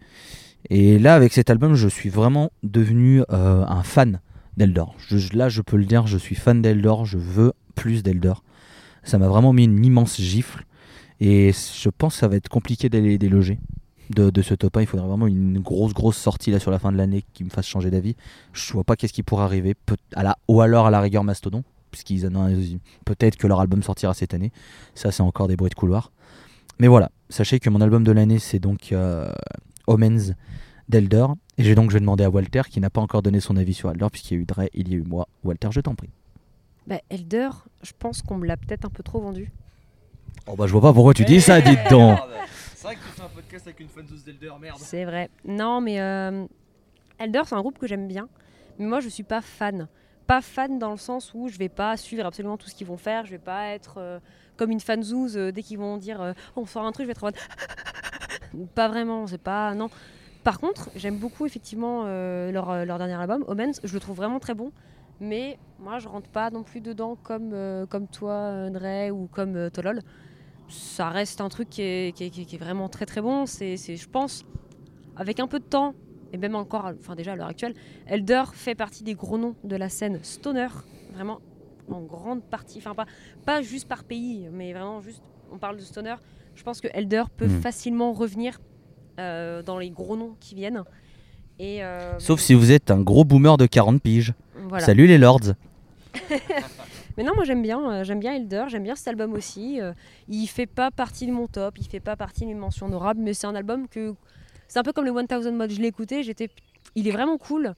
Et 0.70 0.99
là, 0.99 1.14
avec 1.14 1.32
cet 1.32 1.51
album, 1.51 1.74
je 1.74 1.88
suis 1.88 2.09
vraiment 2.09 2.51
devenu 2.62 3.20
euh, 3.30 3.64
un 3.66 3.82
fan 3.82 4.20
d'Eldor. 4.57 4.95
Je- 5.09 5.36
là, 5.36 5.49
je 5.49 5.61
peux 5.61 5.76
le 5.76 5.84
dire, 5.84 6.07
je 6.07 6.16
suis 6.18 6.34
fan 6.34 6.62
d'Eldor, 6.62 7.05
je 7.05 7.18
veux 7.18 7.53
plus 7.82 8.02
d'Eldor. 8.04 8.44
Ça 9.02 9.18
m'a 9.18 9.26
vraiment 9.26 9.52
mis 9.52 9.64
une 9.64 9.84
immense 9.84 10.20
gifle. 10.20 10.64
Et 11.18 11.52
je 11.52 11.88
pense 11.90 12.14
que 12.14 12.20
ça 12.20 12.28
va 12.28 12.36
être 12.36 12.48
compliqué 12.48 12.88
d'aller 12.88 13.18
déloger 13.18 13.58
de, 14.10 14.30
de 14.30 14.42
ce 14.42 14.54
top 14.54 14.76
1. 14.76 14.82
Il 14.82 14.86
faudrait 14.86 15.08
vraiment 15.08 15.26
une 15.26 15.58
grosse, 15.58 15.92
grosse 15.92 16.16
sortie 16.16 16.52
là 16.52 16.60
sur 16.60 16.70
la 16.70 16.78
fin 16.78 16.92
de 16.92 16.96
l'année 16.96 17.24
qui 17.34 17.42
me 17.42 17.50
fasse 17.50 17.66
changer 17.66 17.90
d'avis. 17.90 18.14
Je 18.52 18.72
vois 18.72 18.84
pas 18.84 18.94
qu'est-ce 18.94 19.12
qui 19.12 19.24
pourrait 19.24 19.44
arriver. 19.44 19.74
Peut- 19.74 19.96
à 20.14 20.22
la, 20.22 20.38
ou 20.46 20.60
alors 20.60 20.86
à 20.86 20.90
la 20.90 21.00
rigueur 21.00 21.24
Mastodon, 21.24 21.64
puisqu'ils 21.90 22.28
peut-être 23.04 23.36
que 23.36 23.48
leur 23.48 23.60
album 23.60 23.82
sortira 23.82 24.14
cette 24.14 24.32
année. 24.34 24.52
Ça, 24.94 25.10
c'est 25.10 25.22
encore 25.24 25.48
des 25.48 25.56
bruits 25.56 25.70
de 25.70 25.74
couloir. 25.74 26.12
Mais 26.78 26.86
voilà, 26.86 27.10
sachez 27.30 27.58
que 27.58 27.68
mon 27.70 27.80
album 27.80 28.04
de 28.04 28.12
l'année, 28.12 28.38
c'est 28.38 28.58
donc 28.60 28.92
euh, 28.92 29.30
Omens 29.88 30.34
d'Elder. 30.88 31.26
Et 31.58 31.74
donc 31.74 31.90
je 31.90 31.94
vais 31.94 32.00
demander 32.00 32.22
à 32.24 32.30
Walter, 32.30 32.62
qui 32.70 32.80
n'a 32.80 32.90
pas 32.90 33.00
encore 33.00 33.22
donné 33.22 33.40
son 33.40 33.56
avis 33.56 33.74
sur 33.74 33.90
Elder, 33.90 34.06
puisqu'il 34.10 34.34
y 34.34 34.36
a 34.38 34.40
eu 34.40 34.44
Dre, 34.46 34.62
il 34.72 34.88
y 34.88 34.94
a 34.94 34.98
eu 34.98 35.02
moi. 35.02 35.26
Walter, 35.44 35.68
je 35.72 35.80
t'en 35.80 35.94
prie. 35.96 36.10
Bah, 36.86 37.00
Elder, 37.10 37.50
je 37.82 37.92
pense 37.98 38.22
qu'on 38.22 38.36
me 38.36 38.46
l'a 38.46 38.56
peut-être 38.56 38.84
un 38.84 38.90
peu 38.90 39.02
trop 39.02 39.20
vendu. 39.20 39.52
Oh 40.46 40.56
bah 40.56 40.66
je 40.66 40.72
vois 40.72 40.80
pas 40.80 40.92
pourquoi 40.92 41.14
tu 41.14 41.24
dis 41.24 41.40
ça, 41.40 41.60
dites 41.60 41.78
donc. 41.90 42.18
C'est 42.74 42.88
vrai 42.88 42.96
que 42.96 43.00
tu 43.00 43.08
fais 43.10 43.22
un 43.22 43.28
podcast 43.28 43.66
avec 43.66 43.78
une 43.80 43.88
fanzone 43.88 44.18
d'Elder, 44.26 44.52
merde. 44.60 44.78
C'est 44.80 45.04
vrai. 45.04 45.30
Non, 45.44 45.80
mais 45.80 46.00
euh, 46.00 46.44
Elder, 47.18 47.42
c'est 47.46 47.54
un 47.54 47.60
groupe 47.60 47.78
que 47.78 47.86
j'aime 47.86 48.08
bien. 48.08 48.28
Mais 48.78 48.86
moi, 48.86 48.98
je 49.00 49.08
suis 49.08 49.22
pas 49.22 49.40
fan. 49.40 49.86
Pas 50.26 50.40
fan 50.40 50.78
dans 50.80 50.90
le 50.90 50.96
sens 50.96 51.32
où 51.34 51.48
je 51.48 51.58
vais 51.58 51.68
pas 51.68 51.96
suivre 51.96 52.26
absolument 52.26 52.56
tout 52.56 52.68
ce 52.68 52.74
qu'ils 52.74 52.86
vont 52.86 52.96
faire. 52.96 53.24
Je 53.26 53.32
vais 53.32 53.38
pas 53.38 53.68
être 53.68 53.98
euh, 53.98 54.18
comme 54.56 54.70
une 54.70 54.80
fanzouze 54.80 55.36
euh, 55.36 55.52
dès 55.52 55.62
qu'ils 55.62 55.78
vont 55.78 55.96
dire 55.96 56.20
euh, 56.20 56.32
on 56.56 56.66
sort 56.66 56.84
un 56.84 56.92
truc, 56.92 57.04
je 57.04 57.08
vais 57.08 57.12
être 57.12 57.24
en 57.24 57.26
mode. 57.28 58.66
pas 58.74 58.88
vraiment, 58.88 59.26
c'est 59.26 59.40
pas. 59.40 59.74
Non. 59.74 59.90
Par 60.44 60.58
contre, 60.58 60.90
j'aime 60.96 61.18
beaucoup 61.18 61.46
effectivement 61.46 62.02
euh, 62.06 62.50
leur, 62.50 62.84
leur 62.84 62.98
dernier 62.98 63.14
album, 63.14 63.44
Omens. 63.46 63.80
Je 63.84 63.94
le 63.94 64.00
trouve 64.00 64.16
vraiment 64.16 64.40
très 64.40 64.54
bon. 64.54 64.72
Mais 65.22 65.56
moi, 65.78 66.00
je 66.00 66.08
rentre 66.08 66.28
pas 66.28 66.50
non 66.50 66.64
plus 66.64 66.80
dedans 66.80 67.16
comme, 67.22 67.52
euh, 67.52 67.86
comme 67.86 68.08
toi, 68.08 68.32
euh, 68.32 68.70
Dre, 68.70 69.14
ou 69.16 69.28
comme 69.28 69.54
euh, 69.56 69.70
Tolol. 69.70 70.00
Ça 70.68 71.10
reste 71.10 71.40
un 71.40 71.48
truc 71.48 71.70
qui 71.70 71.82
est, 71.82 72.12
qui 72.16 72.24
est- 72.24 72.30
qui 72.30 72.42
est- 72.42 72.44
qui 72.44 72.56
est 72.56 72.58
vraiment 72.58 72.88
très 72.88 73.06
très 73.06 73.20
bon. 73.22 73.46
C'est, 73.46 73.76
je 73.76 74.08
pense, 74.08 74.44
avec 75.16 75.38
un 75.38 75.46
peu 75.46 75.60
de 75.60 75.64
temps, 75.64 75.94
et 76.32 76.38
même 76.38 76.56
encore, 76.56 76.90
enfin 76.98 77.14
déjà 77.14 77.32
à 77.32 77.36
l'heure 77.36 77.46
actuelle, 77.46 77.74
Elder 78.06 78.42
fait 78.52 78.74
partie 78.74 79.04
des 79.04 79.14
gros 79.14 79.38
noms 79.38 79.54
de 79.62 79.76
la 79.76 79.88
scène 79.88 80.18
stoner, 80.24 80.68
vraiment 81.14 81.38
en 81.88 82.00
grande 82.00 82.42
partie, 82.42 82.78
enfin 82.78 82.94
pas, 82.94 83.06
pas 83.44 83.60
juste 83.62 83.86
par 83.86 84.02
pays, 84.02 84.48
mais 84.50 84.72
vraiment 84.72 85.00
juste, 85.00 85.22
on 85.52 85.58
parle 85.58 85.76
de 85.76 85.82
stoner. 85.82 86.14
Je 86.56 86.62
pense 86.64 86.80
que 86.80 86.88
Elder 86.94 87.24
peut 87.36 87.46
Mm. 87.48 87.60
facilement 87.60 88.12
revenir 88.12 88.60
euh, 89.20 89.62
dans 89.62 89.78
les 89.78 89.90
gros 89.90 90.16
noms 90.16 90.34
qui 90.40 90.54
viennent. 90.54 90.82
Et, 91.58 91.84
euh, 91.84 92.18
Sauf 92.18 92.40
si 92.40 92.54
vous 92.54 92.72
êtes 92.72 92.90
un 92.90 93.00
gros 93.00 93.24
boomer 93.24 93.56
de 93.58 93.66
40 93.66 94.00
piges. 94.02 94.32
Voilà. 94.72 94.86
Salut 94.86 95.06
les 95.06 95.18
lords. 95.18 95.40
Mais 97.16 97.24
non, 97.24 97.32
moi 97.34 97.44
j'aime 97.44 97.60
bien, 97.62 97.78
euh, 97.90 98.04
j'aime 98.04 98.20
bien 98.20 98.32
Elder, 98.34 98.64
j'aime 98.68 98.84
bien 98.84 98.94
cet 98.96 99.08
album 99.08 99.34
aussi. 99.34 99.80
euh, 99.80 99.92
il 100.28 100.46
fait 100.46 100.66
pas 100.66 100.90
partie 100.90 101.26
de 101.26 101.32
mon 101.32 101.46
top, 101.46 101.74
il 101.78 101.86
fait 101.86 102.00
pas 102.00 102.16
partie 102.16 102.42
de 102.42 102.46
mes 102.46 102.54
mentions 102.54 102.86
honorables, 102.86 103.20
mais 103.20 103.34
c'est 103.34 103.46
un 103.46 103.54
album 103.54 103.86
que 103.88 104.14
c'est 104.68 104.78
un 104.78 104.82
peu 104.82 104.92
comme 104.92 105.04
les 105.04 105.10
1000 105.10 105.26
Mods. 105.52 105.68
Je 105.68 105.80
l'ai 105.80 105.88
écouté, 105.88 106.22
j'étais, 106.22 106.48
il 106.94 107.06
est 107.06 107.10
vraiment 107.10 107.36
cool. 107.36 107.74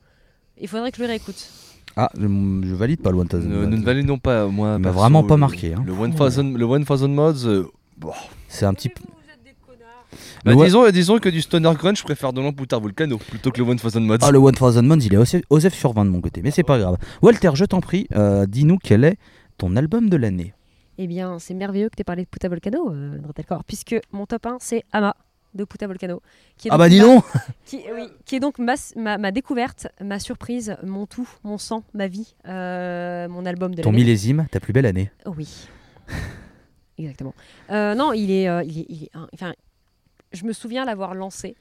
Il 0.61 0.69
faudrait 0.69 0.91
que 0.93 0.99
je 0.99 1.03
le 1.03 1.09
réécoute. 1.09 1.49
Ah, 1.97 2.11
je, 2.17 2.23
je 2.23 2.75
valide 2.75 3.03
pas 3.03 3.11
le 3.11 3.17
1000 3.19 3.27
Nous, 3.33 3.49
nous 3.63 3.67
ne 3.67 3.77
Mods. 3.77 3.85
validons 3.85 4.19
pas, 4.19 4.47
moi. 4.47 4.75
Il 4.77 4.83
m'a 4.83 4.89
perso, 4.91 5.01
vraiment 5.01 5.25
pas 5.25 5.35
le- 5.35 5.41
marqué, 5.41 5.75
hein. 5.75 5.83
Le 5.85 5.93
1000 5.93 6.57
le 6.57 6.67
1000 6.67 7.09
mods. 7.09 7.47
euh, 7.47 7.69
bon. 7.97 8.13
C'est 8.49 8.67
un 8.67 8.75
petit. 8.75 8.91
Bah, 10.45 10.55
disons, 10.55 10.91
disons 10.91 11.19
que 11.19 11.29
du 11.29 11.41
stoner 11.41 11.73
grunge, 11.75 11.99
je 11.99 12.05
préfère 12.05 12.33
de 12.33 12.41
loin 12.41 12.53
Poutar 12.53 12.81
Volcano 12.81 13.19
plutôt 13.19 13.51
que 13.51 13.61
le 13.63 13.65
1000 13.67 14.01
mods. 14.01 14.17
Ah, 14.21 14.31
le 14.31 14.39
1000 14.41 14.83
Mods, 14.83 15.01
il 15.05 15.15
est 15.15 15.17
Osef 15.17 15.43
Osef 15.51 15.75
sur 15.75 15.93
20 15.93 16.05
de 16.05 16.11
mon 16.11 16.21
côté, 16.21 16.43
mais 16.43 16.51
c'est 16.51 16.63
pas 16.63 16.79
grave. 16.79 16.97
Walter, 17.23 17.51
je 17.55 17.65
t'en 17.65 17.81
prie, 17.81 18.07
euh, 18.15 18.47
dis-nous 18.47 18.79
quel 18.79 19.05
est 19.05 19.17
ton 19.59 19.75
album 19.77 20.09
de 20.11 20.17
l'année. 20.17 20.53
Eh 20.99 21.07
bien, 21.07 21.39
c'est 21.39 21.55
merveilleux 21.55 21.89
que 21.89 21.97
tu 21.97 22.03
aies 22.03 22.05
parlé 22.05 22.23
de 22.25 22.29
Puta 22.29 22.49
Volcano, 22.49 22.91
euh, 22.93 23.19
Dretelcore, 23.19 23.65
puisque 23.65 23.97
mon 24.13 24.27
top 24.27 24.47
1, 24.47 24.57
c'est 24.61 24.85
Ama 24.93 25.17
de 25.55 25.65
Puta 25.65 25.87
Volcano. 25.87 26.21
Qui 26.59 26.69
est 26.69 26.71
Ah 26.73 26.79
bah 26.79 26.89
dis 26.89 26.99
ma- 27.01 27.05
donc 27.07 27.25
qui, 27.65 27.81
oui, 27.95 28.09
qui 28.25 28.37
est 28.37 28.41
donc 28.41 28.59
ma, 28.59 28.75
ma, 28.97 29.19
ma 29.19 29.31
découverte, 29.31 29.87
ma 30.01 30.19
surprise, 30.19 30.77
mon 30.85 31.07
tout, 31.07 31.29
mon 31.43 31.59
sang, 31.59 31.85
ma 31.95 32.07
vie, 32.09 32.35
euh, 32.49 33.29
mon 33.29 33.47
album 33.47 33.75
de 33.75 33.83
Ton 33.83 33.91
l'année. 33.93 34.05
millésime, 34.05 34.47
ta 34.51 34.61
plus 34.61 34.73
belle 34.73 34.87
année. 34.87 35.11
Oui. 35.27 35.49
Exactement. 36.99 37.35
Euh, 37.71 37.95
non, 37.95 38.13
il 38.13 38.31
est, 38.31 38.49
euh, 38.49 38.63
il 38.65 38.81
est, 38.81 38.87
il 38.89 39.03
est 39.05 39.11
un- 39.15 39.29
enfin, 39.35 39.53
je 40.35 40.45
me 40.45 40.53
souviens 40.53 40.85
l'avoir 40.85 41.15
lancé, 41.15 41.57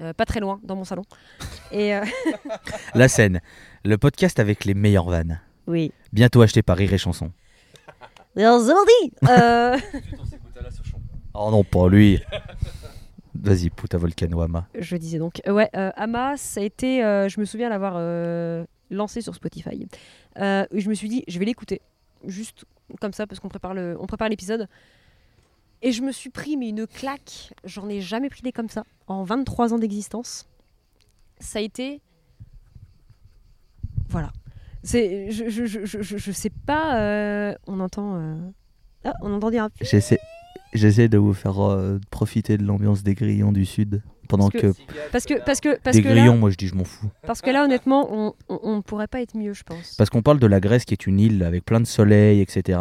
euh, 0.00 0.12
pas 0.12 0.24
très 0.24 0.40
loin, 0.40 0.60
dans 0.62 0.76
mon 0.76 0.84
salon. 0.84 1.04
Et 1.72 1.94
euh, 1.94 2.04
La 2.94 3.08
scène, 3.08 3.40
le 3.84 3.98
podcast 3.98 4.38
avec 4.38 4.64
les 4.64 4.74
meilleures 4.74 5.08
vannes. 5.08 5.40
oui. 5.66 5.92
Bientôt 6.12 6.42
acheté 6.42 6.62
par 6.62 6.76
Rire 6.76 6.92
et 6.92 6.98
Chanson. 6.98 7.32
Euh, 8.36 9.78
Oh 11.34 11.50
non, 11.50 11.64
pas 11.64 11.88
lui. 11.88 12.20
Vas-y, 13.34 13.70
puta 13.70 13.96
volcano 13.96 14.42
ama. 14.42 14.68
je 14.78 14.96
disais 14.96 15.18
donc, 15.18 15.40
euh, 15.46 15.52
ouais, 15.52 15.70
euh, 15.74 15.90
Ama, 15.96 16.36
ça 16.36 16.60
a 16.60 16.64
été, 16.64 17.02
euh, 17.02 17.28
je 17.30 17.40
me 17.40 17.46
souviens 17.46 17.70
l'avoir 17.70 17.94
euh, 17.96 18.64
lancé 18.90 19.22
sur 19.22 19.34
Spotify. 19.34 19.88
Euh, 20.38 20.66
et 20.70 20.80
je 20.80 20.88
me 20.90 20.94
suis 20.94 21.08
dit, 21.08 21.24
je 21.26 21.38
vais 21.38 21.46
l'écouter, 21.46 21.80
juste 22.26 22.66
comme 23.00 23.14
ça, 23.14 23.26
parce 23.26 23.40
qu'on 23.40 23.48
prépare 23.48 23.72
le, 23.72 23.96
on 23.98 24.06
prépare 24.06 24.28
l'épisode. 24.28 24.68
Et 25.82 25.92
je 25.92 26.02
me 26.02 26.12
suis 26.12 26.30
pris 26.30 26.56
mais 26.56 26.68
une 26.68 26.86
claque, 26.86 27.52
j'en 27.64 27.88
ai 27.88 28.00
jamais 28.00 28.30
pris 28.30 28.42
des 28.42 28.52
comme 28.52 28.68
ça 28.68 28.84
en 29.08 29.24
23 29.24 29.74
ans 29.74 29.78
d'existence. 29.78 30.48
Ça 31.40 31.58
a 31.58 31.62
été, 31.62 32.00
voilà. 34.12 34.30
C'est, 34.84 35.30
je, 35.30 35.48
je, 35.48 35.66
je, 35.84 36.32
sais 36.32 36.50
pas, 36.50 37.00
euh, 37.00 37.54
on 37.66 37.80
entend, 37.80 38.16
euh, 38.16 38.36
ah, 39.04 39.14
on 39.22 39.32
entend 39.32 39.50
dire 39.50 39.64
un 39.64 39.70
J'essaie, 39.80 40.18
j'essaie 40.74 41.08
de 41.08 41.18
vous 41.18 41.34
faire 41.34 41.60
euh, 41.60 41.98
profiter 42.10 42.58
de 42.58 42.64
l'ambiance 42.64 43.02
des 43.02 43.14
grillons 43.14 43.52
du 43.52 43.64
sud. 43.64 44.02
Pendant 44.32 44.48
Parce 44.50 44.62
que, 44.62 44.72
que- 44.72 45.10
parce 45.12 45.24
que 45.26 45.34
parce 45.44 45.60
que 45.60 45.78
parce 45.80 45.96
des 45.96 46.02
que 46.02 46.08
grillons, 46.08 46.32
là, 46.34 46.38
moi 46.38 46.50
je 46.50 46.56
dis 46.56 46.66
je 46.66 46.74
m'en 46.74 46.84
fous. 46.84 47.08
parce 47.26 47.40
que 47.40 47.50
là 47.50 47.64
honnêtement, 47.64 48.08
on, 48.10 48.34
on 48.48 48.82
pourrait 48.82 49.06
pas 49.06 49.20
être 49.22 49.36
mieux, 49.36 49.52
je 49.52 49.62
pense. 49.62 49.94
Parce 49.96 50.10
qu'on 50.10 50.22
parle 50.22 50.38
de 50.38 50.46
la 50.46 50.58
Grèce 50.60 50.84
qui 50.84 50.94
est 50.94 51.06
une 51.06 51.20
île 51.20 51.42
avec 51.44 51.64
plein 51.64 51.80
de 51.80 51.86
soleil, 51.86 52.40
etc. 52.40 52.78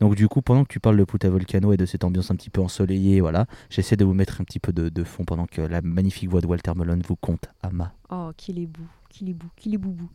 Donc 0.00 0.14
du 0.14 0.28
coup, 0.28 0.42
pendant 0.42 0.64
que 0.64 0.72
tu 0.72 0.80
parles 0.80 0.96
de 0.96 1.04
Puta 1.04 1.28
Volcano 1.28 1.72
et 1.72 1.76
de 1.76 1.84
cette 1.86 2.04
ambiance 2.04 2.30
un 2.30 2.36
petit 2.36 2.50
peu 2.50 2.60
ensoleillée, 2.60 3.20
voilà, 3.20 3.46
j'essaie 3.70 3.96
de 3.96 4.04
vous 4.04 4.14
mettre 4.14 4.40
un 4.40 4.44
petit 4.44 4.58
peu 4.60 4.72
de, 4.72 4.88
de 4.88 5.04
fond 5.04 5.24
pendant 5.24 5.46
que 5.46 5.60
la 5.60 5.80
magnifique 5.82 6.30
voix 6.30 6.40
de 6.40 6.46
Walter 6.46 6.72
Melon 6.76 7.00
vous 7.06 7.16
compte 7.16 7.44
Ama. 7.62 7.92
Oh, 8.10 8.30
qu'il 8.36 8.58
est 8.58 8.66
beau, 8.66 8.82
qu'il 9.08 9.28
est 9.28 9.34
beau, 9.34 9.46
qu'il 9.56 9.74
est 9.74 9.78
boubou. 9.78 10.08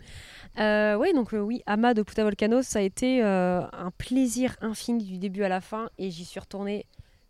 Euh, 0.59 0.95
oui, 0.95 1.13
donc 1.13 1.33
euh, 1.33 1.39
oui, 1.39 1.61
Ama 1.65 1.93
de 1.93 2.01
Puta 2.03 2.23
Volcano, 2.23 2.61
ça 2.61 2.79
a 2.79 2.81
été 2.81 3.23
euh, 3.23 3.61
un 3.73 3.91
plaisir 3.97 4.55
infini 4.61 5.03
du 5.03 5.17
début 5.17 5.43
à 5.43 5.49
la 5.49 5.61
fin, 5.61 5.89
et 5.97 6.09
j'y 6.11 6.25
suis 6.25 6.39
retournée 6.39 6.85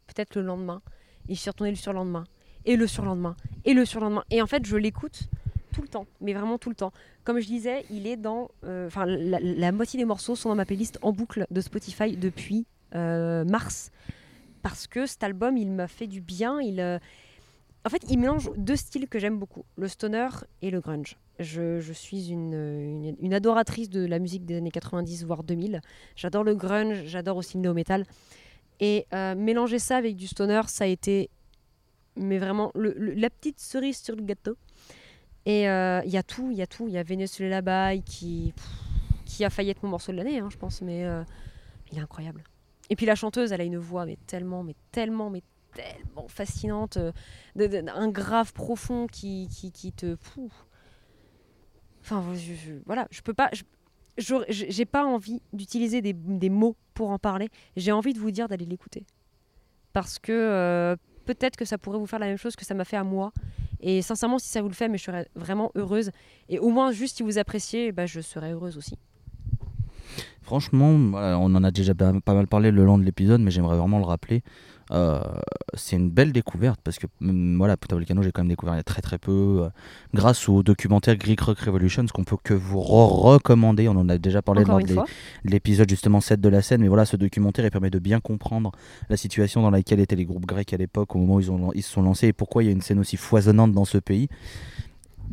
peut-être 0.07 0.35
le 0.35 0.41
lendemain, 0.43 0.81
et 1.27 1.33
j'y 1.33 1.39
suis 1.41 1.49
retournée 1.49 1.71
le 1.71 1.77
surlendemain, 1.77 2.23
et 2.67 2.75
le 2.75 2.85
surlendemain, 2.85 3.35
et 3.65 3.73
le 3.73 3.85
surlendemain. 3.85 4.23
Et 4.29 4.41
en 4.41 4.45
fait, 4.45 4.65
je 4.65 4.75
l'écoute 4.75 5.29
tout 5.73 5.81
le 5.81 5.87
temps, 5.87 6.05
mais 6.21 6.33
vraiment 6.33 6.57
tout 6.57 6.69
le 6.69 6.75
temps. 6.75 6.91
Comme 7.23 7.39
je 7.39 7.47
disais, 7.47 7.85
il 7.89 8.05
est 8.05 8.17
dans, 8.17 8.51
euh, 8.65 8.87
enfin, 8.87 9.05
la, 9.05 9.71
moitié 9.71 9.97
des 9.97 10.05
morceaux 10.05 10.35
sont 10.35 10.49
dans 10.49 10.55
ma 10.55 10.65
playlist 10.65 10.99
en 11.01 11.13
boucle 11.13 11.47
de 11.49 11.61
Spotify 11.61 12.15
depuis 12.17 12.65
euh, 12.93 13.45
mars, 13.45 13.91
parce 14.61 14.85
que 14.85 15.05
cet 15.05 15.23
album, 15.23 15.55
il 15.55 15.71
m'a 15.71 15.87
fait 15.87 16.07
du 16.07 16.19
bien. 16.19 16.59
Il, 16.59 16.81
euh, 16.81 16.99
en 17.85 17.89
fait, 17.89 18.03
il 18.09 18.19
mélange 18.19 18.51
deux 18.57 18.75
styles 18.75 19.07
que 19.07 19.17
j'aime 19.17 19.39
beaucoup, 19.39 19.63
le 19.77 19.87
stoner 19.87 20.27
et 20.61 20.69
le 20.69 20.81
grunge. 20.81 21.17
Je, 21.39 21.79
suis 21.93 22.31
une, 22.31 23.15
une, 23.21 23.33
adoratrice 23.33 23.89
de 23.89 24.03
la 24.05 24.17
musique 24.17 24.45
des 24.45 24.57
années 24.57 24.71
90, 24.71 25.23
voire 25.23 25.43
2000. 25.43 25.81
J'adore 26.15 26.43
le 26.43 26.55
grunge, 26.55 27.03
j'adore 27.05 27.37
aussi 27.37 27.57
le 27.57 27.61
néo-metal. 27.61 28.05
Et 28.79 29.05
mélanger 29.11 29.77
ça 29.77 29.97
avec 29.97 30.15
du 30.15 30.25
stoner, 30.25 30.61
ça 30.65 30.85
a 30.85 30.87
été 30.87 31.29
mais 32.17 32.37
vraiment 32.37 32.71
la 32.75 33.29
petite 33.29 33.59
cerise 33.59 34.01
sur 34.01 34.15
le 34.15 34.23
gâteau. 34.23 34.57
Et 35.45 35.69
euh, 35.69 36.01
il 36.03 36.11
y 36.11 36.17
a 36.17 36.23
tout, 36.23 36.51
il 36.51 36.57
y 36.57 36.61
a 36.61 36.67
tout. 36.67 36.87
Il 36.87 36.93
y 36.93 36.97
a 36.97 37.03
Venezuela 37.03 37.61
Bay 37.61 38.01
qui, 38.05 38.53
qui 39.25 39.45
a 39.45 39.49
failli 39.49 39.69
être 39.69 39.81
mon 39.83 39.89
morceau 39.89 40.11
de 40.11 40.17
l'année, 40.17 40.39
hein, 40.39 40.49
je 40.51 40.57
pense, 40.57 40.81
mais 40.81 41.05
euh, 41.05 41.23
il 41.91 41.97
est 41.97 42.01
incroyable. 42.01 42.43
Et 42.89 42.95
puis 42.95 43.05
la 43.05 43.15
chanteuse, 43.15 43.51
elle 43.53 43.61
a 43.61 43.63
une 43.63 43.77
voix 43.77 44.05
mais 44.05 44.17
tellement, 44.27 44.63
mais 44.63 44.75
tellement, 44.91 45.29
mais 45.29 45.43
tellement 45.73 46.27
fascinante, 46.27 46.97
euh, 46.97 47.11
un 47.95 48.09
grave 48.09 48.51
profond 48.51 49.07
qui, 49.07 49.47
qui, 49.49 49.71
qui 49.71 49.93
te... 49.93 50.17
Enfin, 52.01 52.23
voilà, 52.85 53.07
je 53.11 53.21
peux 53.21 53.33
pas... 53.33 53.49
J'ai 54.17 54.85
pas 54.85 55.05
envie 55.05 55.43
d'utiliser 55.53 56.01
des, 56.01 56.13
des 56.13 56.49
mots 56.49 56.75
pour 56.95 57.11
en 57.11 57.19
parler. 57.19 57.49
J'ai 57.75 57.91
envie 57.91 58.13
de 58.13 58.19
vous 58.19 58.31
dire 58.31 58.47
d'aller 58.47 58.65
l'écouter. 58.65 59.05
Parce 59.93 60.17
que 60.17 60.97
peut-être 61.27 61.57
que 61.57 61.65
ça 61.65 61.77
pourrait 61.77 61.99
vous 61.99 62.07
faire 62.07 62.19
la 62.19 62.25
même 62.25 62.37
chose 62.37 62.55
que 62.55 62.65
ça 62.65 62.73
m'a 62.73 62.85
fait 62.85 62.97
à 62.97 63.03
moi. 63.03 63.31
Et 63.79 64.01
sincèrement, 64.01 64.39
si 64.39 64.47
ça 64.49 64.61
vous 64.61 64.69
le 64.69 64.73
fait, 64.73 64.87
mais 64.87 64.97
je 64.97 65.03
serais 65.03 65.27
vraiment 65.35 65.71
heureuse. 65.75 66.09
Et 66.49 66.57
au 66.57 66.69
moins, 66.69 66.91
juste 66.91 67.17
si 67.17 67.23
vous 67.23 67.37
appréciez, 67.37 67.91
bah, 67.91 68.07
je 68.07 68.21
serais 68.21 68.53
heureuse 68.53 68.77
aussi. 68.77 68.97
Franchement, 70.41 70.97
voilà, 70.97 71.37
on 71.37 71.53
en 71.55 71.63
a 71.63 71.71
déjà 71.71 71.93
pas 71.93 72.33
mal 72.33 72.47
parlé 72.47 72.71
le 72.71 72.85
long 72.85 72.97
de 72.97 73.03
l'épisode, 73.03 73.41
mais 73.41 73.51
j'aimerais 73.51 73.77
vraiment 73.77 73.99
le 73.99 74.05
rappeler. 74.05 74.41
Euh, 74.91 75.19
c'est 75.73 75.97
une 75.97 76.09
belle 76.09 76.31
découverte 76.31 76.79
parce 76.81 76.97
que 76.97 77.07
voilà, 77.19 77.75
Puta 77.75 77.95
Volcano, 77.95 78.23
j'ai 78.23 78.31
quand 78.31 78.41
même 78.41 78.49
découvert 78.49 78.73
il 78.75 78.77
y 78.77 78.79
a 78.79 78.83
très 78.83 79.01
très 79.01 79.17
peu 79.17 79.63
euh, 79.63 79.69
grâce 80.13 80.47
au 80.47 80.63
documentaire 80.63 81.17
Greek 81.17 81.41
Rock 81.41 81.59
Revolution, 81.59 82.05
ce 82.07 82.13
qu'on 82.13 82.23
peut 82.23 82.37
que 82.41 82.53
vous 82.53 82.79
re- 82.79 83.33
recommander. 83.33 83.89
On 83.89 83.97
en 83.97 84.07
a 84.07 84.17
déjà 84.17 84.41
parlé 84.41 84.61
Encore 84.61 84.79
lors 84.79 84.87
de 84.87 84.93
l'épisode 85.43 85.89
justement 85.89 86.21
7 86.21 86.39
de 86.39 86.49
la 86.49 86.61
scène, 86.61 86.81
mais 86.81 86.87
voilà, 86.87 87.05
ce 87.05 87.17
documentaire 87.17 87.65
il 87.65 87.71
permet 87.71 87.89
de 87.89 87.99
bien 87.99 88.19
comprendre 88.21 88.71
la 89.09 89.17
situation 89.17 89.61
dans 89.61 89.71
laquelle 89.71 89.99
étaient 89.99 90.15
les 90.15 90.25
groupes 90.25 90.45
grecs 90.45 90.71
à 90.73 90.77
l'époque 90.77 91.15
au 91.15 91.19
moment 91.19 91.35
où 91.35 91.39
ils, 91.41 91.51
ont, 91.51 91.71
ils 91.73 91.83
se 91.83 91.91
sont 91.91 92.01
lancés 92.01 92.27
et 92.27 92.33
pourquoi 92.33 92.63
il 92.63 92.67
y 92.67 92.69
a 92.69 92.71
une 92.71 92.81
scène 92.81 92.99
aussi 92.99 93.17
foisonnante 93.17 93.73
dans 93.73 93.85
ce 93.85 93.97
pays. 93.97 94.29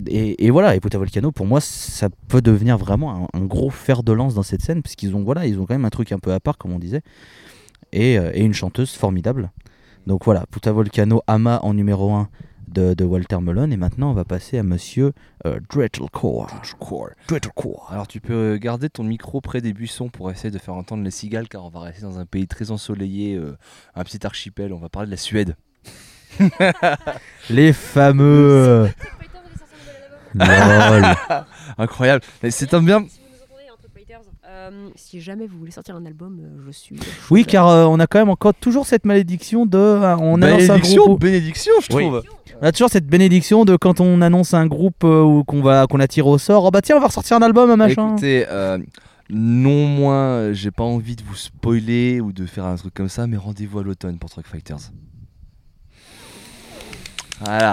Et, 0.09 0.45
et 0.47 0.51
voilà, 0.51 0.75
et 0.75 0.81
Puta 0.81 0.99
Volcano, 0.99 1.31
pour 1.31 1.47
moi, 1.47 1.61
ça 1.61 2.09
peut 2.27 2.43
devenir 2.43 2.77
vraiment 2.77 3.29
un, 3.33 3.39
un 3.41 3.45
gros 3.45 3.71
fer 3.71 4.03
de 4.03 4.13
lance 4.13 4.35
dans 4.35 4.43
cette 4.43 4.61
scène, 4.63 4.83
parce 4.83 4.97
qu'ils 4.97 5.15
ont, 5.15 5.23
voilà, 5.23 5.47
ils 5.47 5.61
ont 5.61 5.67
quand 5.67 5.75
même 5.75 5.85
un 5.85 5.91
truc 5.91 6.11
un 6.11 6.19
peu 6.19 6.33
à 6.33 6.41
part, 6.41 6.59
comme 6.59 6.73
on 6.73 6.81
disait, 6.81 7.03
et, 7.93 8.19
euh, 8.19 8.31
et 8.35 8.43
une 8.43 8.55
chanteuse 8.55 8.95
formidable. 8.95 9.51
Donc 10.07 10.25
voilà, 10.25 10.45
Puta 10.51 10.73
Volcano, 10.73 11.23
Ama 11.27 11.61
en 11.63 11.75
numéro 11.75 12.13
1 12.13 12.29
de, 12.69 12.95
de 12.95 13.05
Walter 13.05 13.39
Melon, 13.41 13.71
et 13.71 13.77
maintenant 13.77 14.11
on 14.11 14.15
va 14.15 14.25
passer 14.25 14.59
à 14.59 14.63
monsieur 14.63 15.13
euh, 15.47 15.61
Dretelcore. 15.71 16.51
Dretelcore. 17.29 17.89
Alors 17.91 18.07
tu 18.07 18.21
peux 18.21 18.57
garder 18.57 18.91
ton 18.91 19.05
micro 19.05 19.41
près 19.41 19.61
des 19.61 19.73
buissons 19.73 20.09
pour 20.09 20.31
essayer 20.31 20.51
de 20.51 20.59
faire 20.59 20.75
entendre 20.75 21.05
les 21.05 21.11
cigales 21.11 21.49
car 21.49 21.65
on 21.65 21.69
va 21.69 21.81
rester 21.81 22.03
dans 22.03 22.19
un 22.19 22.27
pays 22.27 22.47
très 22.47 22.71
ensoleillé, 22.71 23.37
euh, 23.37 23.57
un 23.95 24.05
petit 24.05 24.27
archipel, 24.27 24.73
on 24.73 24.79
va 24.79 24.89
parler 24.89 25.07
de 25.07 25.13
la 25.13 25.17
Suède. 25.17 25.57
Les 27.51 27.73
fameux. 27.73 28.89
Lol. 30.35 31.05
Incroyable. 31.79 32.25
C'est 32.51 32.75
un 32.75 32.83
bien... 32.83 33.07
Si 33.09 33.21
vous 33.21 33.27
nous 33.31 33.43
entendez, 33.43 33.71
Entre 33.73 33.89
Fighters, 33.95 34.21
euh, 34.55 34.89
si 34.95 35.21
jamais 35.21 35.47
vous 35.47 35.59
voulez 35.59 35.71
sortir 35.73 35.97
un 35.97 36.07
album, 36.07 36.39
euh, 36.41 36.63
je 36.67 36.71
suis. 36.71 36.97
Oui, 37.31 37.45
car 37.45 37.69
euh, 37.69 37.85
on 37.87 37.99
a 37.99 38.07
quand 38.07 38.19
même 38.21 38.29
encore 38.31 38.55
toujours 38.55 38.87
cette 38.87 39.05
malédiction 39.05 39.67
de. 39.67 39.79
on 39.79 40.41
annonce 40.41 40.63
un 40.71 40.75
bénédiction, 40.77 41.05
groupe. 41.05 41.21
bénédiction 41.21 41.73
je 41.83 41.97
Oui. 41.97 42.05
trouve. 42.05 42.23
On 42.63 42.67
a 42.67 42.73
toujours 42.73 42.89
cette 42.89 43.07
bénédiction 43.07 43.65
de 43.65 43.77
quand 43.77 44.01
on 44.01 44.21
annonce 44.23 44.55
un 44.55 44.67
groupe 44.67 45.03
euh, 45.05 45.23
ou 45.23 45.43
qu'on 45.45 45.61
va 45.61 45.87
qu'on 45.89 45.99
attire 46.01 46.27
au 46.29 46.39
sort. 46.39 46.65
Oh 46.65 46.71
bah 46.71 46.83
tiens, 46.83 46.97
on 46.97 47.01
va 47.01 47.09
ressortir 47.09 47.37
un 47.37 47.43
album, 47.43 47.69
un 47.71 47.77
machin. 47.77 48.11
Écoutez, 48.13 48.47
euh, 48.49 48.79
non 49.29 49.87
moins, 49.87 50.15
euh, 50.29 50.53
j'ai 50.55 50.71
pas 50.71 50.85
envie 50.85 51.17
de 51.17 51.23
vous 51.25 51.35
spoiler 51.35 52.21
ou 52.21 52.33
de 52.33 52.47
faire 52.47 52.65
un 52.67 52.77
truc 52.77 52.95
comme 52.95 53.09
ça, 53.09 53.27
mais 53.27 53.37
rendez-vous 53.37 53.81
à 53.81 53.83
l'automne 53.83 54.19
pour 54.19 54.31
Truck 54.31 54.47
Fighters. 54.47 54.91
Voilà. 57.41 57.73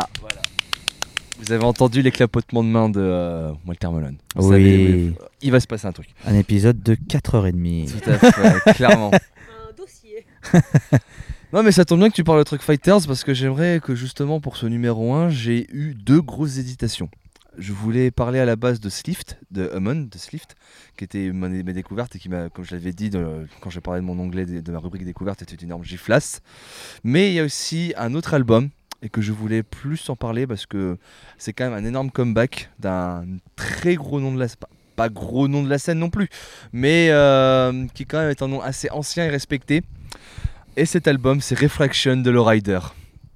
Vous 1.41 1.51
avez 1.51 1.63
entendu 1.63 2.01
les 2.01 2.11
clapotements 2.11 2.63
de 2.63 2.69
main 2.69 2.89
de 2.89 2.99
euh, 3.01 3.51
Walter 3.65 3.87
Malone. 3.89 4.17
Vous 4.35 4.49
Oui. 4.49 4.51
savez, 4.51 5.13
il 5.41 5.51
va 5.51 5.59
se 5.59 5.67
passer 5.67 5.87
un 5.87 5.91
truc. 5.91 6.09
Un 6.25 6.35
épisode 6.35 6.81
de 6.83 6.93
4h30. 6.95 7.91
Tout 7.99 8.09
à 8.09 8.17
fait, 8.31 8.73
clairement. 8.73 9.11
Un 9.69 9.73
dossier. 9.77 10.25
Non 11.53 11.63
mais 11.63 11.73
ça 11.73 11.83
tombe 11.83 11.99
bien 11.99 12.09
que 12.09 12.15
tu 12.15 12.23
parles 12.23 12.39
de 12.39 12.43
Truck 12.45 12.61
Fighters 12.61 13.05
parce 13.05 13.25
que 13.25 13.33
j'aimerais 13.33 13.81
que 13.83 13.93
justement 13.93 14.39
pour 14.39 14.55
ce 14.55 14.67
numéro 14.67 15.13
1 15.13 15.27
j'ai 15.31 15.67
eu 15.75 15.93
deux 15.95 16.21
grosses 16.21 16.57
hésitations. 16.57 17.09
Je 17.57 17.73
voulais 17.73 18.09
parler 18.09 18.39
à 18.39 18.45
la 18.45 18.55
base 18.55 18.79
de 18.79 18.87
Slift, 18.87 19.37
de 19.51 19.69
Hummon, 19.75 20.07
de 20.09 20.17
Slift, 20.17 20.55
qui 20.95 21.03
était 21.03 21.29
ma, 21.33 21.49
ma 21.49 21.73
découverte 21.73 22.15
et 22.15 22.19
qui 22.19 22.29
m'a, 22.29 22.47
comme 22.47 22.63
je 22.63 22.73
l'avais 22.73 22.93
dit 22.93 23.09
de- 23.09 23.45
quand 23.59 23.69
j'ai 23.69 23.81
parlé 23.81 23.99
de 23.99 24.05
mon 24.05 24.17
onglet 24.17 24.45
de, 24.45 24.61
de 24.61 24.71
ma 24.71 24.79
rubrique 24.79 25.03
découverte, 25.03 25.41
était 25.41 25.55
une 25.55 25.65
énorme 25.65 25.83
giflasse. 25.83 26.39
Mais 27.03 27.31
il 27.31 27.33
y 27.33 27.39
a 27.41 27.43
aussi 27.43 27.93
un 27.97 28.13
autre 28.13 28.33
album 28.33 28.69
et 29.01 29.09
que 29.09 29.21
je 29.21 29.31
voulais 29.31 29.63
plus 29.63 30.09
en 30.09 30.15
parler 30.15 30.45
parce 30.47 30.65
que 30.65 30.97
c'est 31.37 31.53
quand 31.53 31.69
même 31.69 31.73
un 31.73 31.87
énorme 31.87 32.11
comeback 32.11 32.69
d'un 32.79 33.25
très 33.55 33.95
gros 33.95 34.19
nom 34.19 34.33
de 34.33 34.39
la 34.39 34.47
pas, 34.47 34.69
pas 34.95 35.09
gros 35.09 35.47
nom 35.47 35.63
de 35.63 35.69
la 35.69 35.77
scène 35.79 35.99
non 35.99 36.09
plus, 36.09 36.29
mais 36.73 37.07
euh, 37.09 37.85
qui 37.93 38.05
quand 38.05 38.19
même 38.19 38.29
est 38.29 38.41
un 38.41 38.47
nom 38.47 38.61
assez 38.61 38.89
ancien 38.91 39.25
et 39.25 39.29
respecté. 39.29 39.81
Et 40.77 40.85
cet 40.85 41.07
album, 41.07 41.41
c'est 41.41 41.59
Refraction 41.59 42.17
de 42.17 42.29
Lowrider. 42.31 42.79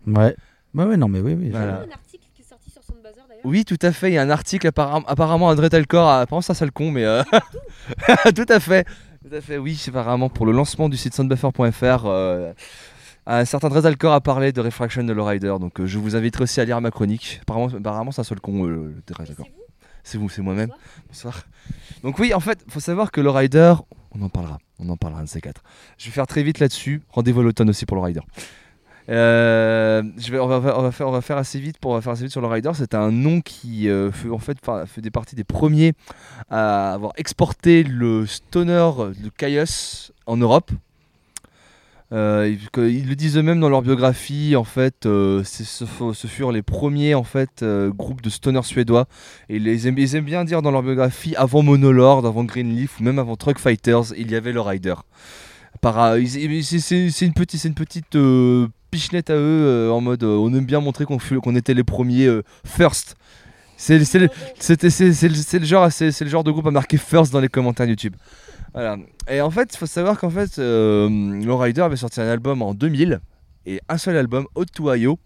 Ouais. 0.08 0.36
Ouais, 0.74 0.86
ouais, 0.86 0.98
non, 0.98 1.08
mais 1.08 1.20
oui, 1.20 1.34
oui. 1.34 1.50
Voilà. 1.50 1.80
un 1.80 1.92
article 1.92 2.26
qui 2.36 2.42
est 2.42 2.46
sorti 2.50 2.70
sur 2.70 2.84
Soundbazer 2.84 3.24
d'ailleurs. 3.28 3.42
Oui, 3.46 3.66
tout 3.66 3.80
à 3.82 3.92
fait. 3.92 4.12
Il 4.12 4.14
y 4.14 4.18
a 4.18 4.22
un 4.22 4.30
article 4.30 4.68
apparemment, 4.68 5.06
apparemment 5.08 5.48
André 5.48 5.70
Talcor, 5.70 6.08
apparemment 6.10 6.42
ça, 6.42 6.54
ça 6.54 6.66
le 6.66 6.72
con, 6.72 6.92
mais 6.92 7.06
euh, 7.06 7.24
tout 8.36 8.46
à 8.50 8.60
fait. 8.60 8.86
Tout 9.28 9.36
à 9.36 9.42
fait, 9.42 9.58
oui, 9.58 9.76
c'est 9.76 9.90
apparemment 9.90 10.30
pour 10.30 10.46
le 10.46 10.52
lancement 10.52 10.88
du 10.88 10.98
site 10.98 11.16
soundbuffer.fr. 11.16 12.04
euh, 12.06 12.54
un 13.28 13.46
certain 13.46 13.68
André 13.68 13.82
Talcor 13.82 14.14
a 14.14 14.22
parlé 14.22 14.52
de 14.52 14.62
Refraction 14.62 15.04
de 15.04 15.14
Lowrider, 15.14 15.56
donc 15.60 15.80
euh, 15.80 15.86
je 15.88 15.98
vous 15.98 16.16
inviterai 16.16 16.44
aussi 16.44 16.62
à 16.62 16.66
lire 16.66 16.80
ma 16.82 16.92
chronique. 16.92 17.40
Apparemment, 17.42 17.68
apparemment 17.68 18.12
c'est 18.12 18.22
un 18.22 18.26
seul 18.26 18.40
con, 18.40 18.68
euh. 18.68 18.94
C'est 20.04 20.18
vous, 20.20 20.30
c'est 20.30 20.44
moi-même. 20.44 20.70
Bonsoir. 21.08 21.44
Donc 22.04 22.20
oui, 22.20 22.34
en 22.34 22.40
fait, 22.40 22.60
faut 22.68 22.80
savoir 22.80 23.12
que 23.12 23.22
le 23.22 23.32
Rider, 23.32 23.74
on 24.12 24.22
en 24.22 24.30
parlera, 24.30 24.60
on 24.78 24.88
en 24.90 24.98
parlera 24.98 25.22
un 25.22 25.24
de 25.24 25.30
ces 25.30 25.42
quatre. 25.42 25.64
Je 25.98 26.06
vais 26.06 26.12
faire 26.12 26.28
très 26.28 26.44
vite 26.44 26.60
là-dessus. 26.60 27.02
Rendez-vous 27.10 27.40
à 27.40 27.44
l'automne 27.44 27.70
aussi 27.72 27.88
pour 27.88 27.98
le 27.98 28.04
Rider. 28.04 28.22
Euh, 29.10 30.04
je 30.18 30.32
vais, 30.32 30.40
on, 30.40 30.48
va, 30.48 30.78
on 30.78 30.82
va 30.82 30.92
faire, 30.92 31.08
on 31.08 31.12
va 31.12 31.22
faire 31.22 31.38
assez 31.38 31.60
vite 31.60 31.78
pour 31.80 31.92
on 31.92 31.94
va 31.96 32.02
faire 32.02 32.14
assez 32.14 32.24
vite 32.24 32.32
sur 32.32 32.42
le 32.42 32.48
Rider. 32.48 32.72
C'est 32.76 32.94
un 32.94 33.12
nom 33.12 33.42
qui 33.42 33.90
euh, 33.90 34.12
fait 34.12 34.30
en 34.30 34.40
fait 34.40 34.58
fa- 34.64 34.86
fait 34.86 35.02
des 35.02 35.12
parties 35.12 35.36
des 35.36 35.44
premiers 35.44 35.94
à 36.50 36.94
avoir 36.94 37.14
exporté 37.18 37.84
le 37.84 38.28
stoner 38.28 38.92
de 39.20 39.30
Caius 39.30 40.12
en 40.28 40.38
Europe. 40.38 40.72
Euh, 42.12 42.56
ils, 42.78 43.08
le 43.08 43.16
disent 43.16 43.38
eux-mêmes 43.38 43.60
dans 43.60 43.70
leur 43.70 43.82
biographie. 43.82 44.56
En 44.56 44.64
fait, 44.64 45.06
euh, 45.06 45.44
ce, 45.44 45.86
fu- 45.86 46.14
ce 46.14 46.28
furent 46.28 46.52
les 46.52 46.62
premiers 46.62 47.16
en 47.16 47.24
fait 47.24 47.64
euh, 47.64 47.90
groupes 47.90 48.22
de 48.22 48.30
stoner 48.30 48.62
suédois. 48.64 49.08
Et 49.50 49.58
ils, 49.58 49.88
aiment, 49.88 50.26
bien 50.26 50.46
dire 50.46 50.62
dans 50.62 50.72
leur 50.72 50.84
biographie, 50.84 51.36
avant 51.36 51.64
Monolord, 51.64 52.26
avant 52.26 52.44
Greenleaf 52.44 53.00
ou 53.00 53.04
même 53.04 53.20
avant 53.20 53.36
Truck 53.36 53.60
Fighters, 53.60 54.14
il 54.18 54.32
y 54.32 54.36
avait 54.36 54.52
le 54.52 54.62
Rider. 54.62 54.96
C'est- 55.84 57.26
une 57.26 57.34
petite, 57.34 57.66
pichenette 58.92 59.30
à 59.30 59.36
eux 59.36 59.92
en 59.92 60.00
mode 60.00 60.24
on 60.24 60.54
aime 60.54 60.66
bien 60.66 60.80
montrer 60.80 61.06
qu'on 61.06 61.56
était 61.56 61.74
les 61.74 61.84
premiers 61.84 62.30
first. 62.66 63.16
C'est 63.78 64.00
le 64.00 64.30
genre 66.30 66.44
de 66.44 66.52
groupe 66.52 66.68
à 66.68 66.72
marquer 66.72 66.98
first 66.98 67.34
dans 67.34 67.42
les 67.42 67.50
commentaires 67.50 67.88
YouTube. 67.88 68.16
Voilà. 68.76 68.98
Et 69.28 69.42
en 69.42 69.50
fait, 69.50 69.74
il 69.74 69.78
faut 69.78 69.86
savoir 69.88 70.20
qu'en 70.20 70.30
fait, 70.30 70.60
euh, 70.60 71.10
Lowrider 71.44 71.82
avait 71.82 71.96
sorti 71.96 72.22
un 72.22 72.28
album 72.28 72.62
en 72.62 72.74
2000 72.76 73.20
et 73.66 73.82
un 73.90 73.98
seul 73.98 74.16
album, 74.18 74.46
Out 74.56 74.68
to 74.74 74.94
IO, 74.94 75.18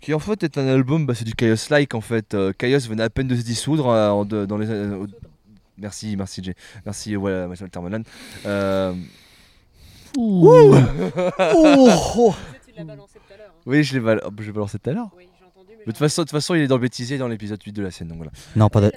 qui 0.00 0.14
en 0.14 0.18
fait 0.20 0.42
est 0.44 0.56
un 0.58 0.66
album, 0.68 1.06
bah, 1.06 1.14
c'est 1.16 1.24
du 1.24 1.34
Chaos-like 1.34 1.94
en 1.94 2.00
fait. 2.02 2.34
Euh, 2.34 2.52
Chaos 2.56 2.80
venait 2.88 3.02
à 3.02 3.10
peine 3.10 3.26
de 3.26 3.34
se 3.34 3.42
dissoudre 3.42 3.88
euh, 3.88 4.10
en- 4.10 4.24
de- 4.24 4.44
dans 4.46 4.58
les. 4.58 4.68
euh, 4.70 4.94
au- 4.94 5.06
merci, 5.78 6.14
merci 6.16 6.44
Jay. 6.44 6.54
Merci, 6.84 7.14
voilà, 7.16 7.48
Michel 7.48 7.70
Termolan. 7.70 8.02
Euh, 8.44 8.92
Tu 12.66 12.72
l'as 12.76 12.84
balancé 12.84 13.18
tout 13.18 13.32
à 13.34 13.36
l'heure. 13.38 13.52
hein. 13.56 13.62
oui, 13.66 13.82
je 13.84 13.94
l'ai 13.94 14.00
val- 14.00 14.20
oh, 14.24 14.30
balancé 14.30 14.78
tout 14.78 14.90
à 14.90 14.92
l'heure. 14.92 15.10
Oui, 15.16 15.24
j'ai 15.38 15.44
entendu. 15.46 15.72
De 15.78 15.84
toute 15.84 15.96
façon, 15.98 16.22
de 16.22 16.26
toute 16.26 16.32
façon, 16.36 16.54
il 16.54 16.62
est 16.62 16.66
dans 16.66 16.76
le 16.76 16.82
bêtisier 16.82 17.18
dans 17.18 17.28
l'épisode 17.28 17.60
8 17.62 17.72
de 17.72 17.82
la 17.82 17.90
scène. 17.90 18.08
Donc 18.08 18.18
voilà. 18.18 18.32
Non, 18.54 18.68
pas 18.68 18.80
de... 18.80 18.92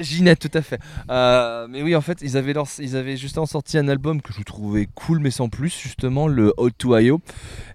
Ginette, 0.00 0.40
tout 0.40 0.58
à 0.58 0.62
fait. 0.62 0.80
Euh, 1.10 1.66
mais 1.68 1.82
oui, 1.82 1.94
en 1.94 2.00
fait, 2.00 2.20
ils 2.22 2.36
avaient, 2.36 3.16
justement 3.16 3.46
sorti 3.46 3.78
un 3.78 3.88
album 3.88 4.20
que 4.20 4.32
je 4.32 4.42
trouvais 4.42 4.88
cool, 4.94 5.20
mais 5.20 5.30
sans 5.30 5.48
plus, 5.48 5.76
justement, 5.80 6.26
le 6.26 6.52
Out 6.58 6.74
to 6.78 6.98
IO. 6.98 7.20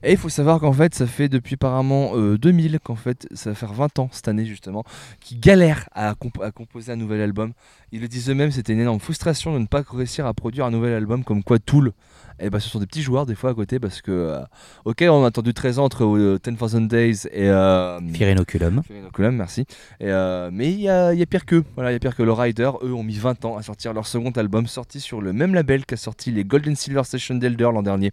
Et 0.03 0.11
il 0.11 0.17
faut 0.17 0.29
savoir 0.29 0.59
qu'en 0.59 0.73
fait, 0.73 0.93
ça 0.93 1.07
fait 1.07 1.29
depuis 1.29 1.53
apparemment 1.53 2.11
euh, 2.15 2.37
2000, 2.37 2.79
qu'en 2.83 2.95
fait, 2.95 3.27
ça 3.33 3.51
va 3.51 3.55
faire 3.55 3.73
20 3.73 3.99
ans 3.99 4.09
cette 4.11 4.27
année, 4.27 4.45
justement, 4.45 4.83
qu'ils 5.19 5.39
galèrent 5.39 5.87
à 5.93 6.13
composer 6.15 6.91
un 6.91 6.97
nouvel 6.97 7.21
album. 7.21 7.53
Ils 7.91 8.01
le 8.01 8.07
disent 8.07 8.29
eux-mêmes, 8.29 8.51
c'était 8.51 8.73
une 8.73 8.81
énorme 8.81 8.99
frustration 8.99 9.53
de 9.53 9.59
ne 9.59 9.65
pas 9.65 9.83
réussir 9.89 10.25
à 10.25 10.33
produire 10.33 10.65
un 10.65 10.71
nouvel 10.71 10.93
album, 10.93 11.23
comme 11.23 11.43
quoi 11.43 11.57
Tool. 11.59 11.93
Et 12.41 12.49
bah, 12.49 12.59
ce 12.59 12.69
sont 12.69 12.79
des 12.79 12.85
petits 12.85 13.01
joueurs 13.01 13.25
des 13.25 13.35
fois 13.35 13.49
à 13.49 13.53
côté 13.53 13.79
parce 13.79 14.01
que, 14.01 14.11
euh, 14.11 14.39
ok, 14.85 15.03
on 15.09 15.23
a 15.23 15.27
attendu 15.27 15.53
13 15.53 15.79
ans 15.79 15.85
entre 15.85 16.05
euh, 16.05 16.39
10,000 16.43 16.87
Days 16.87 17.27
et. 17.31 17.49
Euh, 17.49 17.99
Fear 18.13 18.29
Inoculum. 18.31 18.81
Fear 18.87 18.99
Inoculum, 18.99 19.35
merci. 19.35 19.61
Et, 19.99 20.05
euh, 20.09 20.49
mais 20.53 20.71
il 20.71 20.79
y 20.79 20.89
a, 20.89 21.13
il 21.13 21.19
y 21.19 21.23
a 21.23 21.25
pire 21.25 21.45
qu'eux. 21.45 21.63
Voilà, 21.75 21.91
il 21.91 21.93
y 21.93 21.97
a 21.97 21.99
pire 21.99 22.15
que 22.15 22.23
le 22.23 22.31
Rider. 22.31 22.71
Eux 22.83 22.93
ont 22.93 23.03
mis 23.03 23.17
20 23.17 23.45
ans 23.45 23.57
à 23.57 23.61
sortir 23.61 23.93
leur 23.93 24.07
second 24.07 24.31
album, 24.31 24.67
sorti 24.67 24.99
sur 24.99 25.21
le 25.21 25.33
même 25.33 25.53
label 25.53 25.85
qu'a 25.85 25.97
sorti 25.97 26.31
les 26.31 26.43
Golden 26.45 26.75
Silver 26.75 27.03
Station 27.03 27.35
d'Elder 27.35 27.69
l'an 27.73 27.83
dernier. 27.83 28.11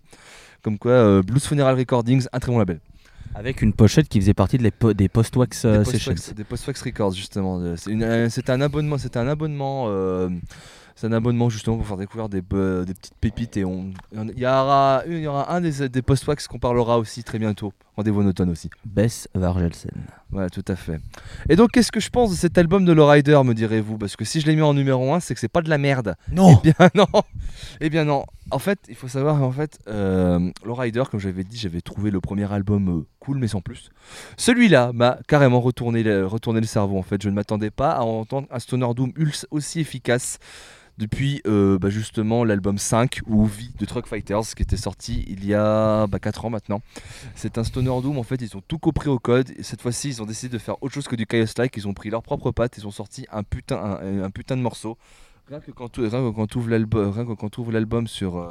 Comme 0.63 0.79
quoi, 0.79 1.23
Blues 1.23 1.47
Funeral 1.47 1.77
Recordings, 1.77 2.27
un 2.33 2.39
très 2.41 2.51
bon 2.51 2.59
label. 2.59 2.81
Avec 3.35 3.61
une 3.61 3.75
pochette 3.75 4.09
qui 4.09 4.19
faisait 4.19 4.33
partie 4.35 4.57
de 4.57 4.63
les 4.63 4.71
po- 4.71 4.95
des 4.95 5.09
post-wax 5.11 5.65
euh, 5.67 5.85
sessions. 5.85 6.15
Des 6.35 6.45
Postwax 6.45 6.81
Records 6.83 7.13
justement. 7.13 7.61
C'était 7.77 8.51
un 8.51 8.61
abonnement. 8.63 8.97
C'était 8.99 9.19
un 9.19 9.29
abonnement. 9.29 9.87
euh, 9.89 10.31
c'est 10.97 11.07
un 11.07 11.13
abonnement 11.13 11.49
justement 11.51 11.77
pour 11.77 11.87
faire 11.87 11.97
découvrir 11.99 12.29
des, 12.29 12.41
be- 12.41 12.85
des 12.85 12.95
petites 12.95 13.15
pépites 13.21 13.57
et 13.59 13.65
on 13.65 13.91
il 14.13 14.39
y 14.39 14.47
aura 14.47 15.03
il 15.07 15.19
y 15.19 15.27
aura 15.27 15.55
un 15.55 15.61
des, 15.61 15.89
des 15.89 16.03
Postwax 16.03 16.49
qu'on 16.49 16.59
parlera 16.59 16.99
aussi 16.99 17.23
très 17.23 17.39
bientôt. 17.39 17.73
Rendez-vous 17.97 18.21
en 18.23 18.27
automne 18.27 18.51
aussi. 18.51 18.69
Bess 18.85 19.27
Vargelsen. 19.35 19.91
Voilà, 20.31 20.51
tout 20.51 20.65
à 20.69 20.77
fait. 20.77 21.01
Et 21.49 21.57
donc, 21.57 21.71
qu'est-ce 21.71 21.91
que 21.91 22.01
je 22.01 22.11
pense 22.11 22.31
de 22.31 22.35
cet 22.37 22.59
album 22.59 22.85
de 22.85 22.93
Lowrider, 22.93 23.41
me 23.43 23.55
direz-vous? 23.55 23.97
Parce 23.97 24.17
que 24.17 24.25
si 24.27 24.43
je 24.43 24.47
l'ai 24.47 24.55
mis 24.55 24.61
en 24.61 24.75
numéro 24.75 25.15
1, 25.15 25.21
c'est 25.21 25.33
que 25.33 25.41
c'est 25.41 25.49
pas 25.49 25.63
de 25.63 25.71
la 25.71 25.79
merde. 25.79 26.15
Non 26.31 26.61
Eh 26.63 26.73
bien 26.73 26.91
non 26.95 27.07
Eh 27.81 27.89
bien 27.89 28.05
non 28.05 28.27
En 28.51 28.59
fait, 28.59 28.79
il 28.91 28.97
faut 28.97 29.09
savoir 29.09 29.39
qu'en 29.39 29.51
fait, 29.51 29.79
euh, 29.89 30.51
Lowrider, 30.63 31.05
comme 31.11 31.21
j'avais 31.21 31.43
dit, 31.45 31.57
j'avais 31.57 31.81
trouvé 31.81 32.11
le 32.11 32.21
premier 32.21 32.53
album 32.53 32.89
euh, 33.01 33.07
cool, 33.19 33.39
mais 33.39 33.49
sans 33.49 33.63
plus. 33.63 33.89
Celui-là 34.37 34.93
m'a 34.93 35.19
carrément 35.27 35.61
retourné 35.61 36.03
le, 36.03 36.27
retourné 36.27 36.61
le 36.61 36.67
cerveau, 36.67 36.99
en 36.99 37.03
fait. 37.03 37.23
Je 37.23 37.31
ne 37.31 37.35
m'attendais 37.35 37.71
pas 37.71 37.93
à 37.93 38.03
entendre 38.03 38.47
un 38.51 38.59
Stoner 38.59 38.89
Doom 38.95 39.13
Ulse 39.17 39.47
aussi 39.51 39.81
efficace 39.81 40.39
depuis 40.99 41.43
euh, 41.47 41.79
bah, 41.79 41.91
justement 41.91 42.45
l'album 42.45 42.79
5 42.79 43.21
ou 43.27 43.45
Vie 43.45 43.73
de 43.79 43.85
Truck 43.85 44.07
Fighters 44.07 44.55
qui 44.57 44.63
était 44.63 44.77
sorti 44.77 45.25
il 45.29 45.45
y 45.45 45.55
a 45.55 46.07
4 46.07 46.45
ans 46.45 46.51
maintenant. 46.51 46.81
C'est 47.35 47.59
un 47.59 47.65
Stoner 47.65 48.01
Doom, 48.03 48.19
en 48.19 48.23
fait, 48.23 48.41
ils 48.41 48.57
ont 48.57 48.63
tout 48.67 48.79
compris 48.79 49.09
au 49.09 49.19
code. 49.19 49.51
Et 49.59 49.63
cette 49.63 49.83
fois-ci, 49.83 50.09
ils 50.09 50.23
ont 50.23 50.27
décidé 50.27 50.53
de 50.53 50.59
faire 50.59 50.83
autre 50.83 50.95
chose 50.95 51.09
que 51.09 51.17
du 51.17 51.27
Chaos 51.27 51.47
Like. 51.59 51.77
Ils 51.77 51.89
ont 51.89 51.95
pris 51.95 52.11
leurs 52.11 52.23
propres 52.23 52.51
pattes, 52.51 52.79
ils 52.79 52.87
ont 52.87 52.91
sorti 52.91 53.27
un 53.31 53.43
putain, 53.43 54.01
un 54.03 54.31
putain 54.31 54.57
de 54.57 54.63
morceau. 54.63 54.97
Rien 55.49 55.61
que 55.61 55.71
quand 55.71 55.89
tu 55.93 56.01
rien 56.01 56.11
que 56.11 56.35
quand 56.35 56.57
ouvres 56.57 56.71
l'album, 56.71 57.13
rien 57.13 57.25
que 57.25 57.33
quand 57.35 57.49
tu 57.49 57.61
ouvres 57.61 57.71
l'album 57.71 58.09
sur, 58.09 58.37
euh, 58.37 58.49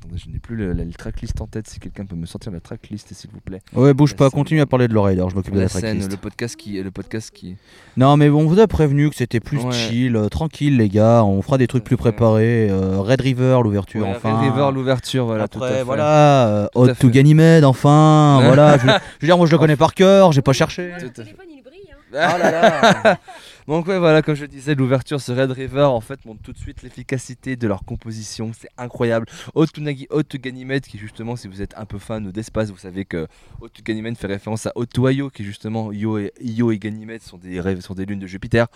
attendez, 0.00 0.16
je 0.18 0.28
n'ai 0.30 0.40
plus 0.40 0.56
le, 0.56 0.72
la, 0.72 0.82
le 0.82 0.92
tracklist 0.92 1.40
en 1.40 1.46
tête. 1.46 1.68
Si 1.68 1.78
quelqu'un 1.78 2.06
peut 2.06 2.16
me 2.16 2.26
sortir 2.26 2.50
la 2.50 2.58
tracklist, 2.58 3.14
s'il 3.14 3.30
vous 3.30 3.38
plaît. 3.38 3.60
Ouais, 3.72 3.94
bouge 3.94 4.10
La 4.12 4.16
pas, 4.16 4.24
scène. 4.24 4.32
continue 4.32 4.60
à 4.60 4.66
parler 4.66 4.88
de 4.88 4.94
Lowrider, 4.94 5.24
je 5.30 5.36
m'occupe 5.36 5.54
de 5.54 5.60
La 5.60 5.68
scène, 5.68 5.82
tracklist. 5.82 6.10
le 6.10 6.16
podcast 6.16 6.56
qui, 6.56 6.82
le 6.82 6.90
podcast 6.90 7.30
qui. 7.32 7.54
Non, 7.96 8.16
mais 8.16 8.28
bon, 8.30 8.42
on 8.42 8.46
vous 8.48 8.58
a 8.58 8.66
prévenu 8.66 9.10
que 9.10 9.14
c'était 9.14 9.38
plus 9.38 9.58
Ouais. 9.58 9.70
chill, 9.70 10.16
euh, 10.16 10.28
tranquille, 10.28 10.76
les 10.76 10.88
gars. 10.88 11.22
On 11.22 11.40
fera 11.40 11.56
des 11.56 11.68
trucs 11.68 11.84
plus 11.84 11.96
préparés. 11.96 12.68
euh, 12.68 12.98
Red 12.98 13.20
River, 13.20 13.60
l'ouverture, 13.62 14.02
Ouais, 14.04 14.14
enfin. 14.16 14.40
Red 14.40 14.50
River, 14.50 14.70
l'ouverture, 14.74 15.24
voilà. 15.26 15.46
tout 15.46 15.62
à 15.62 15.66
Après, 15.66 15.78
fait. 15.78 15.84
voilà, 15.84 16.48
euh, 16.48 16.66
Tout 16.72 16.78
à 16.80 16.82
Hot 16.82 16.86
fait. 16.88 16.94
to 16.96 17.10
Ganymede, 17.10 17.64
enfin, 17.64 18.40
voilà. 18.44 18.76
Je, 18.76 18.86
veux- 18.86 18.92
je 19.20 19.26
veux 19.26 19.28
dire, 19.28 19.36
moi 19.38 19.46
je 19.46 19.52
le 19.52 19.58
connais 19.58 19.76
par 19.76 19.94
cœur, 19.94 20.32
j'ai 20.32 20.42
pas 20.42 20.52
cherché. 20.52 20.90
Tout 20.98 21.04
à 21.04 21.06
fait. 21.06 21.10
téléphone 21.12 21.46
il 21.48 21.62
brille. 21.62 21.78
Hein. 21.92 22.18
Ah 22.18 22.38
là 22.38 22.50
là 22.50 23.18
Donc 23.68 23.86
ouais 23.86 23.98
voilà 23.98 24.22
comme 24.22 24.34
je 24.34 24.46
disais 24.46 24.74
l'ouverture 24.74 25.20
ce 25.20 25.30
Red 25.30 25.50
River 25.50 25.82
en 25.82 26.00
fait 26.00 26.24
montre 26.24 26.40
tout 26.40 26.54
de 26.54 26.58
suite 26.58 26.82
l'efficacité 26.82 27.54
de 27.54 27.68
leur 27.68 27.84
composition. 27.84 28.50
C'est 28.58 28.70
incroyable. 28.78 29.26
Haute 29.54 29.72
to 29.72 29.82
Nagi- 29.82 30.06
Haute 30.08 30.26
to 30.26 30.38
Ganymede 30.38 30.86
qui 30.86 30.96
justement 30.96 31.36
si 31.36 31.48
vous 31.48 31.60
êtes 31.60 31.76
un 31.76 31.84
peu 31.84 31.98
fan 31.98 32.30
d'espace 32.32 32.70
vous 32.70 32.78
savez 32.78 33.04
que 33.04 33.26
to 33.60 33.82
Ganymede 33.84 34.16
fait 34.16 34.26
référence 34.26 34.66
à 34.66 34.72
Io 35.12 35.28
qui 35.28 35.44
justement 35.44 35.92
Io 35.92 36.18
et, 36.18 36.32
Io 36.40 36.70
Ganymede 36.78 37.20
sont 37.20 37.36
des 37.36 37.60
sont 37.82 37.92
des 37.92 38.06
lunes 38.06 38.20
de 38.20 38.26
Jupiter. 38.26 38.68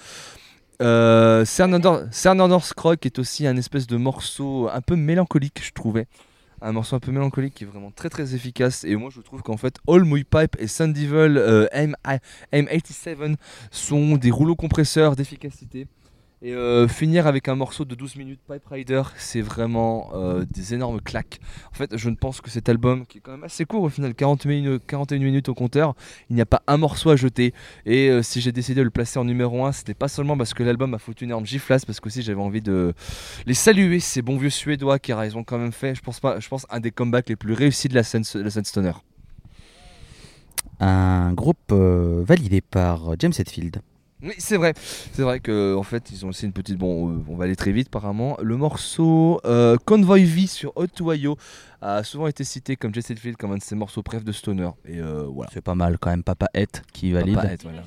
Euh, 0.83 1.47
Cernandor 1.47 2.65
Scroc 2.65 3.07
est 3.07 3.19
aussi 3.19 3.47
un 3.47 3.57
espèce 3.57 3.87
de 3.87 3.97
morceau 3.97 4.69
un 4.71 4.83
peu 4.83 4.97
mélancolique 4.97 5.63
je 5.65 5.73
trouvais 5.73 6.07
un 6.63 6.73
morceau 6.73 6.97
un 6.97 7.01
peu 7.01 7.13
mélancolique 7.13 7.55
qui 7.55 7.65
est 7.65 7.67
vraiment 7.67 7.91
très 7.91 8.09
très 8.09 8.35
efficace. 8.35 8.85
Et 8.85 8.97
moi 8.97 9.11
je 9.15 9.21
trouve 9.21 9.43
qu'en 9.43 9.57
fait 9.57 9.77
All 9.89 10.05
Muy 10.05 10.25
Pipe 10.25 10.57
et 10.59 10.67
Sun 10.67 10.93
Devil 10.93 11.37
euh, 11.37 11.67
M- 11.73 11.97
M87 12.53 13.37
sont 13.71 14.17
des 14.17 14.31
rouleaux 14.31 14.57
compresseurs 14.57 15.17
d'efficacité 15.17 15.87
Et 16.45 16.55
euh, 16.55 16.89
finir 16.89 17.29
avec 17.29 17.47
un 17.47 17.55
morceau 17.55 17.85
de 17.85 17.95
12 17.95 18.17
minutes 18.17 18.41
Pipe 18.51 18.67
Rider, 18.67 19.03
c'est 19.17 19.41
vraiment 19.41 20.11
euh, 20.13 20.45
des 20.51 20.75
énormes 20.75 21.01
claques. 21.01 21.39
En 21.71 21.75
fait, 21.75 21.97
je 21.97 22.11
ne 22.11 22.17
pense 22.17 22.41
que 22.41 22.51
cet 22.51 22.69
album, 22.69 23.07
qui 23.07 23.19
est 23.19 23.21
quand 23.21 23.31
même 23.31 23.45
assez 23.45 23.65
court 23.65 23.85
au 23.85 23.89
final, 23.89 24.13
40 24.13 24.47
minutes, 24.47 24.83
41 24.85 25.21
minutes 25.21 25.49
au 25.49 25.55
compteur, 25.55 25.95
il 26.31 26.35
n'y 26.35 26.43
a 26.43 26.47
pas 26.47 26.63
un 26.67 26.79
morceau 26.79 27.11
à 27.11 27.17
jeter. 27.17 27.55
Et 27.87 28.09
euh, 28.09 28.25
si 28.25 28.41
j'ai 28.41 28.51
décidé 28.51 28.81
de 28.81 28.85
le 28.85 28.91
placer 28.91 29.21
en 29.21 29.25
numéro 29.25 29.65
1, 29.65 29.71
c'était 29.71 29.95
pas 29.95 30.09
seulement 30.09 30.37
parce 30.37 30.53
que 30.53 30.65
l'album 30.65 30.93
a 30.95 30.99
foutu 30.99 31.23
une 31.23 31.31
énorme 31.31 31.47
giflasse, 31.47 31.85
parce 31.85 32.01
qu'aussi 32.01 32.23
j'avais 32.23 32.43
envie 32.43 32.61
de 32.61 32.93
les 33.47 33.55
saluer, 33.55 34.01
ces 34.01 34.21
bons 34.21 34.37
vieux 34.37 34.51
suédois 34.51 34.99
qui 34.99 35.13
ils 35.13 35.37
ont 35.37 35.45
quand 35.45 35.59
même 35.59 35.71
fait, 35.71 35.95
je 35.95 36.01
pense, 36.01 36.19
pas, 36.19 36.41
je 36.41 36.49
pense, 36.49 36.67
un 36.71 36.81
des 36.81 36.91
comebacks 36.91 37.29
les 37.29 37.37
plus 37.37 37.53
réussis 37.53 37.87
de 37.87 37.95
la 37.95 38.03
scène, 38.03 38.25
de 38.35 38.41
la 38.41 38.51
scène 38.51 38.65
stoner. 38.65 38.93
Un 40.81 41.35
groupe 41.35 41.73
validé 41.73 42.63
par 42.63 43.15
James 43.21 43.33
Hetfield. 43.39 43.81
Oui, 44.23 44.35
c'est 44.39 44.57
vrai. 44.57 44.73
C'est 44.77 45.23
vrai 45.23 45.41
que 45.41 45.75
en 45.75 45.83
fait, 45.83 46.11
ils 46.13 46.25
ont 46.25 46.29
aussi 46.29 46.47
une 46.47 46.53
petite. 46.53 46.79
Bon, 46.79 47.11
euh, 47.11 47.25
on 47.29 47.37
va 47.37 47.45
aller 47.45 47.57
très 47.57 47.73
vite 47.73 47.89
apparemment. 47.89 48.37
Le 48.41 48.57
morceau 48.57 49.41
euh, 49.45 49.77
Convoy 49.85 50.25
V 50.25 50.47
sur 50.47 50.73
Hot 50.77 50.87
to 50.87 51.13
IO 51.13 51.37
a 51.81 52.05
souvent 52.05 52.29
été 52.29 52.45
cité 52.45 52.77
comme 52.77 52.95
Jesse 52.95 53.15
Field 53.19 53.37
comme 53.37 53.53
un 53.53 53.57
de 53.57 53.63
ses 53.63 53.75
morceaux 53.75 54.03
préf 54.03 54.23
de 54.25 54.33
Stoner. 54.33 54.71
Et 54.85 55.01
euh, 55.01 55.25
voilà. 55.25 55.51
C'est 55.53 55.61
pas 55.61 55.75
mal 55.75 55.99
quand 55.99 56.11
même, 56.11 56.23
Papa 56.23 56.49
Het 56.55 56.83
qui 56.93 57.13
valide. 57.13 57.35
Papa 57.35 57.49
Het, 57.49 57.63
voilà. 57.65 57.83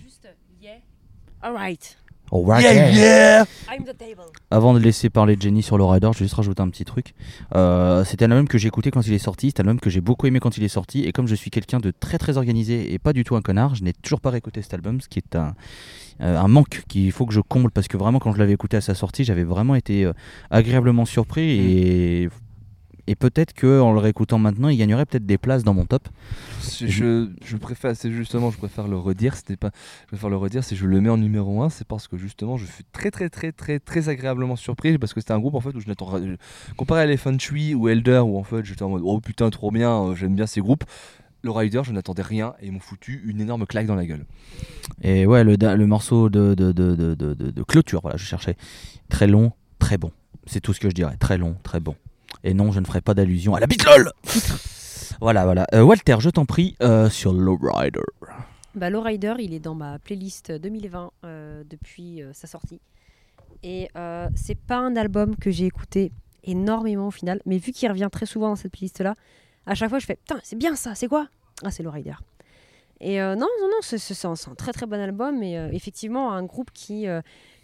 Alright. 2.31 2.65
Alright. 2.65 2.93
Yeah, 2.93 2.93
yeah 2.93 3.45
I'm 3.69 3.83
the 3.83 3.97
table. 3.97 4.25
Avant 4.51 4.73
de 4.73 4.79
laisser 4.79 5.09
parler 5.09 5.37
Jenny 5.39 5.61
sur 5.61 5.77
le 5.77 5.83
Rider, 5.83 6.09
je 6.13 6.19
vais 6.19 6.25
juste 6.25 6.35
rajouter 6.35 6.61
un 6.61 6.69
petit 6.69 6.85
truc. 6.85 7.13
Euh, 7.55 8.03
c'était 8.03 8.25
un 8.25 8.31
album 8.31 8.47
que 8.47 8.57
j'ai 8.57 8.67
écouté 8.67 8.91
quand 8.91 9.05
il 9.05 9.13
est 9.13 9.19
sorti, 9.19 9.51
c'est 9.55 9.61
un 9.61 9.65
album 9.65 9.79
que 9.79 9.89
j'ai 9.89 10.01
beaucoup 10.01 10.27
aimé 10.27 10.39
quand 10.39 10.57
il 10.57 10.63
est 10.63 10.69
sorti, 10.69 11.03
et 11.03 11.11
comme 11.11 11.27
je 11.27 11.35
suis 11.35 11.51
quelqu'un 11.51 11.79
de 11.79 11.91
très 11.91 12.17
très 12.17 12.37
organisé 12.37 12.93
et 12.93 12.99
pas 12.99 13.13
du 13.13 13.23
tout 13.23 13.35
un 13.35 13.41
connard, 13.41 13.75
je 13.75 13.83
n'ai 13.83 13.93
toujours 13.93 14.21
pas 14.21 14.29
réécouté 14.29 14.61
cet 14.61 14.73
album, 14.73 15.01
ce 15.01 15.07
qui 15.07 15.19
est 15.19 15.35
un, 15.35 15.55
euh, 16.21 16.39
un 16.39 16.47
manque 16.47 16.83
qu'il 16.87 17.11
faut 17.11 17.25
que 17.25 17.33
je 17.33 17.41
comble, 17.41 17.71
parce 17.71 17.87
que 17.87 17.97
vraiment 17.97 18.19
quand 18.19 18.33
je 18.33 18.39
l'avais 18.39 18.53
écouté 18.53 18.77
à 18.77 18.81
sa 18.81 18.95
sortie, 18.95 19.23
j'avais 19.23 19.43
vraiment 19.43 19.75
été 19.75 20.05
euh, 20.05 20.13
agréablement 20.49 21.05
surpris, 21.05 21.51
et, 21.51 22.29
et 23.07 23.15
peut-être 23.15 23.53
qu'en 23.53 23.93
le 23.93 23.99
réécoutant 23.99 24.39
maintenant, 24.39 24.69
il 24.69 24.77
gagnerait 24.77 25.05
peut-être 25.05 25.25
des 25.25 25.37
places 25.37 25.63
dans 25.63 25.73
mon 25.73 25.85
top. 25.85 26.07
Je, 26.79 26.87
je, 26.87 27.29
je 27.43 27.57
préfère, 27.57 27.95
c'est 27.95 28.11
justement, 28.11 28.49
je 28.51 28.57
préfère 28.57 28.87
le 28.87 28.97
redire. 28.97 29.35
C'était 29.35 29.57
pas, 29.57 29.71
je 30.03 30.07
préfère 30.07 30.29
le 30.29 30.37
redire. 30.37 30.63
Si 30.63 30.75
je 30.75 30.85
le 30.87 30.99
mets 31.01 31.09
en 31.09 31.17
numéro 31.17 31.61
1, 31.61 31.69
c'est 31.69 31.87
parce 31.87 32.07
que 32.07 32.17
justement, 32.17 32.57
je 32.57 32.65
suis 32.65 32.83
très, 32.91 33.11
très, 33.11 33.29
très, 33.29 33.51
très, 33.51 33.79
très 33.79 34.09
agréablement 34.09 34.55
surpris 34.55 34.97
parce 34.97 35.13
que 35.13 35.19
c'était 35.19 35.33
un 35.33 35.39
groupe 35.39 35.55
en 35.55 35.61
fait 35.61 35.75
où 35.75 35.79
je 35.79 35.87
n'attends 35.87 36.19
comparé 36.77 37.01
à 37.01 37.03
Elephant 37.03 37.37
Tree 37.37 37.75
ou 37.75 37.87
Elder 37.89 38.19
où 38.25 38.37
en 38.37 38.43
fait 38.43 38.65
j'étais 38.65 38.83
en 38.83 38.89
mode 38.89 39.03
oh 39.05 39.19
putain 39.19 39.49
trop 39.51 39.69
bien, 39.71 39.91
euh, 39.91 40.15
j'aime 40.15 40.35
bien 40.35 40.47
ces 40.47 40.61
groupes. 40.61 40.83
Le 41.43 41.51
Rider, 41.51 41.81
je 41.83 41.91
n'attendais 41.91 42.23
rien 42.23 42.55
et 42.59 42.65
ils 42.65 42.71
m'ont 42.71 42.79
foutu 42.79 43.21
une 43.27 43.39
énorme 43.39 43.67
claque 43.67 43.85
dans 43.85 43.93
la 43.93 44.07
gueule. 44.07 44.25
Et 45.03 45.27
ouais, 45.27 45.43
le, 45.43 45.85
morceau 45.85 46.27
de- 46.31 46.55
de 46.55 47.63
clôture, 47.63 48.01
voilà, 48.01 48.17
je 48.17 48.25
cherchais. 48.25 48.55
Très 49.09 49.27
long, 49.27 49.51
très 49.77 49.99
bon. 49.99 50.11
C'est 50.47 50.59
tout 50.59 50.73
ce 50.73 50.79
que 50.79 50.89
je 50.89 50.95
dirais. 50.95 51.17
Très 51.19 51.37
long, 51.37 51.55
très 51.61 51.79
bon. 51.79 51.95
Et 52.45 52.53
non, 52.53 52.71
je 52.71 52.79
ne 52.79 52.85
ferai 52.85 53.01
pas 53.01 53.15
d'allusion 53.15 53.55
à 53.55 53.59
la 53.59 53.65
bite 53.65 53.83
lol 53.85 54.11
Voilà, 55.19 55.45
voilà. 55.45 55.65
Euh, 55.73 55.81
Walter, 55.81 56.17
je 56.19 56.29
t'en 56.29 56.45
prie, 56.45 56.75
euh, 56.83 57.09
sur 57.09 57.33
Lowrider. 57.33 58.01
Bah, 58.75 58.91
Lowrider, 58.91 59.33
il 59.39 59.55
est 59.55 59.59
dans 59.59 59.73
ma 59.73 59.97
playlist 59.97 60.51
2020 60.51 61.11
euh, 61.23 61.63
depuis 61.67 62.21
sa 62.33 62.45
sortie. 62.45 62.79
Et 63.63 63.89
c'est 64.35 64.59
pas 64.59 64.77
un 64.77 64.95
album 64.95 65.35
que 65.35 65.49
j'ai 65.49 65.65
écouté 65.65 66.11
énormément 66.43 67.07
au 67.07 67.11
final, 67.11 67.41
mais 67.47 67.57
vu 67.57 67.71
qu'il 67.71 67.89
revient 67.89 68.09
très 68.11 68.27
souvent 68.27 68.49
dans 68.49 68.55
cette 68.55 68.71
playlist-là, 68.71 69.15
à 69.65 69.73
chaque 69.73 69.89
fois 69.89 69.97
je 69.97 70.05
fais 70.05 70.17
Putain, 70.17 70.39
c'est 70.43 70.55
bien 70.55 70.75
ça, 70.75 70.93
c'est 70.93 71.07
quoi? 71.07 71.27
Ah, 71.63 71.71
c'est 71.71 71.81
Lowrider. 71.81 72.13
Et 73.01 73.17
non, 73.17 73.35
non, 73.37 73.69
non, 73.69 73.79
c'est 73.81 74.25
un, 74.25 74.35
très 74.55 74.71
très 74.71 74.85
bon 74.85 75.01
album. 75.01 75.41
Et 75.41 75.55
effectivement, 75.73 76.31
un 76.31 76.43
groupe 76.43 76.69
qui, 76.75 77.07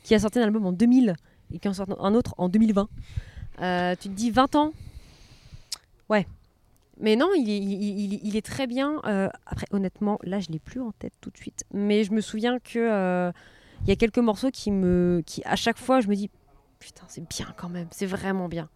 qui 0.03 0.15
a 0.15 0.19
sorti 0.19 0.39
un 0.39 0.43
album 0.43 0.65
en 0.65 0.71
2000 0.71 1.13
et 1.53 1.59
qui 1.59 1.67
en 1.67 1.73
sort 1.73 1.85
un 1.99 2.15
autre 2.15 2.33
en 2.39 2.49
2020. 2.49 2.89
Euh, 3.59 3.95
tu 3.99 4.09
te 4.09 4.13
dis 4.13 4.31
20 4.31 4.55
ans? 4.55 4.73
Ouais. 6.09 6.27
Mais 6.99 7.15
non, 7.15 7.29
il 7.35 7.49
est, 7.49 7.57
il, 7.57 7.71
il- 8.13 8.19
il 8.23 8.35
est 8.35 8.45
très 8.45 8.67
bien. 8.67 9.01
Euh, 9.05 9.27
après, 9.45 9.65
honnêtement, 9.71 10.19
là, 10.23 10.39
je 10.39 10.49
l'ai 10.49 10.59
plus 10.59 10.81
en 10.81 10.91
tête 10.91 11.13
tout 11.21 11.29
de 11.31 11.37
suite. 11.37 11.63
Mais 11.73 12.03
je 12.03 12.11
me 12.11 12.21
souviens 12.21 12.59
que 12.59 12.79
euh, 12.79 13.31
il 13.83 13.89
y 13.89 13.91
a 13.91 13.95
quelques 13.95 14.19
morceaux 14.19 14.51
qui 14.51 14.71
me, 14.71 15.23
qui 15.25 15.41
à 15.45 15.55
chaque 15.55 15.77
fois, 15.77 15.99
je 16.01 16.07
me 16.07 16.15
dis, 16.15 16.29
putain, 16.79 17.03
c'est 17.07 17.27
bien 17.27 17.47
quand 17.57 17.69
même, 17.69 17.87
c'est 17.91 18.05
vraiment 18.05 18.47
bien. 18.47 18.69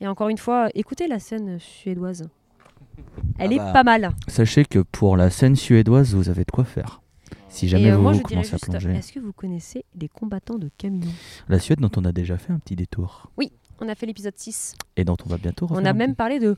Et 0.00 0.06
encore 0.08 0.28
une 0.28 0.38
fois, 0.38 0.68
écoutez 0.74 1.06
la 1.08 1.18
scène 1.18 1.58
suédoise. 1.58 2.28
Elle 3.38 3.50
Ah 3.52 3.54
est 3.54 3.58
bah. 3.58 3.72
pas 3.72 3.84
mal. 3.84 4.10
Sachez 4.28 4.64
que 4.64 4.80
pour 4.80 5.16
la 5.16 5.30
scène 5.30 5.56
suédoise, 5.56 6.14
vous 6.14 6.28
avez 6.28 6.44
de 6.44 6.50
quoi 6.50 6.64
faire. 6.64 7.00
Si 7.48 7.68
jamais 7.68 7.90
euh, 7.92 7.96
vous, 7.96 8.02
moi, 8.02 8.12
vous 8.12 8.20
commencez 8.20 8.48
à 8.54 8.56
juste, 8.58 8.68
plonger. 8.68 8.90
est-ce 8.90 9.12
que 9.12 9.20
vous 9.20 9.32
connaissez 9.32 9.84
les 9.98 10.08
combattants 10.08 10.58
de 10.58 10.68
camions? 10.76 11.08
La 11.48 11.60
Suède 11.60 11.78
dont 11.80 11.90
on 11.96 12.04
a 12.04 12.10
déjà 12.12 12.36
fait 12.36 12.52
un 12.52 12.58
petit 12.58 12.74
détour. 12.76 13.30
On 13.80 13.88
a 13.88 13.94
fait 13.94 14.06
l'épisode 14.06 14.36
6. 14.36 14.74
Et 14.96 15.04
dont 15.04 15.16
on 15.24 15.28
va 15.28 15.38
bientôt 15.38 15.66
On 15.70 15.84
a 15.84 15.92
même 15.92 16.14
parlé 16.14 16.38
de 16.38 16.56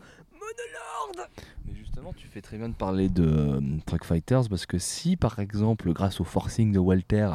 Mais 1.66 1.74
justement, 1.74 2.12
tu 2.12 2.28
fais 2.28 2.40
très 2.40 2.58
bien 2.58 2.68
de 2.68 2.74
parler 2.74 3.08
de 3.08 3.24
euh, 3.24 3.60
Truck 3.86 4.04
Fighters 4.04 4.48
parce 4.48 4.66
que 4.66 4.78
si 4.78 5.16
par 5.16 5.38
exemple, 5.38 5.92
grâce 5.92 6.20
au 6.20 6.24
forcing 6.24 6.72
de 6.72 6.78
Walter 6.78 7.30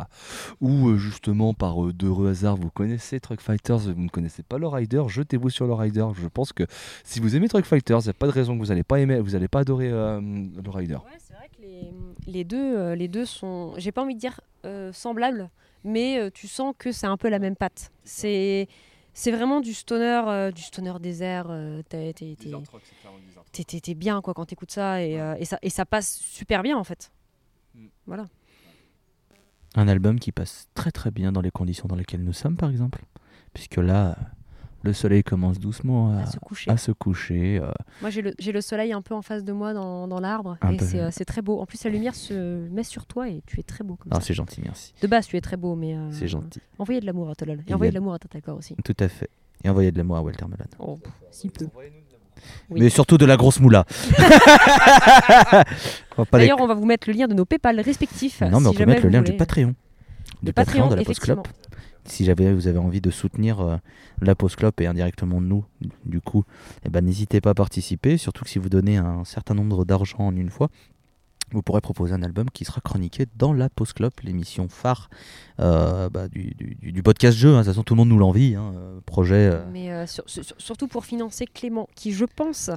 ou 0.62 0.90
euh, 0.90 0.98
justement 0.98 1.54
par 1.54 1.84
euh, 1.84 1.94
d'heureux 1.94 2.30
hasards, 2.30 2.58
vous 2.58 2.70
connaissez 2.70 3.20
Truck 3.20 3.42
Fighters 3.42 3.90
et 3.90 3.94
vous 3.94 4.04
ne 4.04 4.10
connaissez 4.10 4.44
pas 4.44 4.58
le 4.58 4.68
Rider, 4.68 5.04
jetez-vous 5.08 5.50
sur 5.50 5.68
le 5.68 5.74
Rider. 5.74 6.06
Je 6.14 6.28
pense 6.28 6.54
que 6.54 6.64
si 7.04 7.20
vous 7.20 7.36
aimez 7.36 7.48
Truck 7.48 7.66
Fighters, 7.66 8.02
il 8.02 8.06
n'y 8.06 8.10
a 8.12 8.14
pas 8.14 8.28
de 8.28 8.32
raison 8.32 8.56
que 8.56 8.60
vous 8.60 8.70
n'allez 8.70 8.84
pas 8.84 9.00
aimer, 9.00 9.20
vous 9.20 9.32
n'allez 9.32 9.48
pas 9.48 9.60
adorer 9.60 9.90
euh, 9.90 10.22
le 10.22 10.70
Rider. 10.70 10.96
Ouais, 10.96 11.18
c'est 11.18 11.34
vrai 11.34 11.50
que 11.50 11.62
les, 11.62 11.92
les 12.28 12.44
deux, 12.44 12.78
euh, 12.78 12.96
les 12.96 13.08
deux 13.08 13.26
sont, 13.26 13.74
j'ai 13.78 13.92
pas 13.92 14.04
envie 14.04 14.16
de 14.16 14.20
dire 14.20 14.42
euh, 14.66 14.92
semblables, 14.94 15.50
mais 15.84 16.20
euh, 16.20 16.30
tu 16.32 16.48
sens 16.48 16.74
que 16.78 16.92
c'est 16.92 17.08
un 17.08 17.18
peu 17.18 17.30
la 17.30 17.40
même 17.40 17.56
patte. 17.56 17.92
C'est, 18.04 18.68
c'est 19.14 19.32
vraiment 19.32 19.60
du 19.62 19.74
stoner, 19.74 20.22
euh, 20.28 20.52
du 20.52 20.62
stoner 20.62 20.94
désert. 21.00 21.48
euh, 21.50 21.82
t'es, 21.90 22.14
t'es- 22.14 22.36
t'es- 22.40 22.50
t'es- 23.52 23.64
t'es- 23.64 23.80
t'es 23.82 23.94
bien 23.94 24.22
quoi 24.22 24.34
quand 24.34 24.46
t'écoutes 24.46 24.72
ça 24.72 25.02
et, 25.04 25.20
euh, 25.20 25.36
et 25.40 25.46
ça 25.46 25.58
et 25.62 25.70
ça 25.70 25.86
passe 25.86 26.18
super 26.20 26.64
bien 26.64 26.78
en 26.78 26.84
fait. 26.84 27.12
Mm. 27.76 27.88
Voilà. 28.08 28.26
Un 29.76 29.88
album 29.88 30.20
qui 30.20 30.32
passe 30.32 30.68
très 30.74 30.92
très 30.92 31.12
bien 31.12 31.32
dans 31.32 31.42
les 31.42 31.52
conditions 31.52 31.88
dans 31.88 31.96
lesquelles 31.96 32.24
nous 32.24 32.34
sommes, 32.34 32.58
par 32.58 32.70
exemple. 32.70 33.04
Puisque 33.54 33.78
là, 33.78 34.18
le 34.84 34.94
soleil 34.94 35.24
commence 35.24 35.60
doucement 35.60 36.18
à, 36.18 36.22
À 36.22 36.26
se 36.26 36.40
coucher. 36.40 36.72
à 36.72 36.78
se 36.78 36.92
coucher. 36.92 37.60
euh, 37.62 37.72
Moi 38.02 38.10
j'ai 38.10 38.22
le, 38.52 38.62
soleil 38.62 38.94
un 38.94 39.02
peu 39.02 39.14
en 39.14 39.22
face 39.22 39.44
de 39.44 39.52
moi 39.54 39.74
dans, 39.74 40.08
dans 40.08 40.20
l'arbre 40.20 40.58
et 40.72 40.80
c'est, 40.80 41.00
euh, 41.00 41.10
c'est 41.12 41.26
très 41.26 41.42
beau. 41.42 41.60
En 41.60 41.66
plus 41.66 41.84
la 41.84 41.92
lumière 41.92 42.16
se 42.16 42.68
met 42.70 42.84
sur 42.84 43.06
toi 43.06 43.30
et 43.30 43.44
tu 43.46 43.60
es 43.60 43.64
très 43.64 43.84
beau 43.84 43.96
comme 43.96 44.12
Ah, 44.16 44.20
c'est 44.22 44.34
gentil, 44.34 44.62
merci. 44.64 44.94
De 45.02 45.08
base 45.08 45.28
tu 45.28 45.38
es 45.38 45.42
très 45.42 45.58
beau 45.58 45.76
mais 45.76 45.96
euh, 45.96 46.10
C'est 46.12 46.28
gentil. 46.28 46.60
Envoyez 46.80 47.00
de 47.02 47.06
l'amour 47.06 47.30
à 47.30 47.36
Tolol 47.36 47.60
et 47.68 47.74
envoyez 47.74 47.90
a- 47.90 47.92
de 47.92 47.96
l'amour 47.96 48.14
à 48.14 48.20
Tatakor 48.20 48.58
aussi. 48.58 48.76
Tout 48.84 48.96
à 49.00 49.08
fait. 49.08 49.30
Et 49.64 49.70
envoyez 49.70 49.92
de 49.92 49.98
l'amour 49.98 50.18
à 50.18 50.22
Walter 50.24 50.46
Melon. 50.46 50.66
Oh, 50.80 50.98
si 51.30 51.50
peu. 51.50 51.68
Oui. 51.78 51.86
Mais 52.82 52.90
surtout 52.90 53.20
de 53.20 53.26
la 53.26 53.38
grosse 53.38 53.60
moula. 53.60 53.86
On 56.18 56.24
les- 56.24 56.28
D'ailleurs, 56.32 56.60
on 56.60 56.66
va 56.68 56.74
vous 56.74 56.86
mettre 56.86 57.08
le 57.10 57.14
lien 57.16 57.28
de 57.28 57.34
nos 57.36 57.46
PayPal 57.46 57.80
respectifs. 57.80 58.42
Non, 58.42 58.60
mais 58.60 58.68
on 58.68 58.72
si 58.72 58.78
peut 58.78 58.80
jamais 58.80 58.94
mettre 58.94 59.04
le 59.06 59.10
lien 59.12 59.20
voulez. 59.20 59.32
du 59.32 59.38
Patreon. 59.38 59.76
Du 60.42 60.54
Patreon, 60.54 60.74
Patreon, 60.84 60.90
de 60.90 60.96
la 60.96 61.04
Post 61.04 61.20
Club. 61.20 61.40
Si 62.06 62.26
jamais 62.26 62.52
vous 62.54 62.68
avez 62.68 62.80
envie 62.80 63.02
de 63.02 63.12
soutenir 63.12 63.60
euh, 63.62 63.78
la 64.22 64.36
Post 64.36 64.56
Club 64.58 64.74
et 64.80 64.88
indirectement 64.88 65.40
nous, 65.42 65.64
du 66.06 66.20
coup, 66.22 66.44
eh 66.86 66.90
ben, 66.90 67.04
n'hésitez 67.06 67.42
pas 67.42 67.52
à 67.52 67.54
participer. 67.54 68.18
Surtout 68.18 68.44
que 68.44 68.50
si 68.50 68.60
vous 68.60 68.70
donnez 68.70 68.98
un 68.98 69.24
certain 69.24 69.54
nombre 69.54 69.86
d'argent 69.86 70.20
en 70.20 70.36
une 70.36 70.50
fois, 70.50 70.70
vous 71.52 71.62
pourrez 71.62 71.82
proposer 71.82 72.14
un 72.14 72.24
album 72.24 72.50
qui 72.50 72.64
sera 72.66 72.80
chroniqué 72.82 73.26
dans 73.36 73.52
la 73.54 73.70
Post 73.70 73.94
Club, 73.94 74.14
l'émission 74.24 74.68
phare 74.70 75.10
euh, 75.60 76.10
bah, 76.10 76.28
du, 76.30 76.56
podcast 77.04 77.38
jeu. 77.38 77.50
hein. 77.50 77.60
De 77.60 77.64
toute 77.66 77.68
façon, 77.74 77.84
tout 77.84 77.94
le 77.94 77.98
monde 78.00 78.10
nous 78.10 78.18
l'envie. 78.18 78.56
hein. 78.56 78.72
Euh, 78.76 79.00
Projet. 79.06 79.60
Mais 79.72 80.08
sur- 80.08 80.24
sur- 80.28 80.44
surtout 80.58 80.88
pour 80.88 81.06
financer 81.06 81.46
Clément, 81.46 81.88
qui, 81.96 82.14
je 82.14 82.26
pense, 82.26 82.70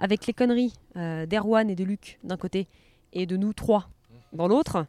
avec 0.00 0.26
les 0.26 0.32
conneries 0.32 0.72
d'Erwan 0.96 1.68
et 1.70 1.76
de 1.76 1.84
Luc 1.84 2.18
d'un 2.24 2.36
côté, 2.38 2.66
et 3.12 3.26
de 3.26 3.36
nous 3.36 3.52
trois 3.52 3.88
dans 4.32 4.48
l'autre, 4.48 4.86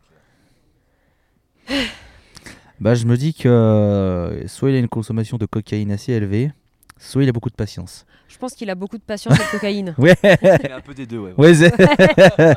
Bah, 2.80 2.93
je 2.95 3.06
me 3.06 3.15
dis 3.18 3.34
que 3.34 3.47
euh, 3.47 4.47
soit 4.47 4.69
il 4.69 4.76
a 4.76 4.80
une 4.80 4.89
consommation 4.89 5.38
de 5.38 5.45
cocaïne 5.45 5.91
assez 5.91 6.11
élevée, 6.11 6.52
soit 6.99 7.23
il 7.23 7.30
a 7.30 7.31
beaucoup 7.31 7.49
de 7.49 7.56
patience. 7.56 8.06
je 8.27 8.38
pense 8.38 8.53
qu'il 8.53 8.69
a 8.69 8.76
beaucoup 8.76 8.97
de 8.97 9.03
patience 9.03 9.35
et 9.39 9.43
de 9.43 9.52
cocaïne. 9.52 9.95
Ouais, 9.97 10.15
Il 10.23 10.68
y 10.68 10.72
a 10.72 10.76
un 10.77 10.81
peu 10.81 10.93
des 10.93 11.06
deux, 11.06 11.19
ouais. 11.19 11.34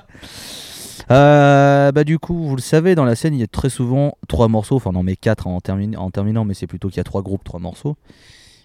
Euh, 1.10 1.90
bah 1.90 2.04
du 2.04 2.18
coup, 2.18 2.34
vous 2.48 2.54
le 2.56 2.60
savez, 2.60 2.94
dans 2.94 3.06
la 3.06 3.14
scène, 3.14 3.32
il 3.32 3.40
y 3.40 3.42
a 3.42 3.46
très 3.46 3.70
souvent 3.70 4.18
trois 4.28 4.48
morceaux, 4.48 4.76
enfin 4.76 4.92
non 4.92 5.02
mais 5.02 5.16
quatre 5.16 5.46
en 5.46 5.58
terminant, 5.60 6.44
mais 6.44 6.52
c'est 6.52 6.66
plutôt 6.66 6.88
qu'il 6.88 6.98
y 6.98 7.00
a 7.00 7.04
trois 7.04 7.22
groupes, 7.22 7.44
trois 7.44 7.60
morceaux. 7.60 7.96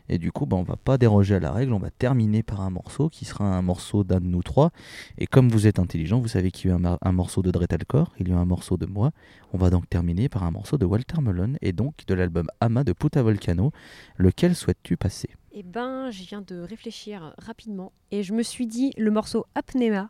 Et 0.10 0.18
du 0.18 0.32
coup, 0.32 0.46
bah, 0.46 0.58
on 0.58 0.64
va 0.64 0.76
pas 0.76 0.98
déroger 0.98 1.36
à 1.36 1.40
la 1.40 1.52
règle, 1.52 1.74
on 1.74 1.80
va 1.80 1.90
terminer 1.90 2.44
par 2.44 2.62
un 2.62 2.70
morceau 2.70 3.10
qui 3.10 3.26
sera 3.26 3.46
un 3.46 3.62
morceau 3.62 4.04
d'un 4.04 4.20
de 4.20 4.26
nous 4.26 4.44
trois. 4.44 4.72
Et 5.18 5.28
comme 5.28 5.50
vous 5.50 5.68
êtes 5.68 5.80
intelligent, 5.80 6.20
vous 6.20 6.28
savez 6.28 6.52
qu'il 6.52 6.70
y 6.70 6.74
a 6.74 6.78
eu 6.78 6.98
un, 7.02 7.12
morceau 7.12 7.42
de 7.42 7.52
Dretalcore, 7.52 8.14
il 8.20 8.28
y 8.28 8.32
a 8.32 8.36
eu 8.36 8.38
un 8.38 8.46
morceau 8.46 8.78
de 8.78 8.86
moi. 8.86 9.12
On 9.54 9.58
va 9.58 9.70
donc 9.70 9.90
terminer 9.90 10.30
par 10.30 10.44
un 10.44 10.52
morceau 10.52 10.78
de 10.78 10.86
Walter 10.86 11.22
Melon 11.22 11.54
et 11.62 11.72
donc 11.72 12.06
de 12.06 12.14
l'album 12.14 12.48
Ama 12.60 12.84
de 12.84 12.94
Puta 12.94 13.24
Volcano. 13.24 13.72
Lequel 14.18 14.56
souhaites-tu 14.56 14.98
passer? 14.98 15.30
Eh 15.52 15.64
ben, 15.64 16.10
je 16.10 16.24
viens 16.24 16.42
de 16.42 16.60
réfléchir 16.60 17.34
rapidement, 17.38 17.92
et 18.10 18.24
je 18.24 18.34
me 18.34 18.42
suis 18.42 18.66
dit 18.66 18.92
le 18.98 19.12
morceau 19.12 19.46
Apnea. 19.54 20.10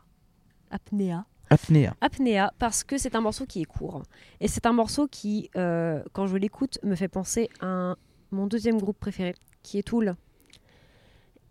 Apnea. 0.70 1.26
Apnea. 1.50 1.94
Apnea 2.00 2.50
parce 2.58 2.82
que 2.82 2.96
c'est 2.96 3.14
un 3.14 3.20
morceau 3.20 3.44
qui 3.44 3.60
est 3.60 3.66
court. 3.66 4.02
Et 4.40 4.48
c'est 4.48 4.64
un 4.64 4.72
morceau 4.72 5.06
qui, 5.06 5.50
euh, 5.56 6.02
quand 6.14 6.26
je 6.26 6.36
l'écoute, 6.36 6.78
me 6.82 6.94
fait 6.94 7.08
penser 7.08 7.50
à 7.60 7.66
un 7.66 7.96
mon 8.34 8.46
deuxième 8.46 8.78
groupe 8.78 8.98
préféré, 8.98 9.34
qui 9.64 9.78
est 9.78 9.82
Tool. 9.82 10.14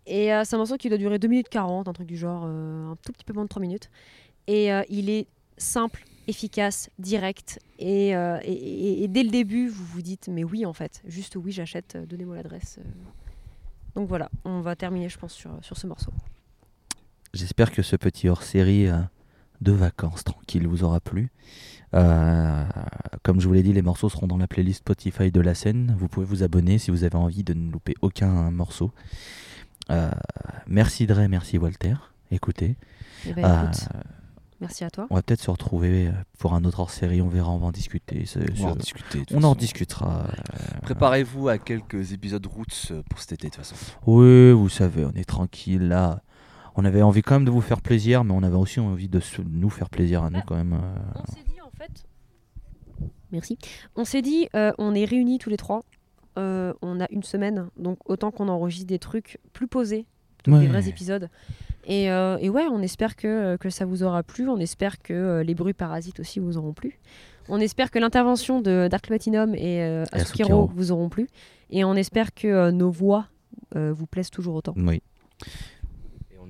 Et 0.06 0.32
euh, 0.32 0.42
c'est 0.44 0.54
un 0.54 0.58
morceau 0.58 0.76
qui 0.76 0.88
doit 0.88 0.98
durer 0.98 1.18
2 1.18 1.28
minutes 1.28 1.48
40, 1.50 1.88
un 1.88 1.92
truc 1.92 2.06
du 2.06 2.16
genre, 2.16 2.44
euh, 2.46 2.92
un 2.92 2.96
tout 2.96 3.12
petit 3.12 3.24
peu 3.24 3.34
moins 3.34 3.44
de 3.44 3.48
3 3.48 3.60
minutes. 3.60 3.90
Et 4.46 4.72
euh, 4.72 4.82
il 4.88 5.10
est 5.10 5.26
simple, 5.58 6.04
efficace, 6.28 6.88
direct. 6.98 7.58
Et, 7.78 8.10
dès 9.08 9.22
le 9.22 9.30
début, 9.30 9.68
vous 9.68 9.84
vous 9.84 10.02
dites, 10.02 10.28
mais 10.28 10.44
oui, 10.44 10.64
en 10.64 10.72
fait, 10.72 11.02
juste 11.06 11.36
oui, 11.36 11.52
j'achète, 11.52 11.96
donnez-moi 12.08 12.36
l'adresse. 12.36 12.78
Donc 13.94 14.08
voilà, 14.08 14.30
on 14.44 14.60
va 14.60 14.76
terminer, 14.76 15.08
je 15.08 15.18
pense, 15.18 15.32
sur, 15.32 15.50
sur 15.62 15.76
ce 15.76 15.86
morceau. 15.86 16.12
J'espère 17.32 17.72
que 17.72 17.82
ce 17.82 17.96
petit 17.96 18.28
hors-série 18.28 18.88
de 19.60 19.72
vacances 19.72 20.24
tranquille 20.24 20.66
vous 20.66 20.84
aura 20.84 21.00
plu. 21.00 21.30
Euh, 21.94 22.64
comme 23.22 23.40
je 23.40 23.46
vous 23.46 23.54
l'ai 23.54 23.62
dit, 23.62 23.72
les 23.72 23.82
morceaux 23.82 24.08
seront 24.08 24.26
dans 24.26 24.36
la 24.36 24.46
playlist 24.48 24.78
Spotify 24.80 25.30
de 25.30 25.40
la 25.40 25.54
scène. 25.54 25.94
Vous 25.98 26.08
pouvez 26.08 26.26
vous 26.26 26.42
abonner 26.42 26.78
si 26.78 26.90
vous 26.90 27.04
avez 27.04 27.16
envie 27.16 27.44
de 27.44 27.54
ne 27.54 27.70
louper 27.70 27.94
aucun 28.02 28.50
morceau. 28.50 28.90
Euh, 29.90 30.10
merci 30.66 31.06
Dre, 31.06 31.26
merci 31.28 31.58
Walter. 31.58 31.94
Écoutez, 32.30 32.76
Eh 33.26 33.32
ben, 33.34 33.44
euh, 33.44 33.62
écoute, 33.64 33.88
merci 34.60 34.82
à 34.82 34.90
toi. 34.90 35.06
on 35.10 35.14
va 35.14 35.22
peut-être 35.22 35.42
se 35.42 35.50
retrouver 35.50 36.10
pour 36.38 36.54
un 36.54 36.64
autre 36.64 36.80
hors-série. 36.80 37.22
On 37.22 37.28
verra, 37.28 37.50
on 37.50 37.58
va 37.58 37.66
en 37.66 37.70
discuter. 37.72 38.24
On 38.58 38.64
va 38.64 38.70
en 38.72 38.76
discuter. 38.76 39.22
on 39.32 39.42
en 39.44 39.54
discutera. 39.54 40.26
Préparez-vous 40.82 41.48
à 41.48 41.58
quelques 41.58 42.12
épisodes 42.12 42.44
Roots 42.46 42.92
pour 43.08 43.18
cet 43.20 43.32
été 43.32 43.48
de 43.48 43.54
toute 43.54 43.64
façon. 43.64 43.76
Oui, 44.06 44.52
vous 44.52 44.68
savez, 44.68 45.04
on 45.04 45.12
est 45.12 45.24
tranquille 45.28 45.86
là. 45.88 46.22
On 46.76 46.84
avait 46.84 47.02
envie 47.02 47.22
quand 47.22 47.34
même 47.36 47.44
de 47.44 47.52
vous 47.52 47.60
faire 47.60 47.80
plaisir, 47.80 48.24
mais 48.24 48.32
on 48.32 48.42
avait 48.42 48.56
aussi 48.56 48.80
envie 48.80 49.08
de 49.08 49.20
se- 49.20 49.42
nous 49.42 49.70
faire 49.70 49.88
plaisir 49.88 50.24
à 50.24 50.30
nous 50.30 50.40
Ah. 50.40 50.44
quand 50.44 50.56
même. 50.56 50.72
euh. 50.72 50.94
On 51.14 51.32
s'est 51.32 51.44
dit 51.46 51.60
en 51.60 51.70
fait. 51.78 52.04
Merci. 53.34 53.58
On 53.96 54.04
s'est 54.04 54.22
dit, 54.22 54.48
euh, 54.54 54.72
on 54.78 54.94
est 54.94 55.04
réunis 55.04 55.38
tous 55.38 55.50
les 55.50 55.56
trois. 55.56 55.84
Euh, 56.38 56.72
on 56.82 57.00
a 57.00 57.06
une 57.10 57.22
semaine, 57.22 57.68
donc 57.76 57.98
autant 58.08 58.30
qu'on 58.30 58.48
enregistre 58.48 58.86
des 58.86 58.98
trucs 58.98 59.38
plus 59.52 59.68
posés, 59.68 60.06
des 60.46 60.66
vrais 60.66 60.88
épisodes. 60.88 61.28
Et, 61.86 62.10
euh, 62.10 62.38
et 62.40 62.48
ouais, 62.48 62.66
on 62.70 62.80
espère 62.80 63.16
que, 63.16 63.56
que 63.56 63.70
ça 63.70 63.84
vous 63.84 64.02
aura 64.02 64.22
plu. 64.22 64.48
On 64.48 64.58
espère 64.58 65.00
que 65.00 65.12
euh, 65.12 65.42
les 65.42 65.54
bruits 65.54 65.74
parasites 65.74 66.20
aussi 66.20 66.40
vous 66.40 66.56
auront 66.56 66.72
plu. 66.72 66.98
On 67.48 67.60
espère 67.60 67.90
que 67.90 67.98
l'intervention 67.98 68.60
de 68.60 68.88
Dark 68.90 69.06
Platinum 69.06 69.54
et 69.54 69.82
euh, 69.82 70.04
vous 70.74 70.92
auront 70.92 71.08
plu. 71.08 71.28
Et 71.70 71.84
on 71.84 71.94
espère 71.94 72.34
que 72.34 72.70
nos 72.70 72.90
voix 72.90 73.26
vous 73.74 74.06
plaisent 74.06 74.30
toujours 74.30 74.54
autant. 74.54 74.74
Oui. 74.76 75.02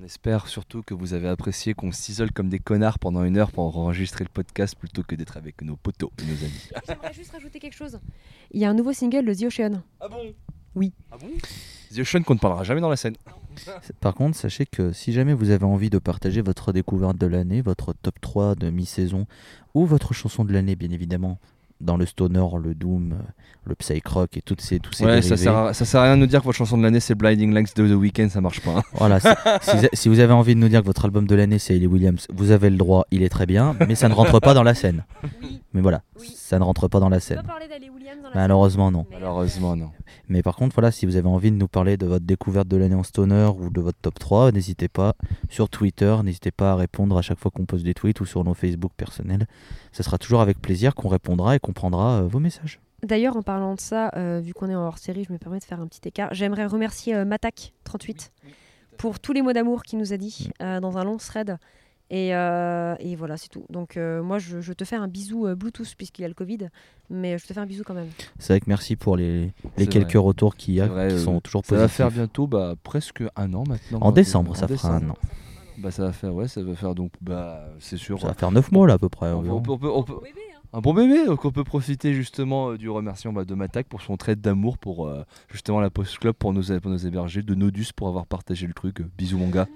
Et 0.05 0.07
on 0.07 0.11
espère 0.11 0.47
surtout 0.47 0.83
que 0.83 0.93
vous 0.93 1.15
avez 1.15 1.27
apprécié 1.27 1.73
qu'on 1.73 1.91
s'isole 1.91 2.31
comme 2.31 2.47
des 2.47 2.59
connards 2.59 2.99
pendant 2.99 3.23
une 3.23 3.37
heure 3.37 3.51
pour 3.51 3.75
enregistrer 3.75 4.23
le 4.23 4.29
podcast 4.29 4.75
plutôt 4.75 5.01
que 5.01 5.15
d'être 5.15 5.35
avec 5.35 5.63
nos 5.63 5.77
potos 5.77 6.11
et 6.19 6.25
nos 6.25 6.43
amis. 6.43 6.69
J'aimerais 6.87 7.13
juste 7.13 7.31
rajouter 7.31 7.57
quelque 7.59 7.73
chose. 7.73 7.99
Il 8.51 8.61
y 8.61 8.65
a 8.65 8.69
un 8.69 8.75
nouveau 8.75 8.93
single 8.93 9.25
de 9.25 9.33
The 9.33 9.43
Ocean. 9.45 9.81
Ah 9.99 10.07
bon? 10.07 10.31
Oui. 10.75 10.93
Ah 11.11 11.17
bon? 11.17 11.29
The 11.91 11.99
Ocean 11.99 12.21
qu'on 12.21 12.35
ne 12.35 12.39
parlera 12.39 12.63
jamais 12.63 12.81
dans 12.81 12.89
la 12.89 12.97
scène. 12.97 13.15
Par 13.99 14.13
contre, 14.13 14.37
sachez 14.37 14.67
que 14.67 14.91
si 14.91 15.11
jamais 15.11 15.33
vous 15.33 15.49
avez 15.49 15.65
envie 15.65 15.89
de 15.89 15.97
partager 15.97 16.41
votre 16.41 16.71
découverte 16.71 17.17
de 17.17 17.25
l'année, 17.25 17.61
votre 17.61 17.93
top 17.93 18.21
3 18.21 18.53
de 18.53 18.69
mi-saison, 18.69 19.25
ou 19.73 19.87
votre 19.87 20.13
chanson 20.13 20.45
de 20.45 20.53
l'année, 20.53 20.75
bien 20.75 20.91
évidemment, 20.91 21.39
dans 21.81 21.97
le 21.97 22.05
stoner, 22.05 22.45
le 22.63 22.73
doom, 22.73 23.15
le 23.65 23.75
psych 23.75 24.07
rock 24.07 24.37
et 24.37 24.41
toutes 24.41 24.61
ces, 24.61 24.79
tous 24.79 24.93
ces 24.93 25.05
Ouais, 25.05 25.21
ça 25.21 25.35
sert, 25.37 25.55
à, 25.55 25.73
ça 25.73 25.83
sert 25.85 25.99
à 26.01 26.05
rien 26.05 26.15
de 26.15 26.21
nous 26.21 26.27
dire 26.27 26.39
que 26.39 26.45
votre 26.45 26.57
chanson 26.57 26.77
de 26.77 26.83
l'année 26.83 26.99
c'est 26.99 27.15
Blinding 27.15 27.53
Lights 27.53 27.75
de 27.75 27.87
The 27.87 27.97
Weeknd, 27.97 28.29
ça 28.29 28.39
marche 28.41 28.61
pas. 28.61 28.71
hein. 28.77 28.83
Voilà, 28.93 29.19
si, 29.93 30.07
vous 30.09 30.19
avez 30.19 30.33
envie 30.33 30.55
de 30.55 30.59
nous 30.59 30.69
dire 30.69 30.81
que 30.81 30.85
votre 30.85 31.05
album 31.05 31.27
de 31.27 31.35
l'année 31.35 31.59
c'est 31.59 31.75
Hayley 31.75 31.87
Williams, 31.87 32.27
vous 32.33 32.51
avez 32.51 32.69
le 32.69 32.77
droit, 32.77 33.05
il 33.11 33.23
est 33.23 33.29
très 33.29 33.45
bien, 33.45 33.75
mais 33.87 33.95
ça 33.95 34.07
ne 34.09 34.13
rentre 34.13 34.39
pas 34.39 34.53
dans 34.53 34.63
la 34.63 34.73
scène. 34.73 35.03
Oui. 35.41 35.61
Mais 35.73 35.81
voilà, 35.81 36.01
Oui. 36.19 36.31
ça 36.35 36.57
ne 36.59 36.63
rentre 36.63 36.87
pas 36.87 36.99
dans 36.99 37.09
la 37.09 37.19
scène. 37.19 37.41
parler 37.45 37.67
d'Ali 37.67 37.89
Williams 38.05 38.23
dans 38.23 38.29
Malheureusement, 38.33 38.91
non. 38.91 39.05
Malheureusement, 39.11 39.75
non. 39.75 39.91
Mais 40.27 40.43
par 40.43 40.55
contre, 40.55 40.75
voilà, 40.75 40.91
si 40.91 41.05
vous 41.05 41.15
avez 41.15 41.27
envie 41.27 41.51
de 41.51 41.55
nous 41.55 41.67
parler 41.67 41.97
de 41.97 42.05
votre 42.05 42.25
découverte 42.25 42.67
de 42.67 42.77
l'année 42.77 42.95
en 42.95 43.03
stoner 43.03 43.49
ou 43.57 43.69
de 43.69 43.81
votre 43.81 43.97
top 43.99 44.19
3, 44.19 44.51
n'hésitez 44.51 44.87
pas 44.87 45.15
sur 45.49 45.69
Twitter, 45.69 46.15
n'hésitez 46.23 46.51
pas 46.51 46.73
à 46.73 46.75
répondre 46.75 47.17
à 47.17 47.21
chaque 47.21 47.39
fois 47.39 47.51
qu'on 47.51 47.65
pose 47.65 47.83
des 47.83 47.93
tweets 47.93 48.21
ou 48.21 48.25
sur 48.25 48.43
nos 48.43 48.53
Facebook 48.53 48.91
personnels. 48.95 49.47
Ce 49.91 50.03
sera 50.03 50.17
toujours 50.17 50.41
avec 50.41 50.61
plaisir 50.61 50.93
qu'on 50.93 51.09
répondra 51.09 51.55
et 51.55 51.59
qu'on 51.59 51.73
prendra 51.73 52.21
euh, 52.21 52.27
vos 52.27 52.39
messages. 52.39 52.79
D'ailleurs, 53.03 53.37
en 53.37 53.41
parlant 53.41 53.75
de 53.75 53.79
ça, 53.79 54.11
euh, 54.15 54.39
vu 54.43 54.53
qu'on 54.53 54.69
est 54.69 54.75
en 54.75 54.85
hors 54.85 54.97
série, 54.97 55.23
je 55.23 55.33
me 55.33 55.37
permets 55.37 55.59
de 55.59 55.63
faire 55.63 55.79
un 55.79 55.87
petit 55.87 56.07
écart. 56.07 56.33
J'aimerais 56.33 56.65
remercier 56.65 57.15
euh, 57.15 57.25
Matak38 57.25 58.31
pour 58.97 59.19
tous 59.19 59.33
les 59.33 59.41
mots 59.41 59.53
d'amour 59.53 59.83
qu'il 59.83 59.99
nous 59.99 60.13
a 60.13 60.17
dit 60.17 60.49
euh, 60.61 60.79
dans 60.79 60.97
un 60.97 61.03
long 61.03 61.17
thread. 61.17 61.57
Et, 62.11 62.35
euh, 62.35 62.95
et 62.99 63.15
voilà, 63.15 63.35
c'est 63.35 63.49
tout. 63.49 63.65
Donc, 63.69 63.97
euh, 63.97 64.21
moi, 64.21 64.37
je, 64.37 64.61
je 64.61 64.73
te 64.73 64.83
fais 64.85 64.95
un 64.95 65.07
bisou 65.07 65.47
euh, 65.47 65.55
Bluetooth 65.55 65.95
puisqu'il 65.97 66.23
a 66.23 66.27
le 66.27 66.33
Covid, 66.35 66.69
mais 67.09 67.37
je 67.39 67.47
te 67.47 67.53
fais 67.53 67.59
un 67.59 67.65
bisou 67.65 67.83
quand 67.83 67.95
même. 67.95 68.09
C'est 68.37 68.53
vrai 68.53 68.59
que 68.59 68.65
merci 68.67 68.95
pour 68.95 69.17
les, 69.17 69.53
quelques 69.75 70.11
vrai. 70.11 70.19
retours 70.19 70.55
qu'il 70.55 70.75
y 70.75 70.81
a 70.81 70.87
vrai, 70.87 71.07
qui 71.07 71.15
euh, 71.15 71.17
sont 71.17 71.41
toujours 71.41 71.65
Ça 71.65 71.75
va 71.75 71.81
positifs. 71.81 71.97
faire 71.97 72.11
bientôt 72.11 72.45
bah, 72.47 72.75
presque 72.83 73.23
un 73.35 73.53
an 73.55 73.63
maintenant. 73.67 73.99
En 74.01 74.09
hein, 74.09 74.11
décembre, 74.11 74.51
en 74.51 74.53
ça 74.53 74.67
fera 74.67 74.89
un 74.89 74.99
décembre. 74.99 75.13
an. 75.13 75.27
Bah 75.77 75.91
ça 75.91 76.03
va 76.05 76.13
faire, 76.13 76.33
ouais, 76.33 76.47
ça 76.47 76.61
va 76.63 76.73
faire 76.75 76.95
donc, 76.95 77.11
bah 77.21 77.67
c'est 77.79 77.97
sûr. 77.97 78.21
Ça 78.21 78.27
va 78.27 78.33
faire 78.33 78.51
9 78.51 78.71
mois 78.71 78.87
là 78.87 78.93
à 78.93 78.97
peu 78.97 79.09
près. 79.09 79.31
on 79.31 79.41
peut- 79.41 79.49
environ. 79.49 79.57
on 79.57 79.61
peut- 79.61 79.71
on 79.71 79.77
peut- 79.77 79.91
on 79.91 80.03
peut- 80.21 80.27
un 80.73 80.81
bon 80.81 80.93
bébé, 80.93 81.25
donc 81.25 81.43
on 81.43 81.51
peut 81.51 81.63
profiter 81.65 82.13
justement 82.13 82.71
euh, 82.71 82.77
du 82.77 82.89
remerciement 82.89 83.33
bah, 83.33 83.45
de 83.45 83.55
Matak 83.55 83.87
pour 83.87 84.01
son 84.01 84.15
trait 84.15 84.35
d'amour 84.35 84.77
pour 84.77 85.07
euh, 85.07 85.23
justement 85.49 85.79
la 85.81 85.89
Post 85.89 86.17
Club 86.19 86.35
pour 86.35 86.53
nous, 86.53 86.63
pour 86.79 86.91
nous 86.91 87.07
héberger, 87.07 87.41
de 87.43 87.55
Nodus 87.55 87.87
pour 87.95 88.07
avoir 88.09 88.25
partagé 88.25 88.67
le 88.67 88.73
truc. 88.73 89.01
euh, 89.01 89.09
bisous 89.17 89.37
mon 89.37 89.49
gars. 89.49 89.67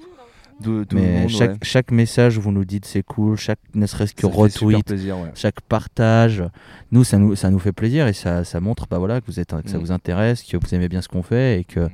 De, 0.60 0.86
Mais 0.94 1.22
monde, 1.22 1.30
chaque, 1.30 1.52
ouais. 1.52 1.58
chaque 1.62 1.92
message, 1.92 2.38
vous 2.38 2.52
nous 2.52 2.66
dites 2.66 2.86
c'est 2.86 3.04
cool, 3.04 3.38
chaque 3.38 3.60
ne 3.74 3.86
serait-ce 3.86 4.14
que 4.14 4.22
Ça 4.24 4.28
retweet, 4.28 4.86
plaisir, 4.86 5.18
ouais. 5.18 5.32
chaque 5.36 5.62
partage, 5.62 6.44
nous 6.92 7.04
ça 7.06 7.18
nous, 7.18 7.36
ça 7.36 7.50
nous 7.50 7.60
fait 7.60 7.72
plaisir 7.72 8.08
et 8.08 8.14
ça, 8.14 8.44
ça 8.44 8.60
montre 8.60 8.86
bah, 8.90 8.98
voilà, 8.98 9.22
que, 9.22 9.26
vous 9.28 9.40
êtes, 9.40 9.56
que 9.64 9.70
ça 9.70 9.78
Mm. 9.78 9.82
vous 9.82 9.92
intéresse, 9.92 10.44
que 10.44 10.58
vous 10.58 10.76
aimez 10.76 10.90
bien 10.90 11.02
ce 11.02 11.08
qu'on 11.08 11.24
fait 11.24 11.62
et 11.62 11.64
que, 11.64 11.80
Mm. 11.82 11.90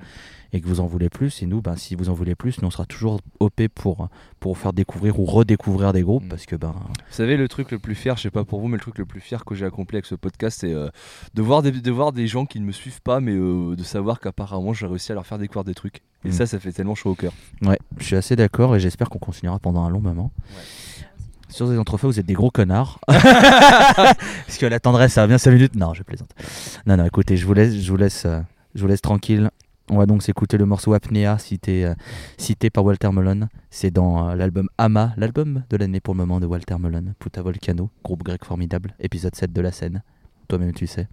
et 0.53 0.61
que 0.61 0.67
vous 0.67 0.79
en 0.79 0.87
voulez 0.87 1.09
plus. 1.09 1.43
Et 1.43 1.45
nous, 1.45 1.61
bah, 1.61 1.75
si 1.77 1.93
vous 1.95 2.09
en 2.09 2.13
voulez 2.13 2.33
plus, 2.33 2.59
nous 2.61 2.67
on 2.67 2.71
sera 2.71 2.85
toujours 2.85 3.19
OP 3.39 3.67
pour, 3.67 4.09
pour 4.39 4.57
faire 4.57 4.73
découvrir 4.73 5.19
ou 5.19 5.25
redécouvrir 5.25 5.93
des 5.93 6.01
groupes 6.01 6.23
Mm. 6.25 6.29
parce 6.29 6.45
que 6.47 6.55
ben, 6.55 6.73
Vous 6.73 6.93
savez, 7.11 7.37
le 7.37 7.47
truc 7.47 7.69
le 7.71 7.77
plus 7.77 7.93
fier, 7.95 8.17
je 8.17 8.23
sais 8.23 8.31
pas 8.31 8.45
pour 8.45 8.61
vous, 8.61 8.67
mais 8.67 8.77
le 8.77 8.81
truc 8.81 8.97
le 8.97 9.05
plus 9.05 9.21
fier 9.21 9.45
que 9.45 9.53
j'ai 9.53 9.65
accompli 9.65 9.97
avec 9.97 10.05
ce 10.07 10.15
podcast, 10.15 10.61
c'est 10.61 10.73
euh, 10.73 10.87
de, 11.35 11.41
voir 11.43 11.61
des, 11.61 11.71
de 11.71 11.91
voir 11.91 12.13
des 12.13 12.25
gens 12.25 12.45
qui 12.47 12.59
ne 12.59 12.65
me 12.65 12.71
suivent 12.71 13.01
pas, 13.01 13.19
mais 13.19 13.33
euh, 13.33 13.75
de 13.75 13.83
savoir 13.83 14.19
qu'apparemment 14.19 14.73
j'ai 14.73 14.87
réussi 14.87 15.11
à 15.11 15.15
leur 15.15 15.27
faire 15.27 15.37
découvrir 15.37 15.65
des 15.65 15.75
trucs. 15.75 16.01
Et 16.25 16.29
Mm. 16.29 16.31
ça, 16.31 16.45
ça 16.47 16.59
fait 16.59 16.71
tellement 16.71 16.95
chaud 16.95 17.11
au 17.11 17.15
cœur. 17.15 17.31
ouais, 17.61 17.77
je 17.99 18.03
suis 18.03 18.15
assez 18.15 18.35
d'accord 18.35 18.75
et 18.75 18.79
j'espère 18.79 19.09
qu'on 19.09 19.19
continuera 19.19 19.59
pendant 19.59 19.83
un 19.83 19.89
long 19.89 20.01
moment. 20.01 20.31
Sur 21.49 21.69
des 21.69 21.77
entrefaits, 21.77 22.05
vous 22.09 22.19
êtes 22.19 22.25
des 22.25 22.33
gros 22.33 22.51
connards. 22.51 22.99
Parce 23.07 24.57
que 24.59 24.65
la 24.65 24.79
tendresse, 24.79 25.13
ça 25.13 25.21
va 25.21 25.27
bien 25.27 25.37
5 25.37 25.51
minutes. 25.51 25.75
Non, 25.75 25.93
je 25.93 26.03
plaisante. 26.03 26.29
Non, 26.85 26.97
non, 26.97 27.05
écoutez, 27.05 27.37
je 27.37 27.45
vous 27.45 27.53
laisse, 27.53 27.75
je 27.79 27.89
vous 27.91 27.97
laisse, 27.97 28.25
euh, 28.25 28.39
je 28.73 28.81
vous 28.81 28.87
laisse 28.87 29.01
tranquille. 29.01 29.49
On 29.91 29.97
va 29.99 30.07
donc 30.07 30.23
s'écouter 30.23 30.57
le 30.57 30.65
morceau 30.65 30.93
Apnea, 30.95 31.37
cité, 31.37 31.85
euh, 31.85 31.93
cité 32.37 32.71
par 32.71 32.83
Walter 32.83 33.09
Melon. 33.11 33.47
C'est 33.69 33.91
dans 33.91 34.29
euh, 34.29 34.35
l'album 34.35 34.67
Ama, 34.79 35.13
l'album 35.17 35.63
de 35.69 35.77
l'année 35.77 35.99
pour 35.99 36.15
le 36.15 36.17
moment 36.17 36.39
de 36.39 36.47
Walter 36.47 36.75
Melon, 36.79 37.13
Puta 37.19 37.43
Volcano, 37.43 37.91
groupe 38.03 38.23
grec 38.23 38.43
formidable, 38.43 38.95
épisode 38.99 39.35
7 39.35 39.53
de 39.53 39.61
la 39.61 39.71
scène. 39.71 40.01
Toi-même, 40.47 40.73
tu 40.73 40.87
sais. 40.87 41.07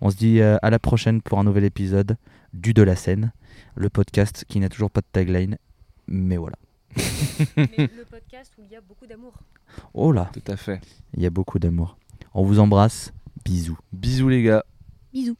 On 0.00 0.10
se 0.10 0.16
dit 0.16 0.40
à 0.40 0.70
la 0.70 0.78
prochaine 0.78 1.20
pour 1.22 1.38
un 1.40 1.44
nouvel 1.44 1.64
épisode 1.64 2.16
du 2.52 2.72
De 2.72 2.82
la 2.82 2.94
scène, 2.96 3.32
le 3.74 3.90
podcast 3.90 4.44
qui 4.48 4.60
n'a 4.60 4.68
toujours 4.68 4.90
pas 4.90 5.00
de 5.00 5.06
tagline, 5.12 5.58
mais 6.06 6.36
voilà. 6.36 6.56
le 7.56 8.04
podcast 8.04 8.52
où 8.58 8.62
il 8.62 8.70
y 8.70 8.76
a 8.76 8.80
beaucoup 8.80 9.06
d'amour. 9.06 9.32
Oh 9.94 10.12
là, 10.12 10.30
Tout 10.32 10.52
à 10.52 10.56
fait. 10.56 10.80
il 11.14 11.22
y 11.22 11.26
a 11.26 11.30
beaucoup 11.30 11.58
d'amour. 11.58 11.96
On 12.34 12.44
vous 12.44 12.58
embrasse. 12.60 13.12
Bisous. 13.44 13.78
Bisous 13.92 14.28
les 14.28 14.42
gars. 14.42 14.64
Bisous. 15.12 15.36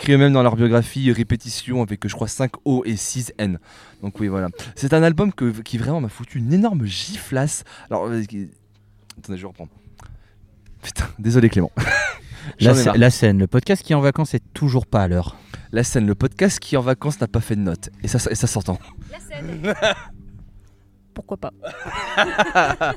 Écrit 0.00 0.14
eux-mêmes 0.14 0.32
dans 0.32 0.42
leur 0.42 0.56
biographie 0.56 1.12
répétition 1.12 1.82
avec 1.82 2.06
je 2.08 2.14
crois 2.14 2.26
5 2.28 2.52
O 2.64 2.82
et 2.86 2.96
6 2.96 3.34
N. 3.38 3.58
Donc 4.02 4.18
oui 4.18 4.28
voilà. 4.28 4.48
C'est 4.74 4.94
un 4.94 5.02
album 5.02 5.32
que- 5.32 5.60
qui 5.60 5.76
vraiment 5.78 6.00
m'a 6.00 6.08
foutu 6.08 6.38
une 6.38 6.52
énorme 6.52 6.84
giflasse. 6.86 7.64
Alors 7.90 8.06
euh, 8.06 8.22
qui- 8.24 8.48
attendez 9.18 9.38
je 9.38 9.46
reprends. 9.46 9.68
Putain 10.82 11.06
désolé 11.18 11.48
Clément. 11.50 11.70
La, 12.58 13.10
scène, 13.10 13.38
le 13.38 13.46
podcast 13.46 13.82
qui 13.82 13.92
est 13.92 13.96
en 13.96 14.00
vacances 14.00 14.32
est 14.32 14.42
toujours 14.54 14.86
pas 14.86 15.02
à 15.02 15.08
l'heure. 15.08 15.36
La 15.72 15.84
scène, 15.84 16.06
le 16.06 16.14
podcast 16.14 16.58
qui 16.58 16.74
en 16.78 16.80
vacances 16.80 17.20
n'a 17.20 17.28
pas 17.28 17.40
fait 17.42 17.54
de 17.54 17.60
notes 17.60 17.90
et 18.02 18.08
ça, 18.08 18.18
et 18.30 18.34
ça 18.34 18.46
s'entend. 18.46 18.78
La 19.12 19.20
scène. 19.20 19.74
Pourquoi 21.14 21.36
pas 21.36 21.50